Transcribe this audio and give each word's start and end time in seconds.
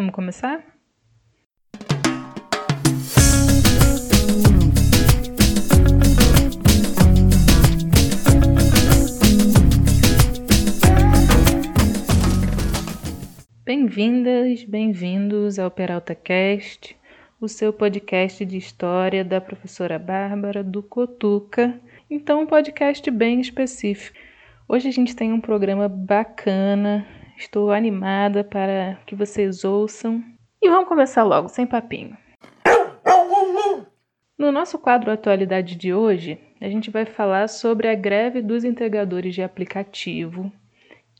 Vamos 0.00 0.14
começar? 0.14 0.64
Bem-vindas, 13.62 14.64
bem-vindos 14.64 15.58
ao 15.58 15.70
Peralta 15.70 16.14
Cast, 16.14 16.96
o 17.38 17.46
seu 17.46 17.70
podcast 17.70 18.42
de 18.46 18.56
história 18.56 19.22
da 19.22 19.38
professora 19.38 19.98
Bárbara 19.98 20.64
do 20.64 20.82
Cotuca. 20.82 21.78
Então, 22.08 22.40
um 22.40 22.46
podcast 22.46 23.10
bem 23.10 23.38
específico. 23.42 24.16
Hoje 24.66 24.88
a 24.88 24.92
gente 24.92 25.14
tem 25.14 25.30
um 25.30 25.42
programa 25.42 25.90
bacana, 25.90 27.06
estou 27.40 27.72
animada 27.72 28.44
para 28.44 28.98
que 29.06 29.14
vocês 29.14 29.64
ouçam. 29.64 30.22
E 30.62 30.68
vamos 30.68 30.88
começar 30.88 31.24
logo, 31.24 31.48
sem 31.48 31.66
papinho. 31.66 32.16
No 34.38 34.52
nosso 34.52 34.78
quadro 34.78 35.10
Atualidade 35.10 35.74
de 35.74 35.92
hoje, 35.92 36.38
a 36.60 36.68
gente 36.68 36.90
vai 36.90 37.04
falar 37.04 37.48
sobre 37.48 37.88
a 37.88 37.94
greve 37.94 38.42
dos 38.42 38.64
entregadores 38.64 39.34
de 39.34 39.42
aplicativo, 39.42 40.52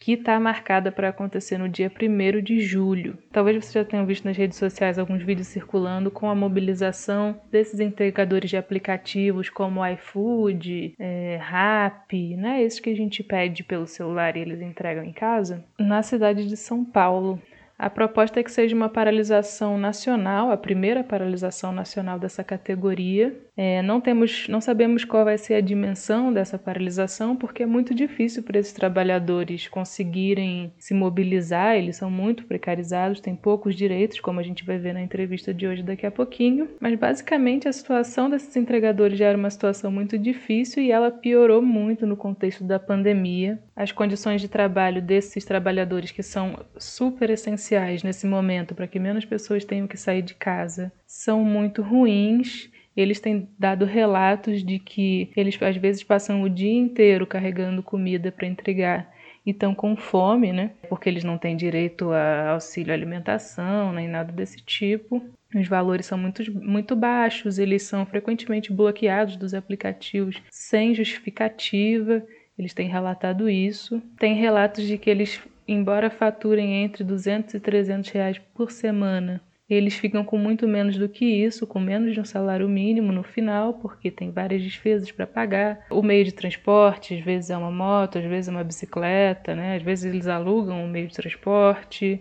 que 0.00 0.14
está 0.14 0.40
marcada 0.40 0.90
para 0.90 1.10
acontecer 1.10 1.58
no 1.58 1.68
dia 1.68 1.92
1 1.92 2.42
de 2.42 2.58
julho. 2.60 3.18
Talvez 3.30 3.56
vocês 3.56 3.74
já 3.74 3.84
tenham 3.84 4.06
visto 4.06 4.24
nas 4.24 4.36
redes 4.36 4.56
sociais 4.56 4.98
alguns 4.98 5.22
vídeos 5.22 5.48
circulando 5.48 6.10
com 6.10 6.30
a 6.30 6.34
mobilização 6.34 7.38
desses 7.52 7.78
entregadores 7.78 8.48
de 8.48 8.56
aplicativos 8.56 9.50
como 9.50 9.86
iFood, 9.86 10.94
é, 10.98 11.38
Rappi, 11.42 12.34
né? 12.34 12.62
Esses 12.62 12.80
que 12.80 12.88
a 12.88 12.96
gente 12.96 13.22
pede 13.22 13.62
pelo 13.62 13.86
celular 13.86 14.36
e 14.36 14.40
eles 14.40 14.62
entregam 14.62 15.04
em 15.04 15.12
casa, 15.12 15.62
na 15.78 16.02
cidade 16.02 16.48
de 16.48 16.56
São 16.56 16.82
Paulo. 16.82 17.38
A 17.80 17.88
proposta 17.88 18.38
é 18.38 18.42
que 18.42 18.52
seja 18.52 18.76
uma 18.76 18.90
paralisação 18.90 19.78
nacional, 19.78 20.50
a 20.50 20.56
primeira 20.58 21.02
paralisação 21.02 21.72
nacional 21.72 22.18
dessa 22.18 22.44
categoria. 22.44 23.34
É, 23.62 23.82
não 23.82 24.00
temos, 24.00 24.48
não 24.48 24.58
sabemos 24.58 25.04
qual 25.04 25.22
vai 25.22 25.36
ser 25.36 25.52
a 25.52 25.60
dimensão 25.60 26.32
dessa 26.32 26.58
paralisação, 26.58 27.36
porque 27.36 27.62
é 27.62 27.66
muito 27.66 27.94
difícil 27.94 28.42
para 28.42 28.58
esses 28.58 28.72
trabalhadores 28.72 29.68
conseguirem 29.68 30.72
se 30.78 30.94
mobilizar. 30.94 31.76
Eles 31.76 31.96
são 31.96 32.10
muito 32.10 32.46
precarizados, 32.46 33.20
têm 33.20 33.36
poucos 33.36 33.76
direitos, 33.76 34.18
como 34.18 34.40
a 34.40 34.42
gente 34.42 34.64
vai 34.64 34.78
ver 34.78 34.94
na 34.94 35.02
entrevista 35.02 35.52
de 35.52 35.66
hoje 35.66 35.82
daqui 35.82 36.06
a 36.06 36.10
pouquinho. 36.10 36.70
Mas 36.80 36.98
basicamente 36.98 37.68
a 37.68 37.72
situação 37.74 38.30
desses 38.30 38.56
entregadores 38.56 39.18
já 39.18 39.26
era 39.26 39.36
uma 39.36 39.50
situação 39.50 39.92
muito 39.92 40.16
difícil 40.16 40.82
e 40.82 40.90
ela 40.90 41.10
piorou 41.10 41.60
muito 41.60 42.06
no 42.06 42.16
contexto 42.16 42.64
da 42.64 42.78
pandemia. 42.78 43.62
As 43.76 43.92
condições 43.92 44.40
de 44.40 44.48
trabalho 44.48 45.02
desses 45.02 45.44
trabalhadores 45.44 46.10
que 46.10 46.22
são 46.22 46.64
super 46.78 47.28
essenciais 47.28 48.02
nesse 48.02 48.26
momento 48.26 48.74
para 48.74 48.86
que 48.86 48.98
menos 48.98 49.26
pessoas 49.26 49.66
tenham 49.66 49.86
que 49.86 49.98
sair 49.98 50.22
de 50.22 50.32
casa 50.32 50.90
são 51.06 51.44
muito 51.44 51.82
ruins. 51.82 52.69
Eles 52.96 53.20
têm 53.20 53.48
dado 53.58 53.84
relatos 53.84 54.64
de 54.64 54.78
que 54.78 55.30
eles 55.36 55.60
às 55.62 55.76
vezes 55.76 56.02
passam 56.02 56.42
o 56.42 56.50
dia 56.50 56.72
inteiro 56.72 57.26
carregando 57.26 57.82
comida 57.82 58.32
para 58.32 58.46
entregar 58.46 59.12
e 59.44 59.50
estão 59.50 59.74
com 59.74 59.96
fome, 59.96 60.52
né? 60.52 60.72
Porque 60.88 61.08
eles 61.08 61.24
não 61.24 61.38
têm 61.38 61.56
direito 61.56 62.10
a 62.10 62.50
auxílio 62.50 62.92
alimentação 62.92 63.92
nem 63.92 64.08
nada 64.08 64.32
desse 64.32 64.58
tipo. 64.58 65.22
Os 65.54 65.66
valores 65.66 66.06
são 66.06 66.18
muito, 66.18 66.42
muito 66.54 66.94
baixos, 66.94 67.58
eles 67.58 67.82
são 67.82 68.06
frequentemente 68.06 68.72
bloqueados 68.72 69.36
dos 69.36 69.54
aplicativos 69.54 70.40
sem 70.50 70.94
justificativa. 70.94 72.22
Eles 72.58 72.74
têm 72.74 72.88
relatado 72.88 73.48
isso. 73.48 74.02
Tem 74.18 74.34
relatos 74.34 74.86
de 74.86 74.98
que 74.98 75.08
eles 75.08 75.40
embora 75.66 76.10
faturem 76.10 76.82
entre 76.82 77.04
200 77.04 77.54
e 77.54 77.60
300 77.60 78.10
reais 78.10 78.38
por 78.54 78.72
semana, 78.72 79.40
eles 79.74 79.94
ficam 79.94 80.24
com 80.24 80.36
muito 80.36 80.66
menos 80.66 80.96
do 80.96 81.08
que 81.08 81.24
isso, 81.24 81.66
com 81.66 81.78
menos 81.78 82.14
de 82.14 82.20
um 82.20 82.24
salário 82.24 82.68
mínimo 82.68 83.12
no 83.12 83.22
final, 83.22 83.74
porque 83.74 84.10
tem 84.10 84.30
várias 84.30 84.62
despesas 84.62 85.10
para 85.12 85.26
pagar. 85.26 85.86
O 85.90 86.02
meio 86.02 86.24
de 86.24 86.32
transporte, 86.32 87.14
às 87.14 87.20
vezes 87.20 87.50
é 87.50 87.56
uma 87.56 87.70
moto, 87.70 88.18
às 88.18 88.24
vezes 88.24 88.48
é 88.48 88.50
uma 88.50 88.64
bicicleta, 88.64 89.54
né? 89.54 89.76
Às 89.76 89.82
vezes 89.82 90.04
eles 90.04 90.26
alugam 90.26 90.84
o 90.84 90.88
meio 90.88 91.08
de 91.08 91.14
transporte 91.14 92.20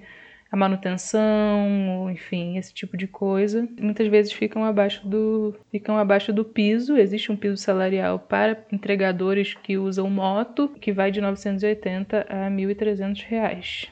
a 0.52 0.58
manutenção, 0.58 2.10
enfim, 2.12 2.58
esse 2.58 2.74
tipo 2.74 2.98
de 2.98 3.08
coisa. 3.08 3.68
Muitas 3.80 4.08
vezes 4.08 4.32
ficam 4.32 4.64
abaixo 4.64 5.08
do, 5.08 5.56
ficam 5.72 5.98
abaixo 5.98 6.34
do 6.34 6.44
piso. 6.44 6.98
Existe 6.98 7.32
um 7.32 7.38
piso 7.38 7.58
salarial 7.58 8.18
para 8.18 8.66
entregadores 8.72 9.54
que 9.54 9.78
usam 9.78 10.10
moto, 10.10 10.70
que 10.82 10.92
vai 10.92 11.12
de 11.12 11.22
980 11.22 12.26
a 12.28 12.50
1.300 12.50 13.24
reais. 13.26 13.88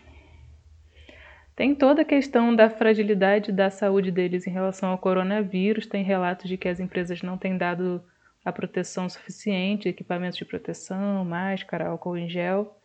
Tem 1.58 1.74
toda 1.74 2.04
a 2.04 2.06
questão 2.06 2.56
da 2.56 2.70
fragilidade 2.70 3.52
da 3.52 3.72
saúde 3.72 4.12
deles 4.12 4.46
em 4.46 4.52
relação 4.52 4.92
ao 4.92 4.98
coronavírus. 5.00 5.88
Tem 5.88 6.04
relatos 6.04 6.48
de 6.48 6.56
que 6.56 6.68
as 6.68 6.80
empresas 6.80 7.24
não 7.24 7.36
têm 7.36 7.58
dado 7.58 8.00
a 8.46 8.52
proteção 8.52 9.10
suficiente, 9.10 9.90
equipamentos 9.90 10.38
de 10.38 10.46
proteção, 10.46 11.26
máscara, 11.26 11.88
álcool 11.88 12.16
em 12.16 12.30
gel. 12.30 12.80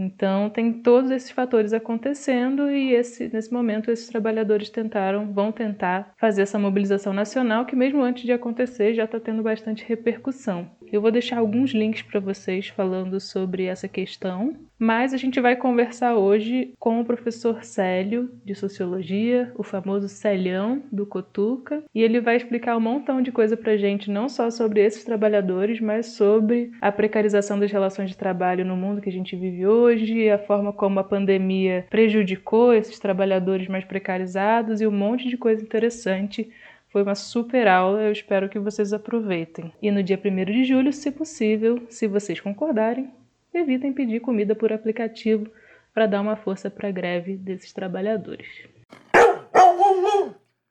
Então, 0.00 0.48
tem 0.48 0.72
todos 0.72 1.10
esses 1.10 1.30
fatores 1.30 1.74
acontecendo 1.74 2.70
e 2.70 2.94
esse, 2.94 3.28
nesse 3.30 3.52
momento 3.52 3.90
esses 3.90 4.08
trabalhadores 4.08 4.70
tentaram, 4.70 5.30
vão 5.30 5.52
tentar 5.52 6.14
fazer 6.16 6.40
essa 6.40 6.58
mobilização 6.58 7.12
nacional 7.12 7.66
que 7.66 7.76
mesmo 7.76 8.02
antes 8.02 8.24
de 8.24 8.32
acontecer 8.32 8.94
já 8.94 9.04
está 9.04 9.20
tendo 9.20 9.42
bastante 9.42 9.84
repercussão. 9.86 10.70
Eu 10.90 11.00
vou 11.00 11.10
deixar 11.10 11.38
alguns 11.38 11.72
links 11.72 12.02
para 12.02 12.18
vocês 12.18 12.68
falando 12.68 13.20
sobre 13.20 13.64
essa 13.64 13.86
questão, 13.86 14.56
mas 14.76 15.12
a 15.12 15.16
gente 15.16 15.38
vai 15.40 15.54
conversar 15.54 16.16
hoje 16.16 16.72
com 16.78 17.00
o 17.00 17.04
professor 17.04 17.62
Célio 17.62 18.30
de 18.44 18.54
Sociologia, 18.54 19.52
o 19.54 19.62
famoso 19.62 20.08
Célio 20.08 20.82
do 20.90 21.04
Cotuca, 21.06 21.84
e 21.94 22.02
ele 22.02 22.18
vai 22.18 22.36
explicar 22.36 22.76
um 22.76 22.80
montão 22.80 23.20
de 23.20 23.30
coisa 23.30 23.56
para 23.56 23.76
gente, 23.76 24.10
não 24.10 24.28
só 24.28 24.50
sobre 24.50 24.80
esses 24.82 25.04
trabalhadores, 25.04 25.80
mas 25.80 26.06
sobre 26.06 26.70
a 26.80 26.90
precarização 26.90 27.58
das 27.60 27.70
relações 27.70 28.08
de 28.08 28.16
trabalho 28.16 28.64
no 28.64 28.74
mundo 28.74 29.02
que 29.02 29.10
a 29.10 29.12
gente 29.12 29.36
vive 29.36 29.66
hoje, 29.66 29.89
a 30.32 30.38
forma 30.38 30.72
como 30.72 31.00
a 31.00 31.04
pandemia 31.04 31.86
prejudicou 31.90 32.72
esses 32.72 32.98
trabalhadores 32.98 33.68
mais 33.68 33.84
precarizados 33.84 34.80
e 34.80 34.86
um 34.86 34.90
monte 34.90 35.28
de 35.28 35.36
coisa 35.36 35.62
interessante 35.62 36.50
foi 36.90 37.02
uma 37.02 37.14
super 37.14 37.68
aula, 37.68 38.02
eu 38.02 38.12
espero 38.12 38.48
que 38.48 38.58
vocês 38.58 38.92
aproveitem. 38.92 39.72
E 39.80 39.90
no 39.90 40.02
dia 40.02 40.20
1 40.22 40.44
de 40.46 40.64
julho, 40.64 40.92
se 40.92 41.10
possível, 41.10 41.80
se 41.88 42.08
vocês 42.08 42.40
concordarem, 42.40 43.10
evitem 43.54 43.92
pedir 43.92 44.20
comida 44.20 44.54
por 44.56 44.72
aplicativo 44.72 45.48
para 45.94 46.06
dar 46.06 46.20
uma 46.20 46.36
força 46.36 46.68
para 46.68 46.88
a 46.88 46.92
greve 46.92 47.36
desses 47.36 47.72
trabalhadores. 47.72 48.68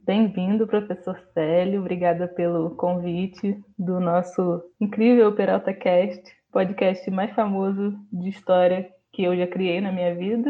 Bem-vindo, 0.02 0.68
professor 0.68 1.20
Célio. 1.34 1.82
Obrigada 1.82 2.28
pelo 2.28 2.72
convite 2.72 3.58
do 3.78 4.00
nosso 4.00 4.62
incrível 4.82 5.32
Peralta 5.34 5.74
Cast, 5.74 6.24
podcast 6.52 7.10
mais 7.12 7.32
famoso 7.34 7.96
de 8.12 8.30
história 8.30 8.90
que 9.20 9.24
eu 9.26 9.36
já 9.36 9.46
criei 9.46 9.82
na 9.82 9.92
minha 9.92 10.16
vida. 10.16 10.50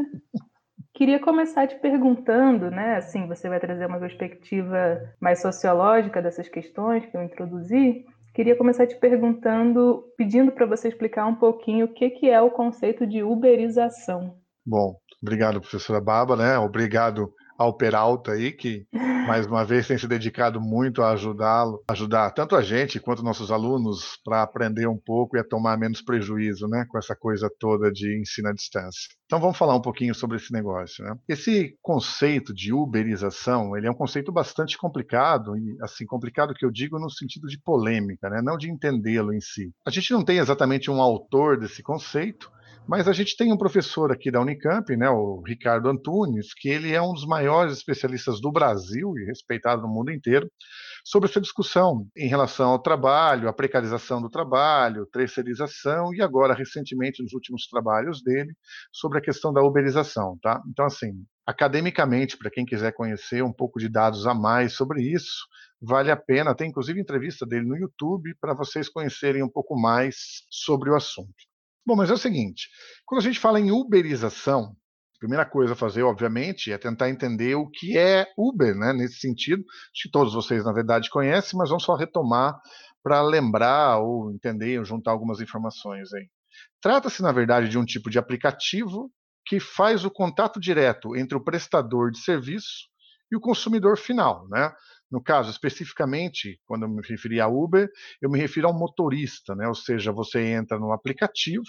Queria 0.94 1.19
começar 1.19 1.66
te 1.66 1.74
perguntando, 1.80 2.69
né? 2.69 2.97
Assim, 2.97 3.28
você 3.28 3.50
vai 3.50 3.59
trazer 3.59 3.88
uma 3.88 4.00
perspectiva 4.00 5.02
mais 5.19 5.41
sociológica 5.41 6.22
dessas 6.22 6.47
questões 6.47 7.03
que 7.08 7.18
eu 7.18 7.24
introduzi. 7.24 8.06
Queria 8.31 8.56
começar 8.56 8.85
te 8.85 8.96
perguntando, 8.96 10.03
pedindo 10.16 10.52
para 10.52 10.68
você 10.68 10.88
explicar 10.88 11.25
um 11.25 11.34
pouquinho 11.34 11.88
o 11.88 11.94
que, 11.96 12.12
que 12.12 12.29
é 12.29 12.40
o 12.40 12.52
conceito 12.52 13.08
de 13.08 13.24
uberização. 13.24 14.35
Bom, 14.63 14.94
obrigado, 15.19 15.59
professora 15.59 16.00
Baba, 16.00 16.35
né? 16.35 16.59
Obrigado 16.59 17.34
ao 17.59 17.74
Peralta 17.74 18.31
aí, 18.31 18.53
que 18.53 18.88
mais 19.28 19.46
uma 19.46 19.66
vez 19.66 19.86
tem 19.86 19.97
se 19.97 20.08
dedicado 20.08 20.62
muito 20.62 21.03
a 21.03 21.12
ajudá-lo, 21.12 21.84
ajudar 21.90 22.31
tanto 22.31 22.56
a 22.56 22.62
gente 22.62 23.02
quanto 23.02 23.22
nossos 23.22 23.52
alunos 23.52 24.18
para 24.24 24.42
aprender 24.42 24.88
um 24.88 24.97
pouco 24.97 25.36
e 25.36 25.40
a 25.40 25.44
tomar 25.44 25.78
menos 25.78 26.02
prejuízo, 26.02 26.68
né, 26.70 26.86
com 26.88 26.97
essa 26.97 27.16
coisa 27.16 27.52
toda 27.59 27.92
de 27.92 28.18
ensino 28.20 28.47
à 28.47 28.53
distância. 28.53 29.09
Então 29.25 29.40
vamos 29.40 29.58
falar 29.58 29.75
um 29.75 29.81
pouquinho 29.81 30.16
sobre 30.16 30.38
esse 30.38 30.52
negócio, 30.52 31.03
né? 31.03 31.14
Esse 31.28 31.78
conceito 31.81 32.53
de 32.53 32.74
uberização, 32.74 33.76
ele 33.78 33.85
é 33.85 33.91
um 33.91 33.96
conceito 33.96 34.32
bastante 34.32 34.78
complicado 34.78 35.55
e 35.58 35.78
assim 35.84 36.05
complicado 36.05 36.53
que 36.53 36.66
eu 36.66 36.72
digo 36.72 36.97
no 36.97 37.12
sentido 37.12 37.47
de 37.47 37.62
polêmica, 37.62 38.29
né, 38.29 38.41
não 38.41 38.58
de 38.58 38.72
entendê-lo 38.72 39.34
em 39.34 39.41
si. 39.41 39.72
A 39.85 39.91
gente 39.91 40.12
não 40.14 40.23
tem 40.23 40.38
exatamente 40.38 40.90
um 40.90 41.02
autor 41.02 41.59
desse 41.59 41.84
conceito, 41.84 42.50
mas 42.90 43.08
a 43.08 43.14
gente 43.14 43.38
tem 43.38 43.53
um 43.53 43.58
professor 43.58 44.12
aqui 44.12 44.32
da 44.32 44.41
Unicamp, 44.41 44.97
né, 44.97 45.08
o 45.12 45.44
Ricardo 45.46 45.88
Antunes, 45.88 46.56
que 46.56 46.68
ele 46.70 46.91
é 46.91 47.00
um 47.00 47.14
dos 47.14 47.24
maiores 47.24 47.74
especialistas 47.74 48.41
do 48.41 48.52
Brasil 48.52 49.14
e 49.16 49.26
respeitado 49.26 49.84
no 49.84 49.88
mundo 49.88 50.12
inteiro 50.12 50.50
sobre 51.06 51.30
essa 51.30 51.40
discussão 51.40 52.08
em 52.18 52.28
relação 52.28 52.72
ao 52.72 52.82
trabalho, 52.82 53.47
a 53.47 53.53
precarização 53.53 54.20
do 54.20 54.28
trabalho, 54.28 55.06
terceirização 55.06 56.12
e 56.16 56.22
agora 56.24 56.56
recentemente 56.56 57.22
nos 57.22 57.32
últimos 57.34 57.68
trabalhos 57.68 58.24
dele 58.24 58.56
sobre 58.91 59.20
a 59.20 59.22
questão 59.22 59.53
da 59.53 59.62
uberização, 59.62 60.40
tá? 60.41 60.59
Então 60.68 60.84
assim, 60.84 61.12
academicamente, 61.46 62.40
para 62.40 62.50
quem 62.50 62.66
quiser 62.66 62.91
conhecer 62.94 63.44
um 63.44 63.53
pouco 63.53 63.78
de 63.78 63.88
dados 63.88 64.26
a 64.26 64.34
mais 64.34 64.74
sobre 64.74 65.03
isso, 65.03 65.46
vale 65.80 66.09
a 66.09 66.18
pena. 66.18 66.56
Tem 66.56 66.70
inclusive 66.70 67.00
entrevista 67.00 67.46
dele 67.46 67.68
no 67.68 67.78
YouTube 67.78 68.34
para 68.41 68.56
vocês 68.56 68.90
conhecerem 68.90 69.44
um 69.44 69.50
pouco 69.50 69.80
mais 69.80 70.16
sobre 70.50 70.90
o 70.90 70.96
assunto. 70.96 71.48
Bom, 71.85 71.96
mas 71.96 72.09
é 72.09 72.14
o 72.14 72.17
seguinte: 72.17 72.67
quando 73.05 73.22
a 73.22 73.23
gente 73.23 73.40
fala 73.40 73.59
em 73.59 73.72
uberização, 73.72 74.76
primeira 75.20 75.46
coisa 75.46 75.73
a 75.73 75.76
fazer, 75.76 76.03
obviamente, 76.03 76.72
é 76.72 76.78
tentar 76.78 77.09
entender 77.09 77.55
o 77.55 77.70
que 77.70 77.97
é 77.97 78.28
Uber, 78.37 78.76
né? 78.76 78.93
Nesse 78.93 79.20
sentido, 79.20 79.64
acho 79.93 80.03
que 80.03 80.11
todos 80.11 80.34
vocês, 80.34 80.64
na 80.66 80.72
verdade, 80.73 81.09
conhecem, 81.09 81.58
mas 81.58 81.70
vamos 81.70 81.84
só 81.84 81.96
retomar 81.96 82.58
para 83.03 83.22
lembrar 83.22 83.99
ou 83.99 84.31
entender 84.31 84.78
ou 84.79 84.85
juntar 84.85 85.11
algumas 85.11 85.40
informações 85.41 86.14
aí. 86.14 86.28
Trata-se, 86.81 87.22
na 87.22 87.31
verdade, 87.31 87.70
de 87.70 87.78
um 87.78 87.85
tipo 87.85 88.09
de 88.09 88.20
aplicativo 88.20 89.11
que 89.46 89.59
faz 89.59 90.05
o 90.05 90.11
contato 90.11 90.59
direto 90.59 91.16
entre 91.16 91.37
o 91.37 91.43
prestador 91.43 92.11
de 92.11 92.20
serviço 92.20 92.87
e 93.31 93.35
o 93.35 93.41
consumidor 93.41 93.97
final, 93.97 94.47
né? 94.49 94.72
No 95.11 95.22
caso, 95.22 95.50
especificamente, 95.50 96.59
quando 96.66 96.84
eu 96.84 96.90
me 96.90 97.02
referi 97.08 97.40
a 97.40 97.47
Uber, 97.47 97.90
eu 98.22 98.29
me 98.29 98.40
refiro 98.40 98.67
ao 98.67 98.78
motorista, 98.78 99.56
né? 99.56 99.67
Ou 99.67 99.76
seja, 99.76 100.11
você 100.11 100.40
entra 100.40 100.78
no 100.78 100.91
aplicativo, 100.91 101.66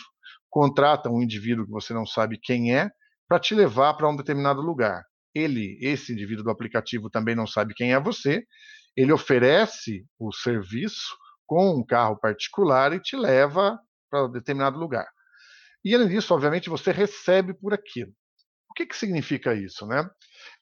contrata 0.50 1.08
um 1.08 1.22
indivíduo 1.22 1.64
que 1.64 1.72
você 1.72 1.94
não 1.94 2.04
sabe 2.04 2.38
quem 2.38 2.76
é, 2.76 2.90
para 3.26 3.40
te 3.40 3.54
levar 3.54 3.94
para 3.94 4.08
um 4.08 4.16
determinado 4.16 4.60
lugar. 4.60 5.04
Ele, 5.34 5.78
esse 5.80 6.12
indivíduo 6.12 6.44
do 6.44 6.50
aplicativo, 6.50 7.08
também 7.08 7.34
não 7.34 7.46
sabe 7.46 7.72
quem 7.74 7.94
é 7.94 8.00
você, 8.00 8.44
ele 8.96 9.12
oferece 9.12 10.04
o 10.18 10.32
serviço 10.32 11.16
com 11.46 11.78
um 11.78 11.84
carro 11.84 12.18
particular 12.18 12.92
e 12.92 13.00
te 13.00 13.16
leva 13.16 13.78
para 14.10 14.26
determinado 14.28 14.78
lugar. 14.78 15.06
E 15.84 15.94
além 15.94 16.08
disso, 16.08 16.34
obviamente, 16.34 16.68
você 16.68 16.92
recebe 16.92 17.54
por 17.54 17.72
aquilo. 17.72 18.12
O 18.70 18.74
que, 18.74 18.86
que 18.86 18.96
significa 18.96 19.52
isso? 19.52 19.84
Né? 19.84 20.08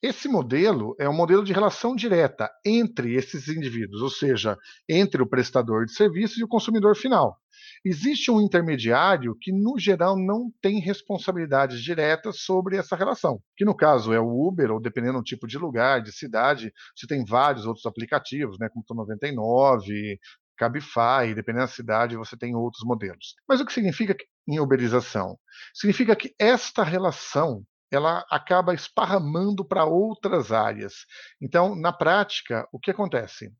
Esse 0.03 0.29
modelo 0.29 0.97
é 0.99 1.09
um 1.09 1.15
modelo 1.15 1.45
de 1.45 1.53
relação 1.53 1.95
direta 1.95 2.51
entre 2.65 3.15
esses 3.15 3.49
indivíduos, 3.49 4.01
ou 4.01 4.09
seja, 4.09 4.57
entre 4.89 5.23
o 5.23 5.29
prestador 5.29 5.85
de 5.85 5.93
serviços 5.93 6.39
e 6.39 6.45
o 6.45 6.49
consumidor 6.49 6.97
final. 6.97 7.39
Existe 7.85 8.31
um 8.31 8.41
intermediário 8.41 9.37
que, 9.41 9.53
no 9.53 9.79
geral, 9.79 10.17
não 10.17 10.51
tem 10.61 10.81
responsabilidades 10.81 11.83
diretas 11.83 12.41
sobre 12.41 12.77
essa 12.77 12.97
relação, 12.97 13.41
que 13.57 13.65
no 13.65 13.75
caso 13.75 14.13
é 14.13 14.21
o 14.21 14.49
Uber, 14.49 14.71
ou 14.73 14.81
dependendo 14.81 15.19
do 15.19 15.25
tipo 15.25 15.47
de 15.47 15.59
lugar, 15.59 16.03
de 16.03 16.11
cidade, 16.11 16.73
você 16.97 17.07
tem 17.07 17.25
vários 17.25 17.67
outros 17.67 17.85
aplicativos, 17.87 18.59
né, 18.59 18.69
como 18.69 18.85
o 18.89 18.95
99, 18.95 20.19
Cabify, 20.57 21.35
dependendo 21.35 21.67
da 21.67 21.73
cidade, 21.73 22.17
você 22.17 22.37
tem 22.37 22.55
outros 22.57 22.85
modelos. 22.85 23.35
Mas 23.49 23.61
o 23.61 23.67
que 23.67 23.73
significa 23.73 24.17
em 24.47 24.59
uberização? 24.59 25.39
Significa 25.73 26.17
que 26.17 26.35
esta 26.39 26.83
relação 26.83 27.65
ela 27.91 28.25
acaba 28.31 28.75
esparramando 28.75 29.65
para 29.65 29.85
outras 29.85 30.53
áreas. 30.53 31.07
Então, 31.41 31.75
na 31.75 31.93
prática, 31.93 32.69
o 32.73 32.79
que 32.79 32.91
acontece? 32.91 33.53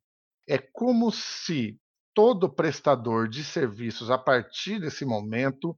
É 0.47 0.57
como 0.57 1.11
se 1.11 1.79
todo 2.13 2.49
prestador 2.53 3.27
de 3.27 3.43
serviços, 3.43 4.09
a 4.09 4.17
partir 4.17 4.79
desse 4.79 5.05
momento, 5.05 5.75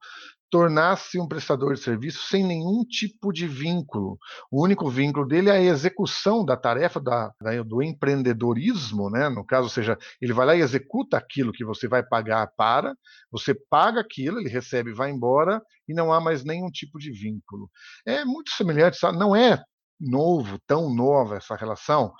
tornasse 0.51 1.18
um 1.18 1.27
prestador 1.27 1.74
de 1.74 1.80
serviço 1.80 2.27
sem 2.27 2.45
nenhum 2.45 2.83
tipo 2.83 3.31
de 3.31 3.48
vínculo. 3.48 4.19
O 4.51 4.62
único 4.62 4.89
vínculo 4.89 5.25
dele 5.25 5.50
é 5.50 5.53
a 5.53 5.62
execução 5.62 6.44
da 6.44 6.57
tarefa 6.57 7.00
da, 7.00 7.31
da, 7.42 7.63
do 7.63 7.81
empreendedorismo, 7.81 9.09
né? 9.09 9.30
no 9.30 9.45
caso, 9.45 9.63
ou 9.63 9.69
seja, 9.69 9.98
ele 10.21 10.33
vai 10.33 10.45
lá 10.45 10.56
e 10.56 10.59
executa 10.59 11.18
aquilo 11.18 11.53
que 11.53 11.63
você 11.63 11.88
vai 11.88 12.03
pagar 12.03 12.45
para, 12.57 12.94
você 13.31 13.56
paga 13.69 14.01
aquilo, 14.01 14.39
ele 14.39 14.50
recebe 14.50 14.92
vai 14.94 15.09
embora, 15.09 15.62
e 15.88 15.94
não 15.94 16.12
há 16.12 16.19
mais 16.19 16.44
nenhum 16.44 16.69
tipo 16.69 17.00
de 17.00 17.12
vínculo. 17.12 17.69
É 18.06 18.25
muito 18.25 18.51
semelhante, 18.51 18.98
sabe? 18.98 19.18
não 19.18 19.33
é 19.33 19.63
novo, 20.01 20.59
tão 20.68 20.94
nova 20.94 21.38
essa 21.38 21.56
relação, 21.56 22.12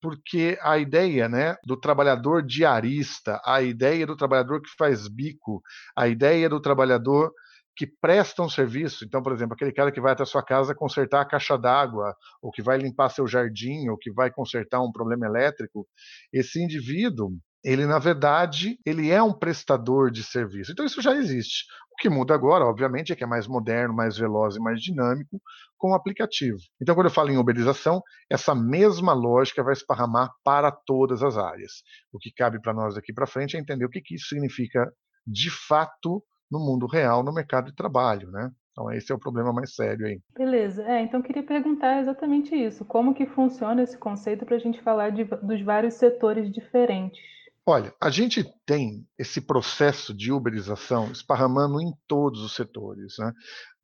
porque 0.00 0.58
a 0.62 0.78
ideia 0.78 1.28
né, 1.28 1.56
do 1.64 1.76
trabalhador 1.76 2.42
diarista, 2.42 3.40
a 3.44 3.62
ideia 3.62 4.06
do 4.06 4.16
trabalhador 4.16 4.60
que 4.60 4.68
faz 4.78 5.08
bico, 5.08 5.60
a 5.96 6.06
ideia 6.06 6.48
do 6.48 6.60
trabalhador 6.60 7.32
que 7.80 7.86
presta 7.86 8.42
um 8.42 8.48
serviço. 8.50 9.06
Então, 9.06 9.22
por 9.22 9.32
exemplo, 9.32 9.54
aquele 9.54 9.72
cara 9.72 9.90
que 9.90 10.02
vai 10.02 10.12
até 10.12 10.22
a 10.22 10.26
sua 10.26 10.44
casa 10.44 10.74
consertar 10.74 11.22
a 11.22 11.24
caixa 11.24 11.56
d'água, 11.56 12.14
ou 12.42 12.50
que 12.50 12.60
vai 12.60 12.76
limpar 12.76 13.08
seu 13.08 13.26
jardim, 13.26 13.88
ou 13.88 13.96
que 13.96 14.12
vai 14.12 14.30
consertar 14.30 14.82
um 14.82 14.92
problema 14.92 15.24
elétrico, 15.24 15.88
esse 16.30 16.62
indivíduo, 16.62 17.30
ele 17.64 17.86
na 17.86 17.98
verdade, 17.98 18.78
ele 18.84 19.10
é 19.10 19.22
um 19.22 19.32
prestador 19.32 20.10
de 20.10 20.22
serviço. 20.22 20.72
Então 20.72 20.84
isso 20.84 21.00
já 21.00 21.16
existe. 21.16 21.64
O 21.90 21.96
que 21.96 22.10
muda 22.10 22.34
agora, 22.34 22.66
obviamente, 22.66 23.14
é 23.14 23.16
que 23.16 23.24
é 23.24 23.26
mais 23.26 23.46
moderno, 23.46 23.96
mais 23.96 24.18
veloz 24.18 24.56
e 24.56 24.60
mais 24.60 24.82
dinâmico 24.82 25.40
com 25.78 25.92
o 25.92 25.94
aplicativo. 25.94 26.58
Então, 26.82 26.94
quando 26.94 27.06
eu 27.06 27.14
falo 27.14 27.30
em 27.30 27.38
uberização, 27.38 28.02
essa 28.28 28.54
mesma 28.54 29.14
lógica 29.14 29.64
vai 29.64 29.72
esparramar 29.72 30.30
para 30.44 30.70
todas 30.70 31.22
as 31.22 31.38
áreas. 31.38 31.82
O 32.12 32.18
que 32.18 32.30
cabe 32.30 32.60
para 32.60 32.74
nós 32.74 32.94
daqui 32.94 33.10
para 33.10 33.26
frente 33.26 33.56
é 33.56 33.60
entender 33.60 33.86
o 33.86 33.90
que, 33.90 34.02
que 34.02 34.16
isso 34.16 34.26
significa 34.28 34.86
de 35.26 35.48
fato 35.50 36.22
no 36.50 36.58
mundo 36.58 36.86
real, 36.86 37.22
no 37.22 37.32
mercado 37.32 37.66
de 37.66 37.76
trabalho, 37.76 38.30
né? 38.30 38.50
Então 38.72 38.90
esse 38.92 39.12
é 39.12 39.14
o 39.14 39.18
problema 39.18 39.52
mais 39.52 39.74
sério 39.74 40.06
aí. 40.06 40.20
Beleza. 40.36 40.82
É, 40.84 41.02
então 41.02 41.22
queria 41.22 41.42
perguntar 41.42 42.00
exatamente 42.00 42.54
isso. 42.54 42.84
Como 42.84 43.14
que 43.14 43.26
funciona 43.26 43.82
esse 43.82 43.98
conceito 43.98 44.44
para 44.44 44.56
a 44.56 44.60
gente 44.60 44.80
falar 44.82 45.10
de, 45.10 45.24
dos 45.24 45.62
vários 45.62 45.94
setores 45.94 46.50
diferentes? 46.50 47.20
Olha, 47.66 47.94
a 48.00 48.10
gente 48.10 48.44
tem 48.64 49.06
esse 49.18 49.40
processo 49.40 50.14
de 50.14 50.32
uberização 50.32 51.12
esparramando 51.12 51.80
em 51.80 51.92
todos 52.08 52.42
os 52.42 52.54
setores, 52.54 53.16
né? 53.18 53.32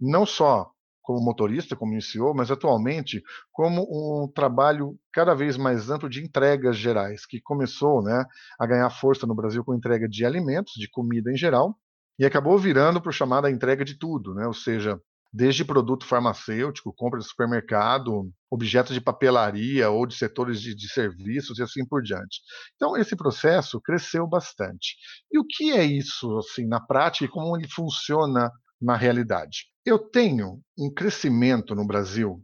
Não 0.01 0.25
só 0.25 0.71
como 1.07 1.21
motorista, 1.21 1.77
como 1.77 1.93
iniciou, 1.93 2.35
mas 2.35 2.51
atualmente 2.51 3.23
como 3.53 3.83
um 3.83 4.27
trabalho 4.27 4.99
cada 5.13 5.35
vez 5.35 5.57
mais 5.57 5.89
amplo 5.89 6.09
de 6.11 6.21
entregas 6.25 6.77
gerais, 6.77 7.25
que 7.25 7.41
começou 7.41 8.03
né, 8.03 8.25
a 8.59 8.67
ganhar 8.67 8.91
força 8.91 9.25
no 9.25 9.35
Brasil 9.35 9.65
com 9.65 9.73
entrega 9.73 10.09
de 10.09 10.27
alimentos, 10.27 10.73
de 10.75 10.91
comida 10.91 11.31
em 11.31 11.37
geral, 11.37 11.79
e 12.19 12.25
acabou 12.25 12.59
virando 12.59 13.01
para 13.01 13.11
o 13.11 13.13
chamado 13.13 13.49
entrega 13.49 13.85
de 13.85 13.99
tudo, 13.99 14.35
né? 14.35 14.47
ou 14.47 14.55
seja, 14.55 15.01
desde 15.33 15.65
produto 15.65 16.07
farmacêutico, 16.07 16.95
compra 16.95 17.19
de 17.21 17.27
supermercado, 17.27 18.31
objetos 18.51 18.95
de 18.95 19.01
papelaria 19.01 19.91
ou 19.91 20.07
de 20.07 20.17
setores 20.17 20.61
de, 20.61 20.75
de, 20.75 20.89
serviços 20.89 21.59
e 21.59 21.63
assim 21.63 21.85
por 21.87 22.03
diante. 22.03 22.41
Então, 22.75 22.97
esse 22.97 23.15
processo 23.15 23.81
cresceu 23.81 24.27
bastante. 24.27 24.97
E 25.31 25.39
o 25.39 25.45
que 25.45 25.73
é 25.73 25.85
isso, 25.85 26.39
assim, 26.39 26.67
na 26.67 26.81
prática 26.81 27.27
e 27.27 27.29
como 27.29 27.57
ele 27.57 27.69
funciona 27.69 28.51
na 28.81 28.97
realidade? 28.97 29.67
Eu 29.85 29.99
tenho 29.99 30.61
um 30.79 30.91
crescimento 30.93 31.75
no 31.75 31.87
Brasil 31.87 32.43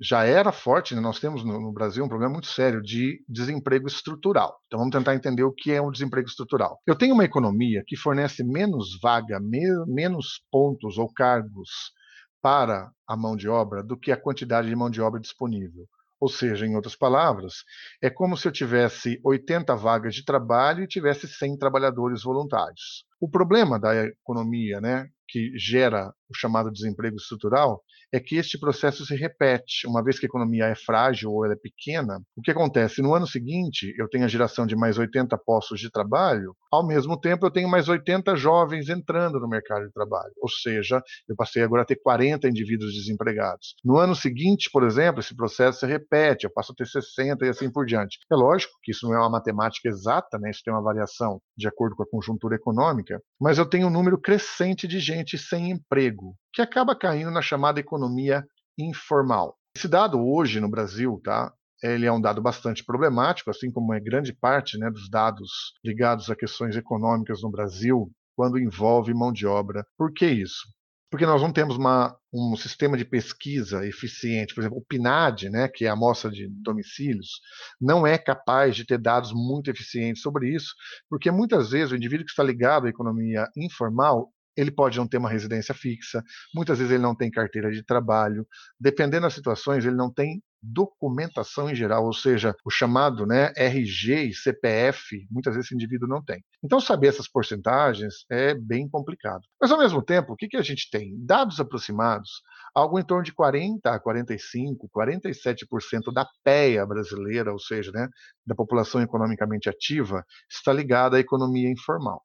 já 0.00 0.24
era 0.24 0.52
forte, 0.52 0.94
né? 0.94 1.00
nós 1.00 1.18
temos 1.18 1.44
no, 1.44 1.60
no, 1.60 1.72
Brasil 1.72 2.04
um 2.04 2.08
problema 2.08 2.32
muito 2.32 2.46
sério 2.46 2.80
de 2.80 3.22
desemprego 3.28 3.88
estrutural. 3.88 4.60
Então 4.66 4.78
vamos 4.78 4.92
tentar 4.92 5.14
entender 5.14 5.42
o 5.42 5.52
que 5.52 5.72
é 5.72 5.82
um 5.82 5.90
desemprego 5.90 6.28
estrutural. 6.28 6.80
Eu 6.86 6.96
tenho 6.96 7.14
uma 7.14 7.24
economia 7.24 7.82
que 7.86 7.96
fornece 7.96 8.44
menos 8.44 8.98
vaga, 9.02 9.40
me, 9.40 9.66
menos 9.86 10.40
pontos 10.50 10.98
ou 10.98 11.12
cargos 11.12 11.92
para 12.40 12.90
a 13.06 13.16
mão 13.16 13.34
de 13.36 13.48
obra 13.48 13.82
do 13.82 13.98
que 13.98 14.12
a 14.12 14.20
quantidade 14.20 14.68
de 14.68 14.76
mão 14.76 14.88
de 14.88 15.00
obra 15.00 15.20
disponível. 15.20 15.86
Ou 16.20 16.28
seja, 16.28 16.66
em 16.66 16.74
outras 16.74 16.96
palavras, 16.96 17.64
é 18.02 18.10
como 18.10 18.36
se 18.36 18.46
eu 18.46 18.52
tivesse 18.52 19.20
80 19.24 19.74
vagas 19.76 20.14
de 20.14 20.24
trabalho 20.24 20.82
e 20.82 20.88
tivesse 20.88 21.28
100 21.28 21.58
trabalhadores 21.58 22.22
voluntários. 22.22 23.04
O 23.20 23.28
problema 23.28 23.78
da 23.78 24.06
economia, 24.06 24.80
né, 24.80 25.08
que 25.28 25.52
gera 25.58 26.12
o 26.28 26.34
chamado 26.34 26.70
desemprego 26.70 27.16
estrutural, 27.16 27.82
é 28.12 28.18
que 28.18 28.36
este 28.36 28.58
processo 28.58 29.04
se 29.04 29.14
repete. 29.14 29.86
Uma 29.86 30.02
vez 30.02 30.18
que 30.18 30.26
a 30.26 30.28
economia 30.28 30.64
é 30.66 30.74
frágil 30.74 31.30
ou 31.30 31.44
é 31.44 31.54
pequena, 31.56 32.20
o 32.36 32.42
que 32.42 32.50
acontece? 32.50 33.02
No 33.02 33.14
ano 33.14 33.26
seguinte, 33.26 33.94
eu 33.98 34.08
tenho 34.08 34.24
a 34.24 34.28
geração 34.28 34.66
de 34.66 34.74
mais 34.74 34.98
80 34.98 35.36
postos 35.38 35.80
de 35.80 35.90
trabalho, 35.90 36.54
ao 36.70 36.86
mesmo 36.86 37.18
tempo 37.18 37.46
eu 37.46 37.50
tenho 37.50 37.68
mais 37.68 37.88
80 37.88 38.34
jovens 38.36 38.88
entrando 38.88 39.38
no 39.38 39.48
mercado 39.48 39.86
de 39.86 39.92
trabalho. 39.92 40.32
Ou 40.40 40.48
seja, 40.48 41.02
eu 41.28 41.36
passei 41.36 41.62
agora 41.62 41.82
a 41.82 41.84
ter 41.84 41.96
40 41.96 42.48
indivíduos 42.48 42.94
desempregados. 42.94 43.74
No 43.84 43.98
ano 43.98 44.14
seguinte, 44.14 44.70
por 44.72 44.84
exemplo, 44.84 45.20
esse 45.20 45.34
processo 45.34 45.80
se 45.80 45.86
repete, 45.86 46.44
eu 46.44 46.52
passo 46.52 46.72
a 46.72 46.74
ter 46.74 46.86
60 46.86 47.44
e 47.44 47.48
assim 47.48 47.70
por 47.70 47.84
diante. 47.84 48.18
É 48.30 48.34
lógico 48.34 48.72
que 48.82 48.92
isso 48.92 49.06
não 49.06 49.14
é 49.14 49.18
uma 49.18 49.30
matemática 49.30 49.88
exata, 49.88 50.38
né? 50.38 50.50
isso 50.50 50.62
tem 50.64 50.72
uma 50.72 50.82
variação 50.82 51.40
de 51.56 51.68
acordo 51.68 51.96
com 51.96 52.02
a 52.02 52.10
conjuntura 52.10 52.56
econômica, 52.56 53.07
mas 53.40 53.58
eu 53.58 53.66
tenho 53.66 53.86
um 53.86 53.90
número 53.90 54.20
crescente 54.20 54.86
de 54.86 54.98
gente 55.00 55.38
sem 55.38 55.70
emprego 55.70 56.36
que 56.52 56.62
acaba 56.62 56.96
caindo 56.96 57.30
na 57.30 57.42
chamada 57.42 57.80
economia 57.80 58.44
informal. 58.78 59.56
Esse 59.76 59.88
dado 59.88 60.20
hoje 60.20 60.60
no 60.60 60.68
Brasil, 60.68 61.20
tá? 61.22 61.52
Ele 61.82 62.06
é 62.06 62.12
um 62.12 62.20
dado 62.20 62.42
bastante 62.42 62.84
problemático, 62.84 63.50
assim 63.50 63.70
como 63.70 63.94
é 63.94 64.00
grande 64.00 64.32
parte 64.32 64.76
né, 64.78 64.90
dos 64.90 65.08
dados 65.08 65.48
ligados 65.84 66.28
a 66.28 66.36
questões 66.36 66.76
econômicas 66.76 67.42
no 67.42 67.50
Brasil, 67.50 68.10
quando 68.36 68.58
envolve 68.58 69.14
mão 69.14 69.32
de 69.32 69.46
obra. 69.46 69.86
Por 69.96 70.12
que 70.12 70.26
isso? 70.26 70.66
Porque 71.10 71.24
nós 71.24 71.40
não 71.40 71.52
temos 71.52 71.76
uma, 71.76 72.14
um 72.32 72.56
sistema 72.56 72.96
de 72.96 73.04
pesquisa 73.04 73.86
eficiente. 73.86 74.54
Por 74.54 74.60
exemplo, 74.60 74.78
o 74.78 74.84
PNAD, 74.84 75.48
né, 75.48 75.68
que 75.68 75.86
é 75.86 75.88
a 75.88 75.94
amostra 75.94 76.30
de 76.30 76.48
domicílios, 76.48 77.40
não 77.80 78.06
é 78.06 78.18
capaz 78.18 78.76
de 78.76 78.84
ter 78.84 78.98
dados 78.98 79.32
muito 79.32 79.70
eficientes 79.70 80.22
sobre 80.22 80.54
isso, 80.54 80.74
porque 81.08 81.30
muitas 81.30 81.70
vezes 81.70 81.92
o 81.92 81.96
indivíduo 81.96 82.26
que 82.26 82.32
está 82.32 82.42
ligado 82.42 82.86
à 82.86 82.90
economia 82.90 83.48
informal 83.56 84.32
ele 84.60 84.72
pode 84.72 84.98
não 84.98 85.06
ter 85.06 85.18
uma 85.18 85.30
residência 85.30 85.72
fixa, 85.72 86.20
muitas 86.52 86.78
vezes 86.78 86.92
ele 86.92 87.02
não 87.02 87.14
tem 87.14 87.30
carteira 87.30 87.70
de 87.70 87.80
trabalho, 87.80 88.44
dependendo 88.78 89.22
das 89.22 89.34
situações, 89.34 89.84
ele 89.84 89.94
não 89.94 90.12
tem 90.12 90.42
documentação 90.62 91.70
em 91.70 91.74
geral, 91.74 92.04
ou 92.04 92.12
seja, 92.12 92.54
o 92.64 92.70
chamado 92.70 93.26
né, 93.26 93.52
RG 93.56 94.28
e 94.28 94.34
CPF, 94.34 95.26
muitas 95.30 95.54
vezes 95.54 95.66
esse 95.66 95.74
indivíduo 95.74 96.08
não 96.08 96.22
tem. 96.22 96.42
Então, 96.62 96.80
saber 96.80 97.08
essas 97.08 97.28
porcentagens 97.28 98.24
é 98.30 98.54
bem 98.54 98.88
complicado. 98.88 99.42
Mas, 99.60 99.70
ao 99.70 99.78
mesmo 99.78 100.02
tempo, 100.02 100.32
o 100.32 100.36
que, 100.36 100.48
que 100.48 100.56
a 100.56 100.62
gente 100.62 100.88
tem? 100.90 101.14
Dados 101.24 101.60
aproximados 101.60 102.42
algo 102.74 102.98
em 102.98 103.04
torno 103.04 103.24
de 103.24 103.32
40 103.32 103.90
a 103.90 103.98
45, 103.98 104.88
47% 104.88 106.12
da 106.12 106.26
PEA 106.44 106.86
brasileira, 106.86 107.52
ou 107.52 107.58
seja, 107.58 107.90
né, 107.92 108.08
da 108.46 108.54
população 108.54 109.02
economicamente 109.02 109.68
ativa, 109.68 110.24
está 110.50 110.72
ligada 110.72 111.16
à 111.16 111.20
economia 111.20 111.70
informal. 111.70 112.22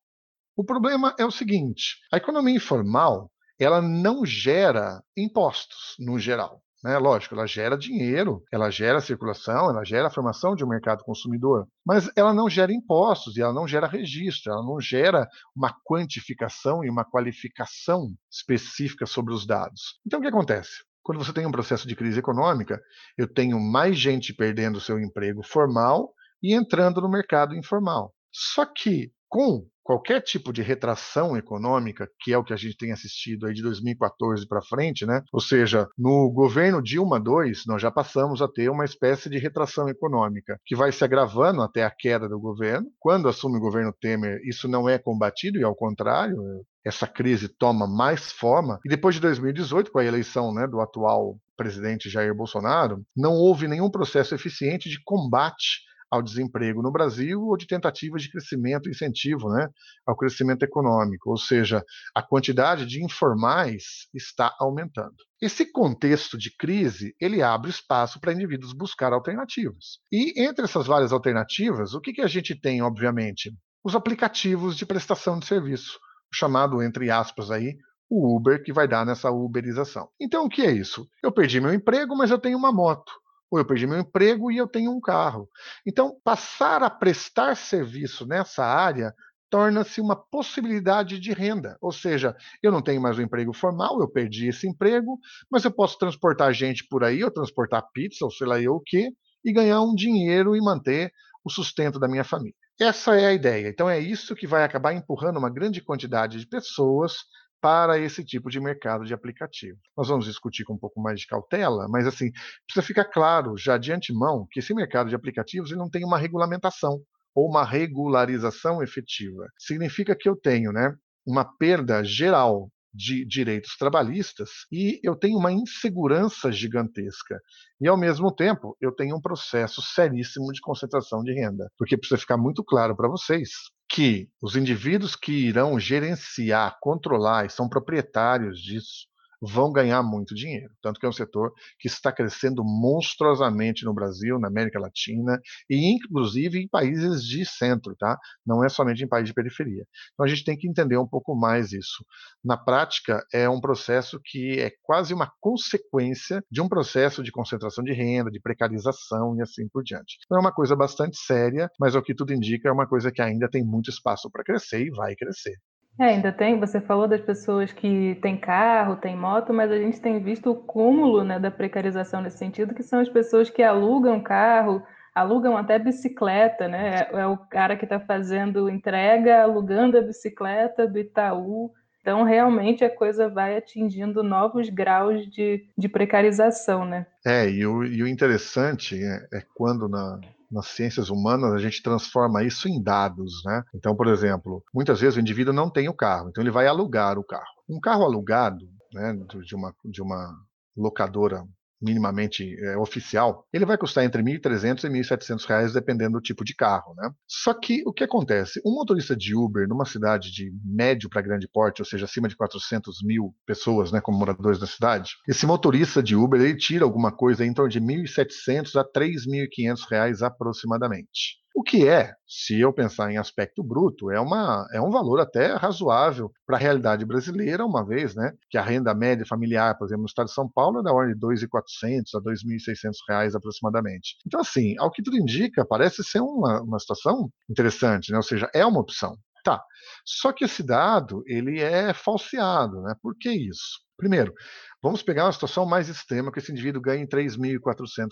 O 0.55 0.63
problema 0.63 1.15
é 1.17 1.25
o 1.25 1.31
seguinte: 1.31 1.97
a 2.11 2.17
economia 2.17 2.55
informal 2.55 3.31
ela 3.59 3.81
não 3.81 4.25
gera 4.25 5.01
impostos 5.15 5.95
no 5.99 6.19
geral. 6.19 6.62
Né? 6.83 6.97
Lógico, 6.97 7.33
ela 7.35 7.47
gera 7.47 7.77
dinheiro, 7.77 8.43
ela 8.51 8.69
gera 8.69 8.99
circulação, 8.99 9.69
ela 9.69 9.85
gera 9.85 10.07
a 10.07 10.11
formação 10.11 10.55
de 10.55 10.63
um 10.63 10.67
mercado 10.67 11.03
consumidor, 11.03 11.67
mas 11.85 12.09
ela 12.15 12.33
não 12.33 12.49
gera 12.49 12.73
impostos 12.73 13.37
e 13.37 13.41
ela 13.41 13.53
não 13.53 13.67
gera 13.67 13.87
registro, 13.87 14.51
ela 14.51 14.63
não 14.63 14.79
gera 14.81 15.27
uma 15.55 15.73
quantificação 15.85 16.83
e 16.83 16.89
uma 16.89 17.05
qualificação 17.05 18.13
específica 18.29 19.05
sobre 19.05 19.33
os 19.33 19.45
dados. 19.45 19.99
Então, 20.05 20.19
o 20.19 20.21
que 20.21 20.27
acontece? 20.27 20.83
Quando 21.01 21.23
você 21.23 21.33
tem 21.33 21.45
um 21.45 21.51
processo 21.51 21.87
de 21.87 21.95
crise 21.95 22.19
econômica, 22.19 22.81
eu 23.17 23.27
tenho 23.27 23.59
mais 23.59 23.97
gente 23.97 24.33
perdendo 24.33 24.79
seu 24.79 24.99
emprego 24.99 25.43
formal 25.43 26.13
e 26.41 26.53
entrando 26.53 27.01
no 27.01 27.09
mercado 27.09 27.55
informal. 27.55 28.13
Só 28.31 28.65
que 28.65 29.11
com 29.29 29.65
qualquer 29.83 30.21
tipo 30.21 30.53
de 30.53 30.61
retração 30.61 31.35
econômica, 31.35 32.07
que 32.19 32.33
é 32.33 32.37
o 32.37 32.43
que 32.43 32.53
a 32.53 32.57
gente 32.57 32.77
tem 32.77 32.91
assistido 32.91 33.45
aí 33.45 33.53
de 33.53 33.61
2014 33.61 34.47
para 34.47 34.61
frente, 34.61 35.05
né? 35.05 35.21
Ou 35.31 35.39
seja, 35.39 35.87
no 35.97 36.31
governo 36.31 36.81
Dilma 36.81 37.17
II, 37.17 37.51
nós 37.67 37.81
já 37.81 37.91
passamos 37.91 38.41
a 38.41 38.47
ter 38.47 38.69
uma 38.69 38.85
espécie 38.85 39.29
de 39.29 39.37
retração 39.37 39.89
econômica, 39.89 40.57
que 40.65 40.75
vai 40.75 40.91
se 40.91 41.03
agravando 41.03 41.61
até 41.61 41.83
a 41.83 41.91
queda 41.91 42.27
do 42.29 42.39
governo. 42.39 42.87
Quando 42.99 43.27
assume 43.27 43.57
o 43.57 43.61
governo 43.61 43.93
Temer, 43.99 44.39
isso 44.45 44.67
não 44.67 44.87
é 44.87 44.97
combatido, 44.97 45.59
e 45.59 45.63
ao 45.63 45.75
contrário, 45.75 46.37
essa 46.85 47.07
crise 47.07 47.47
toma 47.47 47.87
mais 47.87 48.31
forma. 48.31 48.79
E 48.85 48.89
depois 48.89 49.15
de 49.15 49.21
2018, 49.21 49.91
com 49.91 49.99
a 49.99 50.05
eleição 50.05 50.53
né, 50.53 50.67
do 50.67 50.81
atual 50.81 51.37
presidente 51.55 52.09
Jair 52.09 52.33
Bolsonaro, 52.35 53.03
não 53.15 53.33
houve 53.33 53.67
nenhum 53.67 53.89
processo 53.89 54.33
eficiente 54.33 54.89
de 54.89 55.01
combate 55.03 55.81
ao 56.13 56.21
desemprego 56.21 56.83
no 56.83 56.91
Brasil 56.91 57.41
ou 57.41 57.57
de 57.57 57.65
tentativas 57.65 58.21
de 58.21 58.29
crescimento, 58.29 58.87
incentivo 58.87 59.49
né, 59.49 59.67
ao 60.05 60.15
crescimento 60.15 60.61
econômico, 60.61 61.31
ou 61.31 61.37
seja, 61.37 61.83
a 62.13 62.21
quantidade 62.21 62.85
de 62.85 63.03
informais 63.03 64.07
está 64.13 64.55
aumentando. 64.59 65.15
Esse 65.41 65.71
contexto 65.71 66.37
de 66.37 66.55
crise 66.55 67.15
ele 67.19 67.41
abre 67.41 67.71
espaço 67.71 68.19
para 68.19 68.31
indivíduos 68.31 68.73
buscar 68.73 69.11
alternativas. 69.11 69.97
E 70.11 70.39
entre 70.39 70.65
essas 70.65 70.85
várias 70.85 71.11
alternativas, 71.11 71.95
o 71.95 71.99
que, 71.99 72.13
que 72.13 72.21
a 72.21 72.27
gente 72.27 72.53
tem, 72.53 72.83
obviamente? 72.83 73.51
Os 73.83 73.95
aplicativos 73.95 74.77
de 74.77 74.85
prestação 74.85 75.39
de 75.39 75.47
serviço, 75.47 75.97
chamado, 76.31 76.83
entre 76.83 77.09
aspas, 77.09 77.49
aí, 77.49 77.75
o 78.07 78.37
Uber, 78.37 78.61
que 78.63 78.71
vai 78.71 78.87
dar 78.87 79.03
nessa 79.03 79.31
uberização. 79.31 80.07
Então, 80.21 80.45
o 80.45 80.49
que 80.49 80.61
é 80.61 80.71
isso? 80.71 81.07
Eu 81.23 81.31
perdi 81.31 81.59
meu 81.59 81.73
emprego, 81.73 82.15
mas 82.15 82.29
eu 82.29 82.37
tenho 82.37 82.57
uma 82.57 82.71
moto 82.71 83.11
ou 83.51 83.59
eu 83.59 83.65
perdi 83.65 83.85
meu 83.85 83.99
emprego 83.99 84.51
e 84.51 84.57
eu 84.57 84.67
tenho 84.67 84.91
um 84.91 84.99
carro. 84.99 85.49
Então, 85.85 86.17
passar 86.23 86.83
a 86.83 86.89
prestar 86.89 87.55
serviço 87.55 88.25
nessa 88.25 88.65
área 88.65 89.13
torna-se 89.49 90.01
uma 90.01 90.15
possibilidade 90.15 91.19
de 91.19 91.31
renda. 91.31 91.77
Ou 91.79 91.91
seja, 91.91 92.35
eu 92.63 92.71
não 92.71 92.81
tenho 92.81 92.99
mais 92.99 93.19
um 93.19 93.21
emprego 93.21 93.53
formal, 93.53 93.99
eu 94.01 94.09
perdi 94.09 94.47
esse 94.47 94.67
emprego, 94.67 95.19
mas 95.51 95.63
eu 95.63 95.71
posso 95.71 95.95
transportar 95.99 96.51
gente 96.53 96.87
por 96.89 97.03
aí, 97.03 97.23
ou 97.23 97.29
transportar 97.29 97.87
pizza, 97.93 98.25
ou 98.25 98.31
sei 98.31 98.47
lá 98.47 98.59
eu 98.59 98.73
o 98.73 98.81
quê, 98.81 99.11
e 99.45 99.53
ganhar 99.53 99.79
um 99.81 99.93
dinheiro 99.93 100.55
e 100.55 100.59
manter 100.59 101.11
o 101.45 101.51
sustento 101.51 101.99
da 101.99 102.07
minha 102.07 102.23
família. 102.23 102.55
Essa 102.79 103.15
é 103.15 103.27
a 103.27 103.33
ideia. 103.33 103.67
Então 103.67 103.87
é 103.87 103.99
isso 103.99 104.35
que 104.35 104.47
vai 104.47 104.63
acabar 104.63 104.93
empurrando 104.93 105.37
uma 105.37 105.49
grande 105.49 105.81
quantidade 105.81 106.39
de 106.39 106.47
pessoas 106.47 107.17
para 107.63 107.97
esse 107.97 108.25
tipo 108.25 108.49
de 108.49 108.59
mercado 108.59 109.05
de 109.05 109.13
aplicativo. 109.13 109.79
Nós 109.95 110.09
vamos 110.09 110.25
discutir 110.25 110.65
com 110.65 110.73
um 110.73 110.77
pouco 110.77 111.01
mais 111.01 111.21
de 111.21 111.27
cautela, 111.27 111.87
mas 111.87 112.05
assim, 112.05 112.29
precisa 112.67 112.85
ficar 112.85 113.05
claro 113.05 113.55
já 113.57 113.77
de 113.77 113.93
antemão 113.93 114.45
que 114.51 114.59
esse 114.59 114.73
mercado 114.73 115.07
de 115.07 115.15
aplicativos 115.15 115.71
ele 115.71 115.79
não 115.79 115.89
tem 115.89 116.03
uma 116.03 116.17
regulamentação 116.17 117.01
ou 117.33 117.49
uma 117.49 117.63
regularização 117.63 118.83
efetiva. 118.83 119.47
Significa 119.57 120.13
que 120.13 120.27
eu 120.27 120.35
tenho, 120.35 120.73
né, 120.73 120.93
uma 121.25 121.45
perda 121.45 122.03
geral 122.03 122.69
de 122.93 123.25
direitos 123.25 123.77
trabalhistas 123.77 124.49
e 124.69 124.99
eu 125.01 125.15
tenho 125.15 125.37
uma 125.37 125.51
insegurança 125.51 126.51
gigantesca. 126.51 127.39
E, 127.79 127.87
ao 127.87 127.97
mesmo 127.97 128.29
tempo, 128.29 128.75
eu 128.81 128.91
tenho 128.91 129.15
um 129.15 129.21
processo 129.21 129.81
seríssimo 129.81 130.51
de 130.51 130.59
concentração 130.59 131.23
de 131.23 131.33
renda. 131.33 131.71
Porque 131.77 131.97
precisa 131.97 132.19
ficar 132.19 132.37
muito 132.37 132.61
claro 132.61 132.93
para 132.93 133.07
vocês 133.07 133.49
que 133.93 134.27
os 134.41 134.55
indivíduos 134.55 135.15
que 135.15 135.31
irão 135.31 135.79
gerenciar, 135.79 136.79
controlar 136.81 137.45
e 137.45 137.49
são 137.51 137.69
proprietários 137.69 138.59
disso 138.59 139.07
vão 139.43 139.71
ganhar 139.71 140.01
muito 140.01 140.33
dinheiro. 140.33 140.73
Tanto 140.81 140.99
que 140.99 141.05
é 141.05 141.09
um 141.09 141.13
setor 141.13 141.53
que 141.79 141.87
está 141.87 142.11
crescendo 142.11 142.63
monstruosamente 142.63 143.83
no 143.83 143.93
Brasil, 143.93 144.39
na 144.39 144.47
América 144.47 144.79
Latina 144.79 145.39
e 145.69 145.93
inclusive 145.93 146.59
em 146.59 146.67
países 146.67 147.23
de 147.23 147.45
centro, 147.45 147.95
tá? 147.95 148.17
Não 148.45 148.63
é 148.63 148.69
somente 148.69 149.03
em 149.03 149.07
países 149.07 149.29
de 149.29 149.33
periferia. 149.33 149.85
Então 150.13 150.25
a 150.25 150.29
gente 150.29 150.43
tem 150.45 150.57
que 150.57 150.67
entender 150.67 150.97
um 150.97 151.07
pouco 151.07 151.35
mais 151.35 151.73
isso. 151.73 152.05
Na 152.43 152.57
prática, 152.57 153.25
é 153.33 153.49
um 153.49 153.59
processo 153.59 154.19
que 154.23 154.59
é 154.59 154.71
quase 154.81 155.13
uma 155.13 155.31
consequência 155.39 156.43
de 156.49 156.61
um 156.61 156.69
processo 156.69 157.21
de 157.23 157.31
concentração 157.31 157.83
de 157.83 157.93
renda, 157.93 158.31
de 158.31 158.39
precarização 158.39 159.35
e 159.37 159.41
assim 159.41 159.67
por 159.67 159.83
diante. 159.83 160.17
Então 160.25 160.37
é 160.37 160.41
uma 160.41 160.53
coisa 160.53 160.75
bastante 160.75 161.17
séria, 161.17 161.69
mas 161.79 161.95
o 161.95 162.01
que 162.01 162.15
tudo 162.15 162.33
indica 162.33 162.69
é 162.69 162.71
uma 162.71 162.87
coisa 162.87 163.11
que 163.11 163.21
ainda 163.21 163.49
tem 163.49 163.63
muito 163.63 163.89
espaço 163.89 164.29
para 164.29 164.43
crescer 164.43 164.85
e 164.85 164.91
vai 164.91 165.15
crescer. 165.15 165.57
É, 165.99 166.05
ainda 166.05 166.31
tem, 166.31 166.59
você 166.59 166.81
falou 166.81 167.07
das 167.07 167.21
pessoas 167.21 167.71
que 167.71 168.17
têm 168.21 168.35
carro, 168.35 168.95
têm 168.95 169.15
moto, 169.15 169.53
mas 169.53 169.71
a 169.71 169.77
gente 169.77 170.01
tem 170.01 170.19
visto 170.19 170.51
o 170.51 170.55
cúmulo 170.55 171.23
né, 171.23 171.37
da 171.39 171.51
precarização 171.51 172.19
nesse 172.19 172.37
sentido, 172.37 172.73
que 172.73 172.81
são 172.81 172.99
as 172.99 173.09
pessoas 173.09 173.49
que 173.49 173.61
alugam 173.61 174.19
carro, 174.19 174.81
alugam 175.13 175.55
até 175.55 175.77
bicicleta, 175.77 176.67
né? 176.67 177.07
É, 177.11 177.19
é 177.19 177.27
o 177.27 177.37
cara 177.37 177.77
que 177.77 177.85
está 177.85 177.99
fazendo 177.99 178.69
entrega, 178.69 179.43
alugando 179.43 179.97
a 179.97 180.01
bicicleta 180.01 180.87
do 180.87 180.97
Itaú. 180.97 181.71
Então, 182.01 182.23
realmente, 182.23 182.83
a 182.83 182.93
coisa 182.93 183.29
vai 183.29 183.55
atingindo 183.55 184.23
novos 184.23 184.69
graus 184.69 185.25
de, 185.29 185.65
de 185.77 185.87
precarização, 185.87 186.83
né? 186.83 187.05
É, 187.25 187.47
e 187.49 187.65
o, 187.65 187.83
e 187.85 188.01
o 188.03 188.07
interessante 188.07 189.01
é, 189.01 189.37
é 189.37 189.43
quando 189.53 189.87
na, 189.87 190.19
nas 190.53 190.67
ciências 190.67 191.09
humanas, 191.09 191.51
a 191.53 191.57
gente 191.57 191.81
transforma 191.81 192.43
isso 192.43 192.67
em 192.67 192.81
dados, 192.81 193.41
né? 193.45 193.63
Então, 193.73 193.95
por 193.95 194.07
exemplo, 194.07 194.63
muitas 194.73 195.01
vezes 195.01 195.17
o 195.17 195.19
indivíduo 195.19 195.53
não 195.53 195.69
tem 195.69 195.89
o 195.89 195.93
carro, 195.93 196.29
então 196.29 196.43
ele 196.43 196.51
vai 196.51 196.67
alugar 196.67 197.17
o 197.17 197.23
carro. 197.23 197.43
Um 197.67 197.79
carro 197.79 198.03
alugado, 198.03 198.65
né, 198.93 199.13
de 199.43 199.55
uma, 199.55 199.73
de 199.83 200.01
uma 200.01 200.31
locadora 200.77 201.43
minimamente 201.83 202.55
é, 202.63 202.77
oficial, 202.77 203.45
ele 203.53 203.65
vai 203.65 203.77
custar 203.77 204.03
entre 204.03 204.23
1.300 204.23 204.83
e 204.83 204.89
1.700 204.89 205.45
reais, 205.45 205.73
dependendo 205.73 206.13
do 206.13 206.21
tipo 206.21 206.43
de 206.43 206.55
carro, 206.55 206.93
né? 206.95 207.11
Só 207.27 207.53
que 207.53 207.83
o 207.85 207.93
que 207.93 208.03
acontece? 208.03 208.61
Um 208.65 208.73
motorista 208.73 209.15
de 209.15 209.35
Uber 209.35 209.67
numa 209.67 209.85
cidade 209.85 210.31
de 210.31 210.51
médio 210.63 211.09
para 211.09 211.21
grande 211.21 211.47
porte, 211.47 211.81
ou 211.81 211.85
seja, 211.85 212.05
acima 212.05 212.27
de 212.27 212.35
400 212.35 213.03
mil 213.03 213.35
pessoas, 213.45 213.91
né, 213.91 213.99
como 214.01 214.17
moradores 214.17 214.59
da 214.59 214.67
cidade, 214.67 215.11
esse 215.27 215.45
motorista 215.45 216.01
de 216.01 216.15
Uber 216.15 216.39
ele 216.39 216.57
tira 216.57 216.85
alguma 216.85 217.11
coisa 217.11 217.45
em 217.45 217.53
torno 217.53 217.69
de 217.69 217.81
1.700 217.81 218.75
a 218.79 218.83
3.500 218.83 219.79
reais 219.89 220.21
aproximadamente. 220.21 221.42
O 221.55 221.61
que 221.61 221.87
é, 221.87 222.15
se 222.27 222.59
eu 222.59 222.73
pensar 222.73 223.11
em 223.11 223.17
aspecto 223.17 223.63
bruto, 223.63 224.09
é, 224.09 224.19
uma, 224.19 224.67
é 224.73 224.81
um 224.81 224.89
valor 224.89 225.19
até 225.19 225.53
razoável 225.53 226.31
para 226.47 226.57
a 226.57 226.59
realidade 226.59 227.05
brasileira, 227.05 227.63
uma 227.63 227.85
vez 227.85 228.15
né, 228.15 228.33
que 228.49 228.57
a 228.57 228.63
renda 228.63 228.91
média 228.95 229.23
familiar, 229.23 229.77
por 229.77 229.85
exemplo, 229.85 230.01
no 230.01 230.07
estado 230.07 230.25
de 230.25 230.33
São 230.33 230.49
Paulo, 230.49 230.79
é 230.79 230.83
da 230.83 230.91
ordem 230.91 231.13
de 231.13 231.21
2.400 231.21 232.15
a 232.15 232.21
2.600 232.21 232.91
reais 233.07 233.35
aproximadamente. 233.35 234.15
Então, 234.25 234.39
assim, 234.39 234.75
ao 234.79 234.89
que 234.89 235.03
tudo 235.03 235.15
indica, 235.15 235.63
parece 235.63 236.03
ser 236.03 236.21
uma, 236.21 236.59
uma 236.61 236.79
situação 236.79 237.29
interessante, 237.47 238.11
né? 238.11 238.17
ou 238.17 238.23
seja, 238.23 238.49
é 238.51 238.65
uma 238.65 238.79
opção. 238.79 239.15
Tá. 239.43 239.61
Só 240.05 240.31
que 240.31 240.45
esse 240.45 240.63
dado 240.63 241.21
ele 241.27 241.59
é 241.59 241.93
falseado, 241.93 242.81
né? 242.81 242.95
Por 243.01 243.13
que 243.15 243.29
isso? 243.29 243.81
Primeiro, 243.97 244.33
vamos 244.81 245.03
pegar 245.03 245.25
uma 245.25 245.33
situação 245.33 245.65
mais 245.65 245.89
extrema 245.89 246.31
que 246.31 246.39
esse 246.39 246.51
indivíduo 246.51 246.81
ganha 246.81 247.01
R$ 247.01 247.07
3.400. 247.07 248.07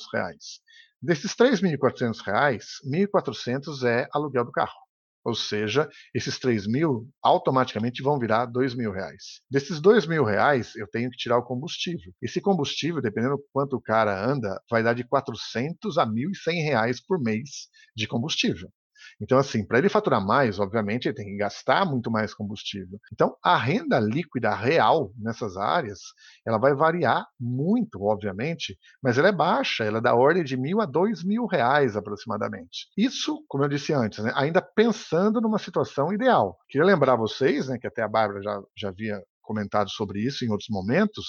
Desses 1.01 1.31
R$ 1.31 1.49
3.400, 1.49 2.61
R$ 2.83 3.07
1.400 3.07 3.83
é 3.83 4.07
aluguel 4.13 4.45
do 4.45 4.51
carro. 4.51 4.79
Ou 5.23 5.35
seja, 5.35 5.87
esses 6.13 6.39
3 6.39 6.65
mil 6.67 7.07
automaticamente 7.23 8.01
vão 8.01 8.17
virar 8.17 8.45
2 8.47 8.73
mil 8.75 8.91
reais. 8.91 9.41
Desses 9.49 9.79
2 9.79 10.07
mil 10.07 10.23
reais, 10.23 10.75
eu 10.75 10.87
tenho 10.87 11.11
que 11.11 11.17
tirar 11.17 11.37
o 11.37 11.43
combustível. 11.43 12.11
Esse 12.21 12.41
combustível, 12.41 13.01
dependendo 13.01 13.37
do 13.37 13.45
quanto 13.53 13.75
o 13.75 13.81
cara 13.81 14.25
anda, 14.25 14.59
vai 14.69 14.81
dar 14.81 14.93
de 14.93 15.03
400 15.03 15.97
a 15.97 16.05
1.100 16.05 16.63
reais 16.63 16.99
por 16.99 17.19
mês 17.19 17.67
de 17.95 18.07
combustível. 18.07 18.71
Então, 19.21 19.37
assim, 19.37 19.65
para 19.65 19.77
ele 19.77 19.87
faturar 19.87 20.25
mais, 20.25 20.59
obviamente, 20.59 21.07
ele 21.07 21.15
tem 21.15 21.27
que 21.27 21.37
gastar 21.37 21.85
muito 21.85 22.09
mais 22.09 22.33
combustível. 22.33 22.99
Então, 23.13 23.35
a 23.43 23.55
renda 23.55 23.99
líquida 23.99 24.53
real 24.55 25.13
nessas 25.17 25.57
áreas, 25.57 25.99
ela 26.45 26.57
vai 26.57 26.73
variar 26.73 27.25
muito, 27.39 28.01
obviamente, 28.03 28.77
mas 29.01 29.17
ela 29.17 29.27
é 29.27 29.31
baixa, 29.31 29.83
ela 29.83 29.99
é 29.99 30.01
da 30.01 30.15
ordem 30.15 30.43
de 30.43 30.57
mil 30.57 30.81
a 30.81 30.85
dois 30.85 31.23
mil 31.23 31.45
reais 31.45 31.95
aproximadamente. 31.95 32.87
Isso, 32.97 33.43
como 33.47 33.63
eu 33.63 33.69
disse 33.69 33.93
antes, 33.93 34.23
né, 34.23 34.31
ainda 34.35 34.61
pensando 34.61 35.39
numa 35.39 35.59
situação 35.59 36.11
ideal. 36.11 36.57
Queria 36.67 36.85
lembrar 36.85 37.15
vocês, 37.15 37.67
né, 37.67 37.77
que 37.77 37.87
até 37.87 38.01
a 38.01 38.07
Bárbara 38.07 38.41
já, 38.41 38.61
já 38.75 38.89
havia 38.89 39.21
comentado 39.41 39.89
sobre 39.89 40.19
isso 40.19 40.45
em 40.45 40.49
outros 40.49 40.69
momentos, 40.69 41.25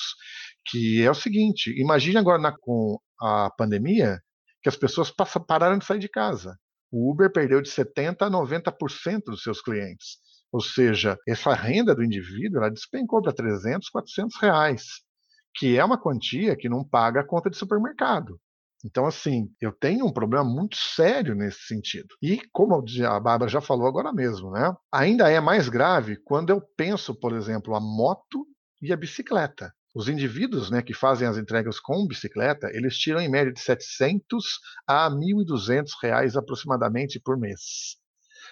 que 0.66 1.02
é 1.02 1.10
o 1.10 1.14
seguinte: 1.14 1.74
imagine 1.78 2.16
agora 2.16 2.40
na, 2.40 2.56
com 2.56 2.98
a 3.20 3.50
pandemia 3.50 4.20
que 4.62 4.68
as 4.68 4.76
pessoas 4.76 5.10
passam, 5.10 5.44
pararam 5.44 5.76
de 5.78 5.84
sair 5.84 5.98
de 5.98 6.08
casa. 6.08 6.56
O 6.92 7.10
Uber 7.10 7.32
perdeu 7.32 7.62
de 7.62 7.70
70% 7.70 8.18
a 8.20 8.30
90% 8.30 9.22
dos 9.26 9.42
seus 9.42 9.62
clientes. 9.62 10.18
Ou 10.52 10.60
seja, 10.60 11.18
essa 11.26 11.54
renda 11.54 11.94
do 11.94 12.04
indivíduo 12.04 12.58
ela 12.58 12.70
despencou 12.70 13.22
para 13.22 13.32
300, 13.32 13.88
400 13.88 14.36
reais, 14.38 14.84
que 15.56 15.78
é 15.78 15.84
uma 15.84 15.98
quantia 15.98 16.54
que 16.54 16.68
não 16.68 16.84
paga 16.84 17.20
a 17.20 17.26
conta 17.26 17.48
de 17.48 17.56
supermercado. 17.56 18.38
Então, 18.84 19.06
assim, 19.06 19.48
eu 19.60 19.72
tenho 19.72 20.04
um 20.04 20.12
problema 20.12 20.44
muito 20.44 20.76
sério 20.76 21.34
nesse 21.34 21.60
sentido. 21.66 22.08
E, 22.20 22.40
como 22.52 22.74
a 22.74 23.20
Bárbara 23.20 23.50
já 23.50 23.60
falou 23.60 23.86
agora 23.86 24.12
mesmo, 24.12 24.50
né? 24.50 24.74
Ainda 24.92 25.30
é 25.30 25.40
mais 25.40 25.68
grave 25.68 26.16
quando 26.16 26.50
eu 26.50 26.60
penso, 26.76 27.14
por 27.14 27.32
exemplo, 27.32 27.74
a 27.74 27.80
moto 27.80 28.46
e 28.82 28.92
a 28.92 28.96
bicicleta. 28.96 29.72
Os 29.94 30.08
indivíduos 30.08 30.70
né, 30.70 30.80
que 30.82 30.94
fazem 30.94 31.28
as 31.28 31.36
entregas 31.36 31.78
com 31.78 32.06
bicicleta, 32.06 32.70
eles 32.72 32.96
tiram 32.96 33.20
em 33.20 33.28
média 33.28 33.52
de 33.52 33.60
700 33.60 34.58
a 34.86 35.10
1.200 35.10 35.90
reais 36.02 36.36
aproximadamente 36.36 37.20
por 37.20 37.38
mês. 37.38 37.96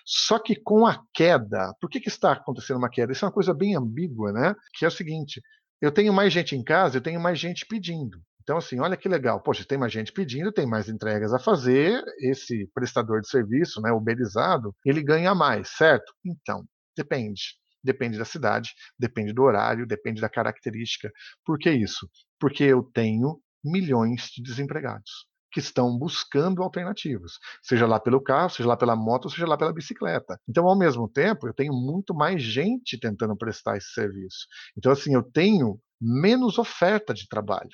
Só 0.05 0.39
que 0.39 0.57
com 0.57 0.87
a 0.87 1.03
queda, 1.15 1.75
por 1.81 1.89
que, 1.89 2.01
que 2.01 2.09
está 2.09 2.33
acontecendo 2.33 2.79
uma 2.79 2.91
queda? 2.91 3.13
Isso 3.13 3.25
é 3.25 3.29
uma 3.29 3.35
coisa 3.35 3.55
bem 3.55 3.77
ambígua, 3.77 4.33
né? 4.33 4.55
Que 4.75 4.85
é 4.85 4.89
o 4.89 4.91
seguinte: 4.91 5.41
eu 5.81 5.93
tenho 5.93 6.13
mais 6.13 6.33
gente 6.33 6.55
em 6.55 6.63
casa, 6.63 6.99
eu 6.99 7.03
tenho 7.03 7.21
mais 7.21 7.39
gente 7.39 7.67
pedindo. 7.67 8.21
Então, 8.43 8.59
assim, 8.59 8.81
olha 8.81 8.97
que 8.97 9.09
legal. 9.09 9.41
Poxa, 9.41 9.65
tem 9.65 9.79
mais 9.79 9.93
gente 9.93 10.13
pedindo, 10.13 10.53
tem 10.53 10.67
mais 10.67 10.89
entregas 10.89 11.33
a 11.33 11.39
fazer. 11.39 12.03
Esse 12.19 12.69
prestador 12.75 13.21
de 13.21 13.29
serviço, 13.29 13.81
né, 13.81 13.93
uberizado, 13.93 14.75
ele 14.85 15.03
ganha 15.03 15.35
mais, 15.35 15.69
certo? 15.71 16.13
Então, 16.25 16.65
depende. 16.97 17.59
Depende 17.83 18.19
da 18.19 18.25
cidade, 18.25 18.71
depende 18.99 19.33
do 19.33 19.43
horário, 19.43 19.87
depende 19.87 20.21
da 20.21 20.29
característica. 20.29 21.11
Por 21.45 21.59
que 21.59 21.71
isso? 21.71 22.09
Porque 22.39 22.65
eu 22.65 22.83
tenho 22.83 23.41
milhões 23.65 24.29
de 24.35 24.43
desempregados 24.43 25.29
que 25.53 25.61
estão 25.61 25.97
buscando 25.99 26.63
alternativas, 26.63 27.33
seja 27.63 27.87
lá 27.87 27.99
pelo 27.99 28.23
carro, 28.23 28.51
seja 28.51 28.69
lá 28.69 28.77
pela 28.77 28.95
moto, 28.95 29.29
seja 29.29 29.47
lá 29.47 29.57
pela 29.57 29.73
bicicleta. 29.73 30.39
Então, 30.49 30.67
ao 30.69 30.79
mesmo 30.79 31.09
tempo, 31.09 31.47
eu 31.49 31.55
tenho 31.55 31.73
muito 31.73 32.15
mais 32.15 32.43
gente 32.43 32.99
tentando 32.99 33.37
prestar 33.37 33.77
esse 33.77 33.93
serviço. 33.93 34.47
Então, 34.77 34.93
assim, 34.93 35.15
eu 35.15 35.23
tenho 35.23 35.79
menos 36.01 36.59
oferta 36.59 37.13
de 37.13 37.29
trabalho. 37.29 37.71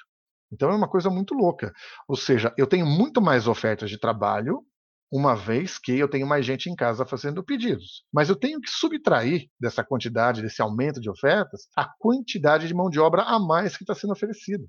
Então, 0.50 0.70
é 0.70 0.74
uma 0.74 0.88
coisa 0.88 1.10
muito 1.10 1.34
louca. 1.34 1.72
Ou 2.08 2.16
seja, 2.16 2.54
eu 2.56 2.66
tenho 2.66 2.86
muito 2.86 3.20
mais 3.20 3.46
ofertas 3.46 3.90
de 3.90 3.98
trabalho, 3.98 4.64
uma 5.10 5.34
vez 5.34 5.78
que 5.78 5.96
eu 5.96 6.08
tenho 6.08 6.26
mais 6.26 6.44
gente 6.44 6.68
em 6.68 6.74
casa 6.74 7.06
fazendo 7.06 7.44
pedidos. 7.44 8.04
Mas 8.12 8.28
eu 8.28 8.36
tenho 8.36 8.60
que 8.60 8.70
subtrair 8.70 9.48
dessa 9.60 9.84
quantidade, 9.84 10.42
desse 10.42 10.60
aumento 10.60 11.00
de 11.00 11.10
ofertas, 11.10 11.68
a 11.76 11.88
quantidade 11.98 12.66
de 12.66 12.74
mão 12.74 12.90
de 12.90 12.98
obra 12.98 13.22
a 13.22 13.38
mais 13.38 13.76
que 13.76 13.84
está 13.84 13.94
sendo 13.94 14.12
oferecida. 14.12 14.64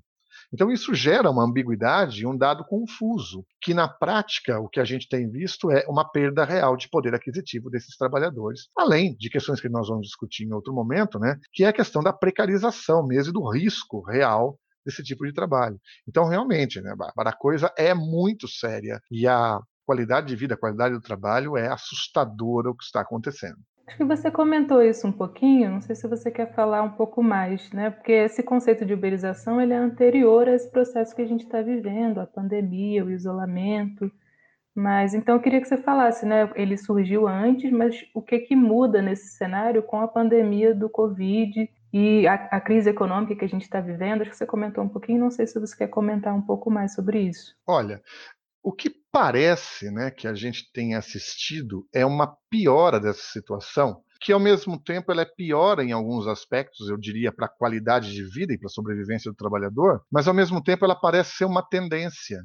Então, 0.52 0.70
isso 0.70 0.94
gera 0.94 1.30
uma 1.30 1.44
ambiguidade 1.44 2.22
e 2.22 2.26
um 2.26 2.36
dado 2.36 2.64
confuso, 2.64 3.44
que 3.60 3.74
na 3.74 3.88
prática 3.88 4.58
o 4.60 4.68
que 4.68 4.80
a 4.80 4.84
gente 4.84 5.08
tem 5.08 5.28
visto 5.28 5.70
é 5.70 5.84
uma 5.88 6.08
perda 6.08 6.44
real 6.44 6.76
de 6.76 6.88
poder 6.88 7.14
aquisitivo 7.14 7.68
desses 7.68 7.96
trabalhadores, 7.96 8.68
além 8.76 9.14
de 9.16 9.28
questões 9.28 9.60
que 9.60 9.68
nós 9.68 9.88
vamos 9.88 10.06
discutir 10.06 10.44
em 10.44 10.52
outro 10.52 10.72
momento, 10.72 11.18
né, 11.18 11.38
que 11.52 11.64
é 11.64 11.68
a 11.68 11.72
questão 11.72 12.02
da 12.02 12.12
precarização 12.12 13.06
mesmo 13.06 13.30
e 13.30 13.34
do 13.34 13.50
risco 13.50 14.00
real 14.02 14.58
desse 14.86 15.02
tipo 15.02 15.26
de 15.26 15.32
trabalho. 15.32 15.78
Então, 16.08 16.26
realmente, 16.26 16.80
né, 16.80 16.94
Bárbara, 16.96 17.30
a 17.30 17.36
coisa 17.36 17.72
é 17.76 17.92
muito 17.92 18.48
séria 18.48 19.00
e 19.10 19.26
a 19.26 19.60
qualidade 19.88 20.26
de 20.26 20.36
vida, 20.36 20.54
qualidade 20.54 20.94
do 20.94 21.00
trabalho 21.00 21.56
é 21.56 21.66
assustadora 21.68 22.68
o 22.68 22.74
que 22.74 22.84
está 22.84 23.00
acontecendo. 23.00 23.56
Acho 23.86 23.96
que 23.96 24.04
você 24.04 24.30
comentou 24.30 24.82
isso 24.82 25.06
um 25.06 25.12
pouquinho, 25.12 25.70
não 25.70 25.80
sei 25.80 25.96
se 25.96 26.06
você 26.06 26.30
quer 26.30 26.54
falar 26.54 26.82
um 26.82 26.90
pouco 26.90 27.22
mais, 27.22 27.72
né? 27.72 27.88
Porque 27.88 28.12
esse 28.12 28.42
conceito 28.42 28.84
de 28.84 28.92
uberização 28.92 29.58
ele 29.58 29.72
é 29.72 29.78
anterior 29.78 30.46
a 30.46 30.54
esse 30.54 30.70
processo 30.70 31.16
que 31.16 31.22
a 31.22 31.26
gente 31.26 31.44
está 31.44 31.62
vivendo, 31.62 32.18
a 32.20 32.26
pandemia, 32.26 33.02
o 33.02 33.10
isolamento. 33.10 34.12
Mas 34.74 35.14
então 35.14 35.36
eu 35.36 35.40
queria 35.40 35.58
que 35.58 35.66
você 35.66 35.78
falasse, 35.78 36.26
né? 36.26 36.52
Ele 36.54 36.76
surgiu 36.76 37.26
antes, 37.26 37.72
mas 37.72 37.96
o 38.14 38.20
que 38.20 38.40
que 38.40 38.54
muda 38.54 39.00
nesse 39.00 39.28
cenário 39.38 39.82
com 39.82 40.02
a 40.02 40.06
pandemia 40.06 40.74
do 40.74 40.90
Covid 40.90 41.66
e 41.90 42.28
a, 42.28 42.34
a 42.34 42.60
crise 42.60 42.90
econômica 42.90 43.34
que 43.34 43.44
a 43.46 43.48
gente 43.48 43.62
está 43.62 43.80
vivendo? 43.80 44.20
Acho 44.20 44.32
que 44.32 44.36
você 44.36 44.46
comentou 44.46 44.84
um 44.84 44.88
pouquinho, 44.88 45.18
não 45.18 45.30
sei 45.30 45.46
se 45.46 45.58
você 45.58 45.74
quer 45.74 45.88
comentar 45.88 46.34
um 46.34 46.42
pouco 46.42 46.70
mais 46.70 46.92
sobre 46.92 47.20
isso. 47.20 47.56
Olha, 47.66 48.02
o 48.68 48.72
que 48.72 48.90
parece 49.10 49.90
né, 49.90 50.10
que 50.10 50.28
a 50.28 50.34
gente 50.34 50.70
tem 50.74 50.94
assistido 50.94 51.88
é 51.90 52.04
uma 52.04 52.36
piora 52.50 53.00
dessa 53.00 53.22
situação, 53.22 54.02
que 54.20 54.30
ao 54.30 54.38
mesmo 54.38 54.78
tempo 54.78 55.10
ela 55.10 55.22
é 55.22 55.24
piora 55.24 55.82
em 55.82 55.90
alguns 55.90 56.26
aspectos, 56.26 56.90
eu 56.90 56.98
diria, 56.98 57.32
para 57.32 57.46
a 57.46 57.48
qualidade 57.48 58.12
de 58.12 58.22
vida 58.24 58.52
e 58.52 58.58
para 58.58 58.66
a 58.66 58.70
sobrevivência 58.70 59.30
do 59.30 59.36
trabalhador, 59.36 60.02
mas 60.12 60.28
ao 60.28 60.34
mesmo 60.34 60.62
tempo 60.62 60.84
ela 60.84 60.94
parece 60.94 61.38
ser 61.38 61.46
uma 61.46 61.62
tendência. 61.62 62.42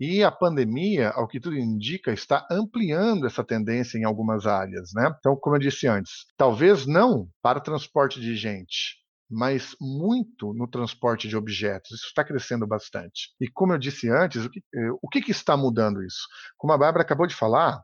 E 0.00 0.24
a 0.24 0.30
pandemia, 0.30 1.10
ao 1.10 1.28
que 1.28 1.38
tudo 1.38 1.58
indica, 1.58 2.10
está 2.10 2.46
ampliando 2.50 3.26
essa 3.26 3.44
tendência 3.44 3.98
em 3.98 4.04
algumas 4.04 4.46
áreas. 4.46 4.92
Né? 4.94 5.14
Então, 5.18 5.36
como 5.36 5.56
eu 5.56 5.60
disse 5.60 5.86
antes, 5.86 6.24
talvez 6.38 6.86
não 6.86 7.28
para 7.42 7.60
transporte 7.60 8.18
de 8.18 8.34
gente, 8.34 8.96
mas 9.28 9.74
muito 9.80 10.52
no 10.54 10.68
transporte 10.68 11.28
de 11.28 11.36
objetos. 11.36 11.92
Isso 11.92 12.06
está 12.06 12.24
crescendo 12.24 12.66
bastante. 12.66 13.34
E 13.40 13.48
como 13.48 13.72
eu 13.72 13.78
disse 13.78 14.08
antes, 14.08 14.44
o 14.44 14.50
que, 14.50 14.60
eh, 14.74 14.90
o 15.02 15.08
que, 15.08 15.20
que 15.20 15.32
está 15.32 15.56
mudando 15.56 16.02
isso? 16.02 16.26
Como 16.56 16.72
a 16.72 16.78
Bárbara 16.78 17.02
acabou 17.02 17.26
de 17.26 17.34
falar, 17.34 17.82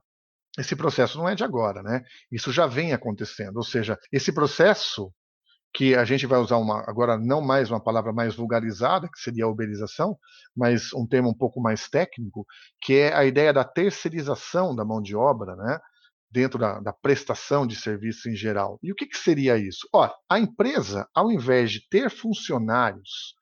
esse 0.59 0.76
processo 0.76 1.18
não 1.18 1.28
é 1.28 1.35
de 1.35 1.44
agora, 1.44 1.83
né? 1.83 2.02
Isso 2.31 2.52
já 2.52 2.66
vem 2.66 2.92
acontecendo. 2.92 3.57
Ou 3.57 3.64
seja, 3.64 3.98
esse 4.12 4.33
processo 4.33 5.12
que 5.74 5.94
a 5.94 6.05
gente 6.05 6.26
vai 6.26 6.38
usar 6.38 6.59
uma, 6.59 6.81
agora 6.87 7.16
não 7.16 7.40
mais 7.40 7.70
uma 7.70 7.83
palavra 7.83 8.12
mais 8.12 8.35
vulgarizada, 8.35 9.09
que 9.09 9.18
seria 9.18 9.44
a 9.46 9.48
uberização, 9.48 10.18
mas 10.55 10.92
um 10.92 11.07
termo 11.07 11.31
um 11.31 11.35
pouco 11.35 11.61
mais 11.62 11.88
técnico, 11.88 12.46
que 12.81 12.94
é 12.98 13.14
a 13.14 13.24
ideia 13.24 13.52
da 13.52 13.64
terceirização 13.64 14.76
da 14.76 14.85
mão 14.85 15.00
de 15.00 15.16
obra, 15.16 15.57
né? 15.57 15.81
Dentro 16.33 16.59
da, 16.59 16.81
da, 16.81 16.92
prestação 16.92 17.66
de 17.66 17.77
serviço 17.77 18.29
em 18.29 18.35
geral. 18.35 18.79
E 18.83 18.90
o 18.90 18.95
que, 18.95 19.07
que 19.07 19.18
seria 19.18 19.59
isso? 19.59 19.87
Ora, 19.92 20.14
a 20.29 20.38
empresa, 20.40 21.07
ao 21.14 21.31
invés 21.31 21.71
de 21.71 21.87
ter 21.88 22.11
funcionários 22.11 23.35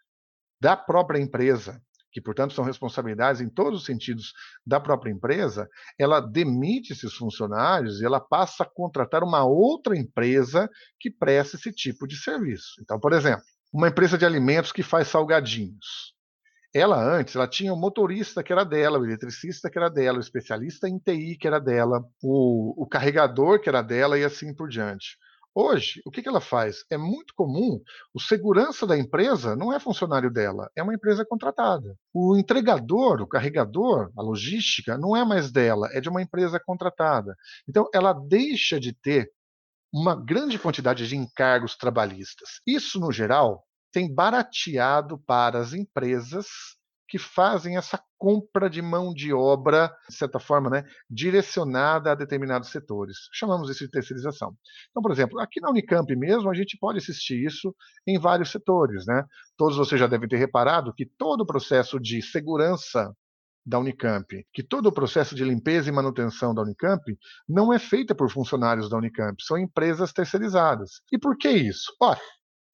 da 0.61 0.76
própria 0.76 1.20
empresa, 1.20 1.81
que 2.12 2.20
portanto 2.20 2.53
são 2.53 2.64
responsabilidades 2.64 3.40
em 3.40 3.48
todos 3.48 3.81
os 3.81 3.87
sentidos 3.87 4.33
da 4.66 4.81
própria 4.81 5.12
empresa, 5.12 5.68
ela 5.96 6.20
demite 6.20 6.92
esses 6.92 7.14
funcionários 7.14 8.00
e 8.00 8.05
ela 8.05 8.20
passa 8.20 8.64
a 8.64 8.68
contratar 8.68 9.22
uma 9.22 9.44
outra 9.44 9.96
empresa 9.96 10.68
que 10.98 11.11
presta 11.11 11.57
esse 11.57 11.70
tipo 11.70 12.09
de 12.09 12.16
serviço. 12.16 12.81
Então, 12.81 12.98
por 12.98 13.12
exemplo, 13.12 13.44
uma 13.72 13.88
empresa 13.88 14.18
de 14.18 14.26
alimentos 14.26 14.72
que 14.72 14.83
faz 14.83 15.07
salgadinhos. 15.07 16.14
Ela 16.72 17.02
antes, 17.02 17.35
ela 17.35 17.48
tinha 17.48 17.72
o 17.72 17.76
motorista 17.76 18.42
que 18.42 18.52
era 18.52 18.64
dela, 18.64 18.98
o 18.98 19.04
eletricista 19.04 19.68
que 19.68 19.76
era 19.76 19.88
dela, 19.88 20.18
o 20.18 20.20
especialista 20.20 20.88
em 20.88 20.98
TI 20.98 21.37
que 21.37 21.46
era 21.46 21.59
dela, 21.59 22.04
o, 22.22 22.83
o 22.83 22.87
carregador 22.87 23.61
que 23.61 23.68
era 23.68 23.83
dela 23.83 24.18
e 24.18 24.24
assim 24.24 24.54
por 24.54 24.68
diante. 24.68 25.16
Hoje, 25.52 26.00
o 26.06 26.12
que, 26.12 26.22
que 26.22 26.28
ela 26.28 26.40
faz? 26.40 26.85
É 26.88 26.96
muito 26.96 27.35
comum, 27.35 27.80
o 28.14 28.20
segurança 28.20 28.87
da 28.87 28.96
empresa 28.96 29.56
não 29.56 29.72
é 29.72 29.80
funcionário 29.80 30.30
dela, 30.30 30.70
é 30.76 30.83
uma 30.83 30.94
empresa 30.94 31.24
contratada. 31.28 31.96
O 32.14 32.37
entregador, 32.37 33.20
o 33.20 33.26
carregador, 33.26 34.12
a 34.16 34.22
logística, 34.22 34.96
não 34.96 35.16
é 35.16 35.24
mais 35.24 35.50
dela, 35.50 35.88
é 35.92 36.00
de 36.00 36.09
uma 36.09 36.22
empresa 36.22 36.61
contratada. 36.64 37.35
Então, 37.68 37.88
ela 37.92 38.12
deixa 38.12 38.78
de 38.78 38.92
ter 38.92 39.33
uma 39.92 40.14
grande 40.14 40.56
quantidade 40.56 41.09
de 41.09 41.16
encargos 41.16 41.76
trabalhistas. 41.76 42.61
Isso, 42.64 43.00
no 43.00 43.11
geral, 43.11 43.64
tem 43.92 44.12
barateado 44.12 45.18
para 45.18 45.59
as 45.59 45.72
empresas 45.72 46.46
que 47.11 47.18
fazem 47.18 47.76
essa 47.76 48.00
compra 48.16 48.70
de 48.70 48.81
mão 48.81 49.12
de 49.12 49.33
obra, 49.33 49.92
de 50.09 50.14
certa 50.14 50.38
forma, 50.38 50.70
né, 50.70 50.85
direcionada 51.11 52.12
a 52.12 52.14
determinados 52.14 52.70
setores. 52.70 53.16
Chamamos 53.33 53.68
isso 53.68 53.85
de 53.85 53.90
terceirização. 53.90 54.57
Então, 54.90 55.03
por 55.03 55.11
exemplo, 55.11 55.40
aqui 55.40 55.61
na 55.61 55.70
Unicamp 55.70 56.14
mesmo, 56.14 56.48
a 56.48 56.55
gente 56.55 56.79
pode 56.79 56.98
assistir 56.98 57.44
isso 57.44 57.74
em 58.07 58.16
vários 58.16 58.53
setores. 58.53 59.05
Né? 59.07 59.24
Todos 59.57 59.76
vocês 59.76 60.00
já 60.00 60.07
devem 60.07 60.29
ter 60.29 60.37
reparado 60.37 60.94
que 60.94 61.05
todo 61.05 61.40
o 61.40 61.46
processo 61.46 61.98
de 61.98 62.22
segurança 62.22 63.12
da 63.66 63.79
Unicamp, 63.79 64.46
que 64.53 64.62
todo 64.62 64.87
o 64.87 64.92
processo 64.92 65.35
de 65.35 65.44
limpeza 65.44 65.88
e 65.88 65.92
manutenção 65.92 66.55
da 66.55 66.62
Unicamp 66.62 67.03
não 67.48 67.72
é 67.72 67.79
feita 67.79 68.14
por 68.14 68.31
funcionários 68.31 68.88
da 68.88 68.96
Unicamp, 68.96 69.42
são 69.42 69.59
empresas 69.59 70.12
terceirizadas. 70.12 71.03
E 71.12 71.18
por 71.18 71.37
que 71.37 71.48
isso? 71.48 71.92
Ora, 72.00 72.20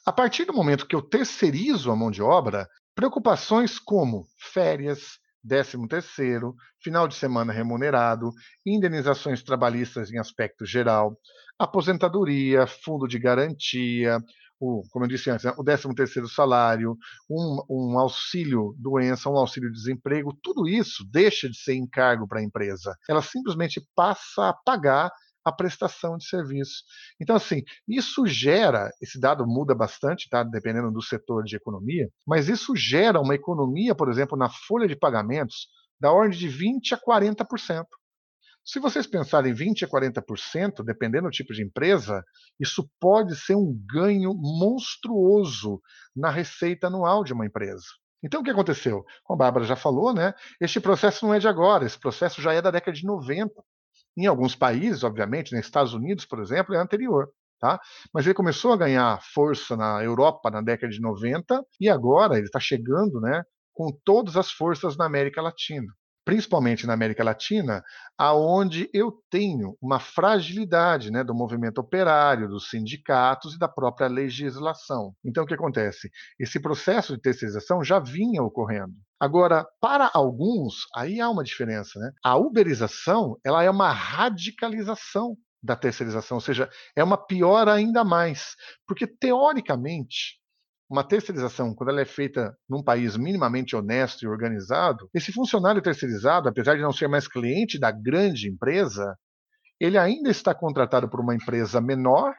a 0.06 0.12
partir 0.12 0.44
do 0.44 0.52
momento 0.52 0.86
que 0.86 0.94
eu 0.94 1.02
terceirizo 1.02 1.90
a 1.90 1.96
mão 1.96 2.12
de 2.12 2.22
obra, 2.22 2.68
preocupações 2.94 3.76
como 3.76 4.24
férias, 4.38 5.18
13 5.46 5.88
terceiro, 5.88 6.54
final 6.82 7.08
de 7.08 7.16
semana 7.16 7.52
remunerado, 7.52 8.30
indenizações 8.64 9.42
trabalhistas 9.42 10.12
em 10.12 10.18
aspecto 10.18 10.64
geral, 10.64 11.16
aposentadoria, 11.58 12.66
fundo 12.66 13.08
de 13.08 13.18
garantia, 13.18 14.18
o, 14.60 14.82
como 14.90 15.04
eu 15.04 15.08
disse 15.08 15.28
antes, 15.28 15.44
né, 15.44 15.52
o 15.56 15.64
13 15.64 15.94
terceiro 15.94 16.28
salário, 16.28 16.96
um, 17.28 17.62
um, 17.68 17.98
auxílio 17.98 18.74
doença, 18.78 19.28
um 19.28 19.36
auxílio 19.36 19.70
desemprego, 19.70 20.36
tudo 20.42 20.68
isso 20.68 21.04
deixa 21.10 21.48
de 21.48 21.56
ser 21.56 21.74
encargo 21.74 22.26
para 22.26 22.40
a 22.40 22.44
empresa. 22.44 22.96
Ela 23.08 23.22
simplesmente 23.22 23.84
passa 23.94 24.48
a 24.48 24.54
pagar 24.54 25.10
a 25.46 25.52
prestação 25.52 26.18
de 26.18 26.26
serviço. 26.26 26.82
Então, 27.20 27.36
assim, 27.36 27.62
isso 27.86 28.26
gera, 28.26 28.90
esse 29.00 29.20
dado 29.20 29.46
muda 29.46 29.76
bastante, 29.76 30.28
tá? 30.28 30.42
Dependendo 30.42 30.90
do 30.90 31.00
setor 31.00 31.44
de 31.44 31.54
economia, 31.54 32.10
mas 32.26 32.48
isso 32.48 32.74
gera 32.74 33.20
uma 33.20 33.36
economia, 33.36 33.94
por 33.94 34.10
exemplo, 34.10 34.36
na 34.36 34.50
folha 34.50 34.88
de 34.88 34.96
pagamentos 34.96 35.68
da 36.00 36.10
ordem 36.10 36.36
de 36.36 36.48
20 36.48 36.94
a 36.94 36.98
40%. 36.98 37.84
Se 38.64 38.80
vocês 38.80 39.06
pensarem 39.06 39.54
20 39.54 39.84
a 39.84 39.88
40%, 39.88 40.84
dependendo 40.84 41.28
do 41.28 41.30
tipo 41.30 41.54
de 41.54 41.62
empresa, 41.62 42.24
isso 42.58 42.90
pode 42.98 43.36
ser 43.36 43.54
um 43.54 43.72
ganho 43.88 44.34
monstruoso 44.34 45.80
na 46.14 46.28
receita 46.28 46.88
anual 46.88 47.22
de 47.22 47.32
uma 47.32 47.46
empresa. 47.46 47.86
Então, 48.20 48.40
o 48.40 48.44
que 48.44 48.50
aconteceu? 48.50 49.04
Como 49.22 49.40
a 49.40 49.44
Bárbara 49.44 49.64
já 49.64 49.76
falou, 49.76 50.12
né? 50.12 50.34
Este 50.60 50.80
processo 50.80 51.24
não 51.24 51.32
é 51.32 51.38
de 51.38 51.46
agora, 51.46 51.86
esse 51.86 52.00
processo 52.00 52.42
já 52.42 52.52
é 52.52 52.60
da 52.60 52.72
década 52.72 52.96
de 52.96 53.06
90. 53.06 53.54
Em 54.16 54.26
alguns 54.26 54.54
países, 54.54 55.04
obviamente, 55.04 55.54
nos 55.54 55.64
Estados 55.64 55.94
Unidos, 55.94 56.24
por 56.24 56.40
exemplo, 56.40 56.74
é 56.74 56.78
anterior. 56.78 57.28
Tá? 57.58 57.80
Mas 58.12 58.26
ele 58.26 58.34
começou 58.34 58.72
a 58.72 58.76
ganhar 58.76 59.18
força 59.32 59.76
na 59.76 60.02
Europa 60.04 60.50
na 60.50 60.60
década 60.60 60.92
de 60.92 61.00
90 61.00 61.62
e 61.80 61.88
agora 61.88 62.36
ele 62.36 62.44
está 62.44 62.60
chegando 62.60 63.18
né, 63.18 63.42
com 63.72 63.90
todas 64.04 64.36
as 64.36 64.50
forças 64.50 64.94
na 64.96 65.06
América 65.06 65.40
Latina 65.40 65.90
principalmente 66.26 66.88
na 66.88 66.92
América 66.92 67.22
Latina, 67.22 67.84
aonde 68.18 68.90
eu 68.92 69.12
tenho 69.30 69.78
uma 69.80 70.00
fragilidade 70.00 71.08
né, 71.08 71.22
do 71.22 71.32
movimento 71.32 71.78
operário, 71.78 72.48
dos 72.48 72.68
sindicatos 72.68 73.54
e 73.54 73.58
da 73.58 73.68
própria 73.68 74.08
legislação. 74.08 75.14
Então, 75.24 75.44
o 75.44 75.46
que 75.46 75.54
acontece? 75.54 76.10
Esse 76.36 76.58
processo 76.58 77.14
de 77.14 77.22
terceirização 77.22 77.84
já 77.84 78.00
vinha 78.00 78.42
ocorrendo. 78.42 78.92
Agora, 79.20 79.64
para 79.80 80.10
alguns, 80.12 80.88
aí 80.96 81.20
há 81.20 81.30
uma 81.30 81.44
diferença. 81.44 81.96
Né? 82.00 82.10
A 82.24 82.36
uberização 82.36 83.38
ela 83.44 83.62
é 83.62 83.70
uma 83.70 83.92
radicalização 83.92 85.36
da 85.62 85.76
terceirização, 85.76 86.38
ou 86.38 86.40
seja, 86.40 86.68
é 86.96 87.04
uma 87.04 87.16
pior 87.16 87.68
ainda 87.68 88.04
mais, 88.04 88.56
porque 88.86 89.06
teoricamente 89.06 90.40
uma 90.88 91.02
terceirização, 91.02 91.74
quando 91.74 91.90
ela 91.90 92.00
é 92.00 92.04
feita 92.04 92.56
num 92.68 92.82
país 92.82 93.16
minimamente 93.16 93.74
honesto 93.74 94.22
e 94.22 94.28
organizado, 94.28 95.08
esse 95.12 95.32
funcionário 95.32 95.82
terceirizado, 95.82 96.48
apesar 96.48 96.76
de 96.76 96.82
não 96.82 96.92
ser 96.92 97.08
mais 97.08 97.26
cliente 97.26 97.78
da 97.78 97.90
grande 97.90 98.48
empresa, 98.48 99.16
ele 99.80 99.98
ainda 99.98 100.30
está 100.30 100.54
contratado 100.54 101.08
por 101.08 101.20
uma 101.20 101.34
empresa 101.34 101.80
menor, 101.80 102.34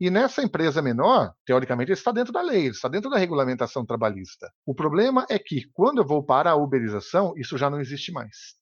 e 0.00 0.10
nessa 0.10 0.42
empresa 0.42 0.80
menor, 0.80 1.32
teoricamente, 1.44 1.90
ele 1.90 1.98
está 1.98 2.12
dentro 2.12 2.32
da 2.32 2.40
lei, 2.40 2.66
ele 2.66 2.70
está 2.70 2.88
dentro 2.88 3.10
da 3.10 3.18
regulamentação 3.18 3.84
trabalhista. 3.84 4.48
O 4.64 4.72
problema 4.72 5.26
é 5.28 5.38
que, 5.40 5.68
quando 5.72 5.98
eu 5.98 6.06
vou 6.06 6.24
para 6.24 6.52
a 6.52 6.56
uberização, 6.56 7.32
isso 7.36 7.58
já 7.58 7.68
não 7.68 7.80
existe 7.80 8.12
mais. 8.12 8.54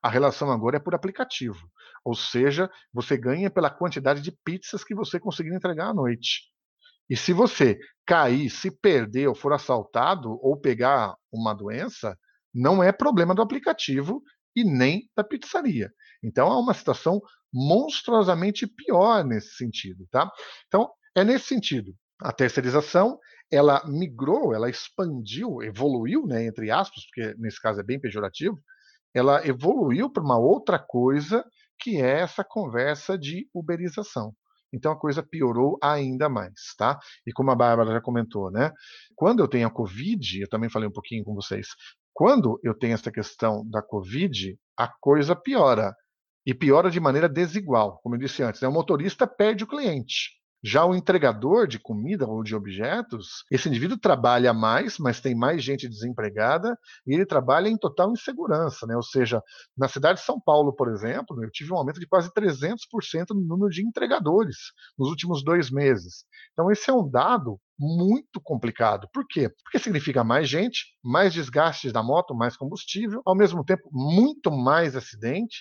A 0.00 0.08
relação 0.08 0.52
agora 0.52 0.76
é 0.76 0.80
por 0.80 0.94
aplicativo, 0.94 1.58
ou 2.04 2.14
seja, 2.14 2.70
você 2.92 3.16
ganha 3.16 3.50
pela 3.50 3.70
quantidade 3.70 4.20
de 4.20 4.30
pizzas 4.44 4.84
que 4.84 4.94
você 4.94 5.18
conseguir 5.18 5.52
entregar 5.52 5.88
à 5.88 5.94
noite. 5.94 6.53
E 7.08 7.16
se 7.16 7.32
você 7.32 7.78
cair, 8.06 8.50
se 8.50 8.70
perder 8.70 9.28
ou 9.28 9.34
for 9.34 9.52
assaltado 9.52 10.38
ou 10.42 10.58
pegar 10.58 11.14
uma 11.32 11.54
doença, 11.54 12.16
não 12.54 12.82
é 12.82 12.92
problema 12.92 13.34
do 13.34 13.42
aplicativo 13.42 14.22
e 14.54 14.64
nem 14.64 15.10
da 15.16 15.24
pizzaria. 15.24 15.90
Então 16.22 16.48
é 16.48 16.56
uma 16.56 16.74
situação 16.74 17.20
monstruosamente 17.52 18.66
pior 18.66 19.24
nesse 19.24 19.54
sentido, 19.56 20.06
tá? 20.10 20.30
Então 20.66 20.90
é 21.14 21.24
nesse 21.24 21.46
sentido. 21.46 21.94
A 22.20 22.32
terceirização 22.32 23.18
ela 23.50 23.82
migrou, 23.86 24.54
ela 24.54 24.70
expandiu, 24.70 25.62
evoluiu, 25.62 26.26
né, 26.26 26.46
entre 26.46 26.70
aspas, 26.70 27.04
porque 27.06 27.34
nesse 27.38 27.60
caso 27.60 27.80
é 27.80 27.84
bem 27.84 28.00
pejorativo, 28.00 28.58
ela 29.12 29.46
evoluiu 29.46 30.10
para 30.10 30.22
uma 30.22 30.38
outra 30.38 30.78
coisa 30.78 31.44
que 31.78 32.00
é 32.00 32.20
essa 32.20 32.42
conversa 32.42 33.18
de 33.18 33.48
uberização. 33.52 34.34
Então 34.74 34.92
a 34.92 34.98
coisa 34.98 35.22
piorou 35.22 35.78
ainda 35.82 36.28
mais, 36.28 36.74
tá? 36.76 36.98
E 37.26 37.32
como 37.32 37.50
a 37.50 37.54
Bárbara 37.54 37.92
já 37.92 38.00
comentou, 38.00 38.50
né? 38.50 38.72
Quando 39.14 39.40
eu 39.40 39.48
tenho 39.48 39.66
a 39.66 39.70
Covid, 39.70 40.40
eu 40.40 40.48
também 40.48 40.68
falei 40.68 40.88
um 40.88 40.92
pouquinho 40.92 41.24
com 41.24 41.34
vocês, 41.34 41.68
quando 42.12 42.60
eu 42.62 42.76
tenho 42.76 42.94
essa 42.94 43.10
questão 43.10 43.68
da 43.68 43.82
Covid, 43.82 44.56
a 44.76 44.88
coisa 44.88 45.34
piora. 45.34 45.94
E 46.46 46.52
piora 46.52 46.90
de 46.90 47.00
maneira 47.00 47.28
desigual. 47.28 48.00
Como 48.02 48.14
eu 48.16 48.18
disse 48.18 48.42
antes, 48.42 48.60
né? 48.60 48.68
o 48.68 48.72
motorista 48.72 49.26
perde 49.26 49.64
o 49.64 49.66
cliente. 49.66 50.30
Já 50.66 50.86
o 50.86 50.94
entregador 50.94 51.66
de 51.66 51.78
comida 51.78 52.26
ou 52.26 52.42
de 52.42 52.56
objetos, 52.56 53.44
esse 53.50 53.68
indivíduo 53.68 53.98
trabalha 53.98 54.54
mais, 54.54 54.98
mas 54.98 55.20
tem 55.20 55.34
mais 55.34 55.62
gente 55.62 55.86
desempregada 55.86 56.74
e 57.06 57.12
ele 57.12 57.26
trabalha 57.26 57.68
em 57.68 57.76
total 57.76 58.10
insegurança, 58.12 58.86
né? 58.86 58.96
Ou 58.96 59.02
seja, 59.02 59.42
na 59.76 59.88
cidade 59.88 60.20
de 60.20 60.24
São 60.24 60.40
Paulo, 60.40 60.74
por 60.74 60.90
exemplo, 60.90 61.44
eu 61.44 61.50
tive 61.50 61.70
um 61.70 61.76
aumento 61.76 62.00
de 62.00 62.06
quase 62.06 62.32
300% 62.32 62.78
no 63.34 63.42
número 63.42 63.68
de 63.68 63.86
entregadores 63.86 64.56
nos 64.98 65.10
últimos 65.10 65.44
dois 65.44 65.70
meses. 65.70 66.24
Então, 66.54 66.70
esse 66.70 66.88
é 66.88 66.94
um 66.94 67.06
dado 67.06 67.60
muito 67.78 68.40
complicado. 68.42 69.06
Por 69.12 69.26
quê? 69.28 69.50
Porque 69.64 69.78
significa 69.78 70.24
mais 70.24 70.48
gente, 70.48 70.86
mais 71.02 71.34
desgastes 71.34 71.92
da 71.92 72.02
moto, 72.02 72.34
mais 72.34 72.56
combustível, 72.56 73.20
ao 73.26 73.36
mesmo 73.36 73.62
tempo, 73.62 73.90
muito 73.92 74.50
mais 74.50 74.96
acidentes. 74.96 75.60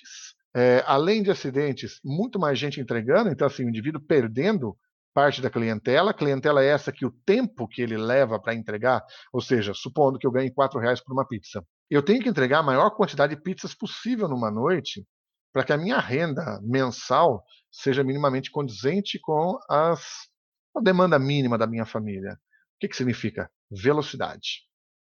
É, 0.56 0.84
além 0.86 1.24
de 1.24 1.32
acidentes, 1.32 2.00
muito 2.06 2.40
mais 2.40 2.60
gente 2.60 2.80
entregando, 2.80 3.32
então 3.32 3.48
assim, 3.48 3.66
o 3.66 3.70
indivíduo 3.70 4.00
perdendo 4.00 4.78
parte 5.14 5.42
da 5.42 5.50
clientela. 5.50 6.14
Clientela 6.14 6.64
é 6.64 6.68
essa 6.68 6.92
que 6.92 7.06
o 7.06 7.12
tempo 7.26 7.68
que 7.68 7.82
ele 7.82 7.98
leva 7.98 8.40
para 8.40 8.54
entregar, 8.54 9.04
ou 9.32 9.42
seja, 9.42 9.74
supondo 9.74 10.18
que 10.18 10.26
eu 10.26 10.32
ganhe 10.32 10.50
R$ 10.50 10.80
reais 10.80 11.02
por 11.02 11.14
uma 11.14 11.28
pizza, 11.28 11.64
eu 11.90 12.02
tenho 12.02 12.22
que 12.22 12.30
entregar 12.30 12.60
a 12.60 12.64
maior 12.64 12.92
quantidade 12.92 13.36
de 13.36 13.42
pizzas 13.42 13.74
possível 13.74 14.28
numa 14.28 14.50
noite 14.50 15.06
para 15.54 15.64
que 15.64 15.72
a 15.72 15.78
minha 15.78 16.00
renda 16.00 16.60
mensal 16.64 17.44
seja 17.72 18.04
minimamente 18.04 18.50
condizente 18.50 19.20
com 19.20 19.60
as, 19.70 20.04
a 20.76 20.82
demanda 20.82 21.20
mínima 21.20 21.58
da 21.58 21.68
minha 21.68 21.86
família. 21.86 22.34
O 22.34 22.38
que, 22.80 22.88
que 22.88 22.98
significa? 22.98 23.50
Velocidade. 23.70 24.64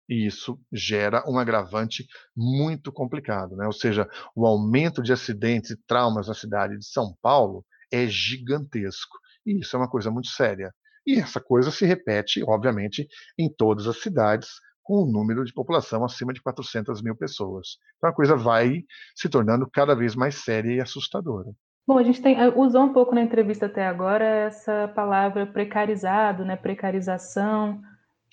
E 0.09 0.25
isso 0.25 0.61
gera 0.73 1.25
um 1.29 1.37
agravante 1.37 2.07
muito 2.35 2.93
complicado. 2.93 3.57
Né? 3.57 3.67
Ou 3.67 3.73
seja, 3.73 4.09
o 4.37 4.47
aumento 4.47 5.03
de 5.03 5.13
acidentes 5.13 5.71
e 5.71 5.77
traumas 5.85 6.29
na 6.29 6.35
cidade 6.35 6.79
de 6.79 6.87
São 6.87 7.17
Paulo 7.21 7.65
é 7.91 8.07
gigantesco. 8.07 9.19
E 9.47 9.61
isso 9.61 9.77
é 9.77 9.79
uma 9.79 9.89
coisa 9.89 10.11
muito 10.11 10.29
séria. 10.29 10.73
E 11.07 11.21
essa 11.21 11.41
coisa 11.41 11.71
se 11.71 11.87
repete, 11.87 12.43
obviamente, 12.43 13.07
em 13.39 13.49
todas 13.49 13.87
as 13.87 14.01
cidades 14.01 14.49
com 14.83 15.03
um 15.03 15.11
número 15.11 15.45
de 15.45 15.53
população 15.53 16.05
acima 16.05 16.33
de 16.33 16.41
400 16.41 17.03
mil 17.03 17.17
pessoas. 17.17 17.79
Então 17.97 18.11
a 18.11 18.15
coisa 18.15 18.37
vai 18.37 18.85
se 19.15 19.29
tornando 19.29 19.69
cada 19.69 19.95
vez 19.95 20.15
mais 20.15 20.37
séria 20.37 20.73
e 20.73 20.81
assustadora. 20.81 21.51
Bom, 21.87 21.99
a 21.99 22.03
gente 22.03 22.23
tem, 22.23 22.39
eh, 22.41 22.49
usou 22.57 22.83
um 22.83 22.93
pouco 22.93 23.15
na 23.15 23.23
entrevista 23.23 23.67
até 23.67 23.87
agora 23.87 24.25
essa 24.25 24.89
palavra 24.95 25.47
precarizado, 25.47 26.45
né, 26.45 26.57
precarização. 26.57 27.81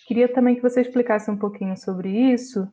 Queria 0.08 0.32
também 0.32 0.56
que 0.56 0.62
você 0.62 0.82
explicasse 0.82 1.30
um 1.30 1.38
pouquinho 1.38 1.76
sobre 1.78 2.10
isso. 2.10 2.67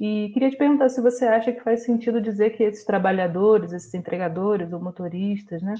E 0.00 0.30
queria 0.32 0.50
te 0.50 0.56
perguntar 0.56 0.88
se 0.88 1.00
você 1.00 1.24
acha 1.26 1.52
que 1.52 1.62
faz 1.62 1.84
sentido 1.84 2.20
dizer 2.20 2.50
que 2.56 2.62
esses 2.62 2.84
trabalhadores, 2.84 3.72
esses 3.72 3.92
entregadores 3.94 4.72
ou 4.72 4.80
motoristas, 4.80 5.62
né, 5.62 5.74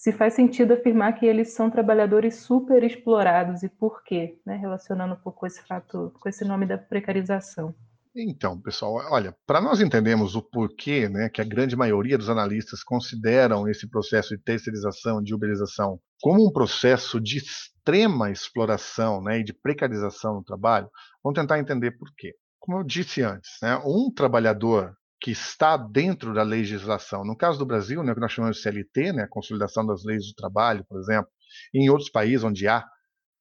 se 0.00 0.14
faz 0.14 0.32
sentido 0.32 0.72
afirmar 0.72 1.12
que 1.12 1.26
eles 1.26 1.52
são 1.52 1.70
trabalhadores 1.70 2.36
super 2.36 2.82
explorados 2.82 3.62
e 3.62 3.68
por 3.68 4.02
quê, 4.02 4.40
né? 4.46 4.56
relacionando 4.56 5.12
um 5.12 5.18
pouco 5.18 5.46
esse 5.46 5.62
fato, 5.66 6.10
com 6.18 6.26
esse 6.26 6.42
nome 6.42 6.64
da 6.64 6.78
precarização. 6.78 7.74
Então, 8.16 8.58
pessoal, 8.58 8.94
olha, 9.10 9.36
para 9.46 9.60
nós 9.60 9.78
entendermos 9.78 10.34
o 10.34 10.40
porquê 10.40 11.06
né, 11.06 11.28
que 11.28 11.42
a 11.42 11.44
grande 11.44 11.76
maioria 11.76 12.16
dos 12.16 12.30
analistas 12.30 12.82
consideram 12.82 13.68
esse 13.68 13.86
processo 13.90 14.34
de 14.34 14.42
terceirização, 14.42 15.22
de 15.22 15.34
uberização, 15.34 16.00
como 16.22 16.48
um 16.48 16.50
processo 16.50 17.20
de 17.20 17.36
extrema 17.36 18.30
exploração 18.30 19.22
né, 19.22 19.40
e 19.40 19.44
de 19.44 19.52
precarização 19.52 20.36
no 20.36 20.42
trabalho, 20.42 20.88
vamos 21.22 21.38
tentar 21.38 21.58
entender 21.58 21.90
por 21.90 22.08
quê. 22.16 22.34
Como 22.58 22.78
eu 22.78 22.84
disse 22.84 23.20
antes, 23.22 23.50
né, 23.62 23.76
um 23.84 24.10
trabalhador 24.10 24.94
que 25.20 25.30
está 25.30 25.76
dentro 25.76 26.32
da 26.32 26.42
legislação. 26.42 27.24
No 27.24 27.36
caso 27.36 27.58
do 27.58 27.66
Brasil, 27.66 28.02
né, 28.02 28.12
o 28.12 28.14
que 28.14 28.20
nós 28.20 28.32
chamamos 28.32 28.56
de 28.56 28.62
CLT, 28.62 29.12
né, 29.12 29.22
a 29.24 29.28
consolidação 29.28 29.84
das 29.86 30.04
leis 30.04 30.26
do 30.26 30.34
trabalho, 30.34 30.84
por 30.88 30.98
exemplo, 30.98 31.30
e 31.74 31.84
em 31.84 31.90
outros 31.90 32.08
países 32.08 32.42
onde 32.42 32.66
há 32.66 32.84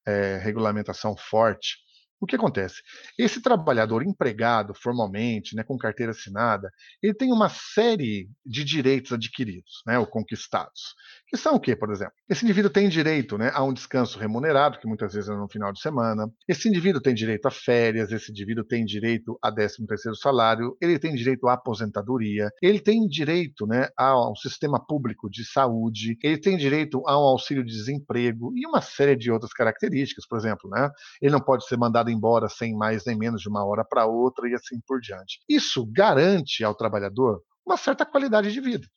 é, 0.06 0.38
regulamentação 0.38 1.16
forte, 1.16 1.78
o 2.20 2.26
que 2.26 2.36
acontece? 2.36 2.82
Esse 3.18 3.42
trabalhador 3.42 4.04
empregado 4.04 4.74
formalmente, 4.74 5.56
né, 5.56 5.64
com 5.64 5.78
carteira 5.78 6.12
assinada, 6.12 6.72
ele 7.02 7.14
tem 7.14 7.32
uma 7.32 7.50
série 7.50 8.30
de 8.46 8.64
direitos 8.64 9.14
adquiridos, 9.14 9.82
né, 9.88 9.98
ou 9.98 10.06
conquistados. 10.06 10.96
Que 11.28 11.38
são 11.38 11.56
o 11.56 11.60
quê, 11.60 11.76
por 11.76 11.92
exemplo? 11.92 12.14
Esse 12.28 12.44
indivíduo 12.44 12.72
tem 12.72 12.90
direito 12.90 13.38
né, 13.38 13.52
a 13.54 13.64
um 13.64 13.72
descanso 13.72 14.18
remunerado, 14.18 14.80
que 14.80 14.88
muitas 14.88 15.14
vezes 15.14 15.30
é 15.30 15.34
no 15.34 15.48
final 15.48 15.72
de 15.72 15.80
semana. 15.80 16.30
Esse 16.48 16.68
indivíduo 16.68 17.02
tem 17.02 17.14
direito 17.14 17.48
a 17.48 17.52
férias, 17.52 18.12
esse 18.12 18.32
indivíduo 18.32 18.64
tem 18.64 18.84
direito 18.84 19.38
a 19.42 19.52
13 19.52 19.86
terceiro 19.86 20.16
salário, 20.16 20.76
ele 20.82 20.98
tem 20.98 21.14
direito 21.14 21.48
à 21.48 21.54
aposentadoria, 21.54 22.50
ele 22.62 22.80
tem 22.80 23.08
direito 23.08 23.66
né, 23.68 23.90
ao 23.96 24.36
sistema 24.36 24.84
público 24.84 25.30
de 25.30 25.46
saúde, 25.46 26.18
ele 26.24 26.38
tem 26.38 26.58
direito 26.58 27.02
a 27.06 27.18
um 27.18 27.24
auxílio 27.24 27.64
de 27.64 27.72
desemprego 27.72 28.52
e 28.56 28.66
uma 28.66 28.82
série 28.82 29.16
de 29.16 29.32
outras 29.32 29.54
características, 29.54 30.26
por 30.28 30.38
exemplo, 30.38 30.70
né? 30.70 30.90
Ele 31.22 31.32
não 31.32 31.40
pode 31.40 31.66
ser 31.68 31.78
mandado 31.78 32.09
embora 32.10 32.50
sem 32.50 32.76
mais 32.76 33.06
nem 33.06 33.18
menos 33.18 33.42
de 33.42 33.50
uma 33.50 33.66
hora 33.66 33.86
para 33.86 34.06
outra 34.06 34.50
e 34.50 34.54
assim 34.54 34.80
por 34.88 35.00
diante. 35.00 35.40
Isso 35.48 35.86
garante 35.92 36.64
ao 36.64 36.76
trabalhador 36.76 37.42
uma 37.66 37.78
certa 37.78 38.06
qualidade 38.06 38.52
de 38.52 38.60
vida, 38.60 38.88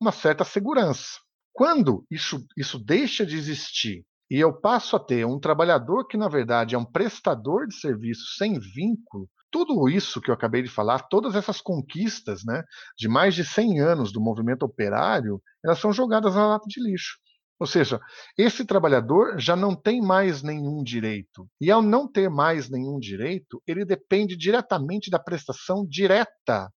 uma 0.00 0.12
certa 0.12 0.44
segurança. 0.44 1.18
Quando 1.52 2.04
isso, 2.10 2.46
isso 2.56 2.78
deixa 2.78 3.24
de 3.24 3.36
existir 3.36 4.04
e 4.30 4.38
eu 4.38 4.52
passo 4.52 4.94
a 4.94 5.00
ter 5.00 5.24
um 5.26 5.40
trabalhador 5.40 6.06
que, 6.06 6.16
na 6.16 6.28
verdade, 6.28 6.74
é 6.74 6.78
um 6.78 6.84
prestador 6.84 7.66
de 7.66 7.74
serviço 7.74 8.34
sem 8.36 8.58
vínculo, 8.58 9.28
tudo 9.50 9.88
isso 9.88 10.20
que 10.20 10.30
eu 10.30 10.34
acabei 10.34 10.62
de 10.62 10.68
falar, 10.68 11.08
todas 11.08 11.34
essas 11.34 11.60
conquistas 11.60 12.44
né, 12.44 12.62
de 12.96 13.08
mais 13.08 13.34
de 13.34 13.44
100 13.44 13.80
anos 13.80 14.12
do 14.12 14.20
movimento 14.20 14.64
operário, 14.64 15.40
elas 15.64 15.78
são 15.78 15.92
jogadas 15.92 16.34
na 16.34 16.46
lata 16.46 16.66
de 16.68 16.82
lixo. 16.82 17.18
Ou 17.58 17.66
seja, 17.66 18.00
esse 18.36 18.64
trabalhador 18.64 19.38
já 19.38 19.56
não 19.56 19.74
tem 19.74 20.00
mais 20.00 20.42
nenhum 20.42 20.82
direito. 20.82 21.48
E 21.60 21.70
ao 21.70 21.82
não 21.82 22.10
ter 22.10 22.30
mais 22.30 22.70
nenhum 22.70 22.98
direito, 22.98 23.60
ele 23.66 23.84
depende 23.84 24.36
diretamente 24.36 25.10
da 25.10 25.18
prestação 25.18 25.84
direta 25.86 26.72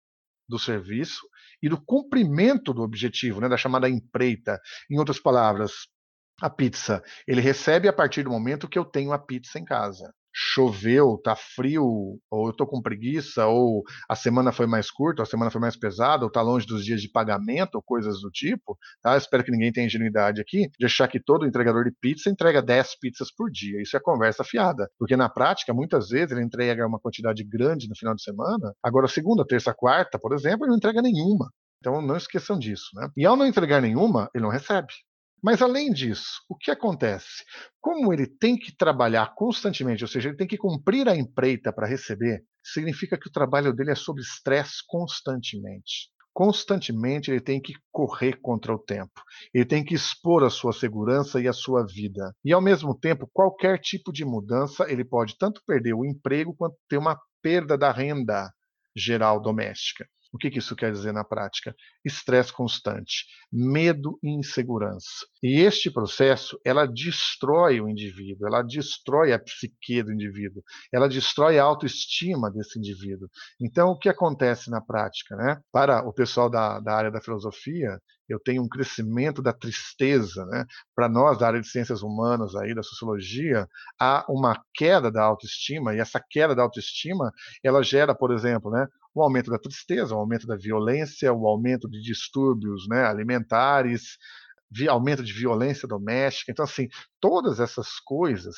do 0.49 0.59
serviço 0.59 1.21
e 1.63 1.69
do 1.69 1.81
cumprimento 1.81 2.73
do 2.73 2.83
objetivo, 2.83 3.41
né, 3.41 3.49
da 3.49 3.57
chamada 3.57 3.89
empreita. 3.89 4.59
Em 4.91 4.99
outras 4.99 5.21
palavras, 5.21 5.73
a 6.41 6.49
pizza, 6.49 7.03
ele 7.27 7.43
recebe 7.43 7.87
a 7.87 7.93
partir 7.93 8.23
do 8.23 8.31
momento 8.31 8.69
que 8.69 8.79
eu 8.79 8.85
tenho 8.85 9.13
a 9.13 9.19
pizza 9.19 9.59
em 9.59 9.65
casa 9.65 10.13
choveu, 10.43 11.21
tá 11.23 11.37
frio, 11.37 12.19
ou 12.31 12.47
eu 12.49 12.53
tô 12.55 12.67
com 12.67 12.81
preguiça, 12.81 13.47
ou 13.47 13.83
a 14.09 14.17
semana 14.17 14.53
foi 14.53 14.67
mais 14.67 14.91
curta, 14.91 15.21
ou 15.21 15.25
a 15.25 15.27
semana 15.27 15.51
foi 15.51 15.61
mais 15.61 15.77
pesada, 15.77 16.25
ou 16.25 16.31
tá 16.31 16.41
longe 16.41 16.67
dos 16.67 16.83
dias 16.83 17.03
de 17.03 17.11
pagamento, 17.11 17.75
ou 17.75 17.83
coisas 17.83 18.21
do 18.21 18.31
tipo, 18.31 18.79
tá? 19.03 19.19
Espero 19.19 19.45
que 19.45 19.51
ninguém 19.51 19.71
tenha 19.71 19.87
ingenuidade 19.87 20.41
aqui 20.41 20.71
de 20.79 20.87
achar 20.87 21.09
que 21.09 21.21
todo 21.21 21.47
entregador 21.47 21.85
de 21.85 21.93
pizza 22.01 22.31
entrega 22.31 22.63
10 22.63 22.99
pizzas 22.99 23.31
por 23.31 23.51
dia. 23.51 23.83
Isso 23.83 23.97
é 23.97 24.01
conversa 24.01 24.43
fiada, 24.43 24.91
porque 24.99 25.15
na 25.15 25.29
prática, 25.29 25.75
muitas 25.75 26.09
vezes 26.09 26.33
ele 26.33 26.43
entrega 26.43 26.87
uma 26.87 26.99
quantidade 26.99 27.45
grande 27.45 27.87
no 27.87 27.95
final 27.95 28.15
de 28.15 28.23
semana, 28.23 28.75
agora 28.83 29.07
segunda, 29.09 29.45
terça, 29.47 29.75
quarta, 29.75 30.19
por 30.19 30.33
exemplo, 30.33 30.65
ele 30.65 30.71
não 30.71 30.79
entrega 30.79 31.03
nenhuma. 31.03 31.51
Então 31.81 32.01
não 32.01 32.17
esqueçam 32.17 32.59
disso, 32.59 32.91
né? 32.95 33.09
E 33.17 33.27
ao 33.27 33.37
não 33.37 33.47
entregar 33.47 33.81
nenhuma, 33.81 34.31
ele 34.35 34.45
não 34.45 34.51
recebe. 34.51 34.93
Mas 35.43 35.63
além 35.63 35.91
disso, 35.93 36.43
o 36.49 36.57
que 36.57 36.71
acontece? 36.71 37.45
Como 37.81 38.13
ele 38.13 38.27
tem 38.27 38.57
que 38.59 38.77
trabalhar 38.77 39.35
constantemente, 39.35 40.05
ou 40.05 40.09
seja, 40.09 40.29
ele 40.29 40.37
tem 40.37 40.47
que 40.47 40.59
cumprir 40.59 41.09
a 41.09 41.17
empreita 41.17 41.73
para 41.73 41.87
receber, 41.87 42.45
significa 42.63 43.19
que 43.19 43.29
o 43.29 43.33
trabalho 43.33 43.73
dele 43.73 43.91
é 43.93 43.95
sob 43.95 44.21
estresse 44.21 44.83
constantemente. 44.87 46.11
Constantemente 46.33 47.31
ele 47.31 47.41
tem 47.41 47.61
que 47.61 47.75
correr 47.91 48.41
contra 48.41 48.73
o 48.73 48.79
tempo. 48.79 49.21
Ele 49.53 49.65
tem 49.65 49.85
que 49.85 49.95
expor 49.95 50.45
a 50.45 50.51
sua 50.51 50.73
segurança 50.73 51.41
e 51.41 51.49
a 51.49 51.53
sua 51.53 51.85
vida. 51.85 52.33
E 52.45 52.53
ao 52.53 52.61
mesmo 52.61 52.95
tempo, 52.95 53.29
qualquer 53.33 53.79
tipo 53.79 54.13
de 54.13 54.25
mudança, 54.25 54.91
ele 54.91 55.05
pode 55.05 55.37
tanto 55.39 55.61
perder 55.67 55.95
o 55.95 56.05
emprego 56.05 56.55
quanto 56.57 56.77
ter 56.89 56.99
uma 56.99 57.19
perda 57.43 57.77
da 57.77 57.91
renda 57.91 58.51
geral 58.95 59.41
doméstica. 59.41 60.07
O 60.33 60.39
que, 60.39 60.51
que 60.51 60.59
isso 60.59 60.77
quer 60.77 60.93
dizer 60.93 61.13
na 61.13 61.25
prática? 61.25 61.75
Estresse 62.05 62.53
constante, 62.53 63.27
medo 63.53 64.19
e 64.23 64.31
insegurança. 64.31 65.27
E 65.43 65.61
este 65.61 65.91
processo, 65.91 66.59
ela 66.65 66.87
destrói 66.87 67.81
o 67.81 67.89
indivíduo, 67.89 68.47
ela 68.47 68.63
destrói 68.63 69.33
a 69.33 69.39
psique 69.39 70.03
do 70.03 70.13
indivíduo, 70.13 70.63
ela 70.93 71.09
destrói 71.09 71.59
a 71.59 71.65
autoestima 71.65 72.51
desse 72.51 72.79
indivíduo. 72.79 73.29
Então, 73.61 73.91
o 73.91 73.99
que 73.99 74.09
acontece 74.09 74.71
na 74.71 74.81
prática? 74.81 75.35
Né? 75.37 75.61
Para 75.73 76.07
o 76.07 76.13
pessoal 76.13 76.49
da, 76.49 76.79
da 76.81 76.95
área 76.95 77.11
da 77.11 77.21
filosofia, 77.21 78.01
eu 78.33 78.39
tenho 78.39 78.63
um 78.63 78.69
crescimento 78.69 79.43
da 79.43 79.53
tristeza, 79.53 80.47
né? 80.47 80.65
Para 80.95 81.09
nós 81.09 81.39
da 81.39 81.49
área 81.49 81.61
de 81.61 81.69
ciências 81.69 82.03
humanas 82.03 82.55
aí 82.55 82.75
da 82.75 82.83
sociologia, 82.83 83.69
há 83.99 84.25
uma 84.29 84.63
queda 84.73 85.11
da 85.11 85.23
autoestima 85.23 85.95
e 85.95 85.99
essa 85.99 86.21
queda 86.31 86.55
da 86.55 86.63
autoestima, 86.63 87.33
ela 87.63 87.83
gera, 87.83 88.15
por 88.15 88.33
exemplo, 88.33 88.71
né, 88.71 88.87
o 89.15 89.23
aumento 89.23 89.51
da 89.51 89.59
tristeza, 89.59 90.15
o 90.15 90.19
aumento 90.19 90.47
da 90.47 90.57
violência, 90.57 91.33
o 91.33 91.47
aumento 91.47 91.89
de 91.89 92.01
distúrbios, 92.01 92.87
né, 92.89 93.05
alimentares, 93.05 94.17
aumento 94.89 95.23
de 95.23 95.33
violência 95.33 95.89
doméstica. 95.89 96.53
Então, 96.53 96.65
assim, 96.65 96.89
todas 97.21 97.59
essas 97.59 97.99
coisas 98.05 98.55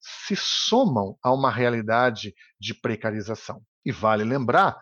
se 0.00 0.36
somam 0.36 1.16
a 1.22 1.32
uma 1.32 1.50
realidade 1.50 2.34
de 2.60 2.74
precarização. 2.74 3.60
E 3.84 3.90
vale 3.90 4.24
lembrar 4.24 4.76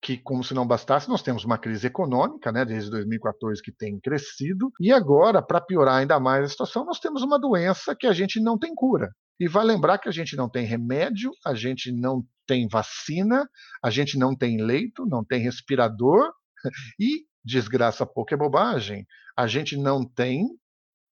que, 0.00 0.16
como 0.16 0.44
se 0.44 0.54
não 0.54 0.66
bastasse, 0.66 1.08
nós 1.08 1.22
temos 1.22 1.44
uma 1.44 1.58
crise 1.58 1.86
econômica, 1.86 2.52
né, 2.52 2.64
desde 2.64 2.90
2014 2.90 3.62
que 3.62 3.72
tem 3.72 3.98
crescido, 3.98 4.70
e 4.80 4.92
agora, 4.92 5.42
para 5.42 5.60
piorar 5.60 5.96
ainda 5.96 6.20
mais 6.20 6.44
a 6.44 6.48
situação, 6.48 6.84
nós 6.84 7.00
temos 7.00 7.22
uma 7.22 7.38
doença 7.38 7.96
que 7.98 8.06
a 8.06 8.12
gente 8.12 8.40
não 8.40 8.58
tem 8.58 8.74
cura. 8.74 9.10
E 9.40 9.48
vai 9.48 9.64
lembrar 9.64 9.98
que 9.98 10.08
a 10.08 10.12
gente 10.12 10.36
não 10.36 10.48
tem 10.48 10.64
remédio, 10.64 11.30
a 11.44 11.54
gente 11.54 11.92
não 11.92 12.24
tem 12.46 12.66
vacina, 12.68 13.48
a 13.82 13.90
gente 13.90 14.18
não 14.18 14.36
tem 14.36 14.60
leito, 14.60 15.06
não 15.06 15.24
tem 15.24 15.40
respirador, 15.40 16.32
e, 16.98 17.24
desgraça 17.44 18.06
pouco 18.06 18.34
é 18.34 18.36
bobagem, 18.36 19.06
a 19.36 19.46
gente 19.46 19.76
não 19.76 20.04
tem 20.04 20.46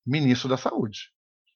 ministro 0.04 0.48
da 0.48 0.56
saúde, 0.56 1.10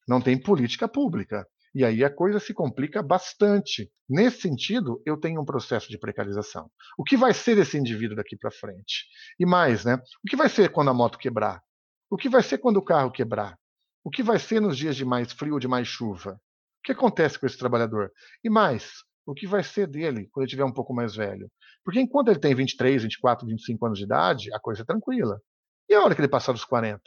não 0.06 0.20
tem 0.20 0.40
política 0.40 0.88
pública. 0.88 1.46
E 1.72 1.84
aí 1.84 2.02
a 2.02 2.10
coisa 2.12 2.40
se 2.40 2.52
complica 2.52 3.00
bastante. 3.02 3.90
Nesse 4.08 4.40
sentido, 4.40 5.00
eu 5.06 5.16
tenho 5.16 5.40
um 5.40 5.44
processo 5.44 5.88
de 5.88 5.98
precarização. 5.98 6.68
O 6.98 7.04
que 7.04 7.16
vai 7.16 7.32
ser 7.32 7.56
esse 7.58 7.78
indivíduo 7.78 8.16
daqui 8.16 8.36
para 8.36 8.50
frente? 8.50 9.06
E 9.38 9.46
mais, 9.46 9.84
né? 9.84 9.94
O 9.94 10.28
que 10.28 10.36
vai 10.36 10.48
ser 10.48 10.72
quando 10.72 10.90
a 10.90 10.94
moto 10.94 11.18
quebrar? 11.18 11.62
O 12.10 12.16
que 12.16 12.28
vai 12.28 12.42
ser 12.42 12.58
quando 12.58 12.78
o 12.78 12.84
carro 12.84 13.12
quebrar? 13.12 13.56
O 14.02 14.10
que 14.10 14.22
vai 14.22 14.38
ser 14.38 14.60
nos 14.60 14.76
dias 14.76 14.96
de 14.96 15.04
mais 15.04 15.32
frio 15.32 15.54
ou 15.54 15.60
de 15.60 15.68
mais 15.68 15.86
chuva? 15.86 16.32
O 16.32 16.82
que 16.82 16.92
acontece 16.92 17.38
com 17.38 17.46
esse 17.46 17.56
trabalhador? 17.56 18.10
E 18.42 18.50
mais, 18.50 19.04
o 19.24 19.32
que 19.32 19.46
vai 19.46 19.62
ser 19.62 19.86
dele 19.86 20.28
quando 20.32 20.42
ele 20.42 20.46
estiver 20.46 20.64
um 20.64 20.72
pouco 20.72 20.92
mais 20.92 21.14
velho? 21.14 21.48
Porque 21.84 22.00
enquanto 22.00 22.28
ele 22.28 22.40
tem 22.40 22.52
23, 22.52 23.04
24, 23.04 23.46
25 23.46 23.86
anos 23.86 23.98
de 23.98 24.04
idade, 24.04 24.52
a 24.52 24.58
coisa 24.58 24.82
é 24.82 24.84
tranquila. 24.84 25.40
E 25.88 25.94
a 25.94 26.02
hora 26.02 26.16
que 26.16 26.20
ele 26.20 26.28
passar 26.28 26.52
dos 26.52 26.64
40? 26.64 27.00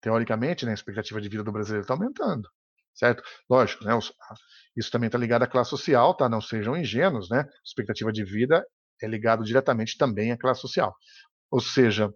Teoricamente, 0.00 0.64
né, 0.64 0.70
a 0.70 0.74
expectativa 0.74 1.20
de 1.20 1.28
vida 1.28 1.44
do 1.44 1.52
brasileiro 1.52 1.82
está 1.82 1.94
aumentando 1.94 2.48
certo? 2.94 3.22
Lógico, 3.48 3.84
né? 3.84 3.92
Isso 4.76 4.90
também 4.90 5.08
está 5.08 5.18
ligado 5.18 5.42
à 5.42 5.46
classe 5.46 5.70
social, 5.70 6.16
tá? 6.16 6.28
Não 6.28 6.40
sejam 6.40 6.76
ingênuos, 6.76 7.28
né? 7.30 7.44
Expectativa 7.64 8.12
de 8.12 8.24
vida 8.24 8.64
é 9.02 9.06
ligado 9.06 9.44
diretamente 9.44 9.96
também 9.96 10.32
à 10.32 10.38
classe 10.38 10.60
social. 10.60 10.94
Ou 11.50 11.60
seja, 11.60 12.12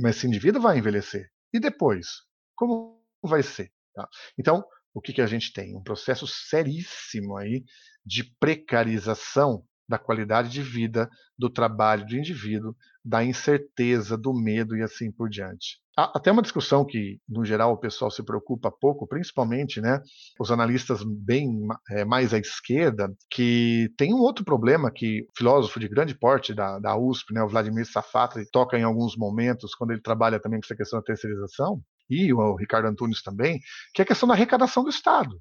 mas 0.00 0.16
esse 0.16 0.26
indivíduo 0.26 0.60
vai 0.60 0.78
envelhecer. 0.78 1.30
E 1.52 1.60
depois? 1.60 2.08
Como 2.54 3.02
vai 3.22 3.42
ser? 3.42 3.70
Tá? 3.94 4.06
Então, 4.38 4.64
o 4.92 5.00
que, 5.00 5.12
que 5.12 5.22
a 5.22 5.26
gente 5.26 5.52
tem? 5.52 5.76
Um 5.76 5.82
processo 5.82 6.26
seríssimo 6.26 7.36
aí 7.36 7.64
de 8.04 8.24
precarização 8.38 9.64
da 9.88 9.98
qualidade 9.98 10.50
de 10.50 10.62
vida, 10.62 11.08
do 11.36 11.48
trabalho 11.48 12.06
do 12.06 12.16
indivíduo, 12.16 12.76
da 13.04 13.24
incerteza, 13.24 14.18
do 14.18 14.34
medo 14.34 14.76
e 14.76 14.82
assim 14.82 15.10
por 15.10 15.28
diante. 15.28 15.78
Há 15.96 16.12
até 16.14 16.30
uma 16.30 16.42
discussão 16.42 16.84
que, 16.84 17.18
no 17.28 17.44
geral, 17.44 17.72
o 17.72 17.76
pessoal 17.76 18.10
se 18.10 18.22
preocupa 18.22 18.70
pouco, 18.70 19.06
principalmente 19.06 19.80
né, 19.80 20.00
os 20.38 20.52
analistas 20.52 21.02
bem 21.02 21.48
é, 21.90 22.04
mais 22.04 22.32
à 22.32 22.38
esquerda, 22.38 23.12
que 23.30 23.90
tem 23.96 24.14
um 24.14 24.20
outro 24.20 24.44
problema 24.44 24.92
que 24.92 25.22
o 25.22 25.36
filósofo 25.36 25.80
de 25.80 25.88
grande 25.88 26.14
porte 26.14 26.54
da, 26.54 26.78
da 26.78 26.96
USP, 26.96 27.32
né, 27.32 27.42
o 27.42 27.48
Vladimir 27.48 27.84
Safatli, 27.84 28.48
toca 28.50 28.78
em 28.78 28.84
alguns 28.84 29.16
momentos, 29.16 29.74
quando 29.74 29.90
ele 29.90 30.00
trabalha 30.02 30.38
também 30.38 30.60
com 30.60 30.66
essa 30.66 30.76
questão 30.76 31.00
da 31.00 31.04
terceirização, 31.04 31.80
e 32.08 32.32
o 32.32 32.54
Ricardo 32.54 32.86
Antunes 32.86 33.22
também, 33.22 33.58
que 33.92 34.00
é 34.00 34.04
a 34.04 34.06
questão 34.06 34.28
da 34.28 34.34
arrecadação 34.34 34.84
do 34.84 34.90
Estado. 34.90 35.36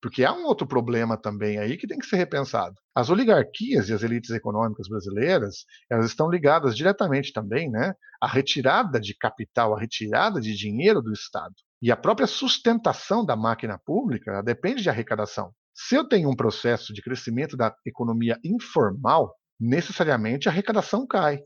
Porque 0.00 0.24
há 0.24 0.32
um 0.32 0.44
outro 0.44 0.66
problema 0.66 1.16
também 1.16 1.58
aí 1.58 1.76
que 1.76 1.86
tem 1.86 1.98
que 1.98 2.06
ser 2.06 2.16
repensado. 2.16 2.74
As 2.94 3.10
oligarquias 3.10 3.88
e 3.88 3.92
as 3.92 4.02
elites 4.02 4.30
econômicas 4.30 4.88
brasileiras, 4.88 5.64
elas 5.90 6.06
estão 6.06 6.30
ligadas 6.30 6.76
diretamente 6.76 7.32
também, 7.32 7.70
né, 7.70 7.94
à 8.20 8.28
retirada 8.28 9.00
de 9.00 9.16
capital, 9.16 9.76
à 9.76 9.80
retirada 9.80 10.40
de 10.40 10.54
dinheiro 10.56 11.02
do 11.02 11.12
Estado. 11.12 11.54
E 11.82 11.90
a 11.90 11.96
própria 11.96 12.26
sustentação 12.26 13.24
da 13.24 13.36
máquina 13.36 13.78
pública 13.78 14.42
depende 14.42 14.82
de 14.82 14.90
arrecadação. 14.90 15.52
Se 15.74 15.94
eu 15.94 16.08
tenho 16.08 16.28
um 16.28 16.36
processo 16.36 16.92
de 16.92 17.02
crescimento 17.02 17.56
da 17.56 17.74
economia 17.86 18.36
informal, 18.44 19.32
necessariamente 19.60 20.48
a 20.48 20.52
arrecadação 20.52 21.06
cai. 21.06 21.40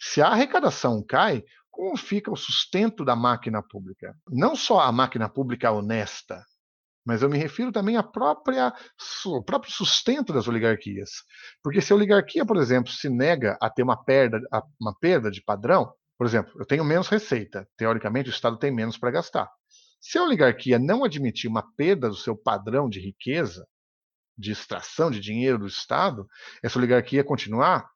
Se 0.00 0.20
a 0.20 0.28
arrecadação 0.28 1.04
cai, 1.06 1.44
como 1.70 1.96
fica 1.96 2.30
o 2.30 2.36
sustento 2.36 3.04
da 3.04 3.14
máquina 3.14 3.62
pública? 3.62 4.14
Não 4.28 4.56
só 4.56 4.80
a 4.80 4.90
máquina 4.90 5.28
pública 5.28 5.70
honesta, 5.70 6.44
mas 7.10 7.22
eu 7.22 7.28
me 7.28 7.38
refiro 7.38 7.72
também 7.72 7.96
à 7.96 8.04
própria, 8.04 8.72
ao 9.26 9.42
próprio 9.42 9.72
sustento 9.72 10.32
das 10.32 10.46
oligarquias. 10.46 11.10
Porque 11.60 11.80
se 11.80 11.92
a 11.92 11.96
oligarquia, 11.96 12.46
por 12.46 12.56
exemplo, 12.56 12.92
se 12.92 13.08
nega 13.08 13.58
a 13.60 13.68
ter 13.68 13.82
uma 13.82 14.00
perda, 14.00 14.40
uma 14.80 14.94
perda 14.96 15.28
de 15.28 15.42
padrão, 15.42 15.92
por 16.16 16.24
exemplo, 16.24 16.52
eu 16.56 16.64
tenho 16.64 16.84
menos 16.84 17.08
receita, 17.08 17.66
teoricamente 17.76 18.30
o 18.30 18.30
Estado 18.30 18.56
tem 18.56 18.70
menos 18.70 18.96
para 18.96 19.10
gastar. 19.10 19.50
Se 20.00 20.18
a 20.18 20.22
oligarquia 20.22 20.78
não 20.78 21.02
admitir 21.02 21.50
uma 21.50 21.64
perda 21.76 22.08
do 22.08 22.14
seu 22.14 22.36
padrão 22.36 22.88
de 22.88 23.00
riqueza, 23.00 23.66
de 24.38 24.52
extração 24.52 25.10
de 25.10 25.18
dinheiro 25.18 25.58
do 25.58 25.66
Estado, 25.66 26.28
essa 26.62 26.78
oligarquia 26.78 27.24
continuar 27.24 27.90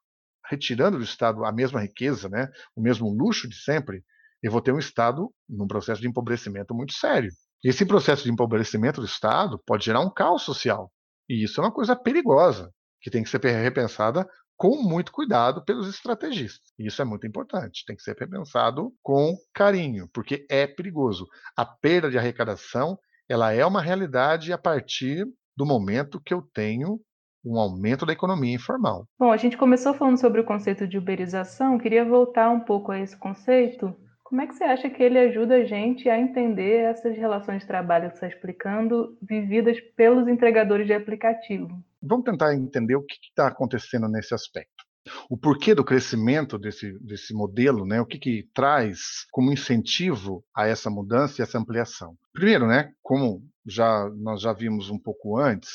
retirando 0.51 0.99
do 0.99 1.05
Estado 1.05 1.45
a 1.45 1.53
mesma 1.53 1.81
riqueza, 1.81 2.29
né, 2.29 2.49
o 2.75 2.83
mesmo 2.83 3.09
luxo 3.09 3.49
de 3.49 3.55
sempre, 3.55 4.03
eu 4.43 4.51
vou 4.51 4.61
ter 4.61 4.73
um 4.73 4.79
Estado 4.81 5.33
num 5.49 5.69
processo 5.69 6.01
de 6.01 6.09
empobrecimento 6.09 6.75
muito 6.75 6.95
sério. 6.95 7.31
Esse 7.65 7.87
processo 7.87 8.25
de 8.25 8.31
empobrecimento 8.31 9.01
do 9.01 9.07
Estado 9.07 9.59
pode 9.65 9.87
gerar 9.87 10.01
um 10.01 10.11
caos 10.11 10.43
social. 10.43 10.93
E 11.27 11.43
isso 11.43 11.59
é 11.59 11.65
uma 11.65 11.73
coisa 11.73 11.97
perigosa, 11.97 12.71
que 13.01 13.11
tem 13.11 13.23
que 13.23 13.31
ser 13.31 13.41
repensada 13.43 14.29
com 14.55 14.83
muito 14.83 15.11
cuidado 15.11 15.65
pelos 15.65 15.89
estrategistas. 15.89 16.73
Isso 16.79 17.01
é 17.01 17.07
muito 17.07 17.27
importante, 17.27 17.83
tem 17.87 17.97
que 17.97 18.03
ser 18.03 18.15
repensado 18.19 18.93
com 19.03 19.35
carinho, 19.55 20.07
porque 20.13 20.47
é 20.51 20.67
perigoso. 20.67 21.27
A 21.57 21.65
perda 21.65 22.11
de 22.11 22.19
arrecadação, 22.19 22.99
ela 23.27 23.51
é 23.51 23.65
uma 23.65 23.81
realidade 23.81 24.53
a 24.53 24.59
partir 24.59 25.27
do 25.57 25.65
momento 25.65 26.21
que 26.21 26.35
eu 26.35 26.43
tenho 26.53 27.01
um 27.43 27.59
aumento 27.59 28.05
da 28.05 28.13
economia 28.13 28.55
informal. 28.55 29.07
Bom, 29.19 29.33
a 29.33 29.37
gente 29.39 29.57
começou 29.57 29.95
falando 29.95 30.21
sobre 30.21 30.41
o 30.41 30.45
conceito 30.45 30.87
de 30.87 30.99
uberização, 30.99 31.79
queria 31.79 32.05
voltar 32.05 32.51
um 32.51 32.61
pouco 32.61 32.93
a 32.93 32.99
esse 32.99 33.17
conceito. 33.19 33.95
Como 34.35 34.43
é 34.43 34.49
que 34.49 34.55
você 34.57 34.65
acha 34.65 34.91
que 34.91 35.01
ele 35.01 35.17
ajuda 35.17 35.59
a 35.59 35.65
gente 35.65 36.09
a 36.09 36.19
entender 36.19 36.91
essas 36.91 37.17
relações 37.17 37.61
de 37.61 37.69
trabalho 37.69 38.11
que 38.11 38.19
você 38.19 38.27
está 38.27 38.37
explicando, 38.37 39.17
vividas 39.23 39.79
pelos 39.95 40.27
entregadores 40.27 40.89
de 40.89 40.93
aplicativo? 40.93 41.69
Vamos 42.03 42.25
tentar 42.25 42.53
entender 42.53 42.97
o 42.97 43.05
que 43.05 43.15
está 43.29 43.47
acontecendo 43.47 44.09
nesse 44.09 44.35
aspecto. 44.35 44.85
O 45.31 45.39
porquê 45.39 45.73
do 45.73 45.85
crescimento 45.85 46.59
desse, 46.59 46.99
desse 46.99 47.33
modelo, 47.33 47.87
né? 47.87 48.01
o 48.01 48.07
que, 48.07 48.19
que 48.19 48.49
traz 48.53 49.25
como 49.31 49.53
incentivo 49.53 50.45
a 50.53 50.67
essa 50.67 50.91
mudança 50.91 51.41
e 51.41 51.45
essa 51.45 51.57
ampliação. 51.57 52.17
Primeiro, 52.33 52.67
né, 52.67 52.91
como 53.05 53.41
já, 53.65 54.11
nós 54.17 54.41
já 54.43 54.53
vimos 54.53 54.91
um 54.91 54.99
pouco 54.99 55.39
antes, 55.39 55.71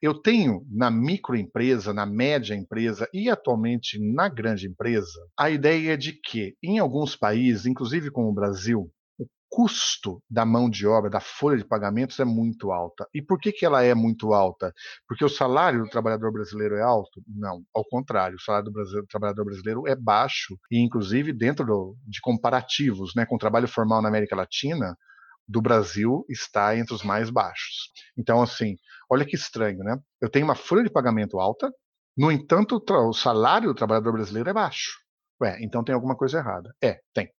eu 0.00 0.14
tenho 0.14 0.64
na 0.70 0.90
microempresa, 0.90 1.92
na 1.92 2.06
média 2.06 2.54
empresa 2.54 3.08
e 3.12 3.28
atualmente 3.28 3.98
na 3.98 4.28
grande 4.28 4.66
empresa 4.68 5.18
a 5.36 5.50
ideia 5.50 5.96
de 5.98 6.12
que, 6.12 6.56
em 6.62 6.78
alguns 6.78 7.16
países, 7.16 7.66
inclusive 7.66 8.10
como 8.10 8.28
o 8.28 8.34
Brasil, 8.34 8.90
o 9.18 9.26
custo 9.50 10.22
da 10.30 10.44
mão 10.44 10.70
de 10.70 10.86
obra, 10.86 11.10
da 11.10 11.20
folha 11.20 11.58
de 11.58 11.64
pagamentos 11.64 12.20
é 12.20 12.24
muito 12.24 12.70
alta. 12.70 13.08
E 13.12 13.20
por 13.20 13.40
que, 13.40 13.50
que 13.50 13.66
ela 13.66 13.82
é 13.82 13.92
muito 13.94 14.32
alta? 14.32 14.72
Porque 15.08 15.24
o 15.24 15.28
salário 15.28 15.82
do 15.82 15.90
trabalhador 15.90 16.32
brasileiro 16.32 16.76
é 16.76 16.82
alto? 16.82 17.20
Não, 17.26 17.62
ao 17.74 17.84
contrário, 17.84 18.36
o 18.36 18.40
salário 18.40 18.70
do, 18.70 18.84
do 18.84 19.06
trabalhador 19.06 19.44
brasileiro 19.44 19.88
é 19.88 19.96
baixo, 19.96 20.56
e 20.70 20.78
inclusive 20.78 21.32
dentro 21.32 21.66
do, 21.66 21.96
de 22.06 22.20
comparativos 22.20 23.14
né, 23.16 23.26
com 23.26 23.34
o 23.34 23.38
trabalho 23.38 23.66
formal 23.66 24.00
na 24.00 24.08
América 24.08 24.36
Latina, 24.36 24.96
do 25.48 25.62
Brasil 25.62 26.24
está 26.28 26.76
entre 26.76 26.94
os 26.94 27.02
mais 27.02 27.30
baixos. 27.30 27.90
Então, 28.16 28.42
assim, 28.42 28.76
olha 29.10 29.24
que 29.24 29.34
estranho, 29.34 29.78
né? 29.78 29.96
Eu 30.20 30.28
tenho 30.28 30.44
uma 30.44 30.54
folha 30.54 30.84
de 30.84 30.90
pagamento 30.90 31.38
alta, 31.38 31.72
no 32.18 32.32
entanto, 32.32 32.82
o 32.84 33.12
salário 33.12 33.68
do 33.68 33.74
trabalhador 33.76 34.12
brasileiro 34.12 34.50
é 34.50 34.52
baixo. 34.52 34.98
Ué, 35.40 35.56
então 35.62 35.84
tem 35.84 35.94
alguma 35.94 36.16
coisa 36.16 36.38
errada. 36.38 36.74
É, 36.82 37.00
tem. 37.14 37.30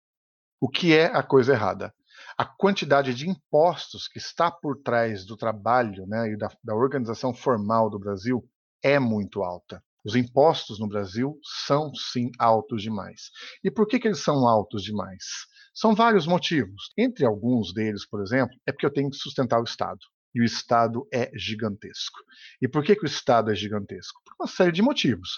O 0.61 0.69
que 0.69 0.95
é 0.95 1.07
a 1.07 1.21
coisa 1.21 1.51
errada? 1.51 1.93
A 2.37 2.45
quantidade 2.45 3.13
de 3.13 3.29
impostos 3.29 4.07
que 4.07 4.17
está 4.17 4.49
por 4.49 4.81
trás 4.81 5.25
do 5.25 5.35
trabalho 5.35 6.05
né, 6.07 6.31
e 6.31 6.37
da, 6.37 6.47
da 6.63 6.73
organização 6.73 7.33
formal 7.33 7.89
do 7.89 7.99
Brasil 7.99 8.41
é 8.81 8.97
muito 8.99 9.43
alta. 9.43 9.83
Os 10.09 10.15
impostos 10.15 10.79
no 10.79 10.87
Brasil 10.87 11.39
são 11.67 11.93
sim 11.93 12.31
altos 12.39 12.81
demais. 12.81 13.29
E 13.63 13.69
por 13.69 13.85
que, 13.85 13.99
que 13.99 14.07
eles 14.07 14.23
são 14.23 14.47
altos 14.47 14.81
demais? 14.81 15.23
São 15.71 15.93
vários 15.93 16.25
motivos. 16.25 16.91
Entre 16.97 17.27
alguns 17.27 17.71
deles, 17.75 18.07
por 18.07 18.19
exemplo, 18.19 18.57
é 18.65 18.71
porque 18.71 18.87
eu 18.87 18.91
tenho 18.91 19.11
que 19.11 19.17
sustentar 19.17 19.59
o 19.59 19.63
Estado. 19.63 19.99
E 20.33 20.41
o 20.41 20.43
Estado 20.43 21.07
é 21.13 21.29
gigantesco. 21.35 22.17
E 22.59 22.67
por 22.67 22.83
que, 22.83 22.95
que 22.95 23.03
o 23.03 23.05
Estado 23.05 23.51
é 23.51 23.55
gigantesco? 23.55 24.19
Por 24.25 24.33
uma 24.39 24.47
série 24.47 24.71
de 24.71 24.81
motivos. 24.81 25.37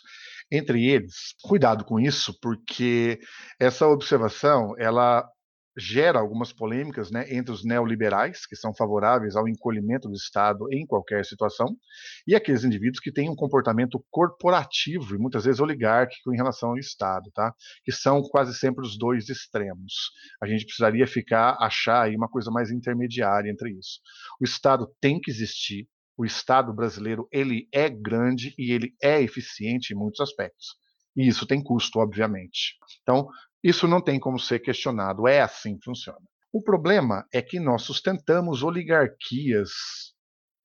Entre 0.49 0.85
eles, 0.85 1.35
cuidado 1.43 1.83
com 1.83 1.99
isso, 1.99 2.33
porque 2.41 3.19
essa 3.59 3.85
observação 3.85 4.73
ela 4.77 5.29
gera 5.77 6.19
algumas 6.19 6.51
polêmicas 6.51 7.11
né, 7.11 7.25
entre 7.33 7.51
os 7.51 7.63
neoliberais, 7.63 8.45
que 8.45 8.55
são 8.55 8.73
favoráveis 8.73 9.35
ao 9.35 9.47
encolhimento 9.47 10.07
do 10.07 10.15
Estado 10.15 10.67
em 10.71 10.85
qualquer 10.85 11.25
situação, 11.25 11.77
e 12.27 12.35
aqueles 12.35 12.63
indivíduos 12.63 12.99
que 12.99 13.11
têm 13.11 13.29
um 13.29 13.35
comportamento 13.35 14.03
corporativo 14.09 15.15
e 15.15 15.19
muitas 15.19 15.45
vezes 15.45 15.61
oligárquico 15.61 16.33
em 16.33 16.37
relação 16.37 16.69
ao 16.69 16.77
Estado, 16.77 17.31
tá? 17.33 17.53
que 17.83 17.91
são 17.91 18.21
quase 18.21 18.53
sempre 18.53 18.85
os 18.85 18.97
dois 18.97 19.29
extremos. 19.29 20.11
A 20.41 20.47
gente 20.47 20.65
precisaria 20.65 21.07
ficar, 21.07 21.57
achar 21.59 22.03
aí 22.03 22.15
uma 22.15 22.29
coisa 22.29 22.51
mais 22.51 22.71
intermediária 22.71 23.49
entre 23.49 23.71
isso. 23.71 23.99
O 24.39 24.43
Estado 24.43 24.87
tem 24.99 25.19
que 25.19 25.31
existir, 25.31 25.87
o 26.17 26.25
Estado 26.25 26.73
brasileiro 26.73 27.27
ele 27.31 27.67
é 27.71 27.89
grande 27.89 28.53
e 28.57 28.71
ele 28.71 28.93
é 29.01 29.21
eficiente 29.21 29.93
em 29.93 29.97
muitos 29.97 30.19
aspectos. 30.19 30.75
E 31.15 31.27
isso 31.27 31.45
tem 31.45 31.61
custo, 31.61 31.99
obviamente. 31.99 32.77
Então, 33.01 33.27
isso 33.63 33.87
não 33.87 34.01
tem 34.01 34.19
como 34.19 34.39
ser 34.39 34.59
questionado, 34.59 35.27
é 35.27 35.41
assim 35.41 35.77
que 35.77 35.85
funciona. 35.85 36.21
O 36.51 36.61
problema 36.61 37.25
é 37.33 37.41
que 37.41 37.59
nós 37.59 37.83
sustentamos 37.83 38.63
oligarquias 38.63 39.71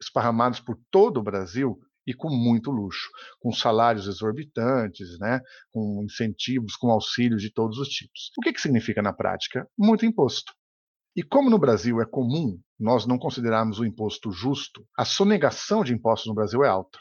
esparramadas 0.01 0.61
por 0.61 0.79
todo 0.91 1.19
o 1.19 1.23
Brasil 1.23 1.79
e 2.07 2.15
com 2.15 2.31
muito 2.31 2.71
luxo, 2.71 3.09
com 3.41 3.53
salários 3.53 4.07
exorbitantes, 4.07 5.19
né, 5.19 5.41
com 5.73 6.03
incentivos, 6.05 6.77
com 6.77 6.91
auxílios 6.91 7.43
de 7.43 7.53
todos 7.53 7.79
os 7.79 7.89
tipos. 7.89 8.31
O 8.39 8.41
que, 8.41 8.53
que 8.53 8.61
significa 8.61 9.03
na 9.03 9.13
prática? 9.13 9.69
Muito 9.77 10.07
imposto. 10.07 10.53
E 11.17 11.23
como 11.23 11.51
no 11.51 11.59
Brasil 11.59 12.01
é 12.01 12.07
comum 12.07 12.61
nós 12.79 13.07
não 13.07 13.19
considerarmos 13.19 13.79
o 13.79 13.87
imposto 13.87 14.31
justo, 14.31 14.87
a 14.97 15.05
sonegação 15.05 15.83
de 15.83 15.95
impostos 15.95 16.29
no 16.29 16.35
Brasil 16.35 16.63
é 16.63 16.69
alta. 16.69 16.99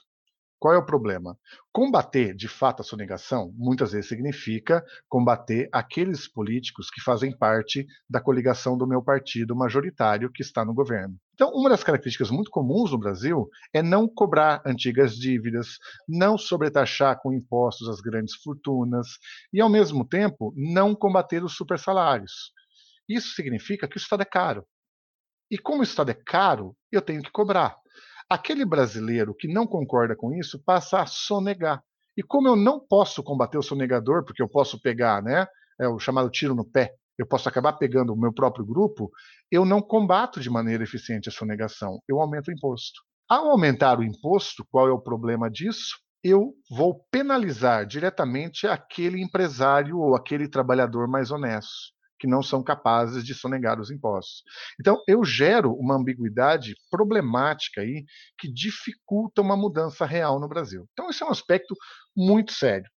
Qual 0.65 0.73
é 0.73 0.79
o 0.79 0.83
problema? 0.83 1.37
Combater, 1.71 2.33
de 2.33 2.47
fato, 2.47 2.81
a 2.81 2.83
sonegação 2.83 3.53
muitas 3.55 3.91
vezes 3.91 4.09
significa 4.09 4.83
combater 5.07 5.69
aqueles 5.71 6.27
políticos 6.27 6.89
que 6.89 6.99
fazem 6.99 7.37
parte 7.37 7.85
da 8.09 8.19
coligação 8.19 8.75
do 8.75 8.87
meu 8.87 8.99
partido 8.99 9.55
majoritário 9.55 10.31
que 10.33 10.41
está 10.41 10.65
no 10.65 10.73
governo. 10.73 11.19
Então, 11.35 11.51
uma 11.53 11.69
das 11.69 11.83
características 11.83 12.31
muito 12.31 12.49
comuns 12.49 12.91
no 12.91 12.97
Brasil 12.97 13.47
é 13.71 13.83
não 13.83 14.07
cobrar 14.07 14.63
antigas 14.65 15.15
dívidas, 15.15 15.77
não 16.09 16.35
sobretaxar 16.35 17.21
com 17.21 17.31
impostos 17.31 17.87
as 17.87 18.01
grandes 18.01 18.33
fortunas 18.33 19.19
e, 19.53 19.61
ao 19.61 19.69
mesmo 19.69 20.03
tempo, 20.03 20.51
não 20.57 20.95
combater 20.95 21.43
os 21.43 21.55
supersalários. 21.55 22.51
Isso 23.07 23.35
significa 23.35 23.87
que 23.87 23.97
o 23.97 24.01
Estado 24.01 24.23
é 24.23 24.25
caro. 24.25 24.65
E 25.51 25.59
como 25.59 25.81
o 25.81 25.83
Estado 25.83 26.09
é 26.09 26.15
caro, 26.15 26.75
eu 26.91 27.03
tenho 27.03 27.21
que 27.21 27.29
cobrar. 27.29 27.77
Aquele 28.29 28.65
brasileiro 28.65 29.35
que 29.35 29.47
não 29.47 29.67
concorda 29.67 30.15
com 30.15 30.33
isso 30.33 30.59
passa 30.63 31.01
a 31.01 31.05
sonegar. 31.05 31.83
E 32.17 32.23
como 32.23 32.47
eu 32.47 32.55
não 32.55 32.79
posso 32.79 33.21
combater 33.21 33.57
o 33.57 33.63
sonegador, 33.63 34.23
porque 34.23 34.41
eu 34.41 34.49
posso 34.49 34.81
pegar, 34.81 35.21
né, 35.21 35.45
é 35.79 35.87
o 35.87 35.99
chamado 35.99 36.29
tiro 36.29 36.55
no 36.55 36.65
pé, 36.65 36.95
eu 37.17 37.27
posso 37.27 37.47
acabar 37.47 37.73
pegando 37.73 38.13
o 38.13 38.17
meu 38.17 38.33
próprio 38.33 38.65
grupo, 38.65 39.11
eu 39.51 39.63
não 39.63 39.81
combato 39.81 40.39
de 40.39 40.49
maneira 40.49 40.83
eficiente 40.83 41.29
a 41.29 41.31
sonegação, 41.31 41.99
eu 42.07 42.19
aumento 42.19 42.47
o 42.47 42.51
imposto. 42.51 43.01
Ao 43.29 43.49
aumentar 43.49 43.99
o 43.99 44.03
imposto, 44.03 44.65
qual 44.71 44.87
é 44.87 44.91
o 44.91 45.01
problema 45.01 45.49
disso? 45.49 45.97
Eu 46.23 46.53
vou 46.69 47.05
penalizar 47.11 47.85
diretamente 47.85 48.65
aquele 48.65 49.21
empresário 49.21 49.99
ou 49.99 50.15
aquele 50.15 50.47
trabalhador 50.47 51.07
mais 51.07 51.31
honesto 51.31 51.94
que 52.19 52.27
não 52.27 52.41
são 52.41 52.63
capazes 52.63 53.23
de 53.25 53.33
sonegar 53.33 53.79
os 53.79 53.91
impostos. 53.91 54.43
Então, 54.79 55.01
eu 55.07 55.23
gero 55.23 55.73
uma 55.73 55.95
ambiguidade 55.95 56.75
problemática 56.89 57.81
aí 57.81 58.05
que 58.37 58.51
dificulta 58.51 59.41
uma 59.41 59.57
mudança 59.57 60.05
real 60.05 60.39
no 60.39 60.47
Brasil. 60.47 60.87
Então, 60.93 61.09
esse 61.09 61.23
é 61.23 61.25
um 61.25 61.31
aspecto 61.31 61.75
muito 62.15 62.53
sério. 62.53 62.89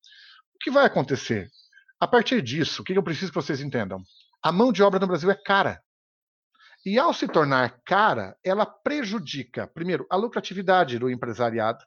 O 0.55 0.59
que 0.61 0.71
vai 0.71 0.87
acontecer? 0.87 1.49
A 1.99 2.07
partir 2.07 2.43
disso, 2.43 2.83
o 2.83 2.85
que 2.85 2.93
eu 2.93 3.03
preciso 3.03 3.31
que 3.31 3.41
vocês 3.41 3.61
entendam? 3.61 4.03
A 4.43 4.53
mão 4.53 4.71
de 4.71 4.83
obra 4.83 5.01
no 5.01 5.07
Brasil 5.07 5.31
é 5.31 5.35
cara. 5.35 5.81
E 6.85 6.99
ao 6.99 7.13
se 7.13 7.27
tornar 7.27 7.81
cara, 7.85 8.37
ela 8.45 8.65
prejudica, 8.65 9.67
primeiro, 9.67 10.07
a 10.09 10.17
lucratividade 10.17 10.99
do 10.99 11.11
empresariado, 11.11 11.85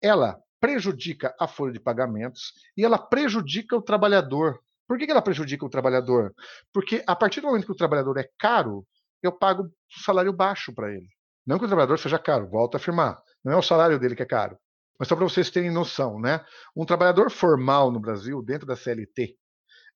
ela 0.00 0.40
prejudica 0.58 1.34
a 1.38 1.46
folha 1.48 1.72
de 1.72 1.80
pagamentos 1.80 2.52
e 2.76 2.84
ela 2.84 2.96
prejudica 2.96 3.76
o 3.76 3.82
trabalhador 3.82 4.58
por 4.92 4.98
que, 4.98 5.10
ela 5.10 5.22
prejudica 5.22 5.64
o 5.64 5.70
trabalhador? 5.70 6.34
Porque 6.70 7.02
a 7.06 7.16
partir 7.16 7.40
do 7.40 7.46
momento 7.46 7.64
que 7.64 7.72
o 7.72 7.74
trabalhador 7.74 8.18
é 8.18 8.28
caro, 8.38 8.86
eu 9.22 9.32
pago 9.32 9.72
salário 10.04 10.34
baixo 10.34 10.70
para 10.74 10.92
ele. 10.92 11.08
Não 11.46 11.58
que 11.58 11.64
o 11.64 11.66
trabalhador 11.66 11.98
seja 11.98 12.18
caro, 12.18 12.46
volto 12.50 12.74
a 12.74 12.76
afirmar. 12.76 13.18
Não 13.42 13.54
é 13.54 13.56
o 13.56 13.62
salário 13.62 13.98
dele 13.98 14.14
que 14.14 14.22
é 14.22 14.26
caro. 14.26 14.58
Mas 14.98 15.08
só 15.08 15.16
para 15.16 15.24
vocês 15.24 15.48
terem 15.48 15.70
noção, 15.70 16.20
né? 16.20 16.44
Um 16.76 16.84
trabalhador 16.84 17.30
formal 17.30 17.90
no 17.90 17.98
Brasil, 17.98 18.42
dentro 18.42 18.66
da 18.66 18.76
CLT, 18.76 19.34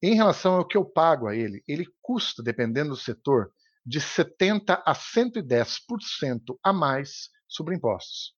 em 0.02 0.14
relação 0.14 0.54
ao 0.54 0.66
que 0.66 0.78
eu 0.78 0.84
pago 0.86 1.28
a 1.28 1.36
ele, 1.36 1.62
ele 1.68 1.86
custa, 2.00 2.42
dependendo 2.42 2.88
do 2.88 2.96
setor, 2.96 3.52
de 3.84 4.00
70% 4.00 4.82
a 4.82 4.94
110% 4.94 6.58
a 6.64 6.72
mais 6.72 7.28
sobre 7.46 7.74
impostos. 7.74 8.34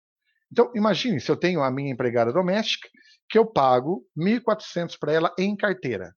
Então, 0.50 0.72
imagine 0.74 1.20
se 1.20 1.30
eu 1.30 1.36
tenho 1.36 1.62
a 1.62 1.70
minha 1.70 1.92
empregada 1.92 2.32
doméstica, 2.32 2.88
que 3.30 3.38
eu 3.38 3.46
pago 3.46 4.04
1.400 4.18 4.98
para 4.98 5.12
ela 5.12 5.32
em 5.38 5.54
carteira. 5.54 6.16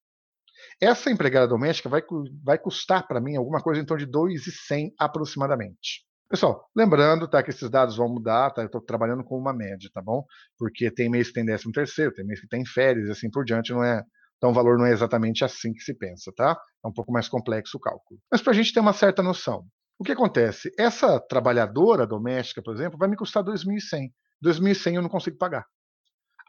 Essa 0.81 1.11
empregada 1.11 1.47
doméstica 1.47 1.87
vai, 1.87 2.01
vai 2.43 2.57
custar 2.57 3.07
para 3.07 3.21
mim 3.21 3.35
alguma 3.35 3.61
coisa 3.61 3.79
em 3.79 3.85
torno 3.85 4.03
de 4.03 4.11
2,100 4.11 4.95
aproximadamente. 4.97 6.03
Pessoal, 6.27 6.67
lembrando, 6.75 7.27
tá, 7.27 7.43
que 7.43 7.51
esses 7.51 7.69
dados 7.69 7.97
vão 7.97 8.09
mudar, 8.09 8.49
tá? 8.51 8.63
Eu 8.63 8.65
estou 8.65 8.81
trabalhando 8.81 9.23
com 9.23 9.37
uma 9.37 9.53
média, 9.53 9.89
tá 9.93 10.01
bom? 10.01 10.25
Porque 10.57 10.89
tem 10.89 11.09
mês 11.09 11.27
que 11.27 11.33
tem 11.33 11.45
décimo 11.45 11.71
terceiro, 11.71 12.13
tem 12.13 12.25
mês 12.25 12.39
que 12.39 12.47
tem 12.47 12.65
férias 12.65 13.07
e 13.07 13.11
assim 13.11 13.29
por 13.29 13.45
diante, 13.45 13.71
não 13.71 13.83
é. 13.83 14.03
Então 14.37 14.49
o 14.49 14.53
valor 14.53 14.77
não 14.79 14.85
é 14.85 14.91
exatamente 14.91 15.45
assim 15.45 15.71
que 15.71 15.81
se 15.81 15.93
pensa, 15.93 16.31
tá? 16.35 16.59
É 16.83 16.87
um 16.87 16.93
pouco 16.93 17.11
mais 17.11 17.29
complexo 17.29 17.77
o 17.77 17.79
cálculo. 17.79 18.19
Mas 18.31 18.41
para 18.41 18.53
a 18.53 18.55
gente 18.55 18.73
ter 18.73 18.79
uma 18.79 18.93
certa 18.93 19.21
noção, 19.21 19.65
o 19.99 20.03
que 20.03 20.13
acontece? 20.13 20.71
Essa 20.79 21.19
trabalhadora 21.19 22.07
doméstica, 22.07 22.63
por 22.63 22.73
exemplo, 22.73 22.97
vai 22.97 23.07
me 23.07 23.15
custar 23.15 23.43
2.100. 23.43 24.09
2.100 24.43 24.95
eu 24.95 25.01
não 25.03 25.09
consigo 25.09 25.37
pagar. 25.37 25.63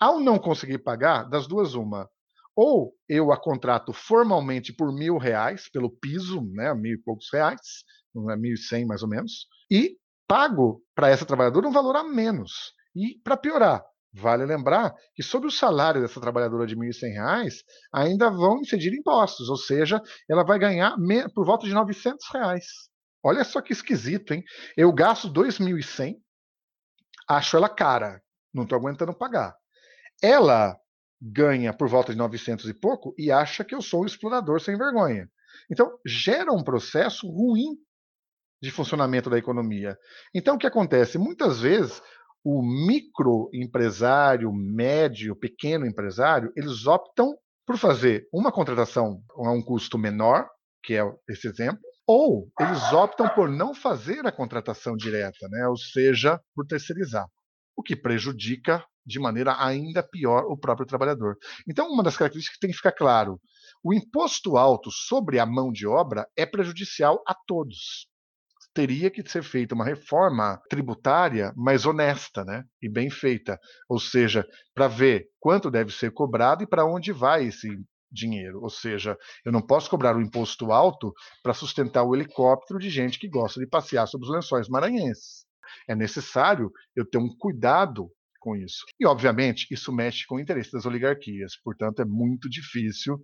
Ao 0.01 0.19
não 0.19 0.39
conseguir 0.39 0.79
pagar, 0.79 1.25
das 1.25 1.47
duas, 1.47 1.75
uma. 1.75 2.09
Ou 2.55 2.95
eu 3.09 3.33
a 3.33 3.41
contrato 3.41 3.93
formalmente 3.93 4.73
por 4.73 4.93
mil 4.93 5.17
reais, 5.17 5.71
pelo 5.71 5.91
piso, 5.91 6.43
né, 6.53 6.75
mil 6.75 6.95
e 6.95 7.03
poucos 7.03 7.29
reais, 7.33 7.61
é 8.31 8.37
mil 8.37 8.55
e 8.55 8.59
cem 8.59 8.87
mais 8.87 9.03
ou 9.03 9.09
menos, 9.09 9.47
e 9.71 9.97
pago 10.29 10.83
para 10.95 11.09
essa 11.09 11.25
trabalhadora 11.25 11.67
um 11.67 11.73
valor 11.73 11.97
a 11.97 12.05
menos. 12.05 12.73
E, 12.95 13.19
para 13.25 13.37
piorar, 13.37 13.83
vale 14.13 14.45
lembrar 14.45 14.95
que 15.15 15.23
sobre 15.23 15.49
o 15.49 15.51
salário 15.51 16.03
dessa 16.03 16.21
trabalhadora 16.21 16.67
de 16.67 16.75
R$ 16.75 16.81
1.100 16.81 17.63
ainda 17.93 18.31
vão 18.31 18.61
incidir 18.61 18.93
impostos, 18.93 19.49
ou 19.49 19.57
seja, 19.57 20.01
ela 20.29 20.45
vai 20.45 20.59
ganhar 20.59 20.95
por 21.35 21.47
volta 21.47 21.67
de 21.67 21.73
900. 21.73 22.27
Reais. 22.33 22.67
Olha 23.25 23.45
só 23.45 23.61
que 23.63 23.73
esquisito, 23.73 24.35
hein? 24.35 24.43
Eu 24.77 24.93
gasto 24.93 25.29
R$ 25.29 25.35
2.100, 25.35 26.17
acho 27.29 27.57
ela 27.57 27.69
cara, 27.69 28.21
não 28.53 28.65
estou 28.65 28.79
aguentando 28.79 29.15
pagar. 29.15 29.55
Ela 30.23 30.77
ganha 31.23 31.73
por 31.73 31.89
volta 31.89 32.11
de 32.11 32.19
900 32.19 32.69
e 32.69 32.75
pouco 32.75 33.15
e 33.17 33.31
acha 33.31 33.63
que 33.63 33.75
eu 33.75 33.81
sou 33.81 34.03
um 34.03 34.07
explorador 34.07 34.61
sem 34.61 34.77
vergonha. 34.77 35.31
Então, 35.71 35.97
gera 36.05 36.53
um 36.53 36.65
processo 36.65 37.29
ruim 37.29 37.77
de 38.61 38.71
funcionamento 38.71 39.31
da 39.31 39.39
economia. 39.39 39.97
Então, 40.35 40.57
o 40.57 40.59
que 40.59 40.67
acontece? 40.67 41.19
Muitas 41.19 41.61
vezes, 41.61 42.03
o 42.45 42.63
microempresário, 42.63 44.53
médio, 44.53 45.37
pequeno 45.37 45.87
empresário, 45.87 46.53
eles 46.57 46.87
optam 46.87 47.37
por 47.65 47.79
fazer 47.79 48.27
uma 48.33 48.51
contratação 48.51 49.23
a 49.37 49.53
um 49.53 49.63
custo 49.63 49.97
menor, 49.97 50.49
que 50.83 50.95
é 50.95 51.03
esse 51.29 51.47
exemplo, 51.47 51.81
ou 52.07 52.51
eles 52.59 52.93
optam 52.93 53.29
por 53.29 53.49
não 53.49 53.73
fazer 53.73 54.27
a 54.27 54.33
contratação 54.33 54.97
direta, 54.97 55.49
né? 55.49 55.69
ou 55.69 55.77
seja, 55.77 56.41
por 56.55 56.67
terceirizar, 56.67 57.27
o 57.77 57.83
que 57.83 57.95
prejudica 57.95 58.85
de 59.05 59.19
maneira 59.19 59.57
ainda 59.59 60.03
pior 60.03 60.45
o 60.45 60.57
próprio 60.57 60.87
trabalhador. 60.87 61.37
Então, 61.69 61.89
uma 61.89 62.03
das 62.03 62.17
características 62.17 62.57
que 62.57 62.61
tem 62.61 62.71
que 62.71 62.77
ficar 62.77 62.93
claro: 62.93 63.41
o 63.83 63.93
imposto 63.93 64.57
alto 64.57 64.91
sobre 64.91 65.39
a 65.39 65.47
mão 65.47 65.73
de 65.73 65.87
obra 65.87 66.27
é 66.37 66.47
prejudicial 66.47 67.23
a 67.27 67.35
todos. 67.35 68.09
Teria 68.75 69.11
que 69.11 69.29
ser 69.29 69.43
feita 69.43 69.75
uma 69.75 69.85
reforma 69.85 70.59
tributária 70.71 71.53
mais 71.55 71.85
honesta 71.85 72.43
né? 72.43 72.65
e 72.81 72.89
bem 72.89 73.11
feita, 73.11 73.59
ou 73.87 74.01
seja, 74.01 74.47
para 74.75 74.89
ver 74.89 75.27
quanto 75.39 75.71
deve 75.71 75.93
ser 75.93 76.11
cobrado 76.11 76.63
e 76.63 76.67
para 76.67 76.87
onde 76.87 77.13
vai 77.13 77.45
esse 77.45 77.69
dinheiro. 78.11 78.63
Ou 78.63 78.71
seja, 78.71 79.17
eu 79.45 79.53
não 79.53 79.61
posso 79.61 79.91
cobrar 79.91 80.17
um 80.17 80.23
imposto 80.23 80.73
alto 80.73 81.13
para 81.43 81.53
sustentar 81.53 82.03
o 82.05 82.15
helicóptero 82.15 82.79
de 82.79 82.89
gente 82.89 83.19
que 83.19 83.29
gosta 83.29 83.61
de 83.61 83.67
passear 83.67 84.07
sobre 84.07 84.27
os 84.27 84.33
lençóis 84.33 84.69
maranhenses. 84.69 85.45
É 85.89 85.95
necessário 85.95 86.71
eu 86.95 87.09
ter 87.09 87.19
um 87.19 87.35
cuidado 87.37 88.11
com 88.43 88.57
isso. 88.57 88.85
E, 88.99 89.07
obviamente, 89.07 89.67
isso 89.71 89.93
mexe 89.93 90.27
com 90.27 90.35
o 90.35 90.41
interesse 90.41 90.73
das 90.73 90.85
oligarquias, 90.85 91.57
portanto, 91.63 92.03
é 92.03 92.05
muito 92.05 92.51
difícil 92.51 93.23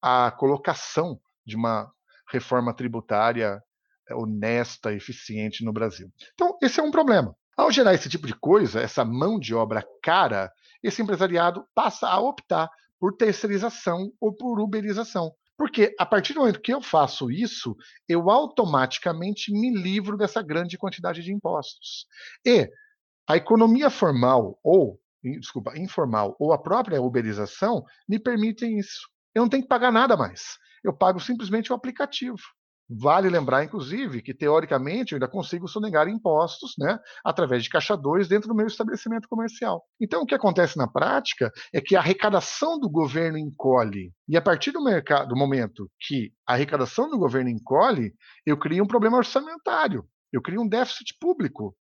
a 0.00 0.30
colocação 0.30 1.20
de 1.44 1.56
uma 1.56 1.90
reforma 2.30 2.72
tributária 2.72 3.60
eh, 4.08 4.14
honesta, 4.14 4.94
eficiente 4.94 5.64
no 5.64 5.72
Brasil. 5.72 6.08
Então, 6.34 6.56
esse 6.62 6.78
é 6.78 6.82
um 6.82 6.92
problema. 6.92 7.34
Ao 7.56 7.70
gerar 7.70 7.92
esse 7.92 8.08
tipo 8.08 8.26
de 8.26 8.34
coisa, 8.34 8.80
essa 8.80 9.04
mão 9.04 9.38
de 9.38 9.54
obra 9.54 9.84
cara, 10.02 10.50
esse 10.82 11.02
empresariado 11.02 11.64
passa 11.74 12.08
a 12.08 12.18
optar 12.20 12.68
por 12.98 13.16
terceirização 13.16 14.12
ou 14.20 14.32
por 14.32 14.60
uberização. 14.60 15.32
Porque 15.58 15.94
a 15.98 16.06
partir 16.06 16.32
do 16.32 16.40
momento 16.40 16.60
que 16.60 16.72
eu 16.72 16.80
faço 16.80 17.30
isso, 17.30 17.76
eu 18.08 18.30
automaticamente 18.30 19.52
me 19.52 19.70
livro 19.76 20.16
dessa 20.16 20.40
grande 20.40 20.78
quantidade 20.78 21.22
de 21.22 21.32
impostos. 21.32 22.06
E 22.44 22.68
a 23.28 23.36
economia 23.36 23.90
formal 23.90 24.58
ou, 24.62 25.00
desculpa, 25.22 25.78
informal 25.78 26.36
ou 26.38 26.52
a 26.52 26.58
própria 26.58 27.00
uberização 27.00 27.84
me 28.08 28.18
permitem 28.18 28.78
isso. 28.78 29.08
Eu 29.34 29.42
não 29.42 29.48
tenho 29.48 29.62
que 29.62 29.68
pagar 29.68 29.92
nada 29.92 30.16
mais. 30.16 30.58
Eu 30.84 30.92
pago 30.92 31.20
simplesmente 31.20 31.72
o 31.72 31.74
aplicativo. 31.74 32.38
Vale 32.94 33.30
lembrar, 33.30 33.64
inclusive, 33.64 34.20
que 34.20 34.34
teoricamente 34.34 35.12
eu 35.12 35.16
ainda 35.16 35.28
consigo 35.28 35.66
sonegar 35.66 36.08
impostos 36.08 36.74
né, 36.78 36.98
através 37.24 37.62
de 37.62 37.70
caixa 37.70 37.96
2 37.96 38.28
dentro 38.28 38.48
do 38.48 38.54
meu 38.54 38.66
estabelecimento 38.66 39.28
comercial. 39.28 39.82
Então, 40.00 40.22
o 40.22 40.26
que 40.26 40.34
acontece 40.34 40.76
na 40.76 40.86
prática 40.86 41.50
é 41.72 41.80
que 41.80 41.96
a 41.96 42.00
arrecadação 42.00 42.78
do 42.78 42.90
governo 42.90 43.38
encolhe. 43.38 44.12
E 44.28 44.36
a 44.36 44.42
partir 44.42 44.72
do, 44.72 44.82
mercado, 44.82 45.28
do 45.28 45.36
momento 45.36 45.90
que 46.00 46.32
a 46.46 46.52
arrecadação 46.52 47.08
do 47.08 47.18
governo 47.18 47.48
encolhe, 47.48 48.12
eu 48.44 48.58
crio 48.58 48.84
um 48.84 48.88
problema 48.88 49.16
orçamentário, 49.16 50.04
eu 50.30 50.42
crio 50.42 50.60
um 50.60 50.68
déficit 50.68 51.16
público 51.18 51.74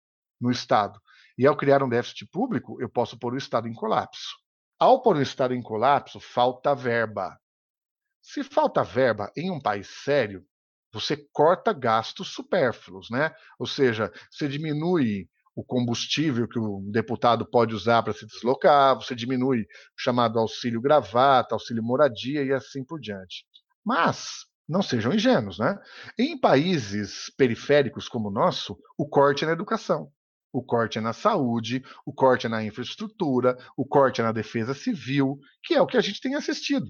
no 0.41 0.51
Estado. 0.51 0.99
E 1.39 1.47
ao 1.47 1.57
criar 1.57 1.83
um 1.85 1.89
déficit 1.89 2.27
público, 2.27 2.83
eu 2.83 2.89
posso 2.89 3.17
pôr 3.17 3.33
o 3.33 3.39
Estado 3.39 3.69
em 3.69 3.73
colapso. 3.73 4.37
Ao 4.79 5.01
pôr 5.01 5.17
o 5.17 5.23
Estado 5.23 5.55
em 5.55 5.63
colapso, 5.63 6.19
falta 6.19 6.75
verba. 6.75 7.39
Se 8.21 8.43
falta 8.43 8.83
verba 8.83 9.31
em 9.37 9.49
um 9.51 9.61
país 9.61 9.89
sério, 10.03 10.45
você 10.93 11.17
corta 11.33 11.73
gastos 11.73 12.33
supérfluos, 12.33 13.09
né? 13.11 13.33
Ou 13.59 13.67
seja, 13.67 14.13
você 14.31 14.49
diminui 14.49 15.29
o 15.55 15.65
combustível 15.65 16.49
que 16.49 16.59
o 16.59 16.81
deputado 16.91 17.49
pode 17.49 17.75
usar 17.75 18.03
para 18.03 18.13
se 18.13 18.27
deslocar, 18.27 18.97
você 18.97 19.15
diminui 19.15 19.63
o 19.63 19.67
chamado 19.97 20.39
auxílio 20.39 20.81
gravata, 20.81 21.55
auxílio 21.55 21.83
moradia 21.83 22.43
e 22.43 22.53
assim 22.53 22.85
por 22.85 23.01
diante. 23.01 23.45
Mas 23.85 24.47
não 24.69 24.83
sejam 24.83 25.13
ingênuos, 25.13 25.59
né? 25.59 25.79
Em 26.19 26.39
países 26.39 27.33
periféricos 27.37 28.09
como 28.09 28.29
o 28.29 28.33
nosso, 28.33 28.79
o 28.97 29.09
corte 29.09 29.45
é 29.45 29.47
na 29.47 29.53
educação. 29.53 30.13
O 30.53 30.63
corte 30.63 30.99
é 30.99 31.01
na 31.01 31.13
saúde, 31.13 31.85
o 32.07 32.13
corte 32.13 32.47
é 32.47 32.49
na 32.49 32.65
infraestrutura, 32.65 33.57
o 33.77 33.85
corte 33.85 34.21
é 34.21 34.25
na 34.25 34.33
defesa 34.33 34.75
civil, 34.75 35.39
que 35.63 35.75
é 35.75 35.81
o 35.81 35.87
que 35.87 35.97
a 35.97 36.01
gente 36.01 36.21
tem 36.21 36.35
assistido. 36.35 36.87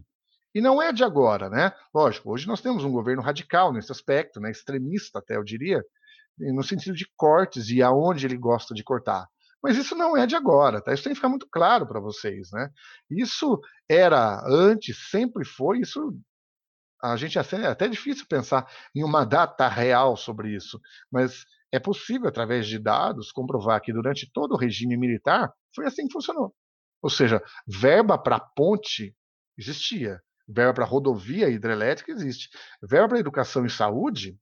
E 0.55 0.61
não 0.61 0.81
é 0.81 0.93
de 0.93 1.05
agora, 1.05 1.51
né? 1.51 1.73
Lógico, 1.95 2.33
hoje 2.33 2.47
nós 2.47 2.61
temos 2.61 2.85
um 2.85 2.93
governo 2.93 3.23
radical 3.23 3.73
nesse 3.73 3.93
aspecto, 3.93 4.41
né? 4.41 4.51
extremista 4.51 5.19
até, 5.19 5.37
eu 5.37 5.45
diria, 5.45 5.85
no 6.39 6.63
sentido 6.63 6.97
de 6.97 7.07
cortes 7.17 7.69
e 7.69 7.83
aonde 7.83 8.27
ele 8.27 8.37
gosta 8.37 8.75
de 8.75 8.83
cortar. 8.83 9.27
Mas 9.63 9.77
isso 9.77 9.95
não 9.95 10.17
é 10.17 10.27
de 10.27 10.37
agora, 10.37 10.81
tá? 10.81 10.95
Isso 10.95 11.03
tem 11.03 11.13
que 11.13 11.17
ficar 11.17 11.29
muito 11.29 11.49
claro 11.51 11.87
para 11.87 12.01
vocês, 12.01 12.51
né? 12.53 12.71
Isso 13.11 13.61
era 13.89 14.41
antes, 14.47 15.11
sempre 15.11 15.45
foi, 15.45 15.81
isso 15.81 16.17
a 17.03 17.17
gente 17.17 17.39
é 17.39 17.67
até 17.67 17.89
difícil 17.89 18.27
pensar 18.29 18.69
em 18.95 19.05
uma 19.05 19.25
data 19.25 19.69
real 19.69 20.17
sobre 20.17 20.55
isso, 20.55 20.81
mas 21.11 21.45
é 21.73 21.79
possível, 21.79 22.29
através 22.29 22.67
de 22.67 22.79
dados, 22.79 23.31
comprovar 23.31 23.81
que 23.81 23.93
durante 23.93 24.31
todo 24.33 24.53
o 24.53 24.57
regime 24.57 24.97
militar 24.97 25.53
foi 25.75 25.87
assim 25.87 26.07
que 26.07 26.13
funcionou. 26.13 26.55
Ou 27.03 27.11
seja, 27.11 27.43
verba 27.67 28.19
para 28.19 28.41
ponte 28.41 29.15
existia, 29.57 30.21
verba 30.47 30.75
para 30.75 30.85
rodovia 30.85 31.49
hidrelétrica 31.49 32.13
existe, 32.13 32.49
verba 32.83 33.09
para 33.09 33.21
educação 33.21 33.67
e 33.67 33.71
saúde 33.71 34.39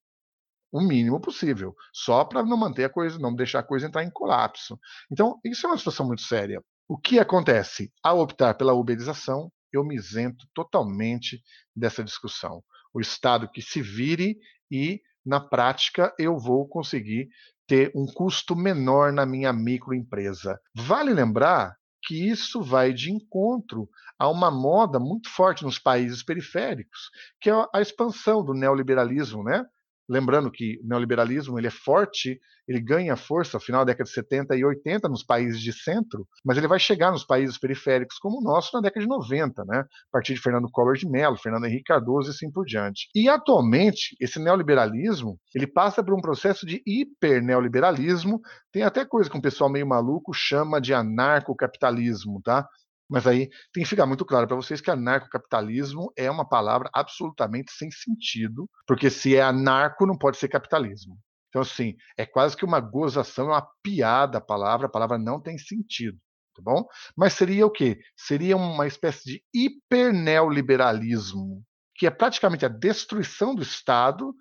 o 0.72 0.81
mínimo 0.81 1.20
possível, 1.20 1.74
só 1.93 2.24
para 2.24 2.45
não 2.45 2.57
manter 2.57 2.85
a 2.85 2.91
coisa, 2.91 3.18
não 3.18 3.35
deixar 3.35 3.61
a 3.61 3.62
coisa 3.62 3.87
entrar 3.87 4.05
em 4.05 4.11
colapso. 4.11 4.79
Então, 5.11 5.41
isso 5.45 5.66
é 5.66 5.70
uma 5.70 5.79
situação 5.79 6.07
muito 6.07 6.22
séria. 6.22 6.62
O 6.89 6.99
que 6.99 7.18
acontece? 7.18 7.93
Ao 8.03 8.20
optar 8.20 8.55
pela 8.55 8.74
uberização, 8.74 9.51
eu 9.72 9.85
me 9.85 9.97
isento 9.97 10.47
totalmente 10.55 11.43
dessa 11.74 12.05
discussão. 12.05 12.62
O 12.93 13.01
Estado 13.01 13.51
que 13.51 13.62
se 13.62 13.81
vire 13.81 14.39
e 14.70 15.01
na 15.27 15.41
prática 15.41 16.14
eu 16.18 16.39
vou 16.39 16.68
conseguir 16.68 17.29
ter 17.66 17.91
um 17.95 18.07
custo 18.07 18.55
menor 18.55 19.12
na 19.12 19.27
minha 19.27 19.53
microempresa. 19.53 20.61
Vale 20.74 21.12
lembrar 21.12 21.77
que 22.03 22.29
isso 22.29 22.62
vai 22.62 22.93
de 22.93 23.11
encontro 23.11 23.89
a 24.18 24.29
uma 24.29 24.51
moda 24.51 24.99
muito 25.01 25.29
forte 25.29 25.64
nos 25.64 25.79
países 25.79 26.22
periféricos, 26.22 27.11
que 27.41 27.51
é 27.51 27.53
a 27.74 27.81
expansão 27.81 28.45
do 28.45 28.55
neoliberalismo, 28.55 29.43
né? 29.43 29.66
Lembrando 30.09 30.50
que 30.50 30.78
o 30.82 30.86
neoliberalismo 30.86 31.59
ele 31.59 31.66
é 31.66 31.70
forte, 31.70 32.40
ele 32.68 32.80
ganha 32.80 33.16
força 33.16 33.61
final 33.61 33.84
da 33.84 33.92
década 33.92 34.09
de 34.09 34.14
70 34.14 34.57
e 34.57 34.64
80 34.64 35.09
nos 35.09 35.24
países 35.24 35.61
de 35.61 35.72
centro, 35.72 36.26
mas 36.44 36.57
ele 36.57 36.68
vai 36.68 36.78
chegar 36.78 37.11
nos 37.11 37.24
países 37.24 37.59
periféricos 37.59 38.18
como 38.18 38.38
o 38.38 38.42
nosso 38.42 38.70
na 38.74 38.80
década 38.80 39.00
de 39.00 39.09
90, 39.09 39.64
né? 39.64 39.80
a 39.80 39.86
partir 40.12 40.34
de 40.34 40.40
Fernando 40.40 40.68
Collor 40.70 40.96
de 40.96 41.09
Mello, 41.09 41.36
Fernando 41.36 41.66
Henrique 41.66 41.84
Cardoso 41.84 42.28
e 42.28 42.30
assim 42.30 42.50
por 42.50 42.64
diante. 42.64 43.09
E 43.14 43.28
atualmente, 43.28 44.16
esse 44.20 44.38
neoliberalismo 44.38 45.38
ele 45.54 45.66
passa 45.66 46.04
por 46.04 46.14
um 46.14 46.20
processo 46.20 46.66
de 46.66 46.82
hiperneoliberalismo, 46.86 48.40
tem 48.72 48.82
até 48.82 49.04
coisa 49.04 49.30
que 49.30 49.36
um 49.36 49.40
pessoal 49.40 49.70
meio 49.70 49.86
maluco 49.86 50.32
chama 50.32 50.80
de 50.80 50.92
anarcocapitalismo, 50.92 52.40
tá? 52.42 52.68
Mas 53.09 53.26
aí 53.26 53.48
tem 53.72 53.82
que 53.82 53.88
ficar 53.88 54.07
muito 54.07 54.24
claro 54.24 54.46
para 54.46 54.57
vocês 54.57 54.80
que 54.80 54.90
anarcocapitalismo 54.90 56.12
é 56.16 56.30
uma 56.30 56.48
palavra 56.48 56.90
absolutamente 56.92 57.72
sem 57.72 57.90
sentido, 57.90 58.68
porque 58.86 59.11
se 59.11 59.36
é 59.36 59.42
anarco, 59.42 60.07
não 60.07 60.18
pode 60.18 60.38
ser 60.38 60.48
capitalismo. 60.48 61.18
Então, 61.48 61.62
assim, 61.62 61.94
é 62.18 62.26
quase 62.26 62.57
que 62.57 62.64
uma 62.64 62.80
gozação, 62.80 63.46
é 63.46 63.52
uma 63.52 63.68
piada 63.82 64.38
a 64.38 64.40
palavra, 64.40 64.86
a 64.86 64.90
palavra 64.90 65.16
não 65.16 65.40
tem 65.40 65.57
sentido, 65.57 66.18
tá 66.54 66.62
bom? 66.62 66.84
Mas 67.16 67.34
seria 67.34 67.64
o 67.64 67.70
quê? 67.70 67.98
Seria 68.16 68.57
uma 68.57 68.86
espécie 68.86 69.24
de 69.24 69.44
hiperneoliberalismo, 69.54 71.62
que 71.94 72.07
é 72.07 72.11
praticamente 72.11 72.66
a 72.66 72.68
destruição 72.68 73.54
do 73.54 73.62
Estado, 73.62 74.34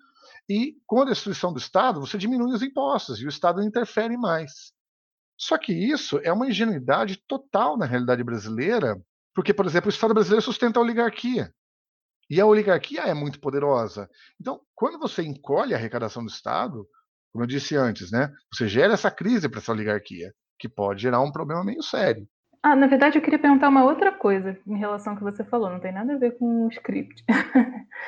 e 0.48 0.76
com 0.86 1.02
a 1.02 1.06
destruição 1.06 1.52
do 1.52 1.58
Estado, 1.58 2.00
você 2.00 2.18
diminui 2.18 2.52
os 2.52 2.62
impostos, 2.62 3.20
e 3.20 3.26
o 3.26 3.28
Estado 3.28 3.60
não 3.60 3.66
interfere 3.66 4.16
mais. 4.16 4.72
Só 5.38 5.58
que 5.58 5.72
isso 5.72 6.18
é 6.22 6.32
uma 6.32 6.48
ingenuidade 6.48 7.22
total 7.28 7.76
na 7.76 7.86
realidade 7.86 8.24
brasileira, 8.24 8.98
porque, 9.34 9.52
por 9.52 9.66
exemplo, 9.66 9.88
o 9.88 9.92
Estado 9.92 10.14
brasileiro 10.14 10.42
sustenta 10.42 10.78
a 10.78 10.82
oligarquia. 10.82 11.52
E 12.28 12.40
a 12.40 12.46
oligarquia 12.46 13.02
é 13.02 13.14
muito 13.14 13.38
poderosa. 13.38 14.08
Então, 14.40 14.60
quando 14.74 14.98
você 14.98 15.22
encolhe 15.22 15.74
a 15.74 15.76
arrecadação 15.76 16.24
do 16.24 16.30
Estado, 16.30 16.86
como 17.32 17.44
eu 17.44 17.46
disse 17.46 17.76
antes, 17.76 18.10
né, 18.10 18.32
você 18.52 18.66
gera 18.66 18.94
essa 18.94 19.10
crise 19.10 19.48
para 19.48 19.60
essa 19.60 19.72
oligarquia, 19.72 20.32
que 20.58 20.68
pode 20.68 21.02
gerar 21.02 21.20
um 21.20 21.30
problema 21.30 21.62
meio 21.62 21.82
sério. 21.82 22.26
Ah, 22.62 22.74
na 22.74 22.86
verdade, 22.86 23.18
eu 23.18 23.22
queria 23.22 23.38
perguntar 23.38 23.68
uma 23.68 23.84
outra 23.84 24.10
coisa 24.10 24.58
em 24.66 24.76
relação 24.76 25.12
ao 25.12 25.18
que 25.18 25.24
você 25.24 25.44
falou, 25.44 25.70
não 25.70 25.78
tem 25.78 25.92
nada 25.92 26.14
a 26.14 26.18
ver 26.18 26.36
com 26.36 26.66
o 26.66 26.68
script. 26.68 27.22
É. 27.28 27.36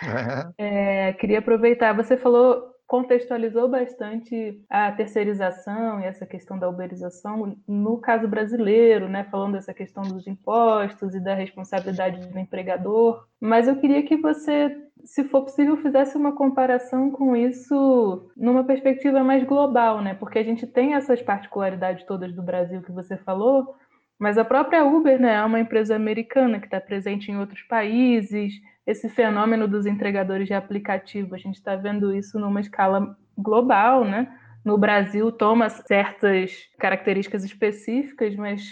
É, 0.59 1.13
queria 1.15 1.39
aproveitar, 1.39 1.95
você 1.95 2.17
falou 2.17 2.73
contextualizou 2.89 3.69
bastante 3.69 4.59
a 4.69 4.91
terceirização 4.91 6.01
e 6.01 6.05
essa 6.05 6.25
questão 6.25 6.59
da 6.59 6.71
uberização 6.71 7.55
no 7.69 7.99
caso 7.99 8.27
brasileiro, 8.27 9.07
né, 9.07 9.25
falando 9.31 9.53
dessa 9.53 9.75
questão 9.75 10.03
dos 10.03 10.27
impostos 10.27 11.15
e 11.15 11.21
da 11.21 11.35
responsabilidade 11.35 12.27
do 12.27 12.39
empregador. 12.39 13.23
Mas 13.39 13.69
eu 13.69 13.77
queria 13.77 14.03
que 14.03 14.17
você, 14.17 14.75
se 15.05 15.23
for 15.25 15.43
possível, 15.43 15.77
fizesse 15.77 16.17
uma 16.17 16.35
comparação 16.35 17.11
com 17.11 17.37
isso 17.37 18.31
numa 18.35 18.65
perspectiva 18.65 19.23
mais 19.23 19.45
global, 19.45 20.01
né? 20.01 20.15
Porque 20.15 20.39
a 20.39 20.45
gente 20.45 20.67
tem 20.67 20.95
essas 20.95 21.21
particularidades 21.21 22.07
todas 22.07 22.35
do 22.35 22.43
Brasil 22.43 22.81
que 22.81 22.91
você 22.91 23.19
falou, 23.19 23.75
mas 24.19 24.39
a 24.39 24.45
própria 24.47 24.83
Uber 24.85 25.21
né, 25.21 25.35
é 25.35 25.45
uma 25.45 25.61
empresa 25.61 25.95
americana 25.95 26.59
que 26.59 26.67
está 26.67 26.81
presente 26.81 27.31
em 27.31 27.39
outros 27.39 27.63
países, 27.65 28.55
esse 28.89 29.07
fenômeno 29.07 29.69
dos 29.69 29.85
entregadores 29.85 30.47
de 30.47 30.55
aplicativo. 30.55 31.35
A 31.35 31.39
gente 31.39 31.57
está 31.57 31.77
vendo 31.77 32.17
isso 32.17 32.39
numa 32.39 32.59
escala 32.59 33.15
global, 33.37 34.03
né? 34.03 34.35
No 34.65 34.79
Brasil 34.79 35.31
toma 35.31 35.69
certas 35.69 36.57
características 36.79 37.45
específicas, 37.45 38.35
mas 38.35 38.63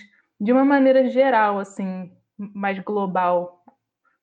de 0.40 0.52
uma 0.52 0.64
maneira 0.64 1.06
geral, 1.10 1.58
assim, 1.58 2.10
mais 2.38 2.78
global. 2.78 3.62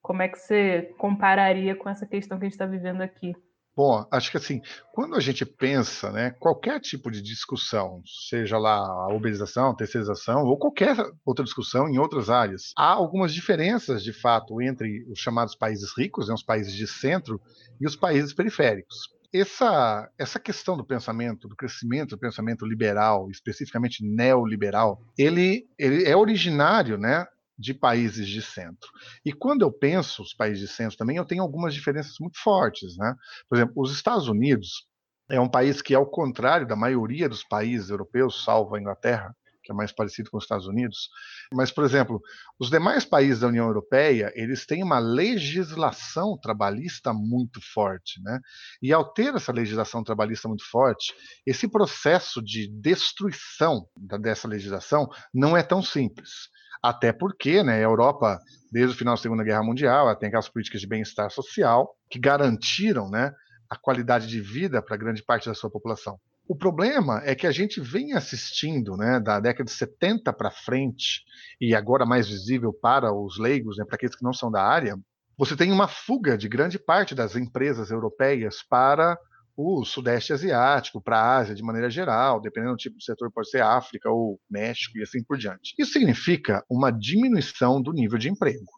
Como 0.02 0.24
é 0.24 0.28
que 0.28 0.39
você 0.39 0.91
compararia 0.98 1.76
com 1.76 1.88
essa 1.88 2.08
questão 2.08 2.39
que 2.39 2.46
a 2.46 2.48
gente 2.48 2.54
está 2.54 2.66
vivendo 2.66 3.02
aqui? 3.02 3.36
Bom, 3.76 4.05
acho 4.11 4.30
que 4.30 4.38
assim, 4.38 4.61
quando 4.93 5.15
a 5.15 5.19
gente 5.19 5.43
pensa, 5.43 6.11
né, 6.11 6.30
qualquer 6.39 6.80
tipo 6.80 7.09
de 7.09 7.24
discussão, 7.24 8.03
seja 8.30 8.59
lá 8.59 8.78
a 8.78 9.07
uberização, 9.11 9.76
terceirização 9.76 10.43
ou 10.43 10.59
qualquer 10.59 10.95
outra 11.26 11.43
discussão 11.43 11.89
em 11.89 11.97
outras 11.97 12.30
áreas, 12.30 12.71
há 12.78 12.91
algumas 12.91 13.34
diferenças 13.34 14.03
de 14.03 14.13
fato 14.13 14.61
entre 14.61 15.03
os 15.09 15.17
chamados 15.17 15.55
países 15.55 15.91
ricos, 15.97 16.28
né, 16.28 16.36
os 16.36 16.43
países 16.43 16.74
de 16.74 16.86
centro, 16.86 17.41
e 17.82 17.88
os 17.88 17.95
países 17.95 18.32
periféricos. 18.32 19.11
Essa, 19.34 20.07
essa 20.19 20.39
questão 20.39 20.78
do 20.78 20.86
pensamento, 20.86 21.47
do 21.47 21.55
crescimento 21.55 22.11
do 22.11 22.19
pensamento 22.19 22.67
liberal, 22.67 23.32
especificamente 23.32 24.05
neoliberal, 24.05 25.01
ele, 25.17 25.65
ele 25.80 26.03
é 26.03 26.15
originário 26.15 26.99
né, 26.99 27.26
de 27.58 27.74
países 27.74 28.28
de 28.28 28.41
centro. 28.41 28.89
E 29.26 29.32
quando 29.32 29.62
eu 29.62 29.72
penso 29.72 30.22
os 30.22 30.34
países 30.34 30.60
de 30.60 30.68
centro 30.68 30.97
também, 30.97 31.18
eu 31.18 31.26
tenho 31.26 31.41
algumas 31.41 31.74
diferenças 31.74 32.16
muito 32.20 32.39
fortes. 32.39 32.97
Né? 32.97 33.16
Por 33.47 33.58
exemplo, 33.58 33.74
os 33.78 33.93
Estados 33.93 34.28
Unidos 34.28 34.88
é 35.30 35.39
um 35.39 35.49
país 35.49 35.82
que, 35.82 35.95
ao 35.95 36.06
contrário 36.06 36.68
da 36.68 36.76
maioria 36.76 37.30
dos 37.30 37.43
países 37.43 37.89
europeus, 37.89 38.43
salvo 38.43 38.76
a 38.76 38.80
Inglaterra, 38.80 39.36
que 39.64 39.72
é 39.72 39.76
mais 39.76 39.91
parecido 39.91 40.30
com 40.30 40.38
os 40.38 40.43
Estados 40.43 40.68
Unidos. 40.68 41.10
Mas, 41.54 41.72
por 41.72 41.84
exemplo, 41.86 42.22
os 42.60 42.70
demais 42.70 43.06
países 43.06 43.39
da 43.39 43.47
União 43.47 43.66
Europeia, 43.66 44.32
eles 44.36 44.66
têm 44.66 44.84
uma 44.84 44.99
legislação 44.99 46.38
trabalhista 46.38 47.14
muito 47.14 47.62
forte, 47.74 48.22
né? 48.22 48.39
E 48.82 48.91
ao 48.91 49.14
ter 49.14 49.34
essa 49.34 49.51
legislação 49.51 50.04
trabalhista 50.04 50.47
muito 50.47 50.70
forte, 50.70 51.14
esse 51.45 51.68
processo 51.68 52.41
de 52.41 52.68
destruição 52.68 53.88
dessa 54.20 54.47
legislação 54.47 55.08
não 55.34 55.56
é 55.56 55.64
tão 55.64 55.82
simples. 55.82 56.49
Até 56.84 57.14
porque 57.14 57.64
né, 57.64 57.76
a 57.76 57.82
Europa, 57.82 58.38
desde 58.70 58.94
o 58.94 58.98
final 58.98 59.16
da 59.16 59.22
Segunda 59.22 59.44
Guerra 59.44 59.64
Mundial, 59.64 60.14
tem 60.18 60.28
aquelas 60.28 60.50
políticas 60.50 60.82
de 60.82 60.88
bem-estar 60.88 61.32
social 61.32 61.96
que 62.10 62.20
garantiram 62.20 63.10
né, 63.10 63.32
a 63.70 63.78
qualidade 63.78 64.28
de 64.28 64.42
vida 64.42 64.82
para 64.82 64.98
grande 64.98 65.24
parte 65.24 65.48
da 65.48 65.56
sua 65.56 65.70
população. 65.70 66.20
O 66.46 66.58
problema 66.58 67.22
é 67.24 67.34
que 67.34 67.48
a 67.48 67.52
gente 67.52 67.80
vem 67.80 68.12
assistindo, 68.12 68.98
né, 68.98 69.18
da 69.18 69.40
década 69.40 69.64
de 69.64 69.72
70 69.72 70.34
para 70.34 70.52
frente, 70.52 71.24
e 71.60 71.74
agora 71.74 72.06
mais 72.06 72.28
visível 72.28 72.74
para 72.74 73.14
os 73.14 73.40
leigos, 73.40 73.78
né, 73.78 73.86
para 73.86 73.96
aqueles 73.96 74.16
que 74.16 74.24
não 74.24 74.34
são 74.34 74.52
da 74.52 74.62
área, 74.62 74.98
você 75.38 75.56
tem 75.56 75.72
uma 75.72 75.88
fuga 75.88 76.38
de 76.38 76.50
grande 76.50 76.78
parte 76.78 77.16
das 77.16 77.38
empresas 77.38 77.92
europeias 77.92 78.58
para 78.62 79.18
o 79.56 79.86
Sudeste 79.86 80.34
Asiático, 80.34 81.01
para 81.01 81.20
a 81.20 81.38
Ásia 81.38 81.56
de 81.56 81.64
maneira 81.64 81.89
geral, 81.89 82.41
dependendo 82.41 82.74
do 82.74 82.78
tipo 82.78 82.97
de 82.97 83.06
setor, 83.06 83.32
pode 83.32 83.49
ser 83.49 83.62
África 83.62 84.10
ou 84.10 84.39
México 84.49 84.97
e 84.97 85.04
assim 85.04 85.24
por 85.24 85.38
diante. 85.38 85.76
Isso 85.78 85.93
significa 85.93 86.64
uma 86.70 86.91
diminuição 86.91 87.82
do 87.82 87.93
nível 87.93 88.18
de 88.18 88.30
emprego. 88.30 88.72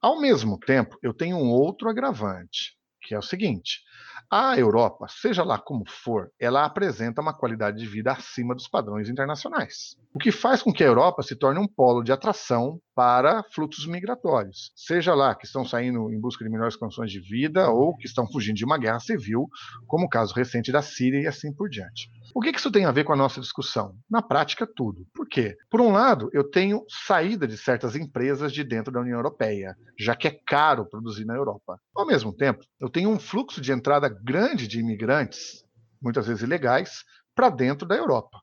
Ao 0.00 0.20
mesmo 0.20 0.58
tempo, 0.58 0.98
eu 1.02 1.14
tenho 1.14 1.36
um 1.36 1.48
outro 1.48 1.88
agravante, 1.88 2.75
que 3.06 3.14
é 3.14 3.18
o 3.18 3.22
seguinte: 3.22 3.82
a 4.30 4.58
Europa, 4.58 5.06
seja 5.08 5.44
lá 5.44 5.56
como 5.56 5.84
for, 5.88 6.32
ela 6.40 6.64
apresenta 6.64 7.22
uma 7.22 7.32
qualidade 7.32 7.78
de 7.78 7.86
vida 7.86 8.10
acima 8.10 8.54
dos 8.54 8.66
padrões 8.66 9.08
internacionais, 9.08 9.96
o 10.12 10.18
que 10.18 10.32
faz 10.32 10.62
com 10.62 10.72
que 10.72 10.82
a 10.82 10.86
Europa 10.86 11.22
se 11.22 11.36
torne 11.36 11.60
um 11.60 11.68
polo 11.68 12.02
de 12.02 12.10
atração 12.10 12.80
para 12.94 13.44
fluxos 13.54 13.86
migratórios, 13.86 14.72
seja 14.74 15.14
lá 15.14 15.34
que 15.34 15.46
estão 15.46 15.64
saindo 15.64 16.12
em 16.12 16.20
busca 16.20 16.44
de 16.44 16.50
melhores 16.50 16.74
condições 16.74 17.12
de 17.12 17.20
vida 17.20 17.70
ou 17.70 17.96
que 17.96 18.06
estão 18.06 18.26
fugindo 18.26 18.56
de 18.56 18.64
uma 18.64 18.78
guerra 18.78 18.98
civil, 18.98 19.46
como 19.86 20.06
o 20.06 20.08
caso 20.08 20.34
recente 20.34 20.72
da 20.72 20.82
Síria 20.82 21.20
e 21.20 21.26
assim 21.26 21.52
por 21.52 21.68
diante. 21.68 22.10
O 22.36 22.40
que 22.42 22.50
isso 22.50 22.70
tem 22.70 22.84
a 22.84 22.92
ver 22.92 23.04
com 23.04 23.14
a 23.14 23.16
nossa 23.16 23.40
discussão? 23.40 23.96
Na 24.10 24.20
prática, 24.20 24.66
tudo. 24.66 25.06
Por 25.14 25.26
quê? 25.26 25.56
Por 25.70 25.80
um 25.80 25.90
lado, 25.90 26.28
eu 26.34 26.44
tenho 26.44 26.84
saída 26.86 27.48
de 27.48 27.56
certas 27.56 27.96
empresas 27.96 28.52
de 28.52 28.62
dentro 28.62 28.92
da 28.92 29.00
União 29.00 29.16
Europeia, 29.16 29.74
já 29.98 30.14
que 30.14 30.28
é 30.28 30.38
caro 30.46 30.84
produzir 30.84 31.24
na 31.24 31.34
Europa. 31.34 31.80
Ao 31.94 32.04
mesmo 32.04 32.34
tempo, 32.34 32.62
eu 32.78 32.90
tenho 32.90 33.08
um 33.08 33.18
fluxo 33.18 33.58
de 33.58 33.72
entrada 33.72 34.10
grande 34.10 34.68
de 34.68 34.78
imigrantes, 34.78 35.64
muitas 35.98 36.26
vezes 36.26 36.42
ilegais, 36.42 37.04
para 37.34 37.48
dentro 37.48 37.88
da 37.88 37.96
Europa. 37.96 38.38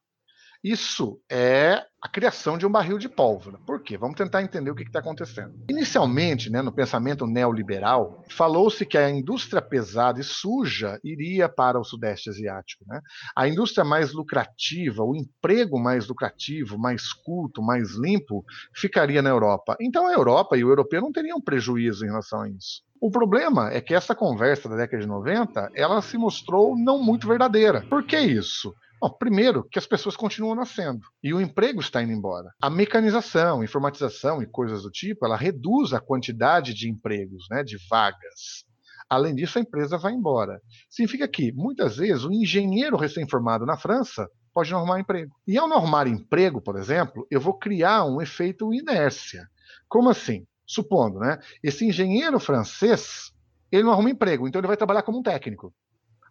Isso 0.63 1.19
é 1.29 1.83
a 2.01 2.07
criação 2.07 2.57
de 2.57 2.65
um 2.65 2.71
barril 2.71 2.97
de 2.97 3.09
pólvora. 3.09 3.57
Por 3.65 3.81
quê? 3.81 3.97
Vamos 3.97 4.15
tentar 4.15 4.41
entender 4.41 4.71
o 4.71 4.75
que 4.75 4.83
está 4.83 4.99
acontecendo. 4.99 5.53
Inicialmente, 5.69 6.49
né, 6.49 6.61
no 6.61 6.71
pensamento 6.71 7.27
neoliberal, 7.27 8.23
falou-se 8.29 8.85
que 8.85 8.97
a 8.97 9.09
indústria 9.09 9.61
pesada 9.61 10.21
e 10.21 10.23
suja 10.23 10.97
iria 11.03 11.49
para 11.49 11.77
o 11.77 11.83
Sudeste 11.83 12.29
Asiático. 12.29 12.85
Né? 12.87 13.01
A 13.35 13.45
indústria 13.47 13.83
mais 13.83 14.13
lucrativa, 14.13 15.03
o 15.03 15.15
emprego 15.15 15.77
mais 15.77 16.07
lucrativo, 16.07 16.77
mais 16.77 17.11
culto, 17.11 17.61
mais 17.61 17.95
limpo, 17.95 18.45
ficaria 18.73 19.21
na 19.21 19.29
Europa. 19.29 19.75
Então 19.81 20.07
a 20.07 20.13
Europa 20.13 20.55
e 20.55 20.63
o 20.63 20.69
europeu 20.69 21.01
não 21.01 21.11
teriam 21.11 21.41
prejuízo 21.41 22.05
em 22.05 22.09
relação 22.09 22.41
a 22.41 22.49
isso. 22.49 22.83
O 23.01 23.11
problema 23.11 23.69
é 23.69 23.81
que 23.81 23.93
essa 23.93 24.15
conversa 24.15 24.69
da 24.69 24.77
década 24.77 25.01
de 25.01 25.07
90, 25.09 25.71
ela 25.75 26.01
se 26.01 26.17
mostrou 26.17 26.73
não 26.73 27.03
muito 27.03 27.27
verdadeira. 27.27 27.81
Por 27.89 28.03
que 28.05 28.17
isso? 28.17 28.73
Bom, 29.03 29.09
primeiro, 29.09 29.67
que 29.69 29.77
as 29.77 29.85
pessoas 29.85 30.15
continuam 30.15 30.55
nascendo 30.55 31.01
e 31.21 31.33
o 31.33 31.41
emprego 31.41 31.81
está 31.81 32.01
indo 32.01 32.13
embora. 32.13 32.53
A 32.61 32.69
mecanização, 32.69 33.61
informatização 33.61 34.41
e 34.41 34.47
coisas 34.47 34.83
do 34.83 34.89
tipo, 34.89 35.25
ela 35.25 35.35
reduz 35.35 35.91
a 35.91 35.99
quantidade 35.99 36.73
de 36.73 36.89
empregos, 36.89 37.45
né, 37.51 37.65
de 37.65 37.75
vagas. 37.89 38.63
Além 39.09 39.35
disso, 39.35 39.57
a 39.57 39.61
empresa 39.61 39.97
vai 39.97 40.13
embora. 40.13 40.57
Significa 40.89 41.27
que, 41.27 41.51
muitas 41.51 41.97
vezes, 41.97 42.23
o 42.23 42.31
engenheiro 42.31 42.95
recém-formado 42.95 43.65
na 43.65 43.75
França 43.75 44.25
pode 44.53 44.71
não 44.71 44.77
arrumar 44.77 45.01
emprego. 45.01 45.35
E 45.45 45.57
ao 45.57 45.67
não 45.67 45.75
arrumar 45.75 46.07
emprego, 46.07 46.61
por 46.61 46.77
exemplo, 46.77 47.27
eu 47.29 47.41
vou 47.41 47.59
criar 47.59 48.05
um 48.05 48.21
efeito 48.21 48.73
inércia. 48.73 49.45
Como 49.89 50.09
assim? 50.09 50.45
Supondo, 50.65 51.19
né? 51.19 51.39
Esse 51.61 51.85
engenheiro 51.85 52.39
francês, 52.39 53.33
ele 53.69 53.83
não 53.83 53.91
arruma 53.91 54.11
emprego, 54.11 54.47
então 54.47 54.61
ele 54.61 54.67
vai 54.69 54.77
trabalhar 54.77 55.03
como 55.03 55.19
um 55.19 55.23
técnico. 55.23 55.73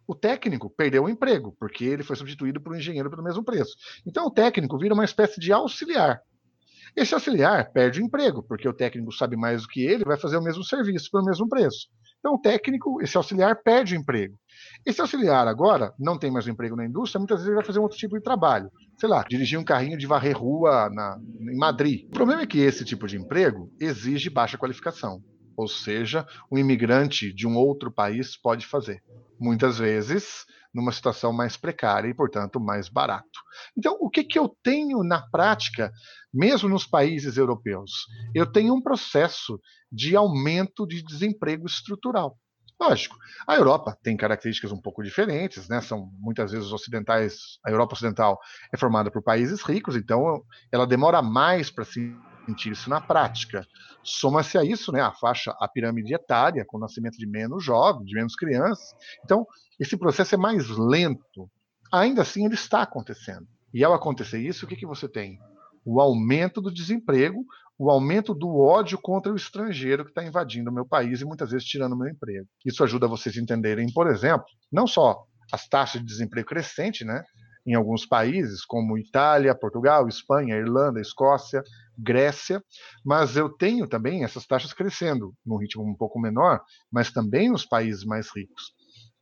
O 0.07 0.13
técnico 0.13 0.69
perdeu 0.69 1.03
o 1.03 1.09
emprego, 1.09 1.55
porque 1.59 1.85
ele 1.85 2.03
foi 2.03 2.15
substituído 2.15 2.59
por 2.59 2.73
um 2.73 2.77
engenheiro 2.77 3.09
pelo 3.09 3.23
mesmo 3.23 3.43
preço. 3.43 3.73
Então 4.05 4.25
o 4.25 4.31
técnico 4.31 4.77
vira 4.77 4.93
uma 4.93 5.05
espécie 5.05 5.39
de 5.39 5.51
auxiliar. 5.51 6.21
Esse 6.95 7.13
auxiliar 7.13 7.71
perde 7.71 8.01
o 8.01 8.05
emprego, 8.05 8.43
porque 8.43 8.67
o 8.67 8.73
técnico 8.73 9.11
sabe 9.11 9.35
mais 9.35 9.63
do 9.63 9.67
que 9.67 9.81
ele, 9.81 10.03
vai 10.03 10.17
fazer 10.17 10.37
o 10.37 10.43
mesmo 10.43 10.63
serviço 10.63 11.09
pelo 11.09 11.25
mesmo 11.25 11.47
preço. 11.49 11.87
Então 12.19 12.35
o 12.35 12.39
técnico, 12.39 13.01
esse 13.01 13.17
auxiliar, 13.17 13.63
perde 13.63 13.95
o 13.95 13.99
emprego. 13.99 14.35
Esse 14.85 15.01
auxiliar 15.01 15.47
agora 15.47 15.91
não 15.97 16.19
tem 16.19 16.29
mais 16.29 16.45
um 16.45 16.51
emprego 16.51 16.75
na 16.75 16.85
indústria, 16.85 17.19
muitas 17.19 17.37
vezes 17.37 17.47
ele 17.47 17.55
vai 17.55 17.65
fazer 17.65 17.79
um 17.79 17.83
outro 17.83 17.97
tipo 17.97 18.15
de 18.15 18.23
trabalho. 18.23 18.69
Sei 18.97 19.09
lá, 19.09 19.25
dirigir 19.27 19.57
um 19.57 19.63
carrinho 19.63 19.97
de 19.97 20.05
varrer 20.05 20.37
rua 20.37 20.89
na, 20.91 21.17
em 21.39 21.57
Madrid. 21.57 22.05
O 22.07 22.11
problema 22.11 22.43
é 22.43 22.47
que 22.47 22.59
esse 22.59 22.85
tipo 22.85 23.07
de 23.07 23.17
emprego 23.17 23.71
exige 23.79 24.29
baixa 24.29 24.57
qualificação. 24.57 25.19
Ou 25.57 25.67
seja, 25.67 26.25
um 26.51 26.57
imigrante 26.57 27.33
de 27.33 27.47
um 27.47 27.55
outro 27.55 27.91
país 27.91 28.37
pode 28.37 28.65
fazer 28.67 29.01
muitas 29.43 29.77
vezes 29.77 30.45
numa 30.73 30.91
situação 30.91 31.31
mais 31.31 31.55
precária 31.55 32.07
e, 32.07 32.13
portanto, 32.13 32.59
mais 32.59 32.89
barato. 32.89 33.39
Então, 33.77 33.95
o 33.99 34.09
que, 34.09 34.23
que 34.23 34.39
eu 34.39 34.49
tenho 34.63 35.03
na 35.03 35.21
prática, 35.29 35.91
mesmo 36.33 36.67
nos 36.67 36.87
países 36.87 37.37
europeus? 37.37 37.91
Eu 38.33 38.51
tenho 38.51 38.73
um 38.73 38.81
processo 38.81 39.59
de 39.91 40.15
aumento 40.15 40.87
de 40.87 41.03
desemprego 41.03 41.67
estrutural. 41.67 42.37
Lógico, 42.81 43.15
a 43.47 43.55
Europa 43.55 43.95
tem 44.01 44.17
características 44.17 44.71
um 44.71 44.81
pouco 44.81 45.03
diferentes, 45.03 45.69
né? 45.69 45.79
São 45.79 46.09
muitas 46.19 46.51
vezes 46.51 46.71
ocidentais, 46.71 47.35
a 47.63 47.69
Europa 47.69 47.93
ocidental 47.93 48.39
é 48.73 48.77
formada 48.77 49.11
por 49.11 49.21
países 49.21 49.61
ricos, 49.61 49.95
então 49.95 50.43
ela 50.71 50.87
demora 50.87 51.21
mais 51.21 51.69
para 51.69 51.85
sentir 52.45 52.71
isso 52.71 52.89
na 52.89 53.01
prática. 53.01 53.65
Soma-se 54.03 54.57
a 54.57 54.63
isso, 54.63 54.91
né, 54.91 55.01
a 55.01 55.11
faixa, 55.11 55.55
a 55.59 55.67
pirâmide 55.67 56.13
etária, 56.13 56.65
com 56.67 56.77
o 56.77 56.79
nascimento 56.79 57.17
de 57.17 57.25
menos 57.25 57.63
jovens, 57.63 58.05
de 58.05 58.15
menos 58.15 58.35
crianças. 58.35 58.93
Então, 59.23 59.45
esse 59.79 59.97
processo 59.97 60.35
é 60.35 60.37
mais 60.37 60.67
lento. 60.69 61.49
Ainda 61.91 62.21
assim, 62.21 62.45
ele 62.45 62.55
está 62.55 62.81
acontecendo. 62.81 63.47
E 63.73 63.83
ao 63.83 63.93
acontecer 63.93 64.39
isso, 64.39 64.65
o 64.65 64.67
que, 64.67 64.75
que 64.75 64.85
você 64.85 65.07
tem? 65.07 65.39
O 65.85 65.99
aumento 65.99 66.61
do 66.61 66.73
desemprego, 66.73 67.43
o 67.77 67.89
aumento 67.89 68.33
do 68.33 68.59
ódio 68.59 68.97
contra 69.01 69.31
o 69.31 69.35
estrangeiro 69.35 70.05
que 70.05 70.11
está 70.11 70.23
invadindo 70.23 70.69
o 70.69 70.73
meu 70.73 70.85
país 70.85 71.21
e 71.21 71.25
muitas 71.25 71.51
vezes 71.51 71.67
tirando 71.67 71.93
o 71.93 71.97
meu 71.97 72.07
emprego. 72.07 72.47
Isso 72.65 72.83
ajuda 72.83 73.07
vocês 73.07 73.35
a 73.37 73.41
entenderem, 73.41 73.91
por 73.91 74.07
exemplo, 74.07 74.45
não 74.71 74.85
só 74.85 75.23
as 75.51 75.67
taxas 75.67 76.01
de 76.01 76.07
desemprego 76.07 76.47
crescentes, 76.47 77.05
né? 77.05 77.23
Em 77.65 77.73
alguns 77.75 78.05
países, 78.05 78.65
como 78.65 78.97
Itália, 78.97 79.55
Portugal, 79.55 80.07
Espanha, 80.07 80.55
Irlanda, 80.55 80.99
Escócia, 80.99 81.63
Grécia, 81.97 82.63
mas 83.05 83.35
eu 83.37 83.49
tenho 83.49 83.87
também 83.87 84.23
essas 84.23 84.45
taxas 84.45 84.73
crescendo 84.73 85.33
num 85.45 85.57
ritmo 85.57 85.83
um 85.83 85.95
pouco 85.95 86.19
menor, 86.19 86.61
mas 86.91 87.11
também 87.11 87.49
nos 87.49 87.65
países 87.65 88.03
mais 88.03 88.29
ricos. 88.35 88.73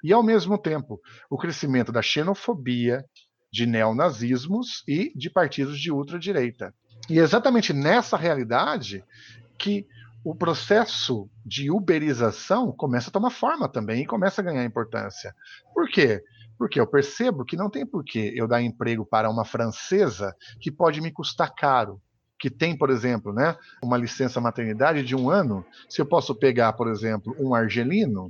E, 0.03 0.11
ao 0.11 0.23
mesmo 0.23 0.57
tempo, 0.57 0.99
o 1.29 1.37
crescimento 1.37 1.91
da 1.91 2.01
xenofobia, 2.01 3.05
de 3.51 3.65
neonazismos 3.65 4.83
e 4.87 5.11
de 5.15 5.29
partidos 5.29 5.79
de 5.79 5.91
ultradireita. 5.91 6.73
E 7.09 7.19
é 7.19 7.21
exatamente 7.21 7.73
nessa 7.73 8.15
realidade 8.15 9.03
que 9.57 9.85
o 10.23 10.35
processo 10.35 11.29
de 11.45 11.71
uberização 11.71 12.71
começa 12.71 13.09
a 13.09 13.13
tomar 13.13 13.31
forma 13.31 13.67
também 13.67 14.03
e 14.03 14.07
começa 14.07 14.41
a 14.41 14.43
ganhar 14.43 14.63
importância. 14.63 15.35
Por 15.73 15.89
quê? 15.89 16.23
Porque 16.57 16.79
eu 16.79 16.85
percebo 16.85 17.43
que 17.43 17.57
não 17.57 17.69
tem 17.69 17.85
porquê 17.85 18.31
eu 18.35 18.47
dar 18.47 18.61
emprego 18.61 19.05
para 19.05 19.29
uma 19.29 19.43
francesa 19.43 20.35
que 20.59 20.71
pode 20.71 21.01
me 21.01 21.11
custar 21.11 21.53
caro, 21.55 21.99
que 22.41 22.49
tem, 22.49 22.75
por 22.75 22.89
exemplo, 22.89 23.31
né, 23.31 23.55
uma 23.83 23.95
licença 23.95 24.41
maternidade 24.41 25.03
de 25.03 25.15
um 25.15 25.29
ano. 25.29 25.63
Se 25.87 26.01
eu 26.01 26.05
posso 26.07 26.33
pegar, 26.33 26.73
por 26.73 26.89
exemplo, 26.89 27.35
um 27.39 27.53
argelino, 27.53 28.29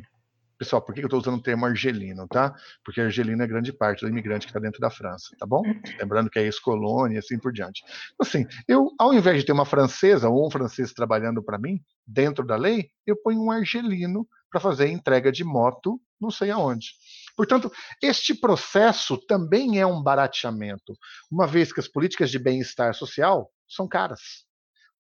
Pessoal, 0.60 0.80
por 0.80 0.94
que 0.94 1.02
eu 1.02 1.06
estou 1.06 1.20
usando 1.20 1.40
o 1.40 1.42
termo 1.42 1.66
argelino, 1.66 2.28
tá? 2.28 2.54
Porque 2.86 3.02
argelino 3.02 3.42
é 3.42 3.48
grande 3.48 3.74
parte 3.74 4.02
do 4.02 4.08
imigrante 4.08 4.46
que 4.46 4.52
está 4.52 4.60
dentro 4.60 4.80
da 4.80 4.92
França, 4.92 5.36
tá 5.40 5.44
bom? 5.44 5.64
Lembrando 6.00 6.30
que 6.30 6.38
é 6.38 6.44
ex-colônia 6.44 7.16
e 7.16 7.18
assim 7.18 7.40
por 7.40 7.52
diante. 7.52 7.84
Assim, 8.20 8.46
eu, 8.68 8.92
ao 9.00 9.12
invés 9.12 9.40
de 9.40 9.44
ter 9.48 9.54
uma 9.54 9.66
francesa 9.66 10.30
ou 10.30 10.46
um 10.46 10.52
francês 10.52 10.94
trabalhando 10.94 11.42
para 11.42 11.58
mim, 11.58 11.82
dentro 12.06 12.46
da 12.46 12.56
lei, 12.56 12.92
eu 13.08 13.16
ponho 13.16 13.42
um 13.42 13.50
argelino 13.50 14.28
para 14.52 14.62
fazer 14.62 14.88
entrega 14.88 15.32
de 15.32 15.44
moto 15.44 16.00
não 16.22 16.30
sei 16.30 16.52
aonde. 16.52 16.94
Portanto, 17.36 17.72
este 18.02 18.36
processo 18.36 19.18
também 19.18 19.80
é 19.80 19.86
um 19.86 20.02
barateamento, 20.02 20.94
uma 21.32 21.48
vez 21.48 21.74
que 21.74 21.80
as 21.80 21.88
políticas 21.88 22.30
de 22.30 22.38
bem-estar 22.38 22.94
social 22.94 23.50
são 23.74 23.88
caras. 23.88 24.46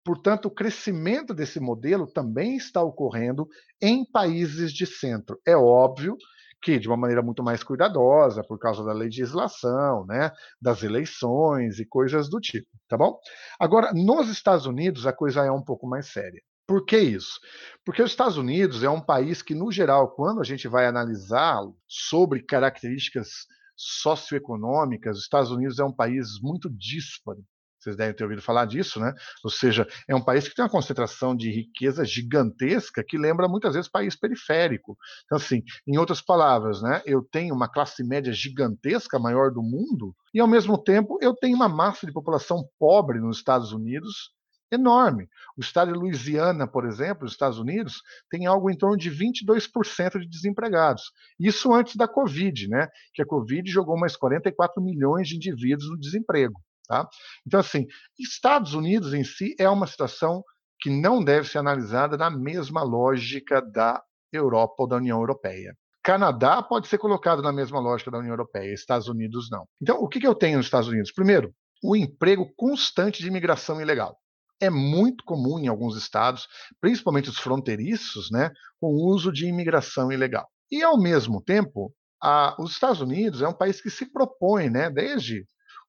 Portanto, 0.03 0.45
o 0.45 0.51
crescimento 0.51 1.34
desse 1.34 1.59
modelo 1.59 2.05
também 2.05 2.55
está 2.55 2.82
ocorrendo 2.84 3.47
em 3.82 4.05
países 4.05 4.72
de 4.72 4.86
centro. 4.86 5.39
É 5.45 5.57
óbvio 5.57 6.16
que 6.61 6.80
de 6.80 6.88
uma 6.88 6.97
maneira 6.97 7.22
muito 7.22 7.43
mais 7.43 7.63
cuidadosa, 7.63 8.43
por 8.43 8.57
causa 8.59 8.84
da 8.84 8.93
legislação, 8.93 10.05
né, 10.05 10.32
das 10.61 10.84
eleições 10.84 11.80
e 11.80 11.86
coisas 11.86 12.30
do 12.30 12.39
tipo, 12.39 12.68
tá 12.88 12.97
bom? 12.97 13.20
Agora, 13.59 13.91
nos 13.93 14.30
Estados 14.30 14.66
Unidos, 14.66 15.05
a 15.05 15.13
coisa 15.13 15.43
é 15.45 15.51
um 15.51 15.63
pouco 15.63 15.88
mais 15.88 16.07
séria. 16.07 16.41
Por 16.68 16.84
que 16.84 16.97
isso? 16.97 17.39
Porque 17.86 18.01
os 18.01 18.09
Estados 18.09 18.38
Unidos 18.38 18.84
é 18.84 18.89
um 18.89 19.01
país 19.01 19.43
que, 19.43 19.53
no 19.53 19.72
geral, 19.72 20.16
quando 20.16 20.41
a 20.41 20.43
gente 20.43 20.68
vai 20.68 20.88
analisá-lo 20.88 21.78
sobre 21.88 22.41
características 22.41 23.30
socioeconômicas, 23.76 25.18
os 25.18 25.24
Estados 25.24 25.51
Unidos 25.51 25.78
é 25.78 25.84
um 25.84 25.93
país 25.93 26.39
muito 26.41 26.68
dísparo 26.70 27.43
vocês 27.86 27.95
devem 27.95 28.15
ter 28.15 28.23
ouvido 28.23 28.41
falar 28.41 28.65
disso, 28.65 28.99
né? 28.99 29.13
Ou 29.43 29.49
seja, 29.49 29.88
é 30.07 30.15
um 30.15 30.23
país 30.23 30.47
que 30.47 30.55
tem 30.55 30.65
uma 30.65 30.71
concentração 30.71 31.36
de 31.36 31.51
riqueza 31.51 32.03
gigantesca 32.03 33.03
que 33.03 33.17
lembra 33.17 33.47
muitas 33.47 33.75
vezes 33.75 33.89
país 33.89 34.15
periférico. 34.15 34.97
Então, 35.25 35.38
assim, 35.38 35.63
em 35.88 35.97
outras 35.97 36.21
palavras, 36.21 36.81
né? 36.81 37.01
Eu 37.05 37.21
tenho 37.21 37.53
uma 37.53 37.69
classe 37.69 38.03
média 38.03 38.33
gigantesca, 38.33 39.19
maior 39.19 39.51
do 39.51 39.61
mundo, 39.61 40.15
e 40.33 40.39
ao 40.39 40.47
mesmo 40.47 40.77
tempo 40.77 41.17
eu 41.21 41.33
tenho 41.36 41.55
uma 41.55 41.69
massa 41.69 42.05
de 42.05 42.11
população 42.13 42.67
pobre 42.79 43.19
nos 43.19 43.38
Estados 43.38 43.71
Unidos 43.71 44.33
enorme. 44.71 45.29
O 45.57 45.61
estado 45.61 45.91
de 45.93 45.97
Louisiana, 45.97 46.67
por 46.67 46.86
exemplo, 46.86 47.23
nos 47.23 47.33
Estados 47.33 47.59
Unidos, 47.59 48.01
tem 48.29 48.45
algo 48.45 48.69
em 48.69 48.77
torno 48.77 48.97
de 48.97 49.09
22% 49.11 50.19
de 50.19 50.27
desempregados. 50.27 51.11
Isso 51.39 51.73
antes 51.73 51.95
da 51.95 52.07
Covid, 52.07 52.67
né? 52.67 52.88
Que 53.13 53.21
a 53.21 53.25
Covid 53.25 53.69
jogou 53.69 53.97
mais 53.97 54.15
44 54.15 54.81
milhões 54.81 55.27
de 55.27 55.36
indivíduos 55.36 55.89
no 55.89 55.99
desemprego. 55.99 56.59
Tá? 56.86 57.07
Então, 57.45 57.59
assim, 57.59 57.86
Estados 58.19 58.73
Unidos 58.73 59.13
em 59.13 59.23
si 59.23 59.55
é 59.59 59.69
uma 59.69 59.88
situação 59.88 60.43
que 60.79 60.89
não 60.89 61.23
deve 61.23 61.47
ser 61.47 61.57
analisada 61.57 62.17
na 62.17 62.29
mesma 62.29 62.83
lógica 62.83 63.61
da 63.61 64.01
Europa 64.31 64.75
ou 64.79 64.88
da 64.88 64.97
União 64.97 65.19
Europeia. 65.19 65.75
Canadá 66.03 66.61
pode 66.61 66.88
ser 66.88 66.99
colocado 66.99 67.41
na 67.41 67.51
mesma 67.51 67.79
lógica 67.79 68.11
da 68.11 68.19
União 68.19 68.33
Europeia, 68.33 68.71
Estados 68.71 69.07
Unidos 69.07 69.49
não. 69.49 69.65
Então, 69.81 69.97
o 69.97 70.07
que, 70.07 70.19
que 70.19 70.27
eu 70.27 70.36
tenho 70.36 70.57
nos 70.57 70.67
Estados 70.67 70.88
Unidos? 70.88 71.11
Primeiro, 71.11 71.51
o 71.83 71.95
emprego 71.95 72.47
constante 72.55 73.21
de 73.21 73.27
imigração 73.27 73.81
ilegal. 73.81 74.15
É 74.61 74.69
muito 74.69 75.23
comum 75.25 75.59
em 75.59 75.67
alguns 75.67 75.97
estados, 75.97 76.47
principalmente 76.79 77.29
os 77.29 77.39
fronteiriços, 77.39 78.29
né, 78.31 78.51
o 78.79 79.11
uso 79.11 79.31
de 79.31 79.47
imigração 79.47 80.11
ilegal. 80.11 80.47
E, 80.71 80.83
ao 80.83 80.97
mesmo 80.99 81.41
tempo, 81.41 81.91
a, 82.21 82.55
os 82.59 82.71
Estados 82.71 83.01
Unidos 83.01 83.41
é 83.41 83.47
um 83.47 83.53
país 83.53 83.81
que 83.81 83.89
se 83.89 84.11
propõe, 84.11 84.69
né, 84.69 84.89
desde 84.89 85.45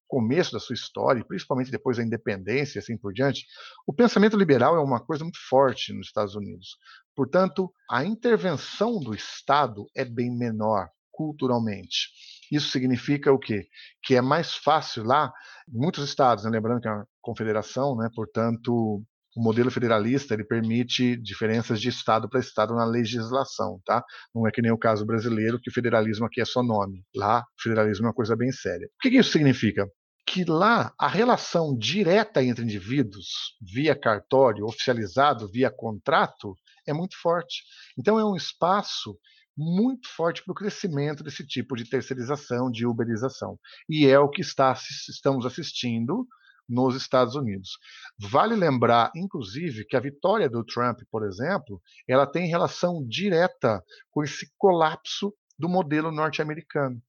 começo 0.06 0.52
da 0.52 0.60
sua 0.60 0.74
história, 0.74 1.24
principalmente 1.24 1.70
depois 1.70 1.96
da 1.96 2.02
independência 2.02 2.78
e 2.78 2.80
assim 2.80 2.96
por 2.96 3.12
diante, 3.12 3.46
o 3.86 3.92
pensamento 3.92 4.36
liberal 4.36 4.76
é 4.76 4.80
uma 4.80 5.00
coisa 5.00 5.24
muito 5.24 5.38
forte 5.48 5.92
nos 5.92 6.06
Estados 6.06 6.34
Unidos. 6.34 6.76
Portanto, 7.14 7.72
a 7.90 8.04
intervenção 8.04 9.00
do 9.00 9.14
Estado 9.14 9.86
é 9.94 10.04
bem 10.04 10.30
menor 10.30 10.88
culturalmente. 11.10 12.10
Isso 12.52 12.70
significa 12.70 13.32
o 13.32 13.38
quê? 13.38 13.66
Que 14.02 14.14
é 14.14 14.20
mais 14.20 14.54
fácil 14.54 15.02
lá, 15.02 15.32
muitos 15.66 16.08
estados, 16.08 16.44
né, 16.44 16.50
lembrando 16.50 16.80
que 16.80 16.88
é 16.88 16.92
uma 16.92 17.08
confederação, 17.20 17.96
né, 17.96 18.08
portanto, 18.14 19.02
o 19.36 19.42
modelo 19.42 19.70
federalista 19.70 20.32
ele 20.32 20.44
permite 20.44 21.14
diferenças 21.16 21.78
de 21.78 21.90
estado 21.90 22.26
para 22.28 22.40
estado 22.40 22.74
na 22.74 22.86
legislação, 22.86 23.78
tá? 23.84 24.02
Não 24.34 24.46
é 24.46 24.50
que 24.50 24.62
nem 24.62 24.72
o 24.72 24.78
caso 24.78 25.04
brasileiro, 25.04 25.60
que 25.60 25.68
o 25.68 25.72
federalismo 25.72 26.24
aqui 26.24 26.40
é 26.40 26.44
só 26.44 26.62
nome. 26.62 27.04
Lá, 27.14 27.44
federalismo 27.60 28.06
é 28.06 28.08
uma 28.08 28.14
coisa 28.14 28.34
bem 28.34 28.50
séria. 28.50 28.86
O 28.86 29.02
que, 29.02 29.10
que 29.10 29.18
isso 29.18 29.30
significa? 29.30 29.86
Que 30.26 30.44
lá 30.44 30.92
a 30.98 31.06
relação 31.06 31.76
direta 31.76 32.42
entre 32.42 32.64
indivíduos, 32.64 33.28
via 33.60 33.94
cartório, 33.94 34.64
oficializado, 34.64 35.50
via 35.52 35.70
contrato, 35.70 36.56
é 36.88 36.94
muito 36.94 37.14
forte. 37.20 37.62
Então 37.98 38.18
é 38.18 38.24
um 38.24 38.34
espaço 38.34 39.18
muito 39.54 40.08
forte 40.08 40.42
para 40.42 40.52
o 40.52 40.54
crescimento 40.54 41.22
desse 41.22 41.46
tipo 41.46 41.76
de 41.76 41.84
terceirização, 41.88 42.70
de 42.70 42.86
uberização. 42.86 43.58
E 43.88 44.06
é 44.06 44.18
o 44.18 44.30
que 44.30 44.40
está, 44.40 44.74
estamos 45.08 45.44
assistindo 45.44 46.26
nos 46.68 46.96
Estados 46.96 47.34
Unidos. 47.34 47.78
Vale 48.18 48.54
lembrar, 48.54 49.10
inclusive, 49.14 49.84
que 49.84 49.96
a 49.96 50.00
vitória 50.00 50.48
do 50.48 50.64
Trump, 50.64 51.00
por 51.10 51.24
exemplo, 51.24 51.80
ela 52.08 52.26
tem 52.26 52.48
relação 52.48 53.06
direta 53.06 53.82
com 54.10 54.22
esse 54.22 54.50
colapso 54.58 55.32
do 55.58 55.68
modelo 55.68 56.10
norte-americano, 56.12 57.00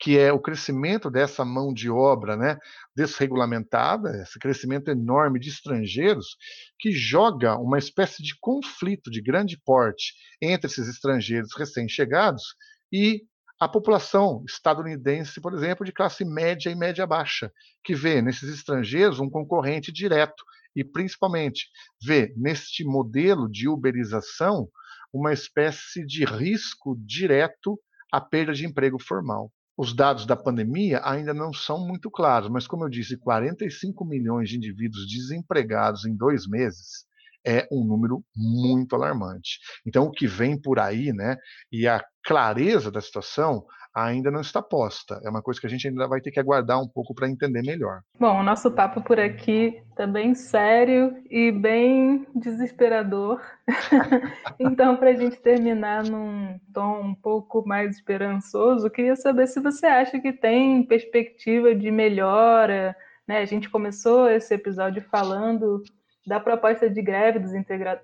que 0.00 0.18
é 0.18 0.32
o 0.32 0.40
crescimento 0.40 1.10
dessa 1.10 1.44
mão 1.44 1.72
de 1.72 1.88
obra 1.88 2.36
né, 2.36 2.58
desregulamentada, 2.96 4.22
esse 4.22 4.38
crescimento 4.38 4.88
enorme 4.88 5.38
de 5.38 5.48
estrangeiros, 5.48 6.36
que 6.78 6.90
joga 6.90 7.56
uma 7.56 7.78
espécie 7.78 8.22
de 8.22 8.36
conflito 8.40 9.10
de 9.10 9.22
grande 9.22 9.60
porte 9.64 10.14
entre 10.40 10.66
esses 10.66 10.88
estrangeiros 10.88 11.50
recém-chegados 11.56 12.56
e 12.92 13.22
a 13.62 13.68
população 13.68 14.42
estadunidense, 14.44 15.40
por 15.40 15.54
exemplo, 15.54 15.86
de 15.86 15.92
classe 15.92 16.24
média 16.24 16.68
e 16.68 16.74
média 16.74 17.06
baixa, 17.06 17.52
que 17.84 17.94
vê 17.94 18.20
nesses 18.20 18.52
estrangeiros 18.52 19.20
um 19.20 19.30
concorrente 19.30 19.92
direto 19.92 20.42
e, 20.74 20.82
principalmente, 20.82 21.68
vê 22.04 22.34
neste 22.36 22.82
modelo 22.82 23.48
de 23.48 23.68
uberização 23.68 24.68
uma 25.12 25.32
espécie 25.32 26.04
de 26.04 26.24
risco 26.24 26.96
direto 27.06 27.78
à 28.10 28.20
perda 28.20 28.52
de 28.52 28.66
emprego 28.66 28.98
formal. 29.00 29.52
Os 29.76 29.94
dados 29.94 30.26
da 30.26 30.34
pandemia 30.34 31.00
ainda 31.04 31.32
não 31.32 31.52
são 31.52 31.86
muito 31.86 32.10
claros, 32.10 32.48
mas, 32.48 32.66
como 32.66 32.82
eu 32.84 32.88
disse, 32.88 33.16
45 33.16 34.04
milhões 34.04 34.48
de 34.48 34.56
indivíduos 34.56 35.06
desempregados 35.06 36.04
em 36.04 36.16
dois 36.16 36.48
meses 36.48 37.06
é 37.46 37.66
um 37.70 37.84
número 37.84 38.22
muito 38.36 38.94
alarmante. 38.94 39.58
Então, 39.86 40.04
o 40.04 40.10
que 40.10 40.26
vem 40.26 40.60
por 40.60 40.78
aí, 40.78 41.12
né, 41.12 41.36
e 41.70 41.86
a 41.86 42.02
clareza 42.24 42.90
da 42.90 43.00
situação 43.00 43.64
ainda 43.94 44.30
não 44.30 44.40
está 44.40 44.62
posta. 44.62 45.20
É 45.24 45.28
uma 45.28 45.42
coisa 45.42 45.60
que 45.60 45.66
a 45.66 45.70
gente 45.70 45.86
ainda 45.86 46.08
vai 46.08 46.20
ter 46.20 46.30
que 46.30 46.40
aguardar 46.40 46.80
um 46.80 46.88
pouco 46.88 47.14
para 47.14 47.28
entender 47.28 47.62
melhor. 47.62 48.00
Bom, 48.18 48.40
o 48.40 48.42
nosso 48.42 48.70
papo 48.70 49.02
por 49.02 49.20
aqui 49.20 49.82
está 49.90 50.06
bem 50.06 50.34
sério 50.34 51.14
e 51.30 51.52
bem 51.52 52.26
desesperador. 52.34 53.40
então, 54.58 54.96
para 54.96 55.10
a 55.10 55.14
gente 55.14 55.36
terminar 55.36 56.04
num 56.04 56.58
tom 56.72 57.00
um 57.02 57.14
pouco 57.14 57.66
mais 57.66 57.96
esperançoso, 57.96 58.90
queria 58.90 59.16
saber 59.16 59.46
se 59.46 59.60
você 59.60 59.86
acha 59.86 60.18
que 60.18 60.32
tem 60.32 60.82
perspectiva 60.84 61.74
de 61.74 61.90
melhora. 61.90 62.96
Né? 63.28 63.38
A 63.38 63.44
gente 63.44 63.68
começou 63.68 64.28
esse 64.30 64.54
episódio 64.54 65.02
falando 65.10 65.82
da 66.26 66.38
proposta 66.38 66.88
de 66.88 67.02
greve 67.02 67.38
dos, 67.38 67.52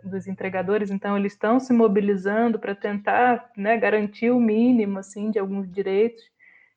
dos 0.03 0.27
entregadores, 0.27 0.91
então 0.91 1.17
eles 1.17 1.33
estão 1.33 1.61
se 1.61 1.73
mobilizando 1.73 2.59
para 2.59 2.75
tentar 2.75 3.51
né, 3.57 3.77
garantir 3.77 4.31
o 4.31 4.41
mínimo 4.41 4.99
assim 4.99 5.31
de 5.31 5.39
alguns 5.39 5.71
direitos. 5.71 6.23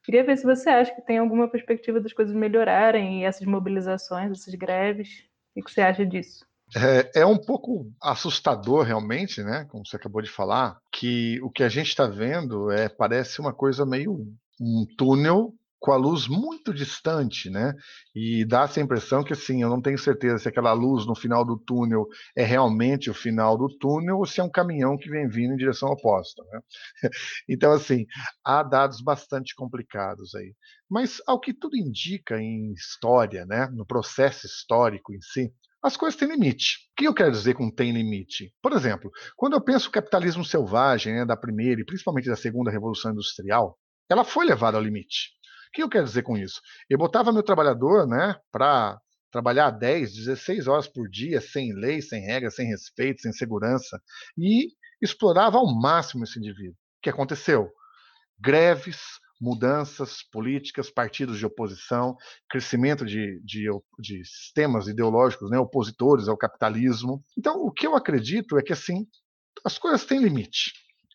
Queria 0.04 0.24
ver 0.24 0.38
se 0.38 0.44
você 0.44 0.70
acha 0.70 0.94
que 0.94 1.02
tem 1.02 1.18
alguma 1.18 1.48
perspectiva 1.48 2.00
das 2.00 2.14
coisas 2.14 2.36
melhorarem 2.36 3.22
e 3.22 3.26
essas 3.26 3.46
mobilizações, 3.46 4.32
essas 4.32 4.54
greves. 4.56 5.26
O 5.56 5.64
que 5.64 5.72
você 5.72 5.82
acha 5.82 6.06
disso? 6.06 6.46
É, 6.76 7.22
é, 7.22 7.26
um 7.26 7.38
pouco 7.38 7.92
assustador, 8.02 8.84
realmente, 8.84 9.44
né? 9.44 9.66
Como 9.70 9.86
você 9.86 9.98
acabou 9.98 10.22
de 10.22 10.30
falar, 10.30 10.78
que 10.92 11.40
o 11.42 11.50
que 11.50 11.64
a 11.64 11.70
gente 11.70 11.88
está 11.88 12.08
vendo 12.08 12.72
é 12.72 12.88
parece 12.88 13.42
uma 13.42 13.54
coisa 13.54 13.86
meio 13.86 14.26
um 14.60 14.86
túnel 14.98 15.54
com 15.82 15.92
a 15.92 15.98
luz 15.98 16.28
muito 16.28 16.72
distante, 16.72 17.50
né? 17.50 17.74
E 18.16 18.46
dá 18.46 18.64
essa 18.66 18.80
impressão 18.80 19.24
que 19.24 19.34
assim, 19.34 19.64
eu 19.64 19.70
não 19.70 19.82
tenho 19.82 19.98
certeza 19.98 20.38
se 20.38 20.48
aquela 20.48 20.74
luz 20.74 21.08
no 21.08 21.16
final 21.16 21.44
do 21.44 21.58
túnel 21.58 22.06
é 22.38 22.44
realmente 22.44 23.10
o 23.10 23.16
final 23.16 23.58
do 23.58 23.68
túnel 23.80 24.20
ou 24.20 24.26
se 24.28 24.40
é 24.40 24.44
um 24.44 24.50
caminhão 24.50 24.96
que 24.96 25.10
vem 25.10 25.28
vindo 25.28 25.56
em 25.56 25.58
direção 25.58 25.90
oposta, 25.90 26.44
né? 26.52 26.62
Então 27.50 27.72
assim, 27.72 28.06
há 28.46 28.62
dados 28.62 29.02
bastante 29.02 29.56
complicados 29.56 30.36
aí. 30.36 30.54
Mas 30.88 31.20
ao 31.26 31.40
que 31.40 31.52
tudo 31.52 31.76
indica 31.76 32.40
em 32.40 32.72
história, 32.74 33.44
né, 33.48 33.68
no 33.74 33.86
processo 33.86 34.46
histórico 34.46 35.12
em 35.14 35.22
si, 35.22 35.52
as 35.84 35.98
coisas 35.98 36.20
têm 36.20 36.28
limite. 36.30 36.78
O 36.92 36.96
que 36.96 37.08
eu 37.08 37.14
quero 37.14 37.32
dizer 37.32 37.56
com 37.56 37.72
tem 37.72 37.92
limite? 37.92 38.54
Por 38.62 38.72
exemplo, 38.74 39.10
quando 39.36 39.54
eu 39.54 39.62
penso 39.62 39.90
o 39.90 39.92
capitalismo 39.92 40.46
selvagem, 40.46 41.16
né, 41.16 41.26
da 41.26 41.36
primeira 41.36 41.82
e 41.82 41.86
principalmente 41.86 42.30
da 42.30 42.36
segunda 42.36 42.70
revolução 42.70 43.12
industrial, 43.12 43.80
ela 44.08 44.24
foi 44.24 44.46
levada 44.46 44.78
ao 44.78 44.84
limite. 44.84 45.41
O 45.72 45.74
que 45.74 45.84
eu 45.84 45.90
quero 45.90 46.04
dizer 46.04 46.24
com 46.24 46.38
isso? 46.38 46.62
Eu 46.90 46.98
botava 46.98 47.32
meu 47.32 47.42
trabalhador 47.42 48.06
né, 48.06 48.36
para 48.52 49.00
trabalhar 49.32 49.72
10, 49.72 50.14
16 50.14 50.68
horas 50.68 50.86
por 50.86 51.08
dia, 51.10 51.40
sem 51.40 51.74
lei, 51.74 52.02
sem 52.02 52.22
regra, 52.22 52.52
sem 52.52 52.68
respeito, 52.68 53.22
sem 53.22 53.32
segurança, 53.32 53.98
e 54.38 54.74
explorava 55.02 55.58
ao 55.58 55.74
máximo 55.74 56.26
esse 56.26 56.38
indivíduo. 56.38 56.74
O 56.74 57.02
que 57.02 57.10
aconteceu? 57.10 57.72
Greves, 58.38 59.00
mudanças 59.40 60.22
políticas, 60.30 60.92
partidos 60.92 61.40
de 61.40 61.46
oposição, 61.46 62.18
crescimento 62.50 63.06
de, 63.06 63.42
de, 63.42 63.70
de 63.98 64.26
sistemas 64.26 64.90
ideológicos 64.90 65.50
né, 65.50 65.58
opositores 65.58 66.28
ao 66.28 66.38
capitalismo. 66.38 67.24
Então, 67.38 67.62
o 67.62 67.72
que 67.72 67.88
eu 67.88 67.96
acredito 67.96 68.60
é 68.60 68.62
que 68.62 68.74
assim 68.74 69.08
as 69.64 69.78
coisas 69.78 70.04
têm 70.04 70.20
limite. 70.20 70.74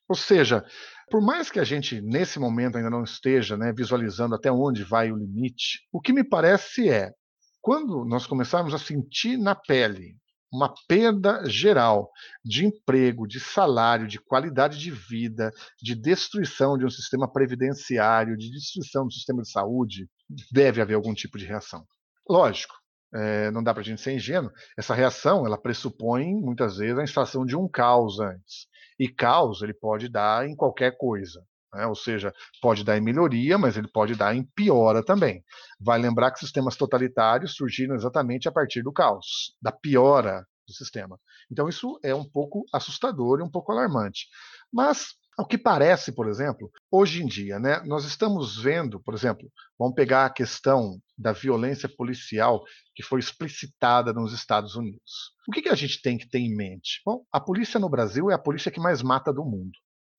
Ou 0.09 0.17
seja, 0.17 0.65
por 1.11 1.21
mais 1.23 1.51
que 1.51 1.61
a 1.61 1.65
gente, 1.65 2.01
nesse 2.01 2.39
momento, 2.39 2.77
ainda 2.77 2.91
não 2.91 3.05
esteja 3.05 3.57
né, 3.57 3.73
visualizando 3.73 4.35
até 4.35 4.51
onde 4.51 4.83
vai 4.83 5.11
o 5.11 5.17
limite, 5.17 5.81
o 5.93 6.01
que 6.01 6.13
me 6.13 6.25
parece 6.25 6.89
é, 6.89 7.13
quando 7.61 8.05
nós 8.05 8.27
começarmos 8.27 8.75
a 8.75 8.79
sentir 8.79 9.37
na 9.37 9.55
pele 9.55 10.17
uma 10.53 10.73
perda 10.89 11.43
geral 11.49 12.11
de 12.45 12.65
emprego, 12.65 13.27
de 13.27 13.41
salário, 13.41 14.07
de 14.07 14.19
qualidade 14.19 14.79
de 14.79 14.91
vida, 14.91 15.51
de 15.83 15.95
destruição 15.95 16.79
de 16.79 16.85
um 16.85 16.91
sistema 16.91 17.31
previdenciário, 17.31 18.37
de 18.37 18.51
destruição 18.51 19.05
do 19.05 19.13
sistema 19.13 19.43
de 19.43 19.51
saúde, 19.51 20.09
deve 20.53 20.81
haver 20.81 20.95
algum 20.95 21.13
tipo 21.13 21.37
de 21.37 21.45
reação. 21.45 21.85
Lógico, 22.29 22.75
é, 23.15 23.51
não 23.51 23.63
dá 23.63 23.73
para 23.73 23.83
a 23.83 23.85
gente 23.85 24.01
ser 24.01 24.15
ingênuo. 24.15 24.51
Essa 24.77 24.95
reação, 24.95 25.47
ela 25.47 25.61
pressupõe 25.61 26.35
muitas 26.35 26.77
vezes 26.77 26.99
a 26.99 27.05
instalação 27.05 27.45
de 27.45 27.57
um 27.57 27.69
caos 27.69 28.21
antes. 28.21 28.67
E 28.99 29.09
caos 29.09 29.63
ele 29.63 29.75
pode 29.75 30.09
dar 30.09 30.49
em 30.49 30.55
qualquer 30.55 30.97
coisa. 30.97 31.43
Né? 31.75 31.87
Ou 31.87 31.95
seja, 31.95 32.33
pode 32.61 32.85
dar 32.85 32.97
em 32.97 33.03
melhoria, 33.03 33.59
mas 33.59 33.77
ele 33.77 33.89
pode 33.89 34.15
dar 34.15 34.35
em 34.35 34.45
piora 34.55 35.05
também. 35.05 35.45
Vai 35.81 35.99
lembrar 35.99 36.31
que 36.31 36.41
sistemas 36.41 36.77
totalitários 36.77 37.55
surgiram 37.55 37.95
exatamente 37.95 38.49
a 38.49 38.53
partir 38.53 38.83
do 38.83 38.93
caos, 38.93 39.55
da 39.61 39.71
piora 39.71 40.47
do 40.67 40.73
sistema. 40.73 41.19
Então 41.51 41.69
isso 41.69 41.99
é 42.03 42.15
um 42.15 42.25
pouco 42.25 42.65
assustador 42.73 43.41
e 43.41 43.43
um 43.43 43.51
pouco 43.51 43.73
alarmante. 43.73 44.27
Mas 44.73 45.15
ao 45.37 45.47
que 45.47 45.59
parece, 45.59 46.13
por 46.13 46.29
exemplo, 46.29 46.71
hoje 46.91 47.23
em 47.23 47.27
dia, 47.27 47.59
né, 47.59 47.83
nós 47.85 48.07
estamos 48.07 48.57
vendo, 48.61 48.99
por 49.01 49.13
exemplo, 49.13 49.51
vamos 49.79 49.95
pegar 49.95 50.25
a 50.25 50.31
questão 50.31 50.99
da 51.17 51.33
violência 51.33 51.89
policial 51.89 52.65
que 52.95 53.03
foi 53.03 53.21
explicitada 53.21 54.15
nos 54.15 54.33
Estados 54.33 54.77
Unidos. 54.77 55.33
O 55.47 55.53
que, 55.53 55.63
que 55.63 55.69
a 55.69 55.75
gente 55.75 56.01
tem 56.01 56.17
que 56.17 56.29
ter 56.29 56.39
em 56.39 56.57
mente? 56.57 57.03
Bom, 57.05 57.23
a 57.31 57.39
polícia 57.39 57.79
no 57.79 57.91
Brasil 57.91 58.31
é 58.31 58.35
a 58.35 58.39
polícia 58.39 58.71
que 58.71 58.81
mais 58.81 59.03
mata 59.03 59.31
do 59.31 59.45
mundo. 59.45 59.73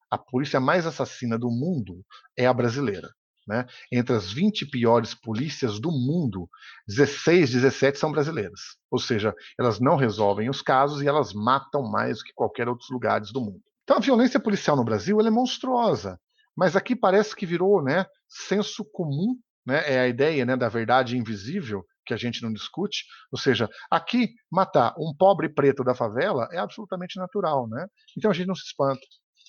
A 0.09 0.18
polícia 0.18 0.59
mais 0.59 0.86
assassina 0.86 1.38
do 1.38 1.49
mundo 1.49 2.05
é 2.38 2.45
a 2.45 2.53
brasileira. 2.53 3.09
Né? 3.47 3.65
Entre 3.91 4.13
as 4.13 4.32
20 4.32 4.68
piores 4.68 5.15
polícias 5.15 5.80
do 5.80 5.89
mundo, 5.89 6.49
16, 6.88 7.51
17 7.51 7.97
são 7.97 8.11
brasileiras. 8.11 8.59
Ou 8.91 8.99
seja, 8.99 9.34
elas 9.57 9.80
não 9.80 9.95
resolvem 9.95 10.49
os 10.49 10.61
casos 10.61 11.01
e 11.01 11.07
elas 11.07 11.34
matam 11.34 11.89
mais 11.89 12.18
do 12.18 12.24
que 12.26 12.34
qualquer 12.34 12.68
outros 12.68 12.89
lugares 12.89 13.32
do 13.32 13.39
mundo. 13.39 13.61
Então 13.88 13.96
a 13.96 14.02
violência 14.02 14.38
policial 14.38 14.76
no 14.76 14.84
Brasil 14.84 15.18
é 15.22 15.30
monstruosa, 15.30 16.20
mas 16.54 16.76
aqui 16.76 16.94
parece 16.94 17.34
que 17.34 17.46
virou 17.46 17.82
né, 17.82 18.06
senso 18.28 18.84
comum, 18.84 19.40
né, 19.66 19.82
é 19.90 20.00
a 20.02 20.08
ideia 20.10 20.46
né, 20.46 20.58
da 20.58 20.68
verdade 20.68 21.18
invisível 21.18 21.86
que 22.06 22.14
a 22.14 22.18
gente 22.18 22.44
não 22.44 22.52
discute, 22.52 23.06
ou 23.32 23.40
seja, 23.40 23.70
aqui 23.90 24.34
matar 24.52 24.94
um 24.98 25.16
pobre 25.18 25.48
preto 25.48 25.86
da 25.86 25.96
favela 25.96 26.50
é 26.52 26.58
absolutamente 26.58 27.18
natural, 27.18 27.66
né? 27.70 27.88
Então 28.18 28.30
a 28.30 28.34
gente 28.34 28.48
não 28.48 28.56
se 28.56 28.66
espanta. 28.66 29.00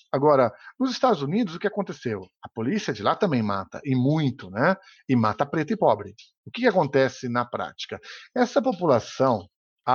Agora, 0.09 0.53
nos 0.79 0.91
Estados 0.91 1.21
Unidos, 1.21 1.55
o 1.55 1.59
que 1.59 1.67
aconteceu? 1.67 2.25
A 2.41 2.47
polícia 2.47 2.93
de 2.93 3.03
lá 3.03 3.17
também 3.17 3.43
mata, 3.43 3.81
e 3.83 3.93
muito, 3.93 4.49
né? 4.49 4.75
E 5.07 5.17
mata 5.17 5.45
preto 5.45 5.73
e 5.73 5.77
pobre. 5.77 6.15
O 6.45 6.51
que 6.51 6.65
acontece 6.65 7.27
na 7.27 7.45
prática? 7.45 7.99
Essa 8.33 8.61
população 8.61 9.45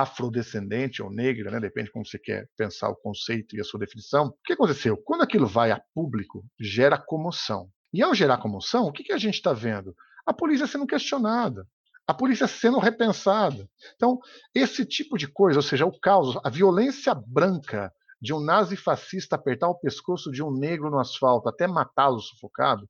afrodescendente 0.01 1.01
ou 1.01 1.09
negra, 1.09 1.51
né? 1.51 1.59
depende 1.59 1.87
de 1.87 1.93
como 1.93 2.05
você 2.05 2.19
quer 2.19 2.49
pensar 2.57 2.89
o 2.89 2.95
conceito 2.95 3.55
e 3.55 3.61
a 3.61 3.63
sua 3.63 3.79
definição. 3.79 4.27
O 4.27 4.37
que 4.43 4.53
aconteceu? 4.53 4.97
Quando 4.97 5.21
aquilo 5.21 5.47
vai 5.47 5.71
a 5.71 5.81
público, 5.93 6.43
gera 6.59 6.97
comoção. 6.97 7.69
E 7.93 8.01
ao 8.01 8.13
gerar 8.13 8.37
comoção, 8.37 8.85
o 8.85 8.91
que, 8.91 9.03
que 9.03 9.13
a 9.13 9.17
gente 9.17 9.35
está 9.35 9.53
vendo? 9.53 9.95
A 10.25 10.33
polícia 10.33 10.67
sendo 10.67 10.85
questionada, 10.85 11.65
a 12.05 12.13
polícia 12.13 12.47
sendo 12.47 12.77
repensada. 12.77 13.69
Então, 13.95 14.19
esse 14.53 14.85
tipo 14.85 15.17
de 15.17 15.27
coisa, 15.27 15.59
ou 15.59 15.63
seja, 15.63 15.85
o 15.85 15.99
caos, 15.99 16.37
a 16.43 16.49
violência 16.49 17.15
branca 17.15 17.91
de 18.21 18.33
um 18.33 18.39
nazi 18.39 18.75
fascista 18.75 19.35
apertar 19.35 19.69
o 19.69 19.79
pescoço 19.79 20.31
de 20.31 20.43
um 20.43 20.51
negro 20.51 20.89
no 20.89 20.99
asfalto 20.99 21.47
até 21.47 21.67
matá-lo 21.67 22.19
sufocado, 22.19 22.89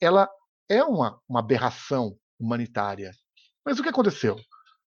ela 0.00 0.28
é 0.70 0.82
uma, 0.82 1.20
uma 1.28 1.40
aberração 1.40 2.16
humanitária. 2.40 3.10
Mas 3.64 3.78
o 3.78 3.82
que 3.82 3.88
aconteceu? 3.88 4.36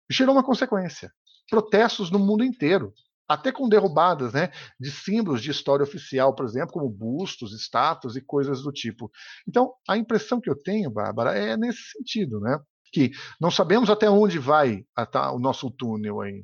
Gerou 0.10 0.34
uma 0.34 0.44
consequência 0.44 1.12
protestos 1.50 2.12
no 2.12 2.20
mundo 2.20 2.44
inteiro, 2.44 2.94
até 3.30 3.52
com 3.52 3.70
derrubadas 3.70 4.34
né, 4.34 4.52
de 4.80 4.92
símbolos 4.92 5.44
de 5.44 5.52
história 5.52 5.84
oficial, 5.84 6.34
por 6.34 6.46
exemplo, 6.46 6.74
como 6.74 6.90
bustos, 6.90 7.54
estátuas 7.54 8.16
e 8.16 8.22
coisas 8.22 8.64
do 8.64 8.72
tipo. 8.72 9.12
Então, 9.48 9.72
a 9.88 9.96
impressão 9.96 10.42
que 10.42 10.50
eu 10.50 10.56
tenho, 10.56 10.90
Bárbara, 10.90 11.38
é 11.38 11.56
nesse 11.56 11.92
sentido, 11.92 12.40
né? 12.40 12.60
Que 12.92 13.12
não 13.40 13.52
sabemos 13.52 13.92
até 13.92 14.10
onde 14.10 14.40
vai 14.40 14.84
o 15.32 15.40
nosso 15.40 15.70
túnel 15.70 16.22
aí, 16.22 16.44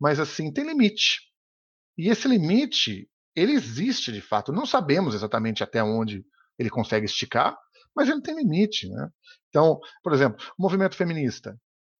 mas 0.00 0.18
assim, 0.18 0.52
tem 0.52 0.66
limite. 0.66 1.20
E 1.96 2.08
esse 2.08 2.26
limite, 2.26 3.08
ele 3.36 3.52
existe 3.52 4.10
de 4.10 4.20
fato. 4.20 4.52
Não 4.52 4.66
sabemos 4.66 5.14
exatamente 5.14 5.62
até 5.62 5.84
onde 5.84 6.24
ele 6.58 6.68
consegue 6.68 7.06
esticar, 7.06 7.56
mas 7.94 8.08
ele 8.08 8.20
tem 8.20 8.34
limite, 8.34 8.88
né? 8.88 9.08
Então, 9.48 9.78
por 10.02 10.12
exemplo, 10.12 10.44
o 10.58 10.62
movimento 10.62 10.96
feminista 10.96 11.56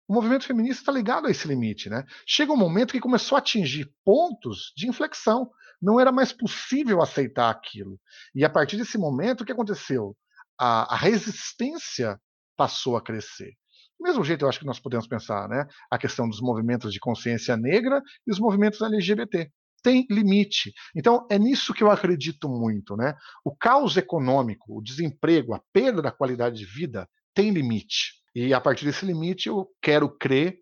o 0.06 0.14
movimento 0.14 0.46
feminista 0.46 0.82
está 0.82 0.92
ligado 0.92 1.26
a 1.26 1.30
esse 1.30 1.48
limite. 1.48 1.88
Né? 1.88 2.04
Chega 2.26 2.52
um 2.52 2.56
momento 2.56 2.92
que 2.92 3.00
começou 3.00 3.36
a 3.36 3.38
atingir 3.38 3.90
pontos 4.04 4.72
de 4.76 4.88
inflexão. 4.88 5.50
Não 5.80 5.98
era 5.98 6.12
mais 6.12 6.32
possível 6.32 7.02
aceitar 7.02 7.50
aquilo. 7.50 7.98
E 8.34 8.44
a 8.44 8.50
partir 8.50 8.76
desse 8.76 8.98
momento, 8.98 9.40
o 9.40 9.44
que 9.44 9.52
aconteceu? 9.52 10.16
A, 10.58 10.94
a 10.94 10.96
resistência 10.96 12.20
passou 12.56 12.96
a 12.96 13.02
crescer. 13.02 13.52
Do 13.98 14.04
mesmo 14.04 14.24
jeito, 14.24 14.44
eu 14.44 14.48
acho 14.48 14.58
que 14.58 14.66
nós 14.66 14.80
podemos 14.80 15.06
pensar 15.06 15.48
né? 15.48 15.66
a 15.90 15.98
questão 15.98 16.28
dos 16.28 16.40
movimentos 16.40 16.92
de 16.92 17.00
consciência 17.00 17.56
negra 17.56 18.02
e 18.26 18.30
os 18.30 18.38
movimentos 18.38 18.80
LGBT. 18.80 19.50
Tem 19.82 20.06
limite. 20.10 20.72
Então, 20.96 21.26
é 21.30 21.38
nisso 21.38 21.74
que 21.74 21.82
eu 21.82 21.90
acredito 21.90 22.48
muito. 22.48 22.96
Né? 22.96 23.14
O 23.44 23.54
caos 23.54 23.96
econômico, 23.96 24.78
o 24.78 24.82
desemprego, 24.82 25.54
a 25.54 25.60
perda 25.72 26.02
da 26.02 26.10
qualidade 26.10 26.56
de 26.56 26.64
vida 26.64 27.08
tem 27.34 27.50
limite. 27.50 28.23
E 28.34 28.52
a 28.52 28.60
partir 28.60 28.84
desse 28.84 29.06
limite, 29.06 29.48
eu 29.48 29.70
quero 29.80 30.08
crer 30.08 30.58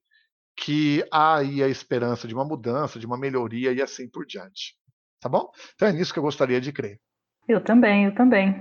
que 0.56 1.04
há 1.10 1.38
aí 1.38 1.62
a 1.62 1.68
esperança 1.68 2.28
de 2.28 2.34
uma 2.34 2.44
mudança, 2.44 2.98
de 2.98 3.06
uma 3.06 3.16
melhoria 3.16 3.72
e 3.72 3.80
assim 3.80 4.08
por 4.08 4.26
diante. 4.26 4.74
Tá 5.20 5.28
bom? 5.28 5.50
Então 5.74 5.88
é 5.88 5.92
nisso 5.92 6.12
que 6.12 6.18
eu 6.18 6.22
gostaria 6.22 6.60
de 6.60 6.72
crer. 6.72 7.00
Eu 7.48 7.60
também, 7.60 8.04
eu 8.04 8.14
também. 8.14 8.54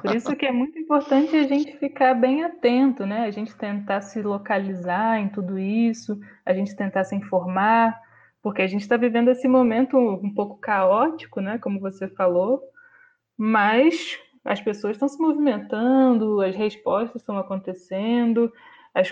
Por 0.00 0.14
isso 0.14 0.34
que 0.36 0.46
é 0.46 0.52
muito 0.52 0.78
importante 0.78 1.36
a 1.36 1.42
gente 1.42 1.76
ficar 1.78 2.14
bem 2.14 2.44
atento, 2.44 3.04
né? 3.04 3.24
A 3.24 3.30
gente 3.30 3.54
tentar 3.54 4.00
se 4.00 4.22
localizar 4.22 5.18
em 5.18 5.28
tudo 5.28 5.58
isso, 5.58 6.18
a 6.44 6.54
gente 6.54 6.74
tentar 6.74 7.04
se 7.04 7.14
informar, 7.14 7.98
porque 8.42 8.62
a 8.62 8.66
gente 8.66 8.82
está 8.82 8.96
vivendo 8.96 9.30
esse 9.30 9.46
momento 9.46 9.98
um 9.98 10.32
pouco 10.32 10.58
caótico, 10.58 11.40
né? 11.40 11.58
Como 11.58 11.78
você 11.78 12.08
falou, 12.08 12.62
mas 13.36 14.18
as 14.44 14.60
pessoas 14.60 14.96
estão 14.96 15.08
se 15.08 15.20
movimentando, 15.20 16.40
as 16.40 16.56
respostas 16.56 17.22
estão 17.22 17.36
acontecendo, 17.38 18.52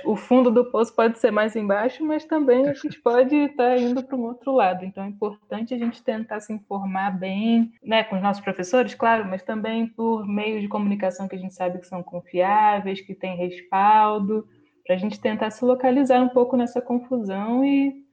o 0.04 0.14
fundo 0.14 0.50
do 0.50 0.70
poço 0.70 0.94
pode 0.94 1.18
ser 1.18 1.30
mais 1.30 1.56
embaixo, 1.56 2.04
mas 2.04 2.24
também 2.26 2.68
a 2.68 2.74
gente 2.74 3.00
pode 3.00 3.34
estar 3.34 3.78
indo 3.78 4.02
para 4.02 4.16
um 4.16 4.24
outro 4.24 4.52
lado. 4.52 4.84
Então 4.84 5.04
é 5.04 5.08
importante 5.08 5.72
a 5.72 5.78
gente 5.78 6.02
tentar 6.02 6.40
se 6.40 6.52
informar 6.52 7.18
bem, 7.18 7.72
né, 7.82 8.04
com 8.04 8.16
os 8.16 8.22
nossos 8.22 8.42
professores, 8.42 8.94
claro, 8.94 9.24
mas 9.24 9.42
também 9.42 9.86
por 9.86 10.26
meios 10.26 10.60
de 10.60 10.68
comunicação 10.68 11.26
que 11.26 11.34
a 11.34 11.38
gente 11.38 11.54
sabe 11.54 11.78
que 11.78 11.86
são 11.86 12.02
confiáveis, 12.02 13.00
que 13.00 13.14
têm 13.14 13.36
respaldo, 13.36 14.46
para 14.84 14.96
a 14.96 14.98
gente 14.98 15.18
tentar 15.18 15.50
se 15.50 15.64
localizar 15.64 16.20
um 16.20 16.28
pouco 16.28 16.56
nessa 16.58 16.82
confusão 16.82 17.64
e, 17.64 18.04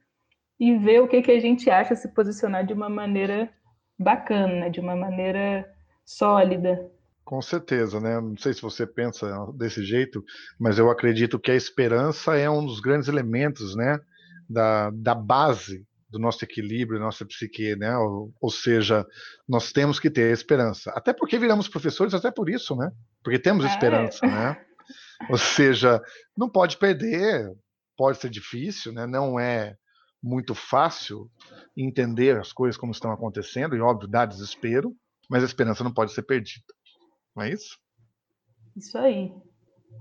e 0.58 0.74
ver 0.74 1.02
o 1.02 1.08
que, 1.08 1.20
que 1.20 1.32
a 1.32 1.40
gente 1.40 1.68
acha 1.68 1.94
se 1.94 2.08
posicionar 2.14 2.64
de 2.64 2.72
uma 2.72 2.88
maneira 2.88 3.50
bacana, 3.98 4.54
né, 4.54 4.70
de 4.70 4.80
uma 4.80 4.96
maneira 4.96 5.68
sólida. 6.02 6.90
Com 7.28 7.42
certeza, 7.42 8.00
né? 8.00 8.18
Não 8.18 8.38
sei 8.38 8.54
se 8.54 8.62
você 8.62 8.86
pensa 8.86 9.28
desse 9.52 9.84
jeito, 9.84 10.24
mas 10.58 10.78
eu 10.78 10.90
acredito 10.90 11.38
que 11.38 11.50
a 11.50 11.54
esperança 11.54 12.34
é 12.38 12.48
um 12.48 12.64
dos 12.64 12.80
grandes 12.80 13.06
elementos, 13.06 13.76
né, 13.76 14.00
da, 14.48 14.88
da 14.88 15.14
base 15.14 15.86
do 16.08 16.18
nosso 16.18 16.42
equilíbrio, 16.42 16.98
da 16.98 17.04
nossa 17.04 17.26
psique, 17.26 17.76
né? 17.76 17.94
Ou, 17.98 18.32
ou, 18.40 18.50
seja, 18.50 19.06
nós 19.46 19.72
temos 19.72 20.00
que 20.00 20.08
ter 20.08 20.32
esperança. 20.32 20.90
Até 20.92 21.12
porque 21.12 21.38
viramos 21.38 21.68
professores, 21.68 22.14
até 22.14 22.30
por 22.30 22.48
isso, 22.48 22.74
né? 22.74 22.90
Porque 23.22 23.38
temos 23.38 23.66
é. 23.66 23.68
esperança, 23.68 24.26
né? 24.26 24.58
Ou 25.28 25.36
seja, 25.36 26.00
não 26.34 26.48
pode 26.48 26.78
perder, 26.78 27.52
pode 27.94 28.16
ser 28.16 28.30
difícil, 28.30 28.90
né? 28.90 29.06
Não 29.06 29.38
é 29.38 29.76
muito 30.22 30.54
fácil 30.54 31.30
entender 31.76 32.38
as 32.38 32.54
coisas 32.54 32.78
como 32.78 32.92
estão 32.92 33.12
acontecendo, 33.12 33.76
e 33.76 33.80
óbvio, 33.82 34.08
dá 34.08 34.24
desespero, 34.24 34.96
mas 35.28 35.42
a 35.42 35.46
esperança 35.46 35.84
não 35.84 35.92
pode 35.92 36.14
ser 36.14 36.22
perdida. 36.22 36.77
Não 37.34 37.44
é 37.44 37.50
isso? 37.50 37.78
Isso 38.76 38.96
aí. 38.98 39.32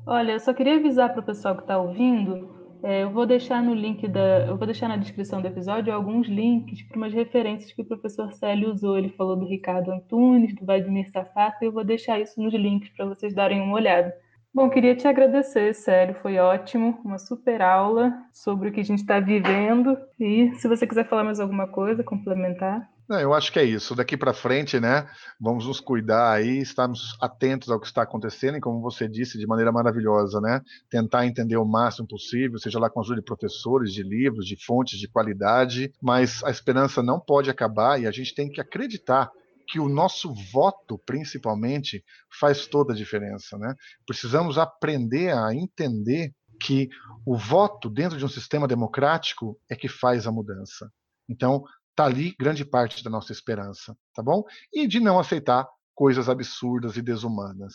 Olha, 0.05 0.33
eu 0.33 0.39
só 0.39 0.53
queria 0.53 0.75
avisar 0.75 1.11
para 1.11 1.21
o 1.21 1.25
pessoal 1.25 1.55
que 1.55 1.63
está 1.63 1.77
ouvindo. 1.77 2.55
É, 2.83 3.03
eu 3.03 3.09
vou 3.09 3.25
deixar 3.25 3.61
no 3.61 3.73
link 3.73 4.07
da, 4.07 4.45
eu 4.45 4.55
vou 4.55 4.67
deixar 4.67 4.87
na 4.87 4.97
descrição 4.97 5.41
do 5.41 5.47
episódio 5.47 5.93
alguns 5.93 6.27
links 6.27 6.83
para 6.83 6.97
umas 6.97 7.13
referências 7.13 7.73
que 7.73 7.81
o 7.81 7.85
professor 7.85 8.31
Célio 8.33 8.71
usou. 8.71 8.97
Ele 8.97 9.09
falou 9.09 9.35
do 9.35 9.47
Ricardo 9.47 9.91
Antunes, 9.91 10.55
do 10.55 10.65
Vladimir 10.65 11.11
Safata, 11.11 11.57
e 11.61 11.65
eu 11.65 11.71
vou 11.71 11.83
deixar 11.83 12.19
isso 12.19 12.39
nos 12.41 12.53
links 12.53 12.89
para 12.95 13.05
vocês 13.05 13.33
darem 13.33 13.61
uma 13.61 13.75
olhada. 13.75 14.13
Bom, 14.53 14.69
queria 14.69 14.95
te 14.95 15.07
agradecer, 15.07 15.73
Célio, 15.75 16.15
foi 16.21 16.37
ótimo, 16.37 16.99
uma 17.03 17.19
super 17.19 17.61
aula 17.61 18.13
sobre 18.33 18.69
o 18.69 18.71
que 18.71 18.79
a 18.79 18.83
gente 18.83 18.99
está 18.99 19.19
vivendo. 19.19 19.97
E 20.19 20.51
se 20.55 20.67
você 20.67 20.87
quiser 20.87 21.07
falar 21.07 21.23
mais 21.23 21.39
alguma 21.39 21.67
coisa, 21.67 22.03
complementar. 22.03 22.89
Não, 23.09 23.19
eu 23.21 23.33
acho 23.33 23.53
que 23.53 23.59
é 23.59 23.63
isso. 23.63 23.95
Daqui 23.95 24.17
para 24.17 24.33
frente, 24.33 24.79
né? 24.81 25.09
Vamos 25.39 25.65
nos 25.65 25.79
cuidar 25.79 26.33
aí, 26.33 26.57
estarmos 26.59 27.17
atentos 27.21 27.69
ao 27.69 27.79
que 27.79 27.87
está 27.87 28.01
acontecendo 28.01 28.57
e, 28.57 28.61
como 28.61 28.81
você 28.81 29.07
disse, 29.07 29.37
de 29.37 29.47
maneira 29.47 29.71
maravilhosa, 29.71 30.41
né? 30.41 30.61
Tentar 30.89 31.25
entender 31.25 31.55
o 31.55 31.65
máximo 31.65 32.05
possível, 32.05 32.59
seja 32.59 32.79
lá 32.79 32.89
com 32.89 32.99
a 32.99 33.03
ajuda 33.03 33.21
de 33.21 33.25
professores, 33.25 33.93
de 33.93 34.03
livros, 34.03 34.45
de 34.45 34.57
fontes 34.65 34.99
de 34.99 35.07
qualidade. 35.07 35.89
Mas 36.01 36.43
a 36.43 36.49
esperança 36.49 37.01
não 37.01 37.17
pode 37.17 37.49
acabar 37.49 38.01
e 38.01 38.05
a 38.05 38.11
gente 38.11 38.35
tem 38.35 38.49
que 38.49 38.59
acreditar 38.59 39.31
que 39.69 39.79
o 39.79 39.87
nosso 39.87 40.33
voto, 40.51 40.97
principalmente, 41.05 42.03
faz 42.39 42.67
toda 42.67 42.91
a 42.91 42.95
diferença, 42.95 43.57
né? 43.57 43.73
Precisamos 44.05 44.57
aprender 44.57 45.33
a 45.33 45.53
entender 45.53 46.33
que 46.59 46.89
o 47.25 47.37
voto 47.37 47.89
dentro 47.89 48.17
de 48.17 48.25
um 48.25 48.29
sistema 48.29 48.67
democrático 48.67 49.57
é 49.69 49.75
que 49.75 49.87
faz 49.87 50.27
a 50.27 50.31
mudança. 50.31 50.89
Então, 51.29 51.63
Está 51.97 52.05
ali 52.05 52.35
grande 52.39 52.63
parte 52.63 53.03
da 53.03 53.09
nossa 53.09 53.31
esperança, 53.31 53.97
tá 54.13 54.21
bom? 54.21 54.43
E 54.71 54.87
de 54.87 54.99
não 54.99 55.17
aceitar 55.17 55.67
coisas 55.95 56.29
absurdas 56.29 56.95
e 56.95 57.01
desumanas, 57.01 57.73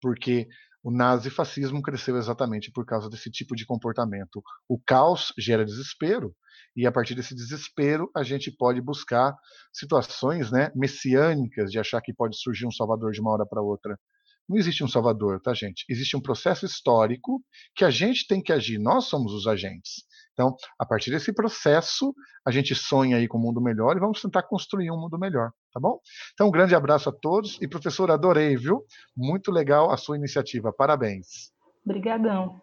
porque 0.00 0.48
o 0.82 0.90
nazifascismo 0.90 1.82
cresceu 1.82 2.16
exatamente 2.16 2.72
por 2.72 2.86
causa 2.86 3.10
desse 3.10 3.30
tipo 3.30 3.54
de 3.54 3.66
comportamento. 3.66 4.42
O 4.66 4.80
caos 4.80 5.34
gera 5.38 5.66
desespero, 5.66 6.34
e 6.74 6.86
a 6.86 6.90
partir 6.90 7.14
desse 7.14 7.34
desespero 7.34 8.10
a 8.16 8.22
gente 8.22 8.50
pode 8.50 8.80
buscar 8.80 9.36
situações 9.70 10.50
né, 10.50 10.72
messiânicas 10.74 11.70
de 11.70 11.78
achar 11.78 12.00
que 12.00 12.14
pode 12.14 12.40
surgir 12.40 12.66
um 12.66 12.72
salvador 12.72 13.12
de 13.12 13.20
uma 13.20 13.32
hora 13.32 13.44
para 13.44 13.60
outra. 13.60 14.00
Não 14.48 14.56
existe 14.56 14.82
um 14.82 14.88
salvador, 14.88 15.42
tá, 15.42 15.52
gente? 15.52 15.84
Existe 15.90 16.16
um 16.16 16.22
processo 16.22 16.64
histórico 16.64 17.44
que 17.76 17.84
a 17.84 17.90
gente 17.90 18.26
tem 18.26 18.42
que 18.42 18.50
agir, 18.50 18.78
nós 18.78 19.04
somos 19.04 19.34
os 19.34 19.46
agentes. 19.46 20.10
Então, 20.32 20.56
a 20.78 20.86
partir 20.86 21.10
desse 21.10 21.32
processo, 21.32 22.14
a 22.46 22.50
gente 22.50 22.74
sonha 22.74 23.16
aí 23.16 23.28
com 23.28 23.38
um 23.38 23.42
mundo 23.42 23.60
melhor 23.60 23.96
e 23.96 24.00
vamos 24.00 24.20
tentar 24.20 24.42
construir 24.42 24.90
um 24.90 24.98
mundo 24.98 25.18
melhor, 25.18 25.50
tá 25.72 25.78
bom? 25.78 25.98
Então, 26.32 26.48
um 26.48 26.50
grande 26.50 26.74
abraço 26.74 27.08
a 27.08 27.12
todos 27.12 27.58
e 27.60 27.68
professor, 27.68 28.10
adorei, 28.10 28.56
viu? 28.56 28.84
Muito 29.16 29.50
legal 29.50 29.90
a 29.90 29.96
sua 29.96 30.16
iniciativa. 30.16 30.72
Parabéns. 30.72 31.52
Obrigadão. 31.84 32.60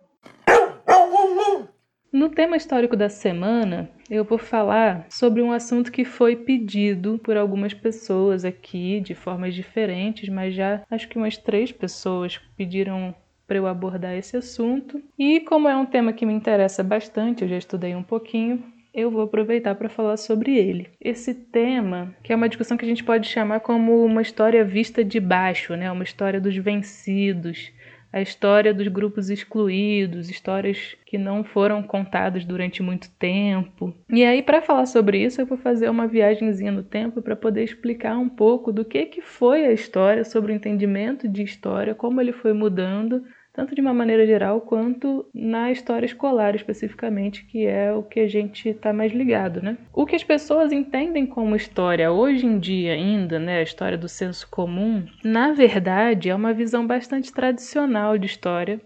No 2.11 2.29
tema 2.29 2.57
histórico 2.57 2.97
da 2.97 3.07
semana, 3.07 3.87
eu 4.09 4.25
vou 4.25 4.39
falar 4.39 5.05
sobre 5.11 5.43
um 5.43 5.51
assunto 5.51 5.91
que 5.91 6.03
foi 6.03 6.35
pedido 6.35 7.19
por 7.19 7.37
algumas 7.37 7.71
pessoas 7.71 8.43
aqui 8.43 8.99
de 8.99 9.13
formas 9.13 9.53
diferentes, 9.53 10.27
mas 10.27 10.55
já 10.55 10.81
acho 10.89 11.07
que 11.07 11.19
umas 11.19 11.37
três 11.37 11.71
pessoas 11.71 12.39
pediram 12.57 13.13
para 13.49 13.57
eu 13.57 13.65
abordar 13.65 14.15
esse 14.15 14.37
assunto. 14.37 15.01
E 15.17 15.39
como 15.39 15.67
é 15.67 15.75
um 15.75 15.87
tema 15.87 16.13
que 16.13 16.23
me 16.23 16.33
interessa 16.33 16.83
bastante, 16.83 17.41
eu 17.41 17.49
já 17.49 17.57
estudei 17.57 17.95
um 17.95 18.03
pouquinho, 18.03 18.63
eu 18.93 19.09
vou 19.09 19.23
aproveitar 19.23 19.73
para 19.73 19.89
falar 19.89 20.17
sobre 20.17 20.55
ele. 20.55 20.87
Esse 21.01 21.33
tema, 21.33 22.13
que 22.23 22.31
é 22.31 22.35
uma 22.35 22.47
discussão 22.47 22.77
que 22.77 22.85
a 22.85 22.87
gente 22.87 23.03
pode 23.03 23.27
chamar 23.27 23.61
como 23.61 24.05
uma 24.05 24.21
história 24.21 24.63
vista 24.63 25.03
de 25.03 25.19
baixo, 25.19 25.75
né? 25.75 25.91
Uma 25.91 26.03
história 26.03 26.39
dos 26.39 26.55
vencidos, 26.55 27.71
a 28.11 28.21
história 28.21 28.73
dos 28.73 28.87
grupos 28.87 29.29
excluídos, 29.29 30.29
histórias 30.29 30.95
que 31.05 31.17
não 31.17 31.43
foram 31.43 31.81
contadas 31.81 32.45
durante 32.45 32.83
muito 32.83 33.09
tempo. 33.17 33.93
E 34.09 34.23
aí, 34.23 34.43
para 34.43 34.61
falar 34.61 34.85
sobre 34.85 35.23
isso, 35.23 35.41
eu 35.41 35.45
vou 35.45 35.57
fazer 35.57 35.89
uma 35.89 36.07
viagemzinha 36.07 36.71
no 36.71 36.83
tempo 36.83 37.21
para 37.21 37.35
poder 37.35 37.63
explicar 37.63 38.17
um 38.17 38.29
pouco 38.29 38.71
do 38.71 38.85
que, 38.85 39.05
que 39.05 39.21
foi 39.21 39.65
a 39.65 39.71
história, 39.71 40.23
sobre 40.23 40.51
o 40.51 40.55
entendimento 40.55 41.27
de 41.27 41.43
história, 41.43 41.95
como 41.95 42.19
ele 42.19 42.31
foi 42.31 42.53
mudando 42.53 43.23
tanto 43.59 43.75
de 43.75 43.81
uma 43.81 43.93
maneira 43.93 44.25
geral 44.25 44.61
quanto 44.61 45.25
na 45.33 45.69
história 45.69 46.05
escolar 46.05 46.55
especificamente, 46.55 47.43
que 47.43 47.65
é 47.65 47.91
o 47.91 48.01
que 48.01 48.21
a 48.21 48.27
gente 48.29 48.69
está 48.69 48.93
mais 48.93 49.11
ligado, 49.11 49.61
né? 49.61 49.77
O 49.93 50.05
que 50.05 50.15
as 50.15 50.23
pessoas 50.23 50.71
entendem 50.71 51.25
como 51.25 51.57
história 51.57 52.09
hoje 52.09 52.45
em 52.45 52.57
dia 52.57 52.93
ainda, 52.93 53.37
né, 53.37 53.59
a 53.59 53.61
história 53.61 53.97
do 53.97 54.07
senso 54.07 54.47
comum, 54.49 55.05
na 55.21 55.51
verdade 55.51 56.29
é 56.29 56.35
uma 56.35 56.53
visão 56.53 56.87
bastante 56.87 57.33
tradicional 57.33 58.17
de 58.17 58.27
história, 58.27 58.79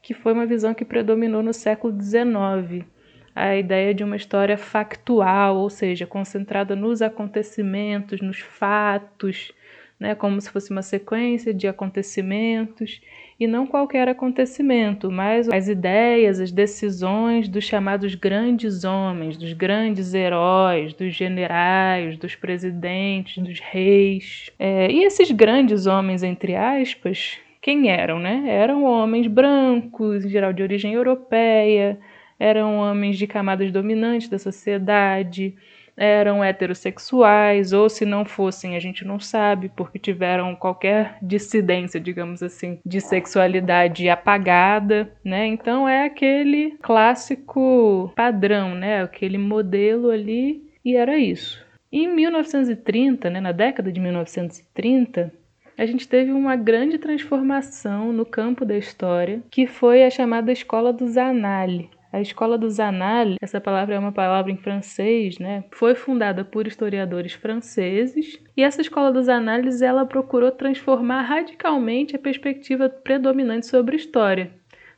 que 0.00 0.14
foi 0.14 0.32
uma 0.32 0.46
visão 0.46 0.72
que 0.72 0.86
predominou 0.86 1.42
no 1.42 1.52
século 1.52 1.94
XIX. 2.00 2.86
A 3.34 3.54
ideia 3.54 3.92
de 3.92 4.02
uma 4.02 4.16
história 4.16 4.56
factual, 4.56 5.58
ou 5.58 5.68
seja, 5.68 6.06
concentrada 6.06 6.74
nos 6.74 7.02
acontecimentos, 7.02 8.22
nos 8.22 8.40
fatos, 8.40 9.52
né, 9.98 10.14
como 10.14 10.40
se 10.40 10.50
fosse 10.50 10.70
uma 10.70 10.82
sequência 10.82 11.54
de 11.54 11.66
acontecimentos 11.66 13.00
e 13.38 13.46
não 13.46 13.66
qualquer 13.66 14.08
acontecimento, 14.08 15.10
mas 15.10 15.48
as 15.48 15.68
ideias, 15.68 16.40
as 16.40 16.50
decisões 16.50 17.48
dos 17.48 17.64
chamados 17.64 18.14
grandes 18.14 18.84
homens, 18.84 19.36
dos 19.36 19.52
grandes 19.52 20.14
heróis, 20.14 20.92
dos 20.94 21.14
generais, 21.14 22.16
dos 22.18 22.34
presidentes, 22.34 23.42
dos 23.42 23.60
reis. 23.60 24.50
É, 24.58 24.90
e 24.90 25.04
esses 25.04 25.30
grandes 25.30 25.86
homens, 25.86 26.22
entre 26.22 26.54
aspas, 26.54 27.38
quem 27.60 27.90
eram, 27.90 28.18
né? 28.18 28.44
Eram 28.46 28.84
homens 28.84 29.26
brancos, 29.26 30.24
em 30.24 30.28
geral 30.28 30.52
de 30.52 30.62
origem 30.62 30.94
europeia, 30.94 31.98
eram 32.38 32.76
homens 32.76 33.18
de 33.18 33.26
camadas 33.26 33.72
dominantes 33.72 34.28
da 34.28 34.38
sociedade 34.38 35.54
eram 35.96 36.44
heterossexuais, 36.44 37.72
ou 37.72 37.88
se 37.88 38.04
não 38.04 38.24
fossem, 38.24 38.76
a 38.76 38.80
gente 38.80 39.04
não 39.04 39.18
sabe, 39.18 39.70
porque 39.74 39.98
tiveram 39.98 40.54
qualquer 40.54 41.16
dissidência, 41.22 41.98
digamos 41.98 42.42
assim, 42.42 42.78
de 42.84 43.00
sexualidade 43.00 44.08
apagada, 44.08 45.10
né? 45.24 45.46
Então 45.46 45.88
é 45.88 46.04
aquele 46.04 46.76
clássico 46.82 48.12
padrão, 48.14 48.74
né? 48.74 49.02
Aquele 49.02 49.38
modelo 49.38 50.10
ali, 50.10 50.62
e 50.84 50.96
era 50.96 51.16
isso. 51.16 51.64
Em 51.90 52.08
1930, 52.08 53.30
né, 53.30 53.40
na 53.40 53.52
década 53.52 53.90
de 53.90 54.00
1930, 54.00 55.32
a 55.78 55.86
gente 55.86 56.08
teve 56.08 56.32
uma 56.32 56.56
grande 56.56 56.98
transformação 56.98 58.12
no 58.12 58.24
campo 58.24 58.64
da 58.64 58.76
história, 58.76 59.42
que 59.50 59.66
foi 59.66 60.04
a 60.04 60.10
chamada 60.10 60.50
Escola 60.50 60.92
dos 60.92 61.16
Anali. 61.16 61.90
A 62.12 62.20
escola 62.20 62.56
dos 62.56 62.78
Annales, 62.80 63.36
essa 63.42 63.60
palavra 63.60 63.94
é 63.94 63.98
uma 63.98 64.12
palavra 64.12 64.50
em 64.52 64.56
francês, 64.56 65.38
né? 65.38 65.64
Foi 65.70 65.94
fundada 65.94 66.44
por 66.44 66.66
historiadores 66.66 67.32
franceses 67.32 68.38
e 68.56 68.62
essa 68.62 68.80
escola 68.80 69.12
dos 69.12 69.28
Annales 69.28 69.82
ela 69.82 70.06
procurou 70.06 70.50
transformar 70.50 71.22
radicalmente 71.22 72.16
a 72.16 72.18
perspectiva 72.18 72.88
predominante 72.88 73.66
sobre 73.66 73.96
história. 73.96 74.50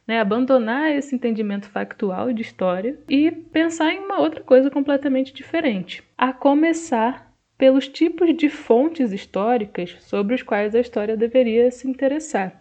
Né, 0.07 0.21
abandonar 0.21 0.91
esse 0.91 1.15
entendimento 1.15 1.69
factual 1.69 2.33
de 2.33 2.41
história 2.41 2.99
e 3.11 3.31
pensar 3.31 3.93
em 3.93 3.99
uma 3.99 4.19
outra 4.19 4.43
coisa 4.43 4.71
completamente 4.71 5.35
diferente. 5.35 6.03
A 6.17 6.33
começar 6.33 7.31
pelos 7.59 7.89
tipos 7.89 8.35
de 8.35 8.49
fontes 8.49 9.13
históricas 9.13 9.97
sobre 10.01 10.35
os 10.35 10.43
quais 10.43 10.75
a 10.75 10.81
história 10.81 11.17
deveria 11.17 11.71
se 11.71 11.87
interessar. 11.87 12.58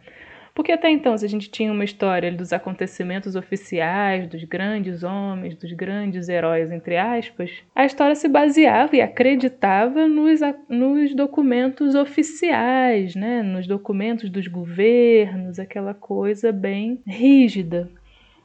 Porque 0.57 0.71
até 0.71 0.89
então, 0.89 1.15
se 1.15 1.23
a 1.23 1.29
gente 1.29 1.51
tinha 1.51 1.71
uma 1.71 1.83
história 1.83 2.31
dos 2.31 2.51
acontecimentos 2.51 3.35
oficiais, 3.35 4.27
dos 4.27 4.43
grandes 4.43 5.03
homens, 5.03 5.53
dos 5.53 5.71
grandes 5.71 6.29
heróis, 6.29 6.71
entre 6.71 6.97
aspas, 6.97 7.51
a 7.75 7.85
história 7.85 8.15
se 8.15 8.27
baseava 8.27 8.95
e 8.95 8.99
acreditava 8.99 10.07
nos, 10.07 10.39
nos 10.67 11.13
documentos 11.13 11.93
oficiais, 11.93 13.13
né? 13.13 13.43
nos 13.43 13.67
documentos 13.67 14.31
dos 14.31 14.47
governos, 14.47 15.59
aquela 15.59 15.93
coisa 15.93 16.51
bem 16.51 17.03
rígida. 17.05 17.87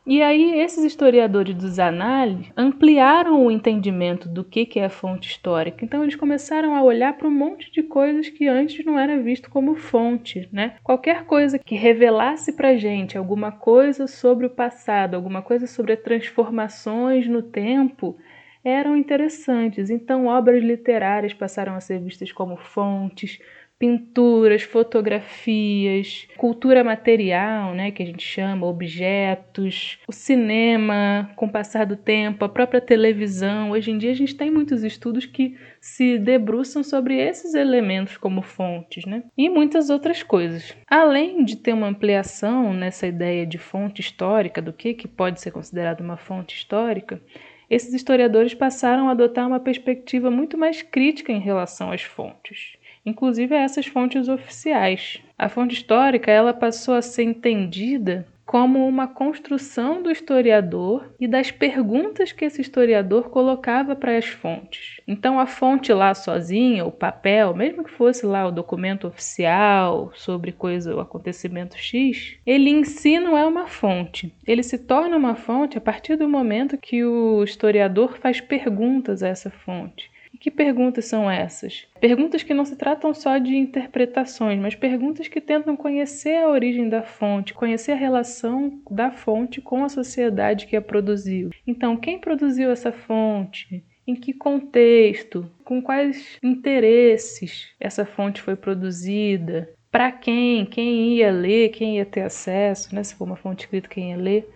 E 0.05 0.21
aí 0.21 0.59
esses 0.59 0.83
historiadores 0.83 1.55
dos 1.55 1.79
análises 1.79 2.51
ampliaram 2.57 3.47
o 3.47 3.51
entendimento 3.51 4.29
do 4.29 4.43
que, 4.43 4.67
que 4.67 4.81
é 4.81 4.89
fonte 4.89 5.29
histórica. 5.29 5.85
Então 5.85 6.03
eles 6.03 6.17
começaram 6.17 6.75
a 6.75 6.83
olhar 6.83 7.17
para 7.17 7.29
um 7.29 7.31
monte 7.31 7.71
de 7.71 7.85
coisas 7.85 8.29
que 8.29 8.49
antes 8.49 8.85
não 8.85 8.99
era 8.99 9.23
visto 9.23 9.49
como 9.49 9.77
fonte, 9.77 10.49
né? 10.53 10.75
Qualquer 10.83 11.25
coisa 11.25 11.57
que 11.57 11.77
revelasse 11.77 12.53
para 12.53 12.77
gente 12.77 13.17
alguma 13.17 13.53
coisa 13.53 14.09
sobre 14.09 14.47
o 14.47 14.51
passado, 14.51 15.15
alguma 15.15 15.41
coisa 15.41 15.69
sobre 15.69 15.97
transformações 15.97 17.29
no 17.29 17.41
tempo, 17.41 18.17
eram 18.65 18.97
interessantes. 18.97 19.89
Então 19.89 20.27
obras 20.27 20.63
literárias 20.63 21.33
passaram 21.33 21.75
a 21.75 21.81
ser 21.81 22.01
vistas 22.01 22.33
como 22.33 22.57
fontes, 22.57 23.39
pinturas, 23.83 24.63
fotografias, 24.63 26.29
cultura 26.37 26.85
material, 26.85 27.75
né, 27.75 27.91
que 27.91 28.01
a 28.01 28.07
gente 28.07 28.23
chama, 28.23 28.65
objetos, 28.65 29.99
o 30.07 30.13
cinema, 30.13 31.29
com 31.35 31.47
o 31.47 31.51
passar 31.51 31.85
do 31.85 31.97
tempo, 31.97 32.45
a 32.45 32.49
própria 32.49 32.81
televisão. 32.81 33.73
Hoje 33.73 33.91
em 33.91 33.99
dia 33.99 34.13
a 34.13 34.15
gente 34.15 34.37
tem 34.37 34.53
muitos 34.53 34.85
estudos 34.85 35.27
que 35.27 35.59
se 35.81 36.17
debruçam 36.17 36.85
sobre 36.85 37.17
esses 37.17 37.55
elementos 37.55 38.17
como 38.17 38.41
fontes, 38.41 39.05
né? 39.05 39.25
E 39.37 39.51
muitas 39.51 39.91
outras 39.91 40.23
coisas. 40.23 40.77
Além 40.89 41.45
de 41.45 41.57
ter 41.57 41.73
uma 41.73 41.89
ampliação 41.89 42.73
nessa 42.73 43.09
ideia 43.09 43.45
de 43.45 43.59
fonte 43.59 44.01
histórica, 44.01 44.63
do 44.63 44.73
que, 44.73 44.95
que 44.95 45.09
pode 45.09 45.41
ser 45.41 45.51
considerado 45.51 46.03
uma 46.03 46.17
fonte 46.17 46.55
histórica, 46.55 47.21
esses 47.69 47.93
historiadores 47.93 48.55
passaram 48.55 49.09
a 49.09 49.11
adotar 49.11 49.45
uma 49.45 49.59
perspectiva 49.59 50.31
muito 50.31 50.57
mais 50.57 50.83
crítica 50.83 51.33
em 51.33 51.41
relação 51.41 51.91
às 51.91 52.03
fontes 52.03 52.81
inclusive 53.05 53.55
essas 53.55 53.87
fontes 53.87 54.29
oficiais. 54.29 55.21
A 55.39 55.49
fonte 55.49 55.75
histórica 55.75 56.31
ela 56.31 56.55
passou 56.55 56.95
a 56.95 57.03
ser 57.03 57.25
entendida 57.25 58.27
como 58.53 58.87
uma 58.87 59.07
construção 59.07 60.03
do 60.03 60.11
historiador 60.11 61.15
e 61.19 61.27
das 61.27 61.51
perguntas 61.51 62.33
que 62.33 62.45
esse 62.45 62.61
historiador 62.61 63.31
colocava 63.31 63.97
para 63.97 64.19
as 64.19 64.27
fontes. 64.27 65.01
Então, 65.09 65.41
a 65.41 65.47
fonte 65.47 65.91
lá 65.91 66.13
sozinha, 66.13 66.85
o 66.85 66.93
papel, 66.93 67.55
mesmo 67.55 67.83
que 67.83 67.91
fosse 67.91 68.27
lá 68.27 68.47
o 68.47 68.53
documento 68.53 69.07
oficial 69.07 70.13
sobre 70.15 70.53
coisa, 70.53 70.95
o 70.95 71.01
acontecimento 71.01 71.79
X, 71.79 72.37
ele 72.45 72.69
em 72.69 72.85
si 72.85 73.19
não 73.19 73.39
é 73.39 73.47
uma 73.47 73.67
fonte. 73.67 74.35
Ele 74.47 74.63
se 74.63 74.77
torna 74.77 75.17
uma 75.17 75.35
fonte 75.35 75.79
a 75.79 75.81
partir 75.81 76.17
do 76.17 76.29
momento 76.29 76.77
que 76.77 77.03
o 77.03 77.43
historiador 77.43 78.19
faz 78.19 78.39
perguntas 78.39 79.23
a 79.23 79.29
essa 79.29 79.51
fonte. 79.51 80.12
Que 80.43 80.51
perguntas 80.51 81.05
são 81.05 81.31
essas? 81.31 81.87
Perguntas 82.01 82.43
que 82.43 82.53
não 82.53 82.65
se 82.65 82.75
tratam 82.75 83.15
só 83.15 83.39
de 83.39 83.55
interpretações, 83.55 84.59
mas 84.59 84.75
perguntas 84.75 85.29
que 85.29 85.41
tentam 85.41 85.77
conhecer 85.77 86.35
a 86.35 86.49
origem 86.49 86.89
da 86.89 87.01
fonte, 87.01 87.55
conhecer 87.55 87.93
a 87.93 87.95
relação 87.95 88.83
da 88.91 89.13
fonte 89.13 89.61
com 89.61 89.85
a 89.85 89.89
sociedade 89.89 90.67
que 90.67 90.75
a 90.75 90.83
produziu. 90.83 91.51
Então, 91.65 91.97
quem 91.97 92.19
produziu 92.19 92.73
essa 92.73 92.91
fonte? 92.91 93.85
Em 94.05 94.17
que 94.17 94.33
contexto? 94.33 95.49
Com 95.63 95.81
quais 95.81 96.41
interesses 96.43 97.69
essa 97.79 98.05
fonte 98.05 98.43
foi 98.43 98.57
produzida? 98.57 99.73
Para 99.93 100.11
quem? 100.11 100.67
Quem 100.67 101.19
ia 101.19 101.31
ler? 101.31 101.69
Quem 101.69 101.99
ia 101.99 102.05
ter 102.05 102.23
acesso? 102.23 102.93
Né? 102.93 103.05
Se 103.05 103.15
for 103.15 103.27
uma 103.27 103.37
fonte 103.37 103.61
escrita, 103.61 103.89
quem 103.89 104.11
ia 104.11 104.17
ler? 104.17 104.53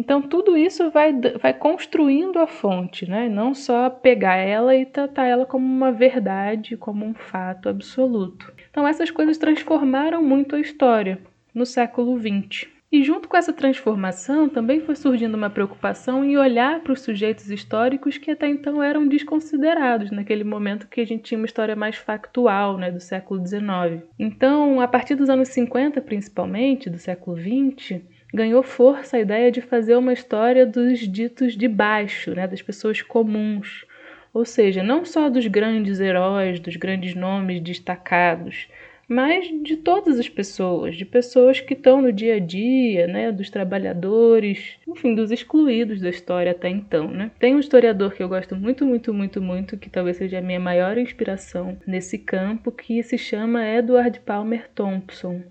Então, 0.00 0.22
tudo 0.22 0.56
isso 0.56 0.90
vai, 0.90 1.12
vai 1.42 1.52
construindo 1.52 2.38
a 2.38 2.46
fonte, 2.46 3.06
né? 3.06 3.28
não 3.28 3.52
só 3.52 3.90
pegar 3.90 4.36
ela 4.36 4.74
e 4.74 4.86
tratar 4.86 5.26
ela 5.26 5.44
como 5.44 5.66
uma 5.66 5.92
verdade, 5.92 6.74
como 6.74 7.04
um 7.04 7.12
fato 7.12 7.68
absoluto. 7.68 8.50
Então, 8.70 8.88
essas 8.88 9.10
coisas 9.10 9.36
transformaram 9.36 10.22
muito 10.22 10.56
a 10.56 10.60
história 10.60 11.18
no 11.54 11.66
século 11.66 12.18
XX. 12.18 12.66
E 12.90 13.04
junto 13.04 13.28
com 13.28 13.36
essa 13.36 13.52
transformação 13.52 14.48
também 14.48 14.80
foi 14.80 14.96
surgindo 14.96 15.36
uma 15.36 15.50
preocupação 15.50 16.24
em 16.24 16.36
olhar 16.38 16.80
para 16.80 16.92
os 16.92 17.02
sujeitos 17.02 17.48
históricos 17.48 18.16
que 18.16 18.30
até 18.30 18.48
então 18.48 18.82
eram 18.82 19.06
desconsiderados, 19.06 20.10
naquele 20.10 20.44
momento 20.44 20.88
que 20.88 21.00
a 21.00 21.06
gente 21.06 21.24
tinha 21.24 21.38
uma 21.38 21.46
história 21.46 21.76
mais 21.76 21.96
factual, 21.96 22.78
né, 22.78 22.90
do 22.90 22.98
século 22.98 23.46
XIX. 23.46 24.02
Então, 24.18 24.80
a 24.80 24.88
partir 24.88 25.14
dos 25.14 25.28
anos 25.28 25.48
50, 25.50 26.00
principalmente, 26.00 26.88
do 26.88 26.98
século 26.98 27.36
XX, 27.36 28.00
ganhou 28.32 28.62
força 28.62 29.16
a 29.16 29.20
ideia 29.20 29.50
de 29.50 29.60
fazer 29.60 29.96
uma 29.96 30.12
história 30.12 30.64
dos 30.64 31.00
ditos 31.00 31.56
de 31.56 31.68
baixo, 31.68 32.34
né, 32.34 32.46
das 32.46 32.62
pessoas 32.62 33.02
comuns. 33.02 33.84
Ou 34.32 34.44
seja, 34.44 34.82
não 34.82 35.04
só 35.04 35.28
dos 35.28 35.46
grandes 35.46 36.00
heróis, 36.00 36.60
dos 36.60 36.76
grandes 36.76 37.14
nomes 37.14 37.60
destacados, 37.60 38.68
mas 39.10 39.44
de 39.64 39.76
todas 39.76 40.20
as 40.20 40.28
pessoas, 40.28 40.94
de 40.94 41.04
pessoas 41.04 41.60
que 41.60 41.74
estão 41.74 42.00
no 42.00 42.12
dia 42.12 42.36
a 42.36 42.38
dia, 42.38 43.08
né, 43.08 43.32
dos 43.32 43.50
trabalhadores, 43.50 44.78
enfim, 44.86 45.16
dos 45.16 45.32
excluídos 45.32 46.00
da 46.00 46.08
história 46.08 46.52
até 46.52 46.68
então, 46.68 47.10
né? 47.10 47.32
Tem 47.40 47.56
um 47.56 47.58
historiador 47.58 48.14
que 48.14 48.22
eu 48.22 48.28
gosto 48.28 48.54
muito, 48.54 48.86
muito, 48.86 49.12
muito, 49.12 49.42
muito, 49.42 49.76
que 49.76 49.90
talvez 49.90 50.16
seja 50.16 50.38
a 50.38 50.40
minha 50.40 50.60
maior 50.60 50.96
inspiração 50.96 51.76
nesse 51.84 52.18
campo, 52.18 52.70
que 52.70 53.02
se 53.02 53.18
chama 53.18 53.66
Edward 53.66 54.20
Palmer 54.20 54.68
Thompson. 54.72 55.42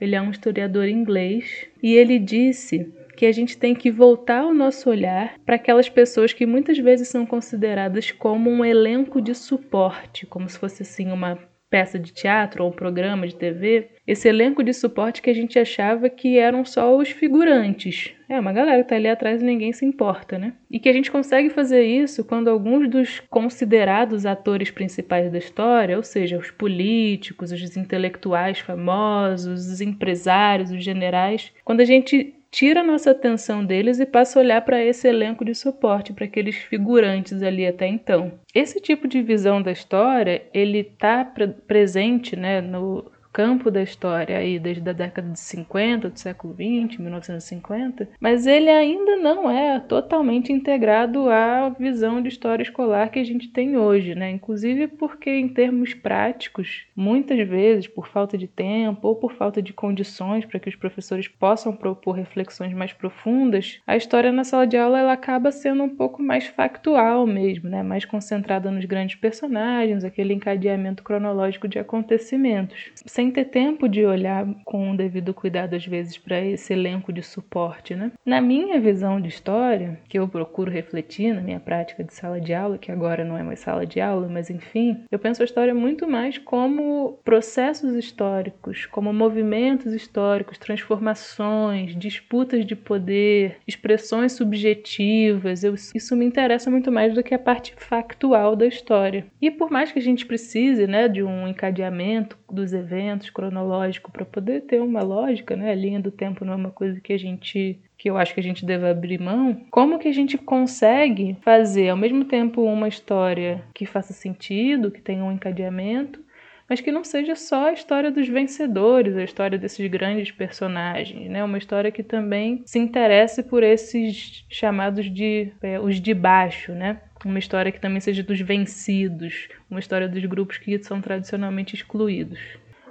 Ele 0.00 0.14
é 0.14 0.20
um 0.20 0.30
historiador 0.30 0.86
inglês. 0.86 1.66
E 1.82 1.94
ele 1.94 2.18
disse 2.18 2.92
que 3.16 3.26
a 3.26 3.32
gente 3.32 3.56
tem 3.56 3.74
que 3.74 3.90
voltar 3.90 4.44
o 4.44 4.54
nosso 4.54 4.90
olhar 4.90 5.38
para 5.44 5.56
aquelas 5.56 5.88
pessoas 5.88 6.32
que 6.32 6.44
muitas 6.44 6.78
vezes 6.78 7.08
são 7.08 7.24
consideradas 7.24 8.10
como 8.12 8.50
um 8.50 8.64
elenco 8.64 9.20
de 9.22 9.34
suporte, 9.34 10.26
como 10.26 10.48
se 10.48 10.58
fosse 10.58 10.82
assim 10.82 11.10
uma 11.10 11.38
peça 11.70 11.98
de 11.98 12.12
teatro 12.12 12.62
ou 12.62 12.70
um 12.70 12.74
programa 12.74 13.26
de 13.26 13.34
TV, 13.34 13.88
esse 14.06 14.28
elenco 14.28 14.62
de 14.62 14.72
suporte 14.72 15.20
que 15.20 15.30
a 15.30 15.34
gente 15.34 15.58
achava 15.58 16.08
que 16.08 16.38
eram 16.38 16.64
só 16.64 16.96
os 16.96 17.10
figurantes. 17.10 18.12
É 18.28 18.38
uma 18.38 18.52
galera 18.52 18.82
que 18.82 18.88
tá 18.88 18.96
ali 18.96 19.08
atrás 19.08 19.42
e 19.42 19.44
ninguém 19.44 19.72
se 19.72 19.84
importa, 19.84 20.38
né? 20.38 20.52
E 20.70 20.78
que 20.78 20.88
a 20.88 20.92
gente 20.92 21.10
consegue 21.10 21.50
fazer 21.50 21.84
isso 21.84 22.24
quando 22.24 22.48
alguns 22.48 22.88
dos 22.88 23.20
considerados 23.30 24.26
atores 24.26 24.70
principais 24.70 25.30
da 25.30 25.38
história, 25.38 25.96
ou 25.96 26.02
seja, 26.02 26.38
os 26.38 26.50
políticos, 26.50 27.52
os 27.52 27.76
intelectuais 27.76 28.58
famosos, 28.58 29.66
os 29.66 29.80
empresários, 29.80 30.70
os 30.70 30.82
generais, 30.82 31.52
quando 31.64 31.80
a 31.80 31.84
gente 31.84 32.34
tira 32.50 32.80
a 32.80 32.84
nossa 32.84 33.10
atenção 33.10 33.64
deles 33.64 34.00
e 34.00 34.06
passa 34.06 34.38
a 34.38 34.42
olhar 34.42 34.62
para 34.62 34.82
esse 34.82 35.06
elenco 35.06 35.44
de 35.44 35.54
suporte, 35.54 36.12
para 36.12 36.24
aqueles 36.24 36.56
figurantes 36.56 37.42
ali 37.42 37.66
até 37.66 37.86
então. 37.86 38.32
Esse 38.54 38.80
tipo 38.80 39.06
de 39.06 39.20
visão 39.20 39.60
da 39.60 39.72
história, 39.72 40.42
ele 40.54 40.78
está 40.78 41.22
pre 41.24 41.48
presente 41.48 42.34
né, 42.34 42.62
no, 42.62 43.04
campo 43.36 43.70
da 43.70 43.82
história 43.82 44.38
aí 44.38 44.58
desde 44.58 44.88
a 44.88 44.94
década 44.94 45.28
de 45.28 45.38
50 45.38 46.08
do 46.08 46.18
século 46.18 46.54
20, 46.54 47.02
1950, 47.02 48.08
mas 48.18 48.46
ele 48.46 48.70
ainda 48.70 49.14
não 49.16 49.50
é 49.50 49.78
totalmente 49.78 50.50
integrado 50.50 51.28
à 51.28 51.68
visão 51.68 52.22
de 52.22 52.30
história 52.30 52.62
escolar 52.62 53.10
que 53.10 53.18
a 53.18 53.24
gente 53.24 53.48
tem 53.48 53.76
hoje, 53.76 54.14
né? 54.14 54.30
Inclusive 54.30 54.86
porque 54.86 55.28
em 55.28 55.48
termos 55.48 55.92
práticos, 55.92 56.86
muitas 56.96 57.46
vezes 57.46 57.86
por 57.86 58.08
falta 58.08 58.38
de 58.38 58.46
tempo 58.46 59.06
ou 59.06 59.14
por 59.14 59.34
falta 59.34 59.60
de 59.60 59.74
condições 59.74 60.46
para 60.46 60.58
que 60.58 60.70
os 60.70 60.74
professores 60.74 61.28
possam 61.28 61.76
propor 61.76 62.12
reflexões 62.12 62.72
mais 62.72 62.94
profundas, 62.94 63.82
a 63.86 63.98
história 63.98 64.32
na 64.32 64.44
sala 64.44 64.66
de 64.66 64.78
aula 64.78 64.98
ela 64.98 65.12
acaba 65.12 65.52
sendo 65.52 65.82
um 65.82 65.94
pouco 65.94 66.22
mais 66.22 66.46
factual 66.46 67.26
mesmo, 67.26 67.68
né? 67.68 67.82
Mais 67.82 68.06
concentrada 68.06 68.70
nos 68.70 68.86
grandes 68.86 69.16
personagens, 69.16 70.04
aquele 70.04 70.32
encadeamento 70.32 71.02
cronológico 71.02 71.68
de 71.68 71.78
acontecimentos, 71.78 72.92
sem 73.04 73.25
sem 73.26 73.30
ter 73.32 73.46
tempo 73.46 73.88
de 73.88 74.04
olhar 74.04 74.46
com 74.64 74.92
o 74.92 74.96
devido 74.96 75.34
cuidado, 75.34 75.74
às 75.74 75.84
vezes, 75.84 76.16
para 76.16 76.40
esse 76.40 76.72
elenco 76.72 77.12
de 77.12 77.22
suporte. 77.22 77.94
Né? 77.94 78.12
Na 78.24 78.40
minha 78.40 78.78
visão 78.78 79.20
de 79.20 79.28
história, 79.28 79.98
que 80.08 80.18
eu 80.18 80.28
procuro 80.28 80.70
refletir 80.70 81.34
na 81.34 81.40
minha 81.40 81.58
prática 81.58 82.04
de 82.04 82.14
sala 82.14 82.40
de 82.40 82.54
aula, 82.54 82.78
que 82.78 82.92
agora 82.92 83.24
não 83.24 83.36
é 83.36 83.42
mais 83.42 83.60
sala 83.60 83.84
de 83.84 84.00
aula, 84.00 84.28
mas 84.28 84.50
enfim, 84.50 85.04
eu 85.10 85.18
penso 85.18 85.42
a 85.42 85.44
história 85.44 85.74
muito 85.74 86.06
mais 86.06 86.38
como 86.38 87.18
processos 87.24 87.94
históricos, 87.94 88.86
como 88.86 89.12
movimentos 89.12 89.92
históricos, 89.92 90.58
transformações, 90.58 91.96
disputas 91.96 92.64
de 92.64 92.76
poder, 92.76 93.56
expressões 93.66 94.32
subjetivas. 94.32 95.64
Eu, 95.64 95.74
isso 95.74 96.14
me 96.14 96.24
interessa 96.24 96.70
muito 96.70 96.92
mais 96.92 97.12
do 97.14 97.22
que 97.22 97.34
a 97.34 97.38
parte 97.38 97.74
factual 97.76 98.54
da 98.54 98.66
história. 98.66 99.26
E 99.40 99.50
por 99.50 99.70
mais 99.70 99.90
que 99.90 99.98
a 99.98 100.02
gente 100.02 100.26
precise 100.26 100.86
né, 100.86 101.08
de 101.08 101.22
um 101.22 101.48
encadeamento 101.48 102.38
dos 102.50 102.72
eventos 102.72 103.15
cronológico 103.32 104.10
para 104.10 104.24
poder 104.24 104.62
ter 104.62 104.80
uma 104.80 105.02
lógica, 105.02 105.56
né? 105.56 105.70
A 105.70 105.74
linha 105.74 106.00
do 106.00 106.10
tempo 106.10 106.44
não 106.44 106.52
é 106.52 106.56
uma 106.56 106.70
coisa 106.70 107.00
que 107.00 107.12
a 107.12 107.18
gente 107.18 107.80
que 107.98 108.10
eu 108.10 108.18
acho 108.18 108.34
que 108.34 108.40
a 108.40 108.42
gente 108.42 108.64
deve 108.64 108.86
abrir 108.86 109.18
mão, 109.18 109.58
como 109.70 109.98
que 109.98 110.06
a 110.06 110.12
gente 110.12 110.36
consegue 110.36 111.36
fazer 111.40 111.88
ao 111.88 111.96
mesmo 111.96 112.26
tempo 112.26 112.62
uma 112.62 112.88
história 112.88 113.64
que 113.74 113.86
faça 113.86 114.12
sentido, 114.12 114.90
que 114.90 115.00
tenha 115.00 115.24
um 115.24 115.32
encadeamento, 115.32 116.20
mas 116.68 116.80
que 116.80 116.90
não 116.90 117.04
seja 117.04 117.36
só 117.36 117.68
a 117.68 117.72
história 117.72 118.10
dos 118.10 118.28
vencedores, 118.28 119.16
a 119.16 119.22
história 119.22 119.56
desses 119.56 119.88
grandes 119.88 120.30
personagens, 120.30 121.30
né? 121.30 121.42
Uma 121.44 121.58
história 121.58 121.92
que 121.92 122.02
também 122.02 122.62
se 122.66 122.78
interesse 122.78 123.42
por 123.42 123.62
esses 123.62 124.44
chamados 124.50 125.12
de 125.12 125.52
é, 125.62 125.78
os 125.78 126.00
de 126.00 126.12
baixo, 126.12 126.72
né? 126.72 127.00
Uma 127.24 127.38
história 127.38 127.72
que 127.72 127.80
também 127.80 128.00
seja 128.00 128.22
dos 128.22 128.40
vencidos, 128.40 129.48
uma 129.70 129.80
história 129.80 130.08
dos 130.08 130.24
grupos 130.24 130.58
que 130.58 130.82
são 130.82 131.00
tradicionalmente 131.00 131.74
excluídos. 131.74 132.40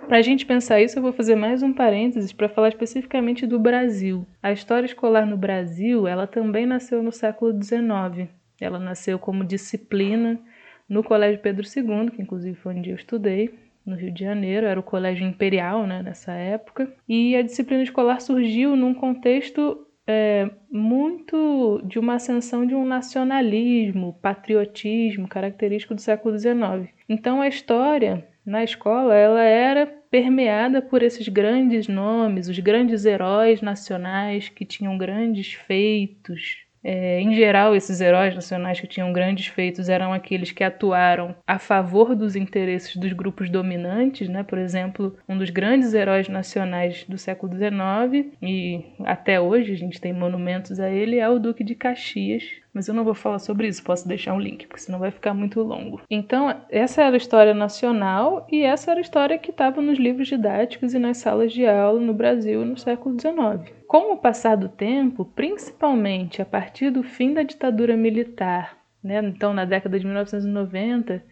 Para 0.07 0.17
a 0.17 0.21
gente 0.21 0.45
pensar 0.45 0.79
isso, 0.81 0.99
eu 0.99 1.01
vou 1.01 1.11
fazer 1.11 1.35
mais 1.35 1.63
um 1.63 1.73
parênteses 1.73 2.31
para 2.31 2.47
falar 2.47 2.69
especificamente 2.69 3.47
do 3.47 3.59
Brasil. 3.59 4.25
A 4.41 4.51
história 4.51 4.85
escolar 4.85 5.25
no 5.25 5.35
Brasil, 5.35 6.07
ela 6.07 6.27
também 6.27 6.65
nasceu 6.65 7.01
no 7.01 7.11
século 7.11 7.51
XIX. 7.51 8.29
Ela 8.61 8.77
nasceu 8.77 9.17
como 9.17 9.43
disciplina 9.43 10.39
no 10.87 11.03
Colégio 11.03 11.41
Pedro 11.41 11.65
II, 11.65 12.11
que 12.11 12.21
inclusive 12.21 12.55
foi 12.55 12.75
onde 12.75 12.91
eu 12.91 12.95
estudei, 12.95 13.51
no 13.83 13.95
Rio 13.95 14.11
de 14.11 14.23
Janeiro, 14.23 14.67
era 14.67 14.79
o 14.79 14.83
colégio 14.83 15.27
imperial 15.27 15.87
né, 15.87 16.03
nessa 16.03 16.31
época. 16.33 16.91
E 17.09 17.35
a 17.35 17.41
disciplina 17.41 17.83
escolar 17.83 18.21
surgiu 18.21 18.75
num 18.75 18.93
contexto 18.93 19.87
é, 20.07 20.49
muito 20.71 21.81
de 21.83 21.97
uma 21.97 22.15
ascensão 22.15 22.65
de 22.65 22.75
um 22.75 22.85
nacionalismo, 22.85 24.17
patriotismo 24.21 25.27
característico 25.27 25.95
do 25.95 26.01
século 26.01 26.37
XIX. 26.37 26.93
Então 27.09 27.41
a 27.41 27.47
história 27.47 28.25
na 28.45 28.63
escola 28.63 29.15
ela 29.15 29.41
era 29.41 29.85
permeada 29.85 30.81
por 30.81 31.01
esses 31.01 31.27
grandes 31.27 31.87
nomes, 31.87 32.47
os 32.47 32.59
grandes 32.59 33.05
heróis 33.05 33.61
nacionais 33.61 34.49
que 34.49 34.63
tinham 34.63 34.97
grandes 34.97 35.53
feitos, 35.53 36.65
é, 36.87 37.19
em 37.19 37.33
geral, 37.33 37.75
esses 37.75 37.99
heróis 37.99 38.35
nacionais 38.35 38.79
que 38.79 38.85
tinham 38.85 39.11
grandes 39.11 39.47
feitos 39.47 39.89
eram 39.89 40.13
aqueles 40.13 40.51
que 40.51 40.63
atuaram 40.63 41.35
a 41.47 41.57
favor 41.57 42.15
dos 42.15 42.35
interesses 42.35 42.95
dos 42.95 43.11
grupos 43.11 43.49
dominantes, 43.49 44.29
né? 44.29 44.43
Por 44.43 44.59
exemplo, 44.59 45.17
um 45.27 45.35
dos 45.35 45.49
grandes 45.49 45.95
heróis 45.95 46.29
nacionais 46.29 47.03
do 47.09 47.17
século 47.17 47.51
XIX 47.53 48.31
e 48.39 48.85
até 49.03 49.41
hoje 49.41 49.73
a 49.73 49.75
gente 49.75 49.99
tem 49.99 50.13
monumentos 50.13 50.79
a 50.79 50.87
ele 50.87 51.17
é 51.17 51.27
o 51.27 51.39
Duque 51.39 51.63
de 51.63 51.73
Caxias, 51.73 52.43
mas 52.75 52.89
eu 52.89 52.93
não 52.93 53.05
vou 53.05 53.13
falar 53.13 53.39
sobre 53.39 53.69
isso, 53.69 53.81
posso 53.81 54.05
deixar 54.05 54.33
um 54.33 54.39
link, 54.39 54.67
porque 54.67 54.83
senão 54.83 54.99
vai 54.99 55.09
ficar 55.09 55.33
muito 55.33 55.61
longo. 55.61 56.01
Então, 56.11 56.53
essa 56.69 57.01
era 57.01 57.15
a 57.15 57.17
história 57.17 57.53
nacional 57.53 58.45
e 58.51 58.63
essa 58.63 58.91
era 58.91 58.99
a 58.99 59.01
história 59.01 59.37
que 59.37 59.49
estava 59.49 59.81
nos 59.81 59.97
livros 59.97 60.27
didáticos 60.27 60.93
e 60.93 60.99
nas 60.99 61.17
salas 61.17 61.53
de 61.53 61.65
aula 61.65 62.01
no 62.01 62.13
Brasil 62.13 62.65
no 62.65 62.77
século 62.77 63.17
XIX. 63.17 63.73
Com 63.87 64.11
o 64.11 64.17
passar 64.17 64.57
do 64.57 64.67
tempo, 64.67 65.23
principalmente 65.23 66.41
a 66.41 66.45
partir 66.45 66.89
do 66.89 67.01
fim 67.01 67.33
da 67.33 67.43
ditadura 67.43 67.95
militar, 67.95 68.77
né, 69.01 69.21
então 69.23 69.53
na 69.53 69.63
década 69.63 69.97
de 69.97 70.05
1990, 70.05 71.23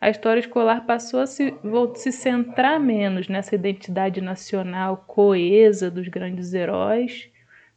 a 0.00 0.08
história 0.08 0.38
escolar 0.38 0.86
passou 0.86 1.18
a 1.18 1.26
se, 1.26 1.52
se 1.96 2.12
centrar 2.12 2.78
menos 2.78 3.26
nessa 3.28 3.56
identidade 3.56 4.20
nacional 4.20 5.04
coesa 5.08 5.90
dos 5.90 6.06
grandes 6.06 6.54
heróis 6.54 7.31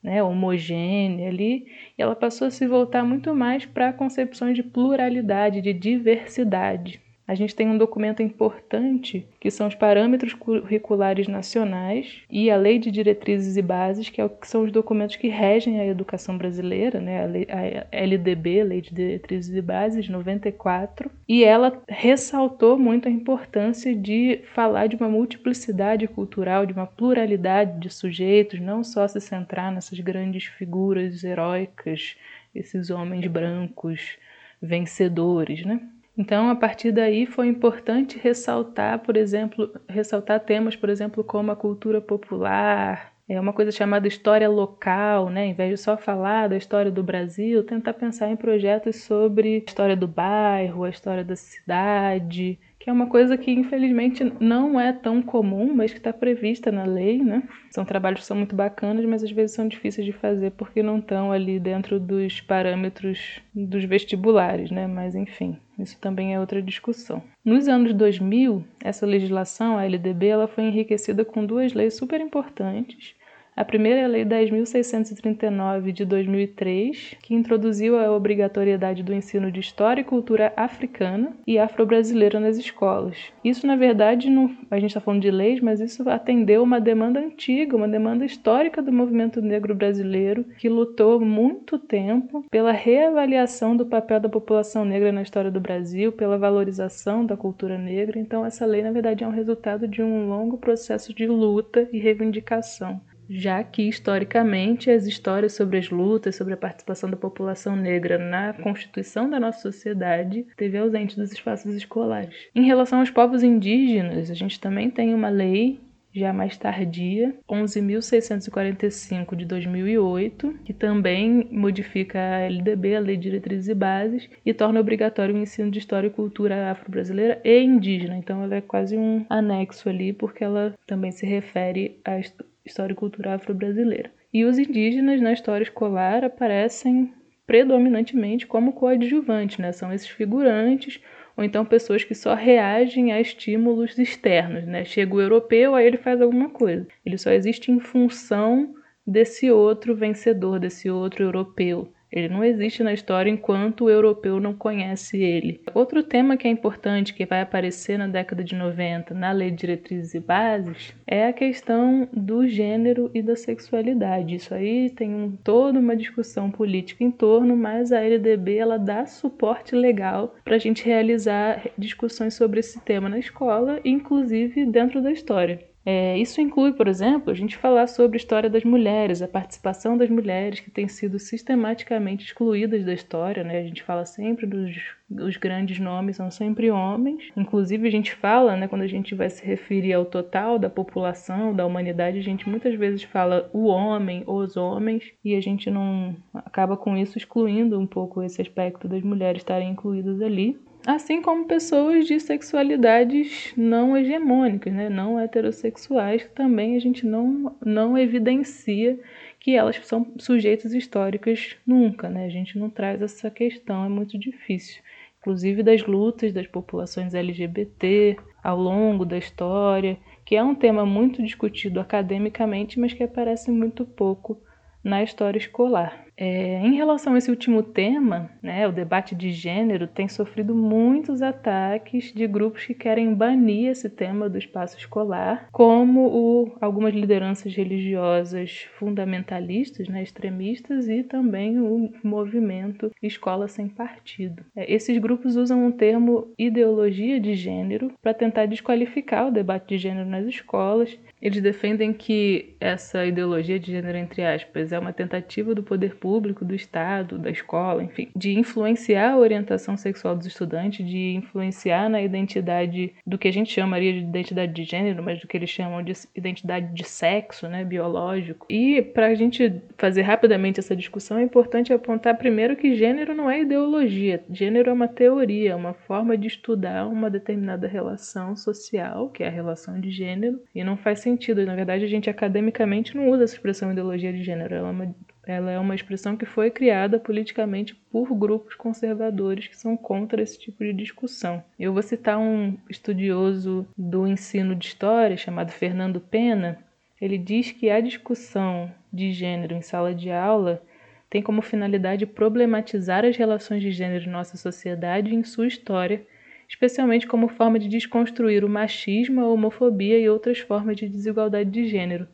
né, 0.06 0.24
homogênea 0.24 1.30
ali, 1.30 1.66
e 1.98 2.02
ela 2.02 2.16
passou 2.16 2.48
a 2.48 2.52
se 2.52 2.68
voltar 2.68 3.04
muito 3.04 3.36
mais 3.36 3.66
para 3.66 3.92
concepções 3.92 4.56
de 4.56 4.64
pluralidade, 4.64 5.62
de 5.62 5.74
diversidade 5.74 7.05
a 7.28 7.34
gente 7.34 7.56
tem 7.56 7.68
um 7.68 7.78
documento 7.78 8.22
importante 8.22 9.28
que 9.40 9.50
são 9.50 9.68
os 9.68 9.74
parâmetros 9.74 10.34
curriculares 10.34 11.28
nacionais 11.28 12.22
e 12.30 12.52
a 12.52 12.58
Lei 12.58 12.78
de 12.78 12.92
Diretrizes 12.92 13.58
e 13.58 13.62
Bases, 13.64 14.10
que, 14.10 14.22
é 14.22 14.26
o, 14.26 14.30
que 14.30 14.48
são 14.48 14.64
os 14.64 14.72
documentos 14.72 15.16
que 15.16 15.28
regem 15.28 15.80
a 15.80 15.86
educação 15.88 16.38
brasileira, 16.38 17.02
né? 17.02 17.24
a, 17.24 17.26
lei, 17.26 17.48
a 17.50 17.88
LDB, 17.92 18.64
Lei 18.64 18.82
de 18.82 18.94
Diretrizes 18.94 19.56
e 19.56 19.62
Bases, 19.62 20.08
94, 20.08 21.10
e 21.28 21.44
ela 21.44 21.82
ressaltou 21.90 22.78
muito 22.78 23.08
a 23.08 23.12
importância 23.12 23.96
de 23.96 24.42
falar 24.54 24.88
de 24.88 24.96
uma 24.96 25.10
multiplicidade 25.10 26.08
cultural, 26.08 26.66
de 26.66 26.74
uma 26.74 26.86
pluralidade 26.86 27.80
de 27.80 27.90
sujeitos, 27.90 28.60
não 28.60 28.84
só 28.84 29.08
se 29.08 29.20
centrar 29.20 29.72
nessas 29.72 30.00
grandes 30.00 30.46
figuras 30.46 31.24
heróicas, 31.24 32.16
esses 32.54 32.92
homens 32.92 33.26
brancos 33.28 34.18
vencedores, 34.62 35.66
né? 35.66 35.82
Então, 36.18 36.50
a 36.50 36.56
partir 36.56 36.92
daí 36.92 37.26
foi 37.26 37.48
importante 37.48 38.18
ressaltar, 38.18 39.00
por 39.00 39.18
exemplo, 39.18 39.70
ressaltar 39.90 40.40
temas, 40.40 40.76
por 40.76 40.90
exemplo, 40.90 41.24
como 41.24 41.52
a 41.52 41.56
cultura 41.56 42.00
popular, 42.00 43.14
é 43.28 43.40
uma 43.40 43.52
coisa 43.54 43.72
chamada 43.72 44.08
história 44.08 44.48
local, 44.48 45.30
né? 45.30 45.48
Em 45.48 45.54
vez 45.54 45.72
de 45.72 45.78
só 45.84 45.98
falar 45.98 46.48
da 46.48 46.56
história 46.56 46.92
do 46.92 47.04
Brasil, 47.04 47.64
tentar 47.66 47.94
pensar 47.94 48.30
em 48.30 48.36
projetos 48.36 49.04
sobre 49.04 49.56
a 49.56 49.58
história 49.70 49.96
do 49.98 50.08
bairro, 50.08 50.84
a 50.84 50.90
história 50.90 51.24
da 51.24 51.36
cidade, 51.36 52.60
que 52.86 52.90
é 52.92 52.94
uma 52.94 53.08
coisa 53.08 53.36
que 53.36 53.50
infelizmente 53.50 54.24
não 54.40 54.80
é 54.80 54.94
tão 54.94 55.20
comum, 55.20 55.74
mas 55.74 55.92
que 55.92 55.98
está 55.98 56.14
prevista 56.14 56.72
na 56.72 56.86
lei, 56.86 57.18
né? 57.18 57.42
São 57.72 57.84
trabalhos 57.84 58.20
que 58.20 58.28
são 58.28 58.38
muito 58.38 58.56
bacanas, 58.56 59.04
mas 59.06 59.24
às 59.24 59.32
vezes 59.32 59.56
são 59.56 59.68
difíceis 59.68 60.06
de 60.06 60.14
fazer 60.14 60.52
porque 60.52 60.84
não 60.84 61.00
estão 61.00 61.32
ali 61.32 61.60
dentro 61.60 62.00
dos 62.00 62.42
parâmetros 62.42 63.42
dos 63.56 63.84
vestibulares, 63.86 64.70
né? 64.70 64.86
Mas 64.86 65.16
enfim, 65.16 65.58
isso 65.80 66.00
também 66.00 66.36
é 66.36 66.40
outra 66.40 66.62
discussão. 66.62 67.24
Nos 67.44 67.68
anos 67.68 67.92
2000, 67.92 68.64
essa 68.84 69.04
legislação, 69.04 69.80
a 69.80 69.86
LDB, 69.86 70.28
ela 70.28 70.48
foi 70.48 70.66
enriquecida 70.66 71.26
com 71.26 71.44
duas 71.44 71.74
leis 71.74 71.96
super 71.96 72.22
importantes 72.22 73.16
a 73.56 73.64
primeira 73.64 74.02
é 74.02 74.04
a 74.04 74.08
Lei 74.08 74.26
10.639 74.26 75.94
de 75.94 76.04
2003, 76.04 77.16
que 77.22 77.34
introduziu 77.34 77.98
a 77.98 78.12
obrigatoriedade 78.12 79.02
do 79.02 79.14
ensino 79.14 79.50
de 79.50 79.62
história 79.62 80.02
e 80.02 80.04
cultura 80.04 80.52
africana 80.58 81.32
e 81.48 81.58
afro-brasileira 81.58 82.38
nas 82.38 82.58
escolas. 82.58 83.32
Isso, 83.42 83.66
na 83.66 83.78
verdade, 83.78 84.30
não, 84.30 84.54
a 84.70 84.78
gente 84.78 84.90
está 84.90 85.00
falando 85.00 85.22
de 85.22 85.32
leis, 85.32 85.62
mas 85.62 85.80
isso 85.80 86.10
atendeu 86.10 86.64
uma 86.64 86.82
demanda 86.82 87.18
antiga, 87.22 87.78
uma 87.78 87.88
demanda 87.88 88.26
histórica 88.26 88.82
do 88.82 88.92
movimento 88.92 89.42
negro 89.42 89.74
brasileiro, 89.74 90.44
que 90.58 90.68
lutou 90.68 91.22
muito 91.22 91.80
tempo 91.80 92.46
pela 92.52 92.74
reavaliação 92.74 93.78
do 93.78 93.86
papel 93.86 94.20
da 94.20 94.28
população 94.28 94.84
negra 94.84 95.14
na 95.14 95.22
história 95.22 95.50
do 95.50 95.62
Brasil, 95.62 96.12
pela 96.12 96.38
valorização 96.38 97.26
da 97.26 97.38
cultura 97.38 97.78
negra. 97.78 98.20
Então, 98.20 98.46
essa 98.46 98.66
lei, 98.66 98.82
na 98.82 98.92
verdade, 98.92 99.24
é 99.24 99.28
um 99.28 99.32
resultado 99.32 99.88
de 99.88 100.04
um 100.04 100.28
longo 100.28 100.58
processo 100.58 101.14
de 101.14 101.26
luta 101.26 101.88
e 101.94 102.00
reivindicação 102.00 103.00
já 103.30 103.64
que 103.64 103.84
historicamente 103.88 104.90
as 104.90 105.06
histórias 105.06 105.54
sobre 105.54 105.78
as 105.78 105.90
lutas, 105.90 106.36
sobre 106.36 106.54
a 106.54 106.58
participação 106.58 107.10
da 107.10 107.18
população 107.18 107.76
negra 107.76 108.18
na 108.18 108.54
constituição 108.54 109.30
da 109.30 109.40
nossa 109.40 109.60
sociedade 109.60 110.46
esteve 110.50 110.78
ausente 110.78 111.16
dos 111.16 111.32
espaços 111.32 111.74
escolares. 111.74 112.36
Em 112.54 112.66
relação 112.66 113.00
aos 113.00 113.10
povos 113.10 113.44
indígenas, 113.44 114.30
a 114.30 114.34
gente 114.34 114.60
também 114.60 114.90
tem 114.90 115.14
uma 115.14 115.30
lei 115.30 115.80
já 116.16 116.32
mais 116.32 116.58
tardia, 116.58 117.36
11.645 117.50 119.36
de 119.36 119.46
2008, 119.46 120.60
que 120.64 120.74
também 120.74 121.50
modifica 121.52 122.18
a 122.18 122.40
LDB, 122.50 122.96
a 122.96 123.00
Lei 123.02 123.18
de 123.18 123.24
Diretrizes 123.24 123.68
e 123.68 123.76
Bases, 123.76 124.30
e 124.46 124.54
torna 124.54 124.80
obrigatório 124.80 125.36
o 125.36 125.38
ensino 125.38 125.70
de 125.70 125.80
história 125.80 126.08
e 126.08 126.12
cultura 126.12 126.72
afro-brasileira 126.72 127.42
e 127.44 127.62
indígena. 127.62 128.18
Então 128.18 128.42
ela 128.42 128.56
é 128.56 128.62
quase 128.62 128.98
um 128.98 129.26
anexo 129.30 129.90
ali, 129.90 130.14
porque 130.14 130.42
ela 130.42 130.74
também 130.88 131.12
se 131.12 131.26
refere 131.26 132.00
à 132.06 132.18
história 132.66 132.94
e 132.94 132.96
cultura 132.96 133.36
afro-brasileira. 133.36 134.12
E 134.34 134.44
os 134.44 134.58
indígenas 134.58 135.22
na 135.22 135.32
história 135.32 135.64
escolar 135.64 136.24
aparecem 136.24 137.14
predominantemente 137.46 138.48
como 138.48 138.74
coadjuvantes, 138.74 139.60
né? 139.60 139.72
São 139.72 139.94
esses 139.94 140.08
figurantes 140.08 141.00
ou 141.38 141.44
então 141.44 141.66
pessoas 141.66 142.04
que 142.04 142.16
só 142.16 142.34
reagem 142.34 143.12
a 143.12 143.22
estímulos 143.22 143.98
externos, 144.00 144.66
né? 144.66 144.84
Chega 144.84 145.16
o 145.16 145.22
europeu, 145.22 145.76
aí 145.76 145.86
ele 145.86 145.98
faz 145.98 146.22
alguma 146.22 146.50
coisa. 146.50 146.88
Ele 147.06 147.18
só 147.18 147.32
existe 147.32 147.72
em 147.72 147.80
função 147.80 148.74
desse 149.06 149.52
outro 149.52 149.96
vencedor, 149.96 150.60
desse 150.60 150.90
outro 150.90 151.24
europeu. 151.24 151.94
Ele 152.16 152.30
não 152.30 152.44
existe 152.44 152.82
na 152.82 152.94
história 152.94 153.30
enquanto 153.30 153.86
o 153.86 153.90
europeu 153.90 154.40
não 154.40 154.54
conhece 154.54 155.22
ele. 155.22 155.62
Outro 155.74 156.02
tema 156.02 156.38
que 156.38 156.48
é 156.48 156.50
importante, 156.52 157.14
que 157.14 157.26
vai 157.26 157.42
aparecer 157.42 157.98
na 157.98 158.08
década 158.08 158.42
de 158.42 158.56
90 158.56 159.14
na 159.14 159.34
Lei 159.34 159.52
de 159.52 159.58
Diretrizes 159.58 160.14
e 160.14 160.20
Bases, 160.22 160.96
é 161.06 161.28
a 161.28 161.34
questão 161.34 162.08
do 162.14 162.48
gênero 162.48 163.12
e 163.14 163.22
da 163.22 163.36
sexualidade. 163.36 164.36
Isso 164.36 164.54
aí 164.54 164.90
tem 164.90 165.14
um, 165.14 165.36
toda 165.36 165.78
uma 165.78 165.96
discussão 165.96 166.50
política 166.50 167.04
em 167.04 167.12
torno, 167.12 167.58
mas 167.58 167.92
a 167.92 168.00
LDB 168.00 168.56
ela 168.56 168.78
dá 168.78 169.06
suporte 169.06 169.76
legal 169.76 170.36
para 170.46 170.56
a 170.56 170.60
gente 170.60 170.86
realizar 170.86 171.68
discussões 171.78 172.34
sobre 172.34 172.62
esse 172.62 172.80
tema 172.80 173.10
na 173.10 173.20
escola, 173.20 173.82
inclusive 173.84 174.66
dentro 174.66 175.02
da 175.02 175.12
história. 175.12 175.75
É, 175.86 176.18
isso 176.18 176.42
inclui, 176.42 176.74
por 176.74 176.88
exemplo, 176.88 177.30
a 177.32 177.36
gente 177.36 177.56
falar 177.56 177.86
sobre 177.86 178.18
a 178.18 178.20
história 178.20 178.50
das 178.50 178.64
mulheres, 178.64 179.22
a 179.22 179.28
participação 179.28 179.96
das 179.96 180.10
mulheres 180.10 180.60
que 180.60 180.72
têm 180.72 180.88
sido 180.88 181.20
sistematicamente 181.20 182.26
excluídas 182.26 182.84
da 182.84 182.92
história. 182.94 183.44
Né? 183.44 183.60
A 183.60 183.64
gente 183.64 183.84
fala 183.84 184.04
sempre 184.04 184.48
dos 184.48 184.96
os 185.08 185.38
grandes 185.38 185.80
nomes, 185.80 186.16
são 186.16 186.32
sempre 186.32 186.72
homens. 186.72 187.32
Inclusive, 187.38 187.88
a 187.88 187.92
gente 187.92 188.16
fala, 188.16 188.56
né, 188.56 188.68
quando 188.68 188.82
a 188.82 188.88
gente 188.88 189.14
vai 189.14 189.30
se 189.30 189.46
referir 189.46 189.94
ao 189.94 190.04
total 190.04 190.58
da 190.58 190.68
população, 190.68 191.56
da 191.56 191.64
humanidade, 191.66 192.18
a 192.18 192.24
gente 192.24 192.50
muitas 192.50 192.74
vezes 192.74 193.04
fala 193.04 193.48
o 193.54 193.68
homem, 193.68 194.24
os 194.26 194.58
homens, 194.58 195.04
e 195.24 195.36
a 195.36 195.42
gente 195.42 195.70
não 195.70 196.16
acaba 196.34 196.76
com 196.76 196.98
isso 196.98 197.18
excluindo 197.20 197.80
um 197.80 197.86
pouco 197.86 198.24
esse 198.24 198.42
aspecto 198.42 198.88
das 198.88 199.04
mulheres 199.04 199.42
estarem 199.42 199.70
incluídas 199.70 200.20
ali 200.22 200.58
assim 200.86 201.22
como 201.22 201.46
pessoas 201.46 202.06
de 202.06 202.20
sexualidades 202.20 203.54
não 203.58 203.98
hegemônicas, 203.98 204.74
né, 204.74 204.90
não 204.90 205.20
heterossexuais, 205.20 206.24
que 206.24 206.30
também 206.30 206.76
a 206.76 206.80
gente 206.80 207.06
não, 207.06 207.56
não 207.64 207.98
evidencia 207.98 209.00
que 209.40 209.56
elas 209.56 209.80
são 209.84 210.14
sujeitos 210.18 210.74
históricos 210.74 211.56
nunca, 211.66 212.10
né? 212.10 212.26
A 212.26 212.30
gente 212.30 212.58
não 212.58 212.70
traz 212.70 213.02
essa 213.02 213.30
questão, 213.30 213.86
é 213.86 213.90
muito 213.90 214.18
difícil. 214.18 214.82
Inclusive 215.20 215.64
das 215.64 215.86
lutas 215.86 216.34
das 216.34 216.48
populações 216.48 217.14
LGBT 217.14 218.18
ao 218.44 218.60
longo 218.60 219.06
da 219.06 219.18
história, 219.18 219.98
que 220.24 220.36
é 220.36 220.44
um 220.44 220.56
tema 220.56 220.86
muito 220.86 221.22
discutido 221.22 221.80
academicamente, 221.80 222.80
mas 222.80 222.94
que 222.94 223.04
aparece 223.04 223.52
muito 223.52 223.86
pouco 223.86 224.40
na 224.84 225.04
história 225.04 225.38
escolar. 225.38 226.05
É, 226.18 226.60
em 226.60 226.76
relação 226.76 227.14
a 227.14 227.18
esse 227.18 227.30
último 227.30 227.62
tema, 227.62 228.30
né, 228.42 228.68
o 228.68 228.72
debate 228.72 229.14
de 229.14 229.32
gênero 229.32 229.86
tem 229.88 230.08
sofrido 230.08 230.56
muitos 230.56 231.22
ataques 231.22 232.14
de 232.14 232.26
grupos 232.26 232.66
que 232.66 232.74
querem 232.74 233.14
banir 233.14 233.70
esse 233.70 233.90
tema 233.90 234.30
do 234.30 234.38
espaço 234.38 234.78
escolar, 234.78 235.48
como 235.52 236.08
o, 236.08 236.58
algumas 236.62 236.94
lideranças 236.94 237.54
religiosas 237.54 238.66
fundamentalistas, 238.80 239.90
né, 239.90 240.04
extremistas, 240.04 240.88
e 240.88 241.04
também 241.04 241.60
o 241.60 241.92
movimento 242.04 242.92
Escola 243.04 243.48
Sem 243.48 243.68
Partido. 243.68 244.44
É, 244.56 244.74
esses 244.74 244.98
grupos 244.98 245.36
usam 245.36 245.68
o 245.68 245.72
termo 245.72 246.34
ideologia 246.38 247.20
de 247.20 247.36
gênero 247.36 247.92
para 248.02 248.14
tentar 248.14 248.46
desqualificar 248.46 249.28
o 249.28 249.32
debate 249.32 249.70
de 249.70 249.78
gênero 249.78 250.08
nas 250.08 250.26
escolas. 250.26 250.98
Eles 251.22 251.42
defendem 251.42 251.92
que 251.92 252.56
essa 252.60 253.06
ideologia 253.06 253.60
de 253.60 253.72
gênero, 253.72 253.98
entre 253.98 254.24
aspas, 254.24 254.72
é 254.72 254.80
uma 254.80 254.94
tentativa 254.94 255.56
do 255.56 255.64
poder 255.64 255.96
público, 255.96 256.05
do 256.46 256.54
Estado, 256.54 257.18
da 257.18 257.32
escola, 257.32 257.84
enfim, 257.84 258.10
de 258.16 258.38
influenciar 258.38 259.12
a 259.12 259.18
orientação 259.18 259.76
sexual 259.76 260.16
dos 260.16 260.28
estudantes, 260.28 260.86
de 260.86 261.16
influenciar 261.16 261.90
na 261.90 262.02
identidade 262.02 262.94
do 263.06 263.18
que 263.18 263.28
a 263.28 263.34
gente 263.34 263.52
chamaria 263.52 263.92
de 263.94 264.00
identidade 264.00 264.54
de 264.54 264.64
gênero, 264.64 265.02
mas 265.02 265.20
do 265.20 265.28
que 265.28 265.36
eles 265.36 265.50
chamam 265.50 265.82
de 265.84 265.94
identidade 266.16 266.74
de 266.74 266.84
sexo, 266.84 267.48
né, 267.48 267.64
biológico. 267.64 268.46
E 268.50 268.82
para 268.82 269.08
a 269.08 269.16
gente 269.16 269.62
fazer 269.78 270.04
rapidamente 270.04 270.60
essa 270.60 270.76
discussão, 270.76 271.18
é 271.18 271.24
importante 271.24 271.74
apontar 271.74 272.18
primeiro 272.18 272.56
que 272.56 272.76
gênero 272.76 273.16
não 273.16 273.30
é 273.30 273.42
ideologia, 273.42 274.24
gênero 274.30 274.70
é 274.70 274.74
uma 274.74 274.88
teoria, 274.88 275.56
uma 275.56 275.74
forma 275.74 276.18
de 276.18 276.28
estudar 276.28 276.88
uma 276.88 277.10
determinada 277.10 277.68
relação 277.68 278.36
social, 278.36 279.10
que 279.10 279.24
é 279.24 279.28
a 279.28 279.32
relação 279.32 279.80
de 279.80 279.90
gênero, 279.90 280.40
e 280.54 280.64
não 280.64 280.78
faz 280.78 281.00
sentido. 281.00 281.46
Na 281.46 281.56
verdade, 281.56 281.84
a 281.84 281.88
gente 281.88 282.10
academicamente 282.10 282.96
não 282.96 283.10
usa 283.10 283.24
essa 283.24 283.34
expressão 283.34 283.72
ideologia 283.72 284.14
de 284.14 284.24
gênero, 284.24 284.54
ela 284.54 284.70
é 284.70 284.72
uma 284.72 284.96
ela 285.28 285.52
é 285.52 285.60
uma 285.60 285.74
expressão 285.74 286.16
que 286.16 286.26
foi 286.26 286.52
criada 286.52 287.00
politicamente 287.00 287.74
por 287.92 288.14
grupos 288.14 288.56
conservadores 288.56 289.48
que 289.48 289.58
são 289.58 289.76
contra 289.76 290.22
esse 290.22 290.40
tipo 290.40 290.64
de 290.64 290.74
discussão. 290.74 291.44
Eu 291.60 291.74
vou 291.74 291.82
citar 291.82 292.18
um 292.20 292.58
estudioso 292.70 293.68
do 293.78 294.08
ensino 294.08 294.56
de 294.56 294.68
história 294.68 295.18
chamado 295.18 295.52
Fernando 295.52 296.00
Pena. 296.00 296.60
Ele 297.02 297.18
diz 297.18 297.52
que 297.52 297.70
a 297.70 297.82
discussão 297.82 298.72
de 298.94 299.12
gênero 299.12 299.56
em 299.56 299.62
sala 299.62 299.94
de 299.94 300.12
aula 300.12 300.62
tem 301.10 301.22
como 301.22 301.42
finalidade 301.42 302.06
problematizar 302.06 303.04
as 303.04 303.18
relações 303.18 303.62
de 303.62 303.72
gênero 303.72 304.06
em 304.06 304.12
nossa 304.12 304.38
sociedade 304.38 305.12
e 305.12 305.16
em 305.16 305.24
sua 305.24 305.48
história, 305.48 306.06
especialmente 306.48 307.08
como 307.08 307.28
forma 307.28 307.58
de 307.58 307.68
desconstruir 307.68 308.44
o 308.44 308.50
machismo, 308.50 309.22
a 309.22 309.28
homofobia 309.28 309.98
e 310.00 310.10
outras 310.10 310.40
formas 310.40 310.78
de 310.78 310.88
desigualdade 310.88 311.50
de 311.50 311.68
gênero 311.68 312.08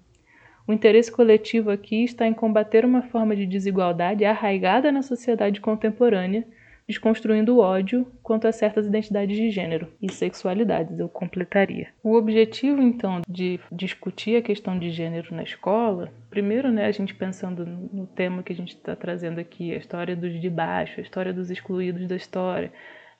o 0.67 0.73
interesse 0.73 1.11
coletivo 1.11 1.71
aqui 1.71 2.03
está 2.03 2.27
em 2.27 2.33
combater 2.33 2.85
uma 2.85 3.01
forma 3.01 3.35
de 3.35 3.45
desigualdade 3.45 4.23
arraigada 4.23 4.91
na 4.91 5.01
sociedade 5.01 5.59
contemporânea, 5.59 6.45
desconstruindo 6.87 7.55
o 7.55 7.59
ódio 7.59 8.05
quanto 8.21 8.47
a 8.47 8.51
certas 8.51 8.85
identidades 8.85 9.35
de 9.35 9.49
gênero 9.49 9.87
e 10.01 10.11
sexualidades, 10.11 10.99
eu 10.99 11.07
completaria. 11.07 11.87
O 12.03 12.15
objetivo, 12.15 12.81
então, 12.81 13.21
de 13.27 13.59
discutir 13.71 14.35
a 14.35 14.41
questão 14.41 14.77
de 14.77 14.91
gênero 14.91 15.33
na 15.33 15.43
escola, 15.43 16.11
primeiro, 16.29 16.71
né, 16.71 16.85
a 16.85 16.91
gente 16.91 17.15
pensando 17.15 17.65
no 17.65 18.05
tema 18.07 18.43
que 18.43 18.51
a 18.51 18.55
gente 18.55 18.75
está 18.75 18.95
trazendo 18.95 19.39
aqui, 19.39 19.73
a 19.73 19.77
história 19.77 20.15
dos 20.15 20.39
de 20.39 20.49
baixo, 20.49 20.99
a 20.99 21.03
história 21.03 21.33
dos 21.33 21.49
excluídos 21.49 22.07
da 22.07 22.15
história, 22.15 22.71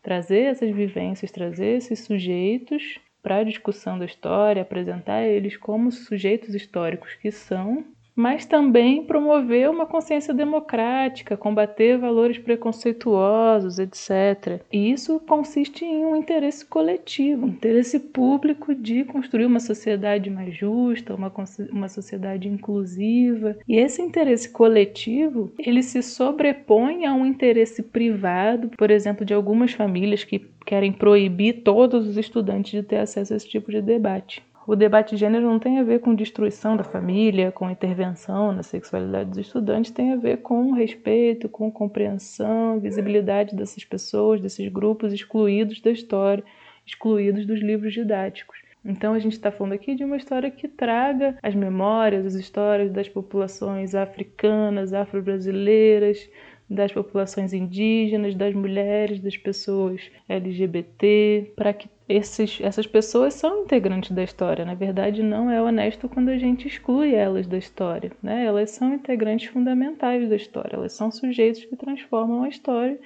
trazer 0.04 0.42
essas 0.42 0.70
vivências, 0.70 1.32
trazer 1.32 1.78
esses 1.78 2.00
sujeitos 2.00 3.00
para 3.22 3.38
a 3.38 3.44
discussão 3.44 4.00
da 4.00 4.06
história, 4.06 4.62
apresentar 4.62 5.24
eles 5.24 5.58
como 5.58 5.92
sujeitos 5.92 6.56
históricos 6.56 7.14
que 7.16 7.32
são 7.32 7.86
mas 8.16 8.46
também 8.46 9.04
promover 9.04 9.70
uma 9.70 9.86
consciência 9.86 10.34
democrática, 10.34 11.38
combater 11.38 11.98
valores 11.98 12.38
preconceituosos, 12.38 13.80
etc. 13.80 14.62
E 14.72 14.92
isso 14.92 15.20
consiste 15.22 15.86
em 15.86 16.06
um 16.06 16.16
interesse 16.16 16.66
coletivo, 16.66 17.46
um 17.46 17.50
interesse 17.50 18.00
público 18.00 18.76
de 18.76 19.04
construir 19.06 19.46
uma 19.46 19.60
sociedade 19.60 20.30
mais 20.30 20.56
justa, 20.56 21.16
uma, 21.16 21.32
uma 21.72 21.90
sociedade 21.90 22.48
inclusiva. 22.48 23.58
E 23.68 23.78
esse 23.78 24.02
interesse 24.02 24.50
coletivo, 24.50 25.52
ele 25.58 25.82
se 25.82 26.02
sobrepõe 26.02 27.06
a 27.06 27.14
um 27.14 27.26
interesse 27.26 27.82
privado, 27.82 28.70
por 28.78 28.92
exemplo, 28.92 29.26
de 29.26 29.34
algumas 29.34 29.72
famílias 29.72 30.24
que 30.24 30.40
querem 30.66 30.92
proibir 30.92 31.64
todos 31.64 32.08
os 32.08 32.18
estudantes 32.18 32.72
de 32.72 32.84
ter 32.84 32.98
acesso 32.98 33.34
a 33.34 33.38
esse 33.38 33.48
tipo 33.48 33.72
de 33.72 33.82
debate. 33.82 34.44
O 34.72 34.76
debate 34.78 35.16
de 35.16 35.18
gênero 35.18 35.48
não 35.48 35.60
tem 35.60 35.80
a 35.80 35.84
ver 35.84 36.00
com 36.00 36.16
destruição 36.16 36.78
da 36.78 36.84
família, 36.86 37.52
com 37.52 37.70
intervenção 37.70 38.54
na 38.54 38.64
sexualidade 38.64 39.32
dos 39.32 39.40
estudantes, 39.40 39.92
tem 39.92 40.14
a 40.14 40.16
ver 40.16 40.38
com 40.38 40.72
respeito, 40.72 41.50
com 41.50 41.70
compreensão, 41.70 42.80
visibilidade 42.80 43.54
dessas 43.54 43.84
pessoas, 43.84 44.40
desses 44.40 44.72
grupos 44.72 45.12
excluídos 45.12 45.82
da 45.82 45.92
história, 45.92 46.42
excluídos 46.86 47.46
dos 47.46 47.60
livros 47.60 47.94
didáticos. 47.94 48.60
Então 48.86 49.14
a 49.14 49.20
gente 49.20 49.34
está 49.34 49.52
falando 49.52 49.74
aqui 49.74 49.94
de 49.94 50.06
uma 50.06 50.16
história 50.16 50.50
que 50.50 50.70
traga 50.70 51.38
as 51.44 51.54
memórias, 51.54 52.26
as 52.26 52.36
histórias 52.36 52.94
das 52.94 53.10
populações 53.10 53.94
africanas, 53.94 54.94
afro-brasileiras, 54.94 56.30
das 56.72 56.92
populações 56.94 57.52
indígenas, 57.52 58.34
das 58.34 58.54
mulheres, 58.54 59.20
das 59.20 59.36
pessoas 59.36 60.10
LGBT, 60.30 61.52
para 61.54 61.74
que 61.74 61.90
esses, 62.08 62.60
essas 62.62 62.88
pessoas 62.88 63.34
são 63.34 63.64
integrantes 63.64 64.12
da 64.12 64.24
história. 64.24 64.64
Na 64.64 64.74
verdade, 64.74 65.22
não 65.22 65.52
é 65.52 65.62
honesto 65.62 66.08
quando 66.08 66.30
a 66.30 66.38
gente 66.38 66.68
exclui 66.68 67.14
elas 67.14 67.46
da 67.46 67.58
história. 67.58 68.12
Né? 68.24 68.46
Elas 68.46 68.72
são 68.72 68.94
integrantes 68.94 69.50
fundamentais 69.50 70.30
da 70.30 70.36
história, 70.36 70.78
elas 70.78 70.94
são 70.94 71.12
sujeitos 71.12 71.66
que 71.66 71.76
transformam 71.76 72.44
a 72.44 72.50
história 72.50 72.98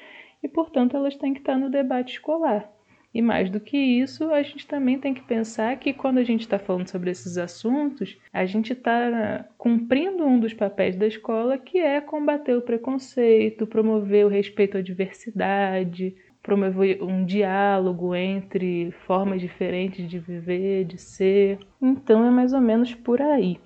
e, 0.43 0.47
portanto, 0.47 0.95
elas 0.95 1.15
têm 1.15 1.33
que 1.33 1.39
estar 1.39 1.57
no 1.57 1.69
debate 1.69 2.13
escolar. 2.13 2.71
E 3.15 3.21
mais 3.21 3.49
do 3.49 3.61
que 3.61 3.77
isso, 3.77 4.29
a 4.33 4.43
gente 4.43 4.67
também 4.67 4.99
tem 4.99 5.13
que 5.13 5.23
pensar 5.23 5.77
que 5.77 5.93
quando 5.93 6.17
a 6.17 6.23
gente 6.25 6.41
está 6.41 6.59
falando 6.59 6.89
sobre 6.89 7.09
esses 7.09 7.37
assuntos, 7.37 8.17
a 8.33 8.45
gente 8.45 8.73
está 8.73 9.45
cumprindo 9.57 10.25
um 10.25 10.37
dos 10.37 10.53
papéis 10.53 10.97
da 10.97 11.07
escola, 11.07 11.57
que 11.57 11.77
é 11.77 12.01
combater 12.01 12.57
o 12.57 12.61
preconceito, 12.61 13.65
promover 13.65 14.25
o 14.25 14.29
respeito 14.29 14.77
à 14.77 14.81
diversidade, 14.81 16.13
promover 16.43 17.01
um 17.01 17.23
diálogo 17.23 18.13
entre 18.13 18.91
formas 19.07 19.39
diferentes 19.39 20.09
de 20.09 20.19
viver, 20.19 20.83
de 20.83 20.97
ser. 20.97 21.57
Então 21.81 22.27
é 22.27 22.29
mais 22.29 22.51
ou 22.51 22.59
menos 22.59 22.93
por 22.93 23.21
aí. 23.21 23.57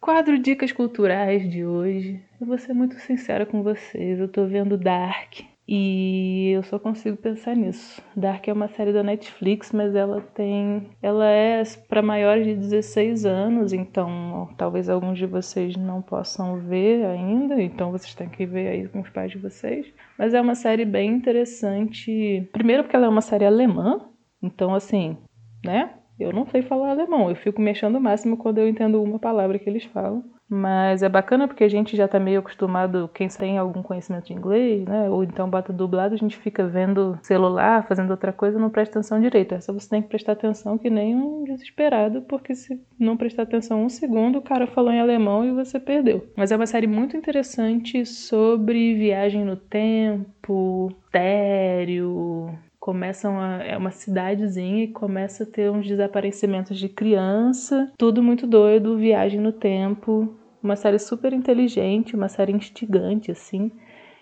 Quadro 0.00 0.38
Dicas 0.38 0.70
Culturais 0.70 1.50
de 1.50 1.64
hoje. 1.64 2.22
Eu 2.40 2.46
vou 2.46 2.56
ser 2.56 2.72
muito 2.72 2.94
sincera 3.00 3.44
com 3.44 3.64
vocês. 3.64 4.20
Eu 4.20 4.28
tô 4.28 4.46
vendo 4.46 4.78
Dark 4.78 5.51
E 5.66 6.50
eu 6.54 6.62
só 6.64 6.78
consigo 6.78 7.16
pensar 7.16 7.54
nisso. 7.54 8.02
Dark 8.16 8.46
é 8.48 8.52
uma 8.52 8.68
série 8.68 8.92
da 8.92 9.02
Netflix, 9.02 9.70
mas 9.72 9.94
ela 9.94 10.20
tem. 10.20 10.90
Ela 11.00 11.26
é 11.30 11.62
para 11.88 12.02
maiores 12.02 12.44
de 12.46 12.56
16 12.56 13.24
anos, 13.24 13.72
então 13.72 14.48
talvez 14.58 14.88
alguns 14.88 15.18
de 15.18 15.26
vocês 15.26 15.76
não 15.76 16.02
possam 16.02 16.58
ver 16.58 17.04
ainda, 17.06 17.62
então 17.62 17.92
vocês 17.92 18.14
têm 18.14 18.28
que 18.28 18.44
ver 18.44 18.68
aí 18.68 18.88
com 18.88 19.00
os 19.00 19.10
pais 19.10 19.30
de 19.30 19.38
vocês. 19.38 19.86
Mas 20.18 20.34
é 20.34 20.40
uma 20.40 20.54
série 20.54 20.84
bem 20.84 21.10
interessante. 21.12 22.48
Primeiro, 22.52 22.82
porque 22.82 22.96
ela 22.96 23.06
é 23.06 23.08
uma 23.08 23.20
série 23.20 23.44
alemã, 23.44 24.00
então 24.42 24.74
assim, 24.74 25.16
né? 25.64 25.94
Eu 26.18 26.32
não 26.32 26.46
sei 26.46 26.62
falar 26.62 26.90
alemão, 26.90 27.30
eu 27.30 27.36
fico 27.36 27.60
me 27.60 27.70
achando 27.70 27.98
o 27.98 28.00
máximo 28.00 28.36
quando 28.36 28.58
eu 28.58 28.68
entendo 28.68 29.02
uma 29.02 29.18
palavra 29.18 29.58
que 29.58 29.68
eles 29.68 29.84
falam. 29.84 30.24
Mas 30.48 31.02
é 31.02 31.08
bacana 31.08 31.48
porque 31.48 31.64
a 31.64 31.68
gente 31.68 31.96
já 31.96 32.06
tá 32.06 32.20
meio 32.20 32.40
acostumado, 32.40 33.10
quem 33.14 33.28
tem 33.28 33.56
algum 33.56 33.82
conhecimento 33.82 34.26
de 34.26 34.34
inglês, 34.34 34.84
né? 34.84 35.08
Ou 35.08 35.24
então 35.24 35.48
bota 35.48 35.72
dublado, 35.72 36.14
a 36.14 36.18
gente 36.18 36.36
fica 36.36 36.66
vendo 36.66 37.18
celular, 37.22 37.86
fazendo 37.86 38.10
outra 38.10 38.32
coisa, 38.32 38.58
não 38.58 38.68
presta 38.68 38.98
atenção 38.98 39.20
direito. 39.20 39.54
Essa 39.54 39.72
você 39.72 39.88
tem 39.88 40.02
que 40.02 40.08
prestar 40.08 40.32
atenção 40.32 40.76
que 40.76 40.90
nem 40.90 41.14
um 41.14 41.44
desesperado, 41.44 42.22
porque 42.22 42.54
se 42.54 42.80
não 42.98 43.16
prestar 43.16 43.44
atenção 43.44 43.82
um 43.82 43.88
segundo, 43.88 44.38
o 44.38 44.42
cara 44.42 44.66
falou 44.66 44.92
em 44.92 45.00
alemão 45.00 45.44
e 45.44 45.52
você 45.52 45.80
perdeu. 45.80 46.26
Mas 46.36 46.52
é 46.52 46.56
uma 46.56 46.66
série 46.66 46.86
muito 46.86 47.16
interessante 47.16 48.04
sobre 48.04 48.94
viagem 48.94 49.44
no 49.44 49.56
tempo, 49.56 50.92
tério, 51.10 52.52
começam 52.82 53.38
a, 53.38 53.62
é 53.62 53.78
uma 53.78 53.92
cidadezinha 53.92 54.82
e 54.82 54.88
começa 54.88 55.44
a 55.44 55.46
ter 55.46 55.70
uns 55.70 55.86
desaparecimentos 55.86 56.76
de 56.76 56.88
criança, 56.88 57.92
tudo 57.96 58.20
muito 58.20 58.44
doido, 58.44 58.98
viagem 58.98 59.38
no 59.38 59.52
tempo, 59.52 60.36
uma 60.60 60.74
série 60.74 60.98
super 60.98 61.32
inteligente, 61.32 62.16
uma 62.16 62.28
série 62.28 62.50
instigante 62.50 63.30
assim. 63.30 63.70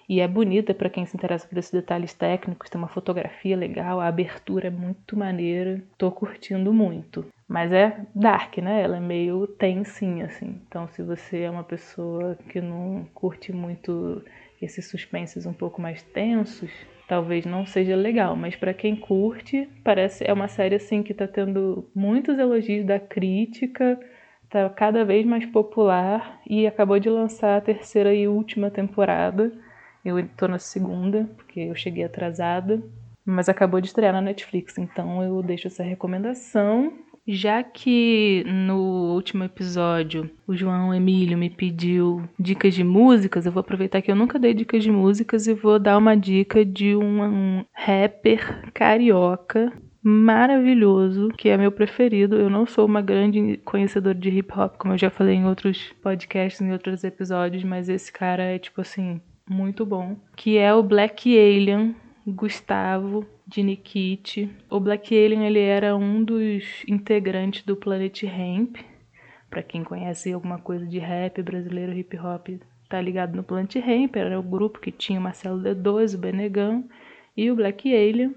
E 0.07 0.20
é 0.20 0.28
bonita 0.28 0.74
para 0.74 0.91
quem 0.91 1.07
se 1.07 1.16
interessa 1.16 1.49
por 1.49 1.57
esses 1.57 1.73
detalhes 1.73 2.12
técnicos, 2.12 2.69
tem 2.69 2.78
uma 2.78 2.87
fotografia 2.89 3.57
legal, 3.57 3.99
a 3.99 4.09
abertura 4.09 4.66
é 4.66 4.70
muito 4.70 5.16
maneira, 5.16 5.82
tô 5.97 6.11
curtindo 6.11 6.70
muito. 6.70 7.24
Mas 7.49 7.73
é 7.73 8.05
dark, 8.15 8.59
né? 8.59 8.82
Ela 8.82 8.99
é 8.99 9.01
meio 9.01 9.47
tensinha, 9.47 10.27
assim. 10.27 10.61
Então, 10.69 10.87
se 10.89 11.03
você 11.03 11.41
é 11.41 11.51
uma 11.51 11.65
pessoa 11.65 12.37
que 12.51 12.61
não 12.61 13.07
curte 13.15 13.53
muito 13.53 14.23
esses 14.61 14.89
suspenses 14.89 15.47
um 15.47 15.53
pouco 15.53 15.81
mais 15.81 16.03
tensos, 16.03 16.70
talvez 17.11 17.45
não 17.45 17.66
seja 17.66 17.97
legal, 17.97 18.37
mas 18.37 18.55
para 18.55 18.73
quem 18.73 18.95
curte, 18.95 19.69
parece 19.82 20.23
é 20.24 20.32
uma 20.32 20.47
série 20.47 20.77
assim 20.77 21.03
que 21.03 21.11
está 21.11 21.27
tendo 21.27 21.91
muitos 21.93 22.39
elogios 22.39 22.87
da 22.87 23.01
crítica, 23.01 23.99
está 24.45 24.70
cada 24.70 25.05
vez 25.05 25.27
mais 25.27 25.45
popular 25.45 26.41
e 26.49 26.69
acabou 26.69 27.01
de 27.01 27.11
lançar 27.11 27.57
a 27.57 27.61
terceira 27.61 28.15
e 28.15 28.28
última 28.28 28.70
temporada. 28.70 29.53
Eu 30.05 30.20
estou 30.20 30.47
na 30.49 30.61
segunda, 30.61 31.28
porque 31.37 31.59
eu 31.59 31.74
cheguei 31.74 32.05
atrasada, 32.05 32.81
mas 33.27 33.49
acabou 33.49 33.81
de 33.81 33.89
estrear 33.89 34.12
na 34.12 34.20
Netflix, 34.20 34.78
então 34.78 35.20
eu 35.20 35.43
deixo 35.43 35.66
essa 35.66 35.82
recomendação 35.82 36.93
já 37.32 37.62
que 37.62 38.44
no 38.47 39.15
último 39.15 39.44
episódio 39.44 40.31
o 40.47 40.55
João 40.55 40.93
Emílio 40.93 41.39
me 41.39 41.48
pediu 41.48 42.28
dicas 42.39 42.74
de 42.74 42.82
músicas, 42.82 43.47
eu 43.47 43.52
vou 43.52 43.61
aproveitar 43.61 44.02
que 44.02 44.11
eu 44.11 44.16
nunca 44.16 44.39
dei 44.39 44.52
dicas 44.52 44.82
de 44.82 44.90
músicas 44.90 45.47
e 45.47 45.55
vou 45.55 45.78
dar 45.78 45.97
uma 45.97 46.16
dica 46.16 46.65
de 46.65 46.97
um, 46.97 47.23
um 47.23 47.65
rapper 47.73 48.70
carioca 48.73 49.73
maravilhoso, 50.02 51.28
que 51.36 51.48
é 51.48 51.57
meu 51.57 51.70
preferido. 51.70 52.36
Eu 52.36 52.51
não 52.51 52.66
sou 52.66 52.86
uma 52.86 53.02
grande 53.02 53.61
conhecedora 53.65 54.15
de 54.15 54.31
hip 54.31 54.52
hop, 54.59 54.77
como 54.77 54.94
eu 54.94 54.98
já 54.98 55.11
falei 55.11 55.36
em 55.36 55.44
outros 55.44 55.93
podcasts, 56.02 56.61
em 56.61 56.73
outros 56.73 57.05
episódios, 57.05 57.62
mas 57.65 57.89
esse 57.89 58.11
cara 58.11 58.43
é 58.43 58.59
tipo 58.59 58.81
assim, 58.81 59.20
muito 59.48 59.85
bom, 59.85 60.16
que 60.36 60.57
é 60.57 60.73
o 60.73 60.82
Black 60.82 61.36
Alien 61.36 61.94
Gustavo 62.27 63.27
de 63.51 63.64
Nikit. 63.64 64.48
O 64.70 64.78
Black 64.78 65.12
Alien 65.12 65.44
ele 65.44 65.59
era 65.59 65.97
um 65.97 66.22
dos 66.22 66.85
integrantes 66.86 67.64
do 67.64 67.74
Planet 67.74 68.22
Ramp. 68.22 68.77
Para 69.51 69.62
quem 69.64 69.82
conhece 69.82 70.32
alguma 70.32 70.59
coisa 70.59 70.86
de 70.86 71.01
rap 71.01 71.43
brasileiro, 71.43 71.93
hip 71.93 72.16
hop, 72.16 72.48
tá 72.89 73.01
ligado 73.01 73.35
no 73.35 73.43
Planet 73.43 73.74
Ramp. 73.77 74.14
Era 74.14 74.39
o 74.39 74.43
grupo 74.43 74.78
que 74.78 74.93
tinha 74.93 75.18
o 75.18 75.22
Marcelo 75.22 75.60
D2, 75.60 76.14
o 76.14 76.18
Benegão 76.18 76.89
e 77.36 77.51
o 77.51 77.56
Black 77.56 77.93
Alien. 77.93 78.36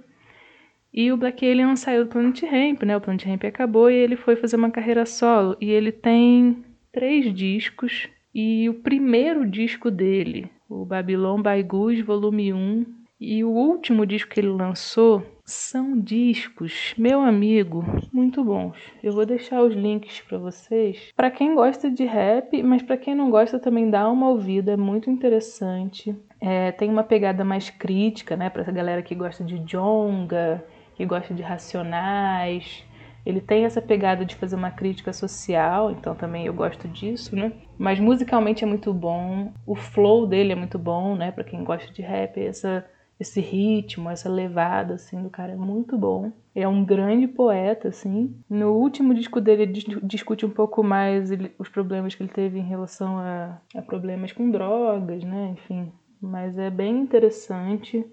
E 0.91 1.11
o 1.11 1.17
Black 1.17 1.47
Alien 1.47 1.75
saiu 1.75 2.05
do 2.05 2.09
Planet 2.09 2.41
Ramp, 2.41 2.81
né? 2.83 2.97
O 2.97 3.01
Planet 3.01 3.25
Ramp 3.25 3.43
acabou 3.45 3.91
e 3.91 3.95
ele 3.95 4.15
foi 4.15 4.35
fazer 4.35 4.55
uma 4.55 4.71
carreira 4.71 5.05
solo. 5.05 5.55
E 5.61 5.69
ele 5.69 5.91
tem 5.91 6.65
três 6.91 7.31
discos. 7.31 8.09
E 8.33 8.67
o 8.67 8.73
primeiro 8.73 9.45
disco 9.47 9.91
dele, 9.91 10.49
o 10.67 10.83
Babylon 10.83 11.39
by 11.39 11.61
Goose, 11.61 12.01
volume 12.01 12.51
1, 12.51 13.02
e 13.23 13.41
o 13.41 13.49
último 13.49 14.05
disco 14.05 14.31
que 14.31 14.41
ele 14.41 14.49
lançou 14.49 15.23
são 15.45 15.97
discos, 15.97 16.93
meu 16.97 17.21
amigo, 17.21 17.85
muito 18.11 18.43
bons. 18.43 18.75
Eu 19.01 19.13
vou 19.13 19.25
deixar 19.25 19.61
os 19.61 19.73
links 19.73 20.19
para 20.21 20.37
vocês. 20.37 21.09
Para 21.15 21.31
quem 21.31 21.55
gosta 21.55 21.89
de 21.89 22.03
rap, 22.03 22.61
mas 22.61 22.81
para 22.81 22.97
quem 22.97 23.15
não 23.15 23.31
gosta 23.31 23.57
também 23.57 23.89
dá 23.89 24.09
uma 24.09 24.27
ouvida, 24.27 24.73
é 24.73 24.77
muito 24.77 25.09
interessante. 25.09 26.13
É, 26.41 26.73
tem 26.73 26.89
uma 26.89 27.03
pegada 27.03 27.45
mais 27.45 27.69
crítica, 27.69 28.35
né, 28.35 28.49
para 28.49 28.61
essa 28.61 28.71
galera 28.73 29.01
que 29.01 29.15
gosta 29.15 29.41
de 29.41 29.57
jonga, 29.59 30.61
que 30.95 31.05
gosta 31.05 31.33
de 31.33 31.41
racionais. 31.41 32.85
Ele 33.25 33.39
tem 33.39 33.63
essa 33.63 33.81
pegada 33.81 34.25
de 34.25 34.35
fazer 34.35 34.57
uma 34.57 34.71
crítica 34.71 35.13
social, 35.13 35.91
então 35.91 36.13
também 36.13 36.45
eu 36.45 36.53
gosto 36.53 36.89
disso, 36.89 37.33
né? 37.37 37.53
Mas 37.77 37.97
musicalmente 38.01 38.65
é 38.65 38.67
muito 38.67 38.93
bom, 38.93 39.53
o 39.65 39.75
flow 39.75 40.27
dele 40.27 40.51
é 40.51 40.55
muito 40.55 40.77
bom, 40.77 41.15
né? 41.15 41.31
Para 41.31 41.45
quem 41.45 41.63
gosta 41.63 41.89
de 41.93 42.01
rap, 42.01 42.37
essa 42.37 42.85
esse 43.19 43.39
ritmo, 43.39 44.09
essa 44.09 44.29
levada, 44.29 44.95
assim, 44.95 45.21
do 45.21 45.29
cara 45.29 45.53
é 45.53 45.55
muito 45.55 45.97
bom. 45.97 46.31
É 46.53 46.67
um 46.67 46.83
grande 46.83 47.27
poeta, 47.27 47.87
assim. 47.87 48.35
No 48.49 48.73
último 48.73 49.13
disco 49.13 49.39
dele, 49.39 49.63
ele 49.63 49.99
discute 50.03 50.45
um 50.45 50.49
pouco 50.49 50.83
mais 50.83 51.29
os 51.57 51.69
problemas 51.69 52.15
que 52.15 52.23
ele 52.23 52.31
teve 52.31 52.59
em 52.59 52.67
relação 52.67 53.17
a, 53.17 53.59
a 53.75 53.81
problemas 53.81 54.31
com 54.31 54.49
drogas, 54.51 55.23
né? 55.23 55.51
Enfim. 55.53 55.91
Mas 56.21 56.57
é 56.57 56.69
bem 56.69 56.99
interessante. 56.99 58.05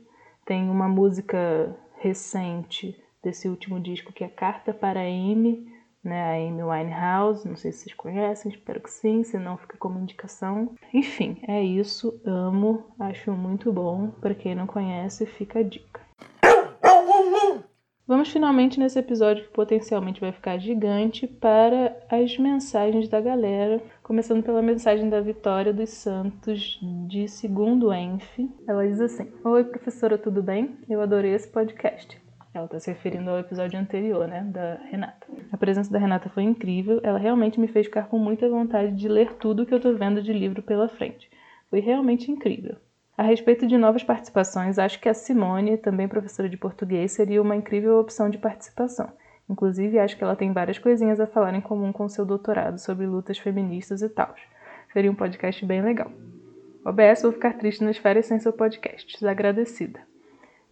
Tem 0.44 0.68
uma 0.68 0.89
música 0.89 1.77
recente 1.98 2.97
desse 3.22 3.48
último 3.48 3.78
disco 3.78 4.12
que 4.12 4.24
é 4.24 4.28
Carta 4.28 4.72
para 4.72 5.05
M, 5.05 5.69
né, 6.02 6.22
a 6.22 6.48
Amy 6.48 6.62
Winehouse, 6.62 7.47
não 7.47 7.56
sei 7.56 7.72
se 7.72 7.81
vocês 7.81 7.94
conhecem, 7.94 8.51
espero 8.51 8.81
que 8.81 8.90
sim, 8.90 9.22
se 9.22 9.39
não 9.39 9.56
fica 9.56 9.77
como 9.78 9.98
indicação. 9.98 10.74
Enfim, 10.93 11.40
é 11.47 11.62
isso, 11.62 12.20
amo, 12.24 12.85
acho 12.98 13.32
muito 13.32 13.72
bom, 13.72 14.10
para 14.20 14.35
quem 14.35 14.55
não 14.55 14.66
conhece, 14.66 15.27
fica 15.27 15.60
a 15.60 15.62
dica. 15.62 16.01
Vamos 18.10 18.28
finalmente 18.28 18.81
nesse 18.81 18.98
episódio 18.98 19.44
que 19.44 19.52
potencialmente 19.52 20.20
vai 20.20 20.32
ficar 20.32 20.59
gigante 20.59 21.28
para 21.28 21.97
as 22.10 22.36
mensagens 22.36 23.09
da 23.09 23.20
galera, 23.20 23.81
começando 24.02 24.43
pela 24.43 24.60
mensagem 24.60 25.09
da 25.09 25.20
Vitória 25.20 25.72
dos 25.72 25.90
Santos 25.90 26.81
de 27.06 27.28
segundo 27.28 27.94
Enf. 27.94 28.36
Ela 28.66 28.85
diz 28.89 29.01
assim: 29.01 29.31
Oi 29.44 29.62
professora, 29.62 30.18
tudo 30.18 30.43
bem? 30.43 30.77
Eu 30.89 31.01
adorei 31.01 31.35
esse 31.35 31.47
podcast. 31.47 32.19
Ela 32.52 32.64
está 32.64 32.81
se 32.81 32.90
referindo 32.90 33.31
ao 33.31 33.39
episódio 33.39 33.78
anterior, 33.78 34.27
né, 34.27 34.43
da 34.43 34.74
Renata. 34.90 35.27
A 35.52 35.56
presença 35.56 35.90
da 35.90 35.98
Renata 35.98 36.28
foi 36.28 36.43
incrível, 36.43 37.01
ela 37.02 37.18
realmente 37.18 37.60
me 37.60 37.68
fez 37.68 37.86
ficar 37.86 38.09
com 38.09 38.18
muita 38.18 38.48
vontade 38.48 38.93
de 38.93 39.09
ler 39.09 39.35
tudo 39.35 39.64
que 39.64 39.72
eu 39.72 39.77
estou 39.78 39.97
vendo 39.97 40.20
de 40.20 40.32
livro 40.32 40.60
pela 40.62 40.89
frente. 40.89 41.31
Foi 41.70 41.78
realmente 41.78 42.31
incrível. 42.31 42.77
A 43.16 43.22
respeito 43.22 43.66
de 43.66 43.77
novas 43.78 44.02
participações, 44.02 44.78
acho 44.78 44.98
que 44.98 45.09
a 45.09 45.14
Simone, 45.14 45.77
também 45.77 46.09
professora 46.09 46.48
de 46.48 46.56
português, 46.56 47.12
seria 47.12 47.40
uma 47.40 47.55
incrível 47.55 48.01
opção 48.01 48.28
de 48.28 48.39
participação. 48.39 49.12
Inclusive, 49.48 49.98
acho 49.98 50.16
que 50.16 50.24
ela 50.24 50.35
tem 50.35 50.52
várias 50.52 50.78
coisinhas 50.78 51.20
a 51.20 51.27
falar 51.27 51.55
em 51.55 51.60
comum 51.60 51.93
com 51.93 52.09
seu 52.09 52.24
doutorado 52.24 52.78
sobre 52.78 53.06
lutas 53.06 53.39
feministas 53.39 54.01
e 54.01 54.09
tal. 54.09 54.35
Seria 54.93 55.10
um 55.10 55.14
podcast 55.14 55.64
bem 55.66 55.82
legal. 55.82 56.10
OBS, 56.85 57.22
vou 57.22 57.32
ficar 57.32 57.59
triste 57.59 57.85
nas 57.85 57.98
férias 57.98 58.27
sem 58.27 58.39
seu 58.39 58.52
podcast. 58.52 59.12
Desagradecida. 59.12 60.01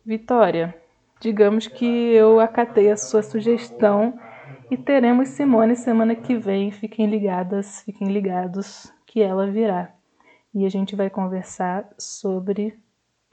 Vitória, 0.07 0.75
Digamos 1.21 1.67
que 1.67 1.85
eu 1.85 2.39
acatei 2.39 2.91
a 2.91 2.97
sua 2.97 3.23
sugestão 3.23 4.19
e 4.71 4.77
teremos 4.77 5.31
Simone 5.31 5.75
semana 5.75 6.15
que 6.15 6.37
vem. 6.37 6.71
Fiquem 6.71 7.07
ligadas, 7.07 7.83
fiquem 7.83 8.09
ligados 8.09 8.93
que 9.05 9.21
ela 9.21 9.51
virá. 9.51 9.93
E 10.55 10.65
a 10.65 10.69
gente 10.69 10.95
vai 10.95 11.11
conversar 11.11 11.89
sobre 11.99 12.79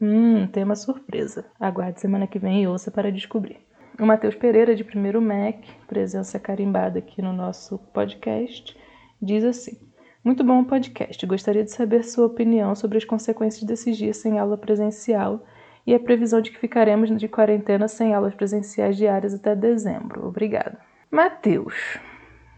um 0.01 0.47
tema 0.47 0.75
surpresa. 0.75 1.45
Aguarde 1.59 2.01
semana 2.01 2.25
que 2.25 2.39
vem 2.39 2.63
e 2.63 2.67
ouça 2.67 2.89
para 2.89 3.11
descobrir. 3.11 3.59
O 3.99 4.05
Matheus 4.05 4.35
Pereira, 4.35 4.75
de 4.75 4.83
Primeiro 4.83 5.21
MEC, 5.21 5.69
presença 5.87 6.39
carimbada 6.39 6.99
aqui 6.99 7.21
no 7.21 7.31
nosso 7.31 7.77
podcast, 7.93 8.75
diz 9.21 9.43
assim: 9.43 9.77
Muito 10.23 10.43
bom 10.43 10.61
o 10.61 10.65
podcast. 10.65 11.25
Gostaria 11.25 11.63
de 11.63 11.71
saber 11.71 12.03
sua 12.03 12.25
opinião 12.25 12.75
sobre 12.75 12.97
as 12.97 13.05
consequências 13.05 13.63
desses 13.63 13.95
dias 13.95 14.17
sem 14.17 14.37
aula 14.39 14.57
presencial 14.57 15.45
e 15.85 15.93
a 15.93 15.99
previsão 15.99 16.41
de 16.41 16.51
que 16.51 16.59
ficaremos 16.59 17.15
de 17.15 17.27
quarentena 17.27 17.87
sem 17.87 18.13
aulas 18.13 18.33
presenciais 18.33 18.97
diárias 18.97 19.33
até 19.33 19.55
dezembro. 19.55 20.27
Obrigada. 20.27 20.79
Mateus, 21.11 21.99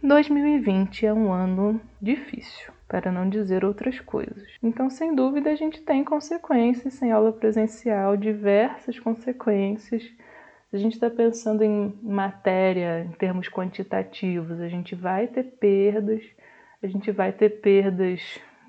2020 0.02 1.06
é 1.06 1.14
um 1.14 1.32
ano 1.32 1.82
difícil. 2.02 2.72
para 2.88 3.12
não 3.12 3.30
dizer 3.30 3.66
outras 3.66 4.00
coisas. 4.00 4.48
Então, 4.64 4.90
sem 4.90 5.14
dúvida, 5.14 5.50
a 5.50 5.56
gente 5.56 5.82
tem 5.82 6.06
consequências 6.06 6.94
sem 6.94 7.12
aula 7.12 7.34
presencial, 7.34 8.16
diversas 8.16 8.98
consequências. 8.98 10.04
Se 10.70 10.76
a 10.76 10.80
gente 10.80 10.94
está 10.94 11.10
pensando 11.10 11.64
em 11.64 12.00
matéria 12.02 13.04
em 13.04 13.12
termos 13.12 13.50
quantitativos, 13.50 14.62
a 14.62 14.70
gente 14.70 14.96
vai 14.96 15.28
ter 15.28 15.44
perdas, 15.44 16.24
a 16.82 16.88
gente 16.88 17.12
vai 17.12 17.34
ter 17.34 17.62
perdas 17.62 18.22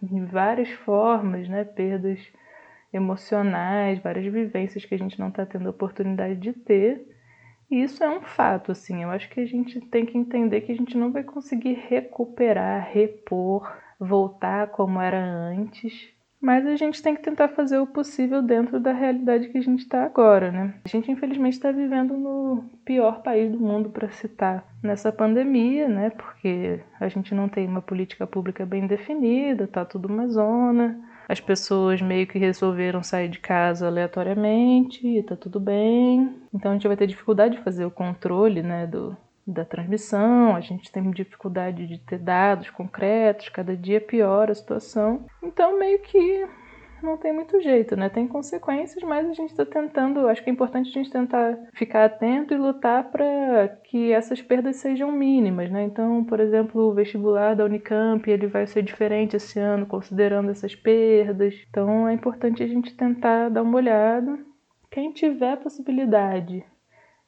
de 0.03 0.21
várias 0.25 0.71
formas, 0.71 1.49
né? 1.49 1.63
Perdas 1.63 2.19
emocionais, 2.93 3.99
várias 3.99 4.33
vivências 4.33 4.85
que 4.85 4.95
a 4.95 4.99
gente 4.99 5.19
não 5.19 5.29
está 5.29 5.45
tendo 5.45 5.69
oportunidade 5.69 6.37
de 6.37 6.53
ter. 6.53 7.07
E 7.71 7.83
isso 7.83 8.03
é 8.03 8.09
um 8.09 8.23
fato, 8.23 8.73
assim. 8.73 9.03
Eu 9.03 9.11
acho 9.11 9.29
que 9.29 9.41
a 9.41 9.47
gente 9.47 9.81
tem 9.81 10.07
que 10.07 10.17
entender 10.17 10.63
que 10.63 10.73
a 10.73 10.77
gente 10.77 10.97
não 10.97 11.13
vai 11.13 11.23
conseguir 11.23 11.75
recuperar, 11.89 12.89
repor, 12.91 13.71
voltar 14.01 14.69
como 14.69 15.01
era 15.01 15.23
antes. 15.23 16.17
Mas 16.41 16.65
a 16.65 16.77
gente 16.77 17.03
tem 17.03 17.17
que 17.17 17.23
tentar 17.23 17.49
fazer 17.49 17.79
o 17.79 17.87
possível 17.87 18.41
dentro 18.41 18.79
da 18.79 18.93
realidade 18.93 19.49
que 19.49 19.59
a 19.59 19.61
gente 19.61 19.81
está 19.81 20.05
agora, 20.05 20.53
né? 20.53 20.75
A 20.85 20.89
gente, 20.89 21.11
infelizmente, 21.11 21.55
está 21.55 21.73
vivendo 21.73 22.17
no 22.17 22.65
pior 22.85 23.23
país 23.23 23.51
do 23.51 23.59
mundo, 23.59 23.91
para 23.91 24.09
citar, 24.11 24.65
nessa 24.81 25.11
pandemia, 25.11 25.89
né? 25.89 26.11
Porque 26.11 26.81
a 27.01 27.09
gente 27.09 27.35
não 27.35 27.49
tem 27.49 27.67
uma 27.67 27.83
política 27.83 28.25
pública 28.25 28.65
bem 28.65 28.87
definida, 28.87 29.67
tá 29.67 29.85
tudo 29.85 30.07
uma 30.07 30.29
zona 30.29 31.08
as 31.29 31.41
pessoas 31.41 32.01
meio 32.01 32.27
que 32.27 32.39
resolveram 32.39 33.03
sair 33.03 33.29
de 33.29 33.39
casa 33.39 33.87
aleatoriamente 33.87 35.07
e 35.07 35.23
tá 35.23 35.37
tudo 35.37 35.61
bem. 35.61 36.35
Então 36.55 36.71
a 36.71 36.75
gente 36.75 36.89
vai 36.89 36.97
ter 36.97 37.07
dificuldade 37.07 37.57
de 37.57 37.63
fazer 37.63 37.85
o 37.85 37.91
controle, 37.91 38.63
né, 38.63 38.87
do, 38.87 39.15
da 39.47 39.65
transmissão, 39.65 40.57
a 40.57 40.61
gente 40.61 40.91
tem 40.91 41.11
dificuldade 41.11 41.87
de 41.87 41.99
ter 41.99 42.19
dados 42.19 42.71
concretos, 42.71 43.51
cada 43.51 43.77
dia 43.77 44.01
piora 44.01 44.53
a 44.53 44.55
situação. 44.55 45.27
Então 45.43 45.79
meio 45.79 46.01
que 46.01 46.47
não 47.03 47.17
tem 47.17 47.33
muito 47.33 47.61
jeito, 47.61 47.97
né? 47.97 48.09
Tem 48.09 48.27
consequências, 48.27 49.03
mas 49.03 49.29
a 49.29 49.33
gente 49.33 49.51
está 49.51 49.65
tentando. 49.65 50.29
Acho 50.29 50.43
que 50.43 50.51
é 50.51 50.53
importante 50.53 50.89
a 50.89 50.93
gente 50.93 51.11
tentar 51.11 51.59
ficar 51.73 52.05
atento 52.05 52.55
e 52.55 52.57
lutar 52.57 53.11
para 53.11 53.69
que 53.85 54.13
essas 54.13 54.43
perdas 54.43 54.77
sejam 54.77 55.11
mínimas, 55.13 55.71
né? 55.71 55.85
Então, 55.85 56.25
por 56.25 56.41
exemplo, 56.41 56.83
o 56.83 56.95
vestibular 56.95 57.55
da 57.55 57.65
Unicamp 57.65 58.29
ele 58.31 58.47
vai 58.47 58.67
ser 58.67 58.83
diferente 58.83 59.37
esse 59.37 59.59
ano, 59.59 59.87
considerando 59.87 60.51
essas 60.51 60.75
perdas. 60.75 61.55
Então, 61.69 62.09
é 62.09 62.13
importante 62.13 62.63
a 62.63 62.67
gente 62.67 62.97
tentar 62.97 63.49
dar 63.49 63.63
uma 63.63 63.77
olhada. 63.77 64.39
Quem 64.91 65.13
tiver 65.13 65.57
possibilidade, 65.57 66.65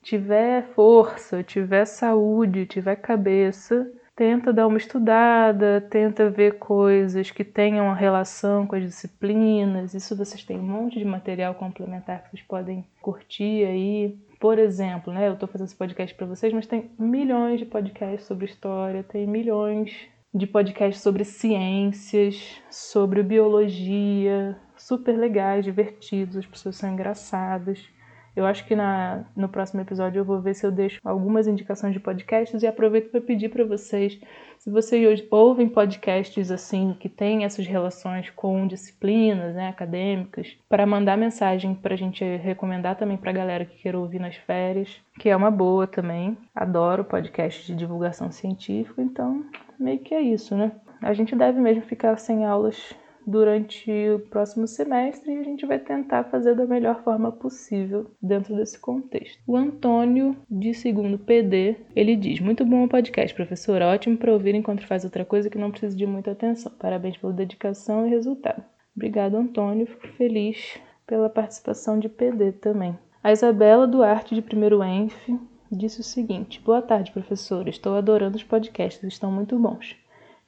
tiver 0.02 0.62
força, 0.74 1.42
tiver 1.42 1.84
saúde, 1.84 2.66
tiver 2.66 2.96
cabeça, 2.96 3.90
tenta 4.20 4.52
dar 4.52 4.66
uma 4.66 4.76
estudada, 4.76 5.80
tenta 5.88 6.28
ver 6.28 6.58
coisas 6.58 7.30
que 7.30 7.42
tenham 7.42 7.90
relação 7.94 8.66
com 8.66 8.76
as 8.76 8.84
disciplinas. 8.84 9.94
Isso 9.94 10.14
vocês 10.14 10.44
têm 10.44 10.58
um 10.58 10.62
monte 10.62 10.98
de 10.98 11.06
material 11.06 11.54
complementar 11.54 12.24
que 12.24 12.28
vocês 12.28 12.42
podem 12.42 12.84
curtir 13.00 13.64
aí. 13.64 14.18
Por 14.38 14.58
exemplo, 14.58 15.10
né, 15.10 15.26
eu 15.26 15.32
estou 15.32 15.48
fazendo 15.48 15.68
esse 15.68 15.74
podcast 15.74 16.14
para 16.14 16.26
vocês, 16.26 16.52
mas 16.52 16.66
tem 16.66 16.90
milhões 16.98 17.60
de 17.60 17.64
podcasts 17.64 18.26
sobre 18.26 18.44
história, 18.44 19.02
tem 19.02 19.26
milhões 19.26 19.90
de 20.34 20.46
podcasts 20.46 21.02
sobre 21.02 21.24
ciências, 21.24 22.60
sobre 22.70 23.22
biologia, 23.22 24.54
super 24.76 25.16
legais, 25.16 25.64
divertidos, 25.64 26.36
as 26.36 26.44
pessoas 26.44 26.76
são 26.76 26.92
engraçadas. 26.92 27.88
Eu 28.34 28.46
acho 28.46 28.64
que 28.64 28.76
na, 28.76 29.24
no 29.36 29.48
próximo 29.48 29.80
episódio 29.80 30.20
eu 30.20 30.24
vou 30.24 30.40
ver 30.40 30.54
se 30.54 30.64
eu 30.64 30.70
deixo 30.70 31.00
algumas 31.04 31.46
indicações 31.46 31.92
de 31.92 32.00
podcasts 32.00 32.62
e 32.62 32.66
aproveito 32.66 33.10
para 33.10 33.20
pedir 33.20 33.48
para 33.48 33.64
vocês, 33.64 34.20
se 34.58 34.70
vocês 34.70 35.24
ouvem 35.30 35.68
podcasts 35.68 36.50
assim 36.50 36.96
que 36.98 37.08
têm 37.08 37.44
essas 37.44 37.66
relações 37.66 38.30
com 38.30 38.66
disciplinas 38.66 39.54
né, 39.54 39.68
acadêmicas, 39.68 40.56
para 40.68 40.86
mandar 40.86 41.16
mensagem 41.16 41.74
para 41.74 41.94
a 41.94 41.98
gente 41.98 42.24
recomendar 42.36 42.96
também 42.96 43.16
para 43.16 43.30
a 43.30 43.34
galera 43.34 43.64
que 43.64 43.82
quer 43.82 43.96
ouvir 43.96 44.20
nas 44.20 44.36
férias, 44.36 45.00
que 45.18 45.28
é 45.28 45.36
uma 45.36 45.50
boa 45.50 45.86
também. 45.86 46.36
Adoro 46.54 47.04
podcast 47.04 47.66
de 47.66 47.74
divulgação 47.74 48.30
científica, 48.30 49.02
então 49.02 49.44
meio 49.78 49.98
que 49.98 50.14
é 50.14 50.20
isso, 50.20 50.56
né? 50.56 50.72
A 51.02 51.14
gente 51.14 51.34
deve 51.34 51.58
mesmo 51.58 51.82
ficar 51.82 52.16
sem 52.18 52.44
aulas 52.44 52.94
durante 53.26 53.90
o 54.10 54.18
próximo 54.18 54.66
semestre 54.66 55.32
e 55.32 55.38
a 55.38 55.42
gente 55.42 55.66
vai 55.66 55.78
tentar 55.78 56.24
fazer 56.24 56.54
da 56.54 56.66
melhor 56.66 57.02
forma 57.02 57.30
possível 57.30 58.10
dentro 58.20 58.56
desse 58.56 58.78
contexto. 58.78 59.42
O 59.46 59.56
Antônio, 59.56 60.36
de 60.50 60.74
segundo 60.74 61.18
PD, 61.18 61.76
ele 61.94 62.16
diz: 62.16 62.40
Muito 62.40 62.64
bom 62.64 62.84
o 62.84 62.88
podcast, 62.88 63.34
professor. 63.34 63.82
Ótimo 63.82 64.16
para 64.16 64.32
ouvir 64.32 64.54
enquanto 64.54 64.86
faz 64.86 65.04
outra 65.04 65.24
coisa 65.24 65.50
que 65.50 65.58
não 65.58 65.70
precisa 65.70 65.96
de 65.96 66.06
muita 66.06 66.32
atenção. 66.32 66.72
Parabéns 66.78 67.16
pela 67.16 67.32
dedicação 67.32 68.06
e 68.06 68.10
resultado. 68.10 68.62
Obrigado, 68.96 69.36
Antônio. 69.36 69.86
Fico 69.86 70.08
feliz 70.08 70.78
pela 71.06 71.28
participação 71.28 71.98
de 71.98 72.08
PD 72.08 72.52
também. 72.52 72.98
A 73.22 73.32
Isabela 73.32 73.86
Duarte, 73.86 74.34
de 74.34 74.40
primeiro 74.40 74.82
ENF, 74.82 75.38
disse 75.70 76.00
o 76.00 76.04
seguinte: 76.04 76.60
Boa 76.60 76.80
tarde, 76.80 77.12
professor. 77.12 77.68
Estou 77.68 77.96
adorando 77.96 78.36
os 78.36 78.44
podcasts, 78.44 79.02
estão 79.02 79.30
muito 79.30 79.58
bons. 79.58 79.96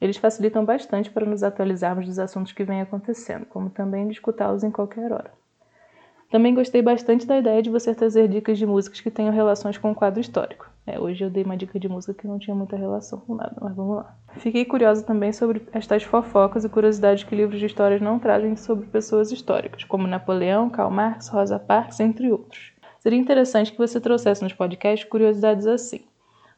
Eles 0.03 0.17
facilitam 0.17 0.65
bastante 0.65 1.09
para 1.09 1.25
nos 1.25 1.43
atualizarmos 1.43 2.05
dos 2.05 2.19
assuntos 2.19 2.51
que 2.51 2.65
vêm 2.65 2.81
acontecendo, 2.81 3.45
como 3.45 3.69
também 3.69 4.05
de 4.05 4.11
escutá-los 4.11 4.61
em 4.61 4.69
qualquer 4.69 5.13
hora. 5.13 5.31
Também 6.29 6.53
gostei 6.53 6.81
bastante 6.81 7.25
da 7.25 7.37
ideia 7.37 7.61
de 7.61 7.69
você 7.69 7.95
trazer 7.95 8.27
dicas 8.27 8.57
de 8.57 8.65
músicas 8.65 8.99
que 8.99 9.09
tenham 9.09 9.33
relações 9.33 9.77
com 9.77 9.91
o 9.91 9.95
quadro 9.95 10.19
histórico. 10.19 10.69
É, 10.85 10.99
hoje 10.99 11.23
eu 11.23 11.29
dei 11.29 11.45
uma 11.45 11.55
dica 11.55 11.79
de 11.79 11.87
música 11.87 12.13
que 12.13 12.27
não 12.27 12.37
tinha 12.37 12.53
muita 12.53 12.75
relação 12.75 13.17
com 13.21 13.33
nada, 13.33 13.55
mas 13.61 13.73
vamos 13.73 13.95
lá. 13.95 14.13
Fiquei 14.39 14.65
curiosa 14.65 15.05
também 15.05 15.31
sobre 15.31 15.65
estas 15.71 16.03
fofocas 16.03 16.65
e 16.65 16.69
curiosidades 16.69 17.23
que 17.23 17.33
livros 17.33 17.61
de 17.61 17.67
histórias 17.67 18.01
não 18.01 18.19
trazem 18.19 18.57
sobre 18.57 18.87
pessoas 18.87 19.31
históricas, 19.31 19.85
como 19.85 20.05
Napoleão, 20.05 20.69
Karl 20.69 20.91
Marx, 20.91 21.29
Rosa 21.29 21.57
Parks, 21.57 22.01
entre 22.01 22.29
outros. 22.29 22.73
Seria 22.99 23.17
interessante 23.17 23.71
que 23.71 23.77
você 23.77 24.01
trouxesse 24.01 24.43
nos 24.43 24.51
podcasts 24.51 25.07
curiosidades 25.07 25.65
assim. 25.65 26.01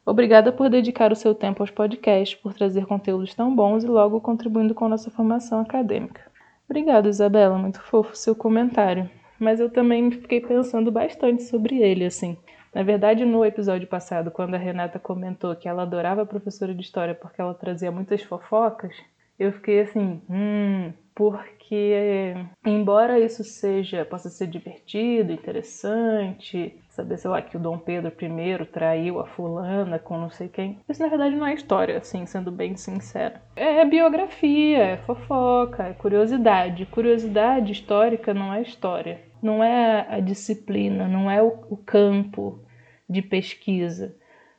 Obrigada 0.06 0.52
por 0.52 0.70
dedicar 0.70 1.10
o 1.10 1.16
seu 1.16 1.34
tempo 1.34 1.64
aos 1.64 1.70
podcasts, 1.72 2.38
por 2.40 2.54
trazer 2.54 2.86
conteúdos 2.86 3.34
tão 3.34 3.54
bons 3.54 3.82
e 3.82 3.88
logo 3.88 4.20
contribuindo 4.20 4.72
com 4.72 4.88
nossa 4.88 5.10
formação 5.10 5.58
acadêmica. 5.58 6.22
Obrigada, 6.70 7.08
Isabela, 7.08 7.58
muito 7.58 7.82
fofo 7.82 8.12
o 8.12 8.16
seu 8.16 8.32
comentário. 8.32 9.10
Mas 9.36 9.58
eu 9.58 9.68
também 9.68 10.10
fiquei 10.12 10.40
pensando 10.40 10.92
bastante 10.92 11.42
sobre 11.42 11.78
ele, 11.82 12.04
assim. 12.04 12.36
Na 12.72 12.84
verdade, 12.84 13.24
no 13.24 13.44
episódio 13.44 13.88
passado, 13.88 14.30
quando 14.30 14.54
a 14.54 14.58
Renata 14.58 14.98
comentou 15.00 15.56
que 15.56 15.68
ela 15.68 15.82
adorava 15.82 16.22
a 16.22 16.26
professora 16.26 16.72
de 16.72 16.82
história 16.82 17.14
porque 17.14 17.40
ela 17.40 17.52
trazia 17.52 17.90
muitas 17.90 18.22
fofocas, 18.22 18.94
eu 19.38 19.52
fiquei 19.52 19.80
assim, 19.80 20.22
hum, 20.30 20.92
porque 21.14 22.34
embora 22.64 23.18
isso 23.18 23.42
seja 23.42 24.04
possa 24.04 24.30
ser 24.30 24.46
divertido, 24.46 25.32
interessante, 25.32 26.78
saber, 26.96 27.18
sei 27.18 27.30
lá, 27.30 27.42
que 27.42 27.56
o 27.56 27.60
Dom 27.60 27.78
Pedro 27.78 28.10
I 28.10 28.64
traiu 28.64 29.20
a 29.20 29.26
fulana 29.26 29.98
com 29.98 30.18
não 30.18 30.30
sei 30.30 30.48
quem. 30.48 30.80
Isso 30.88 31.02
na 31.02 31.08
verdade 31.08 31.36
não 31.36 31.46
é 31.46 31.52
história, 31.52 31.98
assim, 31.98 32.24
sendo 32.24 32.50
bem 32.50 32.74
sincera. 32.74 33.42
É 33.54 33.84
biografia, 33.84 34.78
é 34.78 34.96
fofoca, 34.96 35.84
é 35.84 35.92
curiosidade. 35.92 36.86
Curiosidade 36.86 37.70
histórica 37.70 38.32
não 38.32 38.52
é 38.52 38.62
história. 38.62 39.20
Não 39.42 39.62
é 39.62 40.06
a 40.08 40.18
disciplina, 40.20 41.06
não 41.06 41.30
é 41.30 41.42
o 41.42 41.76
campo 41.76 42.64
de 43.08 43.20
pesquisa. 43.20 44.16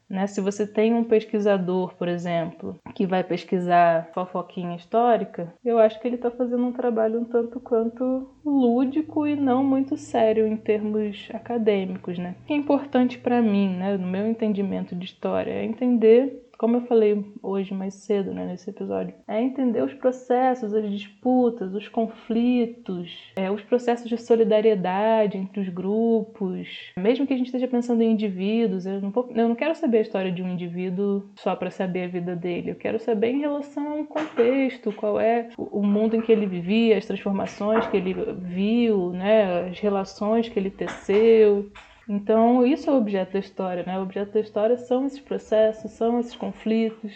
Né? 0.09 0.25
Se 0.27 0.39
você 0.39 0.65
tem 0.65 0.93
um 0.93 1.03
pesquisador, 1.03 1.93
por 1.95 2.07
exemplo, 2.07 2.79
que 2.95 3.05
vai 3.05 3.23
pesquisar 3.23 4.09
fofoquinha 4.13 4.75
histórica, 4.75 5.53
eu 5.63 5.77
acho 5.77 5.99
que 5.99 6.07
ele 6.07 6.15
está 6.15 6.31
fazendo 6.31 6.65
um 6.65 6.71
trabalho 6.71 7.19
um 7.19 7.25
tanto 7.25 7.59
quanto 7.59 8.29
lúdico 8.45 9.27
e 9.27 9.35
não 9.35 9.63
muito 9.63 9.97
sério 9.97 10.47
em 10.47 10.55
termos 10.55 11.29
acadêmicos. 11.33 12.17
Né? 12.17 12.35
O 12.43 12.47
que 12.47 12.53
é 12.53 12.55
importante 12.55 13.17
para 13.17 13.41
mim, 13.41 13.75
né, 13.75 13.97
no 13.97 14.07
meu 14.07 14.27
entendimento 14.27 14.95
de 14.95 15.05
história, 15.05 15.51
é 15.51 15.65
entender 15.65 16.46
como 16.57 16.77
eu 16.77 16.81
falei 16.81 17.23
hoje 17.41 17.73
mais 17.73 17.93
cedo, 17.93 18.33
né, 18.33 18.45
nesse 18.45 18.69
episódio, 18.69 19.13
é 19.27 19.41
entender 19.41 19.83
os 19.83 19.93
processos, 19.93 20.73
as 20.73 20.89
disputas, 20.89 21.73
os 21.73 21.87
conflitos, 21.87 23.11
é, 23.35 23.49
os 23.51 23.61
processos 23.61 24.09
de 24.09 24.17
solidariedade 24.17 25.37
entre 25.37 25.61
os 25.61 25.69
grupos. 25.69 26.67
Mesmo 26.97 27.27
que 27.27 27.33
a 27.33 27.37
gente 27.37 27.47
esteja 27.47 27.67
pensando 27.67 28.01
em 28.01 28.11
indivíduos, 28.11 28.85
eu 28.85 29.01
não, 29.01 29.11
vou, 29.11 29.29
eu 29.35 29.47
não 29.47 29.55
quero 29.55 29.75
saber 29.75 29.99
a 29.99 30.01
história 30.01 30.31
de 30.31 30.41
um 30.41 30.49
indivíduo 30.49 31.29
só 31.35 31.55
para 31.55 31.69
saber 31.69 32.05
a 32.05 32.07
vida 32.07 32.35
dele. 32.35 32.71
Eu 32.71 32.75
quero 32.75 32.99
saber 32.99 33.31
em 33.31 33.39
relação 33.39 33.99
ao 33.99 34.05
contexto, 34.05 34.91
qual 34.91 35.19
é 35.19 35.49
o 35.57 35.83
mundo 35.83 36.15
em 36.15 36.21
que 36.21 36.31
ele 36.31 36.45
vivia, 36.45 36.97
as 36.97 37.05
transformações 37.05 37.85
que 37.87 37.97
ele 37.97 38.15
viu, 38.41 39.11
né, 39.11 39.69
as 39.69 39.79
relações 39.79 40.49
que 40.49 40.57
ele 40.57 40.71
teceu. 40.71 41.69
Então, 42.09 42.65
isso 42.65 42.89
é 42.89 42.93
o 42.93 42.97
objeto 42.97 43.33
da 43.33 43.39
história, 43.39 43.83
né? 43.85 43.99
O 43.99 44.03
objeto 44.03 44.31
da 44.33 44.39
história 44.39 44.77
são 44.77 45.05
esses 45.05 45.19
processos, 45.19 45.91
são 45.91 46.19
esses 46.19 46.35
conflitos. 46.35 47.15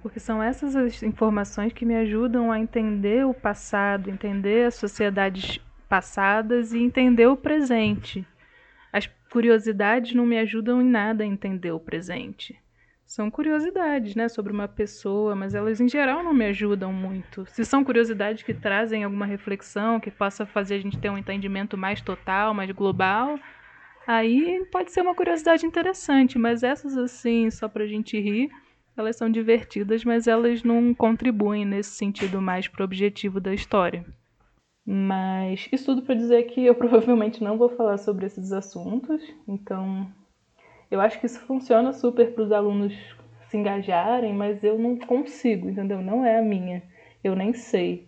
Porque 0.00 0.20
são 0.20 0.40
essas 0.40 0.76
as 0.76 1.02
informações 1.02 1.72
que 1.72 1.84
me 1.84 1.96
ajudam 1.96 2.52
a 2.52 2.58
entender 2.58 3.26
o 3.26 3.34
passado, 3.34 4.10
entender 4.10 4.66
as 4.66 4.76
sociedades 4.76 5.60
passadas 5.88 6.72
e 6.72 6.78
entender 6.78 7.26
o 7.26 7.36
presente. 7.36 8.24
As 8.92 9.06
curiosidades 9.30 10.14
não 10.14 10.24
me 10.24 10.38
ajudam 10.38 10.80
em 10.80 10.88
nada 10.88 11.24
a 11.24 11.26
entender 11.26 11.72
o 11.72 11.80
presente. 11.80 12.56
são 13.04 13.30
curiosidades, 13.30 14.14
né, 14.14 14.28
sobre 14.28 14.52
uma 14.52 14.68
pessoa, 14.68 15.34
mas 15.34 15.54
elas 15.54 15.80
em 15.80 15.88
geral 15.88 16.22
não 16.22 16.34
me 16.34 16.44
ajudam 16.44 16.92
muito. 16.92 17.46
Se 17.46 17.64
são 17.64 17.82
curiosidades 17.82 18.42
que 18.42 18.52
trazem 18.52 19.02
alguma 19.02 19.24
reflexão, 19.24 19.98
que 19.98 20.10
possa 20.10 20.44
fazer 20.44 20.74
a 20.74 20.78
gente 20.78 20.98
ter 20.98 21.08
um 21.08 21.16
entendimento 21.16 21.76
mais 21.78 22.02
total, 22.02 22.52
mais 22.52 22.70
global, 22.70 23.40
aí 24.08 24.64
pode 24.72 24.90
ser 24.90 25.02
uma 25.02 25.14
curiosidade 25.14 25.66
interessante, 25.66 26.38
mas 26.38 26.62
essas 26.62 26.96
assim, 26.96 27.50
só 27.50 27.68
pra 27.68 27.86
gente 27.86 28.18
rir, 28.18 28.50
elas 28.96 29.16
são 29.16 29.30
divertidas, 29.30 30.04
mas 30.04 30.26
elas 30.26 30.62
não 30.62 30.94
contribuem 30.94 31.64
nesse 31.64 31.90
sentido 31.90 32.40
mais 32.40 32.66
pro 32.66 32.84
objetivo 32.84 33.38
da 33.38 33.52
história. 33.52 34.04
Mas 34.84 35.68
isso 35.70 35.84
tudo 35.84 36.02
para 36.02 36.14
dizer 36.14 36.44
que 36.44 36.64
eu 36.64 36.74
provavelmente 36.76 37.44
não 37.44 37.58
vou 37.58 37.68
falar 37.68 37.98
sobre 37.98 38.24
esses 38.24 38.50
assuntos, 38.50 39.22
então 39.46 40.10
eu 40.90 41.00
acho 41.00 41.20
que 41.20 41.26
isso 41.26 41.40
funciona 41.40 41.92
super 41.92 42.32
para 42.32 42.44
os 42.44 42.50
alunos 42.50 42.94
se 43.50 43.56
engajarem, 43.56 44.32
mas 44.32 44.64
eu 44.64 44.78
não 44.78 44.96
consigo, 44.96 45.68
entendeu? 45.68 46.00
Não 46.00 46.24
é 46.24 46.38
a 46.38 46.42
minha. 46.42 46.82
Eu 47.22 47.36
nem 47.36 47.52
sei. 47.52 48.07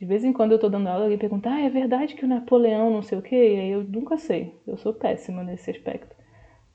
De 0.00 0.06
vez 0.06 0.24
em 0.24 0.32
quando 0.32 0.52
eu 0.52 0.58
tô 0.58 0.68
dando 0.68 0.88
aula, 0.88 1.04
alguém 1.04 1.18
pergunta: 1.18 1.50
Ah, 1.50 1.60
é 1.60 1.70
verdade 1.70 2.14
que 2.14 2.24
o 2.24 2.28
Napoleão 2.28 2.90
não 2.90 3.02
sei 3.02 3.18
o 3.18 3.22
quê? 3.22 3.34
E 3.36 3.60
aí 3.60 3.70
eu 3.70 3.84
nunca 3.84 4.16
sei. 4.18 4.54
Eu 4.66 4.76
sou 4.76 4.92
péssima 4.94 5.42
nesse 5.42 5.70
aspecto. 5.70 6.14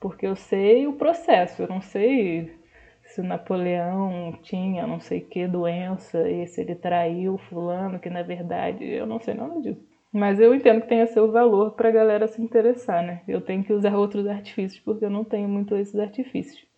Porque 0.00 0.26
eu 0.26 0.36
sei 0.36 0.86
o 0.86 0.94
processo, 0.94 1.62
eu 1.62 1.68
não 1.68 1.80
sei 1.80 2.50
se 3.04 3.20
o 3.20 3.24
Napoleão 3.24 4.32
tinha 4.42 4.86
não 4.86 5.00
sei 5.00 5.20
que 5.20 5.46
doença 5.48 6.28
e 6.30 6.46
se 6.46 6.60
ele 6.62 6.74
traiu 6.74 7.38
fulano, 7.38 7.98
que 8.00 8.10
na 8.10 8.22
verdade 8.22 8.84
eu 8.84 9.06
não 9.06 9.20
sei 9.20 9.34
nada 9.34 9.60
disso. 9.60 9.84
Mas 10.12 10.40
eu 10.40 10.54
entendo 10.54 10.80
que 10.82 10.88
tenha 10.88 11.06
seu 11.06 11.30
valor 11.30 11.72
para 11.72 11.88
a 11.88 11.92
galera 11.92 12.26
se 12.28 12.40
interessar, 12.42 13.02
né? 13.02 13.22
Eu 13.28 13.40
tenho 13.40 13.64
que 13.64 13.72
usar 13.72 13.96
outros 13.96 14.26
artifícios 14.26 14.80
porque 14.80 15.04
eu 15.04 15.10
não 15.10 15.24
tenho 15.24 15.48
muito 15.48 15.76
esses 15.76 15.96
artifícios. 15.98 16.69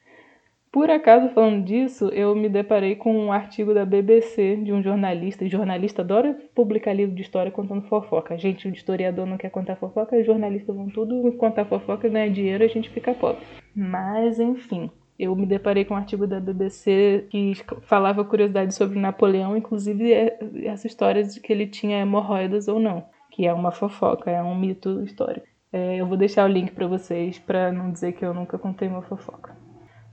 Por 0.73 0.91
acaso, 0.91 1.29
falando 1.35 1.63
disso, 1.65 2.09
eu 2.09 2.35
me 2.35 2.49
deparei 2.49 2.97
com 2.97 3.15
um 3.15 3.31
artigo 3.31 3.75
da 3.75 3.85
BBC 3.85 4.57
de 4.57 4.73
um 4.73 4.83
jornalista. 4.83 5.45
E 5.45 5.49
jornalista 5.49 6.01
adora 6.01 6.35
publicar 6.55 6.95
livro 6.95 7.15
de 7.15 7.21
história 7.21 7.53
contando 7.53 7.87
fofoca. 7.89 8.39
Gente, 8.39 8.67
o 8.67 8.73
historiador 8.73 9.27
não 9.27 9.37
quer 9.37 9.51
contar 9.51 9.77
fofoca, 9.77 10.17
os 10.17 10.25
jornalistas 10.25 10.75
vão 10.75 10.89
tudo 10.89 11.31
contar 11.33 11.67
fofoca, 11.67 12.09
ganhar 12.09 12.31
dinheiro 12.31 12.65
e 12.65 12.67
a 12.67 12.71
gente 12.71 12.89
fica 12.89 13.13
pobre. 13.13 13.43
Mas, 13.77 14.41
enfim, 14.41 14.91
eu 15.19 15.37
me 15.37 15.45
deparei 15.45 15.85
com 15.85 15.93
um 15.93 15.99
artigo 15.99 16.27
da 16.27 16.41
BBC 16.41 17.27
que 17.29 17.53
falava 17.83 18.25
curiosidades 18.25 18.75
sobre 18.75 18.99
Napoleão, 18.99 19.55
inclusive 19.55 20.11
é, 20.11 20.39
essa 20.65 20.87
história 20.87 21.23
de 21.23 21.39
que 21.39 21.53
ele 21.53 21.67
tinha 21.67 22.01
hemorroidas 22.01 22.67
ou 22.67 22.81
não 22.81 23.05
que 23.33 23.47
é 23.47 23.53
uma 23.53 23.73
fofoca, 23.73 24.31
é 24.31 24.43
um 24.43 24.55
mito 24.55 25.03
histórico. 25.03 25.47
É, 25.73 25.97
eu 25.97 26.07
vou 26.07 26.19
deixar 26.19 26.45
o 26.45 26.53
link 26.53 26.71
para 26.73 26.87
vocês 26.87 27.39
para 27.39 27.73
não 27.73 27.91
dizer 27.91 28.13
que 28.13 28.25
eu 28.25 28.35
nunca 28.35 28.59
contei 28.59 28.87
uma 28.87 29.03
fofoca. 29.03 29.57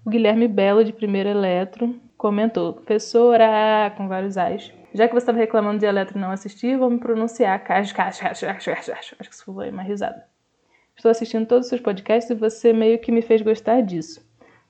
O 0.05 0.09
Guilherme 0.09 0.47
Belo, 0.47 0.83
de 0.83 0.93
Primeiro 0.93 1.29
Eletro, 1.29 1.99
comentou: 2.17 2.73
Professora, 2.73 3.93
com 3.97 4.07
vários 4.07 4.37
ais. 4.37 4.71
Já 4.93 5.07
que 5.07 5.13
você 5.13 5.19
estava 5.19 5.37
reclamando 5.37 5.79
de 5.79 5.85
Eletro 5.85 6.17
e 6.17 6.21
não 6.21 6.31
assistir, 6.31 6.77
vou 6.77 6.89
me 6.89 6.99
pronunciar. 6.99 7.63
Acho 7.69 7.93
que 7.93 9.35
isso 9.35 9.45
foi 9.45 9.69
uma 9.69 9.83
risada. 9.83 10.25
Estou 10.95 11.11
assistindo 11.11 11.45
todos 11.45 11.65
os 11.65 11.69
seus 11.69 11.81
podcasts 11.81 12.29
e 12.29 12.35
você 12.35 12.73
meio 12.73 12.99
que 12.99 13.11
me 13.11 13.21
fez 13.21 13.41
gostar 13.41 13.81
disso. 13.81 14.27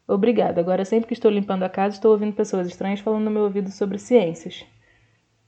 Obrigada. 0.07 0.60
Agora, 0.60 0.84
sempre 0.84 1.07
que 1.07 1.14
estou 1.14 1.31
limpando 1.31 1.64
a 1.64 1.69
casa, 1.69 1.95
estou 1.95 2.11
ouvindo 2.11 2.34
pessoas 2.34 2.68
estranhas 2.68 2.99
falando 2.99 3.23
no 3.23 3.31
meu 3.31 3.43
ouvido 3.43 3.69
sobre 3.72 3.97
ciências. 3.97 4.65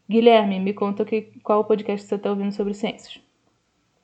Guilherme, 0.09 0.59
me 0.59 0.73
conta 0.73 1.03
que, 1.03 1.23
qual 1.43 1.65
podcast 1.65 2.07
você 2.07 2.15
está 2.15 2.29
ouvindo 2.29 2.51
sobre 2.51 2.73
ciências. 2.73 3.19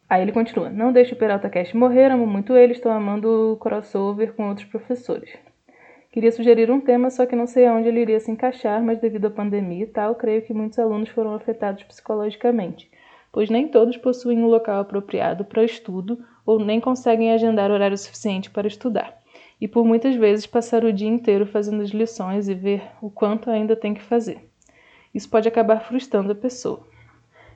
Aí 0.09 0.21
ele 0.21 0.31
continua: 0.31 0.69
Não 0.69 0.91
deixe 0.91 1.13
o 1.13 1.17
Peralta 1.17 1.49
Cast 1.49 1.75
morrer, 1.77 2.11
amo 2.11 2.25
muito 2.25 2.55
ele, 2.55 2.73
estou 2.73 2.91
amando 2.91 3.53
o 3.53 3.57
crossover 3.57 4.33
com 4.33 4.49
outros 4.49 4.67
professores. 4.67 5.46
Queria 6.11 6.31
sugerir 6.31 6.71
um 6.71 6.79
tema, 6.79 7.09
só 7.09 7.25
que 7.25 7.35
não 7.35 7.45
sei 7.45 7.65
aonde 7.67 7.89
ele 7.89 8.01
iria 8.01 8.19
se 8.19 8.31
encaixar, 8.31 8.81
mas 8.81 8.99
devido 8.99 9.25
à 9.25 9.31
pandemia 9.31 9.83
e 9.83 9.87
tal, 9.87 10.15
creio 10.15 10.41
que 10.41 10.53
muitos 10.53 10.79
alunos 10.79 11.09
foram 11.09 11.33
afetados 11.33 11.83
psicologicamente, 11.83 12.89
pois 13.31 13.49
nem 13.49 13.67
todos 13.67 13.97
possuem 13.97 14.39
um 14.39 14.47
local 14.47 14.79
apropriado 14.79 15.43
para 15.45 15.63
estudo 15.63 16.17
ou 16.45 16.59
nem 16.59 16.79
conseguem 16.79 17.33
agendar 17.33 17.69
horário 17.71 17.97
suficiente 17.97 18.49
para 18.49 18.67
estudar. 18.67 19.17
E 19.59 19.67
por 19.67 19.83
muitas 19.83 20.15
vezes 20.15 20.45
passar 20.45 20.83
o 20.83 20.93
dia 20.93 21.09
inteiro 21.09 21.45
fazendo 21.45 21.81
as 21.81 21.89
lições 21.89 22.47
e 22.47 22.53
ver 22.53 22.83
o 23.01 23.09
quanto 23.09 23.49
ainda 23.49 23.75
tem 23.75 23.93
que 23.93 24.01
fazer. 24.01 24.49
Isso 25.13 25.29
pode 25.29 25.47
acabar 25.47 25.81
frustrando 25.81 26.31
a 26.31 26.35
pessoa. 26.35 26.87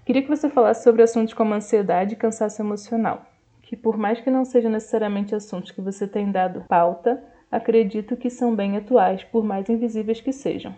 Queria 0.06 0.22
que 0.22 0.30
você 0.30 0.50
falasse 0.50 0.84
sobre 0.84 1.04
assuntos 1.04 1.34
como 1.34 1.54
ansiedade 1.54 2.14
e 2.14 2.18
cansaço 2.18 2.62
emocional, 2.62 3.26
que 3.62 3.78
por 3.78 3.98
mais 3.98 4.20
que 4.20 4.32
não 4.32 4.44
sejam 4.44 4.72
necessariamente 4.72 5.36
assuntos 5.36 5.72
que 5.72 5.80
você 5.80 6.08
tem 6.08 6.32
dado 6.32 6.66
pauta, 6.68 7.24
acredito 7.52 8.16
que 8.16 8.30
são 8.30 8.56
bem 8.56 8.78
atuais, 8.78 9.24
por 9.26 9.44
mais 9.44 9.70
invisíveis 9.70 10.22
que 10.22 10.32
sejam. 10.32 10.74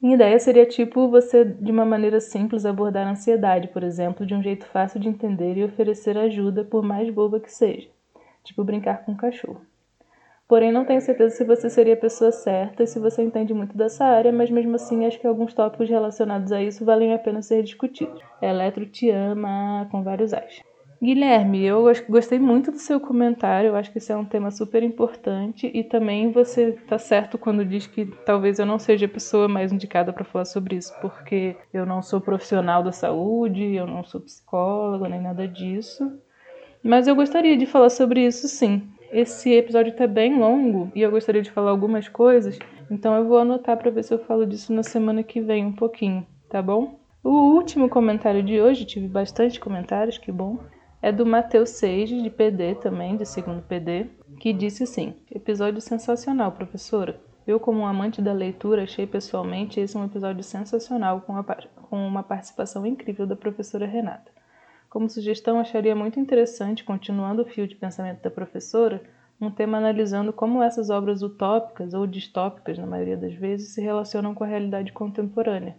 Minha 0.00 0.14
ideia 0.14 0.38
seria 0.38 0.66
tipo 0.66 1.08
você, 1.08 1.44
de 1.44 1.72
uma 1.72 1.84
maneira 1.84 2.20
simples, 2.20 2.64
abordar 2.64 3.06
a 3.06 3.10
ansiedade, 3.10 3.68
por 3.68 3.82
exemplo, 3.82 4.26
de 4.26 4.34
um 4.34 4.42
jeito 4.42 4.66
fácil 4.66 5.00
de 5.00 5.08
entender 5.08 5.56
e 5.56 5.64
oferecer 5.64 6.16
ajuda, 6.16 6.64
por 6.64 6.82
mais 6.82 7.08
boba 7.10 7.40
que 7.40 7.50
seja, 7.50 7.88
tipo 8.44 8.62
brincar 8.64 9.04
com 9.04 9.12
um 9.12 9.16
cachorro. 9.16 9.60
Porém, 10.48 10.72
não 10.72 10.86
tenho 10.86 11.00
certeza 11.02 11.36
se 11.36 11.44
você 11.44 11.68
seria 11.68 11.92
a 11.92 11.96
pessoa 11.98 12.32
certa 12.32 12.82
e 12.82 12.86
se 12.86 12.98
você 12.98 13.22
entende 13.22 13.52
muito 13.52 13.76
dessa 13.76 14.04
área, 14.04 14.32
mas 14.32 14.50
mesmo 14.50 14.76
assim 14.76 15.04
acho 15.04 15.20
que 15.20 15.26
alguns 15.26 15.52
tópicos 15.52 15.90
relacionados 15.90 16.50
a 16.52 16.62
isso 16.62 16.86
valem 16.86 17.12
a 17.12 17.18
pena 17.18 17.42
ser 17.42 17.62
discutidos. 17.62 18.22
Eletro 18.40 18.86
te 18.86 19.10
ama 19.10 19.86
com 19.90 20.02
vários 20.02 20.32
as. 20.32 20.62
Guilherme, 21.00 21.64
eu 21.64 21.84
gostei 22.08 22.40
muito 22.40 22.72
do 22.72 22.78
seu 22.78 22.98
comentário, 22.98 23.68
eu 23.68 23.76
acho 23.76 23.92
que 23.92 23.98
isso 23.98 24.12
é 24.12 24.16
um 24.16 24.24
tema 24.24 24.50
super 24.50 24.82
importante 24.82 25.70
e 25.72 25.84
também 25.84 26.32
você 26.32 26.70
está 26.70 26.98
certo 26.98 27.38
quando 27.38 27.64
diz 27.64 27.86
que 27.86 28.04
talvez 28.26 28.58
eu 28.58 28.66
não 28.66 28.80
seja 28.80 29.06
a 29.06 29.08
pessoa 29.08 29.46
mais 29.46 29.72
indicada 29.72 30.12
para 30.12 30.24
falar 30.24 30.44
sobre 30.44 30.74
isso, 30.74 30.92
porque 31.00 31.54
eu 31.72 31.86
não 31.86 32.02
sou 32.02 32.20
profissional 32.20 32.82
da 32.82 32.90
saúde, 32.90 33.76
eu 33.76 33.86
não 33.86 34.02
sou 34.02 34.20
psicóloga 34.20 35.08
nem 35.08 35.20
nada 35.20 35.46
disso. 35.46 36.20
Mas 36.82 37.06
eu 37.06 37.14
gostaria 37.14 37.56
de 37.56 37.64
falar 37.64 37.90
sobre 37.90 38.26
isso 38.26 38.48
sim. 38.48 38.82
Esse 39.12 39.52
episódio 39.52 39.94
tá 39.94 40.06
bem 40.06 40.36
longo 40.36 40.90
e 40.96 41.02
eu 41.02 41.12
gostaria 41.12 41.42
de 41.42 41.50
falar 41.50 41.70
algumas 41.70 42.08
coisas, 42.08 42.58
então 42.90 43.14
eu 43.14 43.24
vou 43.24 43.38
anotar 43.38 43.76
para 43.76 43.90
ver 43.92 44.02
se 44.02 44.12
eu 44.12 44.18
falo 44.18 44.44
disso 44.44 44.72
na 44.72 44.82
semana 44.82 45.22
que 45.22 45.40
vem 45.40 45.64
um 45.64 45.72
pouquinho, 45.72 46.26
tá 46.50 46.60
bom? 46.60 46.98
O 47.22 47.54
último 47.54 47.88
comentário 47.88 48.42
de 48.42 48.60
hoje, 48.60 48.84
tive 48.84 49.06
bastante 49.06 49.60
comentários, 49.60 50.18
que 50.18 50.32
bom, 50.32 50.58
é 51.00 51.12
do 51.12 51.24
Matheus 51.24 51.70
Seiji, 51.70 52.22
de 52.22 52.30
PD 52.30 52.74
também, 52.74 53.16
de 53.16 53.24
segundo 53.24 53.62
PD, 53.62 54.06
que 54.40 54.52
disse 54.52 54.82
assim: 54.82 55.14
Episódio 55.30 55.80
sensacional, 55.80 56.52
professora. 56.52 57.20
Eu, 57.46 57.58
como 57.58 57.80
um 57.80 57.86
amante 57.86 58.20
da 58.20 58.32
leitura, 58.32 58.82
achei 58.82 59.06
pessoalmente 59.06 59.80
esse 59.80 59.96
um 59.96 60.04
episódio 60.04 60.42
sensacional, 60.42 61.22
com, 61.22 61.36
a, 61.36 61.42
com 61.88 62.06
uma 62.06 62.22
participação 62.22 62.84
incrível 62.84 63.26
da 63.26 63.34
professora 63.34 63.86
Renata. 63.86 64.30
Como 64.90 65.08
sugestão, 65.08 65.58
acharia 65.58 65.94
muito 65.94 66.20
interessante, 66.20 66.84
continuando 66.84 67.42
o 67.42 67.46
fio 67.46 67.66
de 67.66 67.74
pensamento 67.74 68.22
da 68.22 68.30
professora, 68.30 69.02
um 69.40 69.50
tema 69.50 69.78
analisando 69.78 70.32
como 70.32 70.62
essas 70.62 70.90
obras 70.90 71.22
utópicas 71.22 71.94
ou 71.94 72.06
distópicas, 72.06 72.76
na 72.76 72.86
maioria 72.86 73.16
das 73.16 73.34
vezes, 73.34 73.72
se 73.72 73.80
relacionam 73.80 74.34
com 74.34 74.44
a 74.44 74.46
realidade 74.46 74.92
contemporânea. 74.92 75.76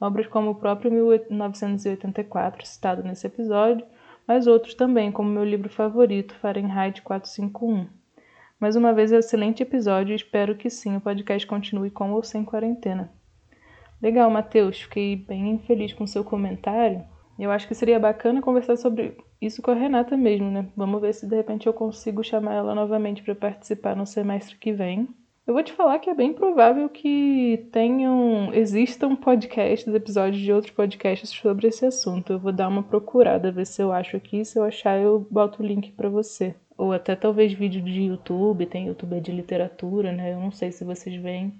Obras 0.00 0.26
como 0.26 0.50
o 0.50 0.54
próprio 0.54 0.92
1984, 0.92 2.66
citado 2.66 3.02
nesse 3.02 3.26
episódio, 3.26 3.84
mas 4.28 4.46
outros 4.46 4.74
também, 4.74 5.10
como 5.10 5.30
meu 5.30 5.42
livro 5.42 5.70
favorito, 5.70 6.34
Fahrenheit 6.34 7.00
451. 7.00 7.86
Mais 8.60 8.76
uma 8.76 8.92
vez, 8.92 9.10
é 9.10 9.16
um 9.16 9.20
excelente 9.20 9.62
episódio 9.62 10.12
e 10.12 10.16
espero 10.16 10.54
que 10.54 10.68
sim, 10.68 10.94
o 10.96 11.00
podcast 11.00 11.46
continue 11.46 11.90
com 11.90 12.12
ou 12.12 12.22
sem 12.22 12.44
quarentena. 12.44 13.10
Legal, 14.02 14.30
Matheus, 14.30 14.82
fiquei 14.82 15.16
bem 15.16 15.58
feliz 15.60 15.94
com 15.94 16.06
seu 16.06 16.22
comentário. 16.22 17.02
Eu 17.38 17.50
acho 17.50 17.66
que 17.66 17.74
seria 17.74 17.98
bacana 17.98 18.42
conversar 18.42 18.76
sobre 18.76 19.16
isso 19.40 19.62
com 19.62 19.70
a 19.70 19.74
Renata 19.74 20.14
mesmo, 20.14 20.50
né? 20.50 20.68
Vamos 20.76 21.00
ver 21.00 21.14
se 21.14 21.26
de 21.26 21.34
repente 21.34 21.66
eu 21.66 21.72
consigo 21.72 22.22
chamar 22.22 22.52
ela 22.52 22.74
novamente 22.74 23.22
para 23.22 23.34
participar 23.34 23.96
no 23.96 24.04
semestre 24.04 24.56
que 24.56 24.72
vem. 24.72 25.08
Eu 25.48 25.54
vou 25.54 25.62
te 25.62 25.72
falar 25.72 25.98
que 25.98 26.10
é 26.10 26.14
bem 26.14 26.34
provável 26.34 26.90
que 26.90 27.66
tenham, 27.72 28.52
existam 28.52 29.16
podcasts, 29.16 29.88
episódios 29.94 30.42
de 30.42 30.52
outros 30.52 30.74
podcasts 30.74 31.30
sobre 31.30 31.68
esse 31.68 31.86
assunto. 31.86 32.34
Eu 32.34 32.38
vou 32.38 32.52
dar 32.52 32.68
uma 32.68 32.82
procurada, 32.82 33.50
ver 33.50 33.64
se 33.66 33.80
eu 33.80 33.90
acho 33.90 34.14
aqui, 34.14 34.44
se 34.44 34.58
eu 34.58 34.64
achar 34.64 35.00
eu 35.00 35.26
boto 35.30 35.62
o 35.62 35.66
link 35.66 35.90
para 35.92 36.10
você. 36.10 36.54
Ou 36.76 36.92
até 36.92 37.16
talvez 37.16 37.50
vídeo 37.54 37.80
de 37.80 38.02
YouTube, 38.02 38.66
tem 38.66 38.88
YouTube 38.88 39.18
de 39.22 39.32
literatura, 39.32 40.12
né? 40.12 40.34
Eu 40.34 40.38
não 40.38 40.50
sei 40.50 40.70
se 40.70 40.84
vocês 40.84 41.16
veem. 41.16 41.54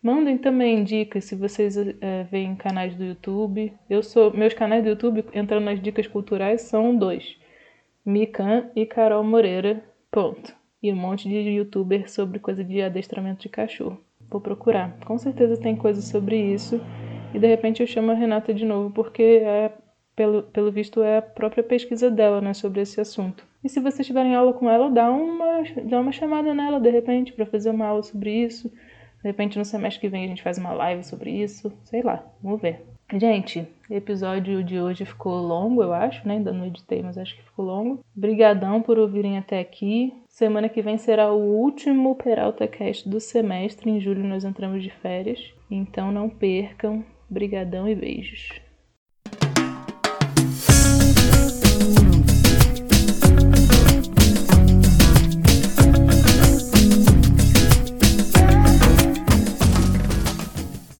Mandem 0.00 0.38
também 0.38 0.84
dicas 0.84 1.24
se 1.24 1.34
vocês 1.34 1.76
é, 1.76 2.22
veem 2.30 2.54
canais 2.54 2.94
do 2.94 3.02
YouTube. 3.02 3.72
Eu 3.90 4.04
sou 4.04 4.32
meus 4.32 4.54
canais 4.54 4.84
do 4.84 4.90
YouTube 4.90 5.24
entrando 5.34 5.64
nas 5.64 5.82
dicas 5.82 6.06
culturais 6.06 6.60
são 6.60 6.94
dois: 6.94 7.36
Mikan 8.04 8.70
e 8.76 8.86
Carol 8.86 9.24
Moreira. 9.24 9.82
Ponto. 10.12 10.65
E 10.86 10.92
um 10.92 10.96
monte 10.96 11.28
de 11.28 11.34
youtuber 11.34 12.08
sobre 12.08 12.38
coisa 12.38 12.62
de 12.62 12.80
adestramento 12.80 13.42
de 13.42 13.48
cachorro. 13.48 13.98
Vou 14.30 14.40
procurar. 14.40 14.96
Com 15.04 15.18
certeza 15.18 15.56
tem 15.56 15.74
coisa 15.74 16.00
sobre 16.00 16.40
isso. 16.40 16.80
E 17.34 17.40
de 17.40 17.46
repente 17.48 17.80
eu 17.82 17.88
chamo 17.88 18.12
a 18.12 18.14
Renata 18.14 18.54
de 18.54 18.64
novo 18.64 18.90
porque 18.90 19.42
é 19.42 19.72
pelo, 20.14 20.44
pelo 20.44 20.70
visto 20.70 21.02
é 21.02 21.18
a 21.18 21.22
própria 21.22 21.64
pesquisa 21.64 22.08
dela, 22.08 22.40
né, 22.40 22.54
sobre 22.54 22.80
esse 22.82 23.00
assunto. 23.00 23.44
E 23.64 23.68
se 23.68 23.80
vocês 23.80 24.06
tiverem 24.06 24.36
aula 24.36 24.52
com 24.52 24.70
ela, 24.70 24.88
dá 24.88 25.10
uma, 25.10 25.64
dá 25.84 25.98
uma 25.98 26.12
chamada 26.12 26.54
nela 26.54 26.78
de 26.78 26.88
repente 26.88 27.32
para 27.32 27.44
fazer 27.44 27.70
uma 27.70 27.86
aula 27.86 28.04
sobre 28.04 28.30
isso 28.30 28.68
De 28.68 29.28
repente 29.28 29.58
no 29.58 29.64
semestre 29.64 30.00
que 30.00 30.08
vem 30.08 30.24
a 30.24 30.28
gente 30.28 30.42
faz 30.42 30.56
uma 30.56 30.72
live 30.72 31.02
sobre 31.02 31.32
isso, 31.32 31.72
sei 31.82 32.00
lá, 32.00 32.24
vamos 32.40 32.62
ver. 32.62 32.95
Gente, 33.14 33.68
o 33.88 33.94
episódio 33.94 34.64
de 34.64 34.80
hoje 34.80 35.04
ficou 35.04 35.40
longo, 35.40 35.80
eu 35.80 35.92
acho, 35.92 36.26
né? 36.26 36.34
Ainda 36.34 36.52
não 36.52 36.66
editei, 36.66 37.02
mas 37.02 37.16
acho 37.16 37.36
que 37.36 37.44
ficou 37.44 37.64
longo. 37.64 38.00
Obrigadão 38.16 38.82
por 38.82 38.98
ouvirem 38.98 39.38
até 39.38 39.60
aqui. 39.60 40.12
Semana 40.28 40.68
que 40.68 40.82
vem 40.82 40.98
será 40.98 41.32
o 41.32 41.38
último 41.38 42.16
Peralta 42.16 42.66
Cast 42.66 43.08
do 43.08 43.20
semestre. 43.20 43.88
Em 43.88 44.00
julho 44.00 44.24
nós 44.24 44.44
entramos 44.44 44.82
de 44.82 44.90
férias. 44.90 45.54
Então 45.70 46.10
não 46.10 46.28
percam. 46.28 47.04
Brigadão 47.30 47.88
e 47.88 47.94
beijos. 47.94 48.48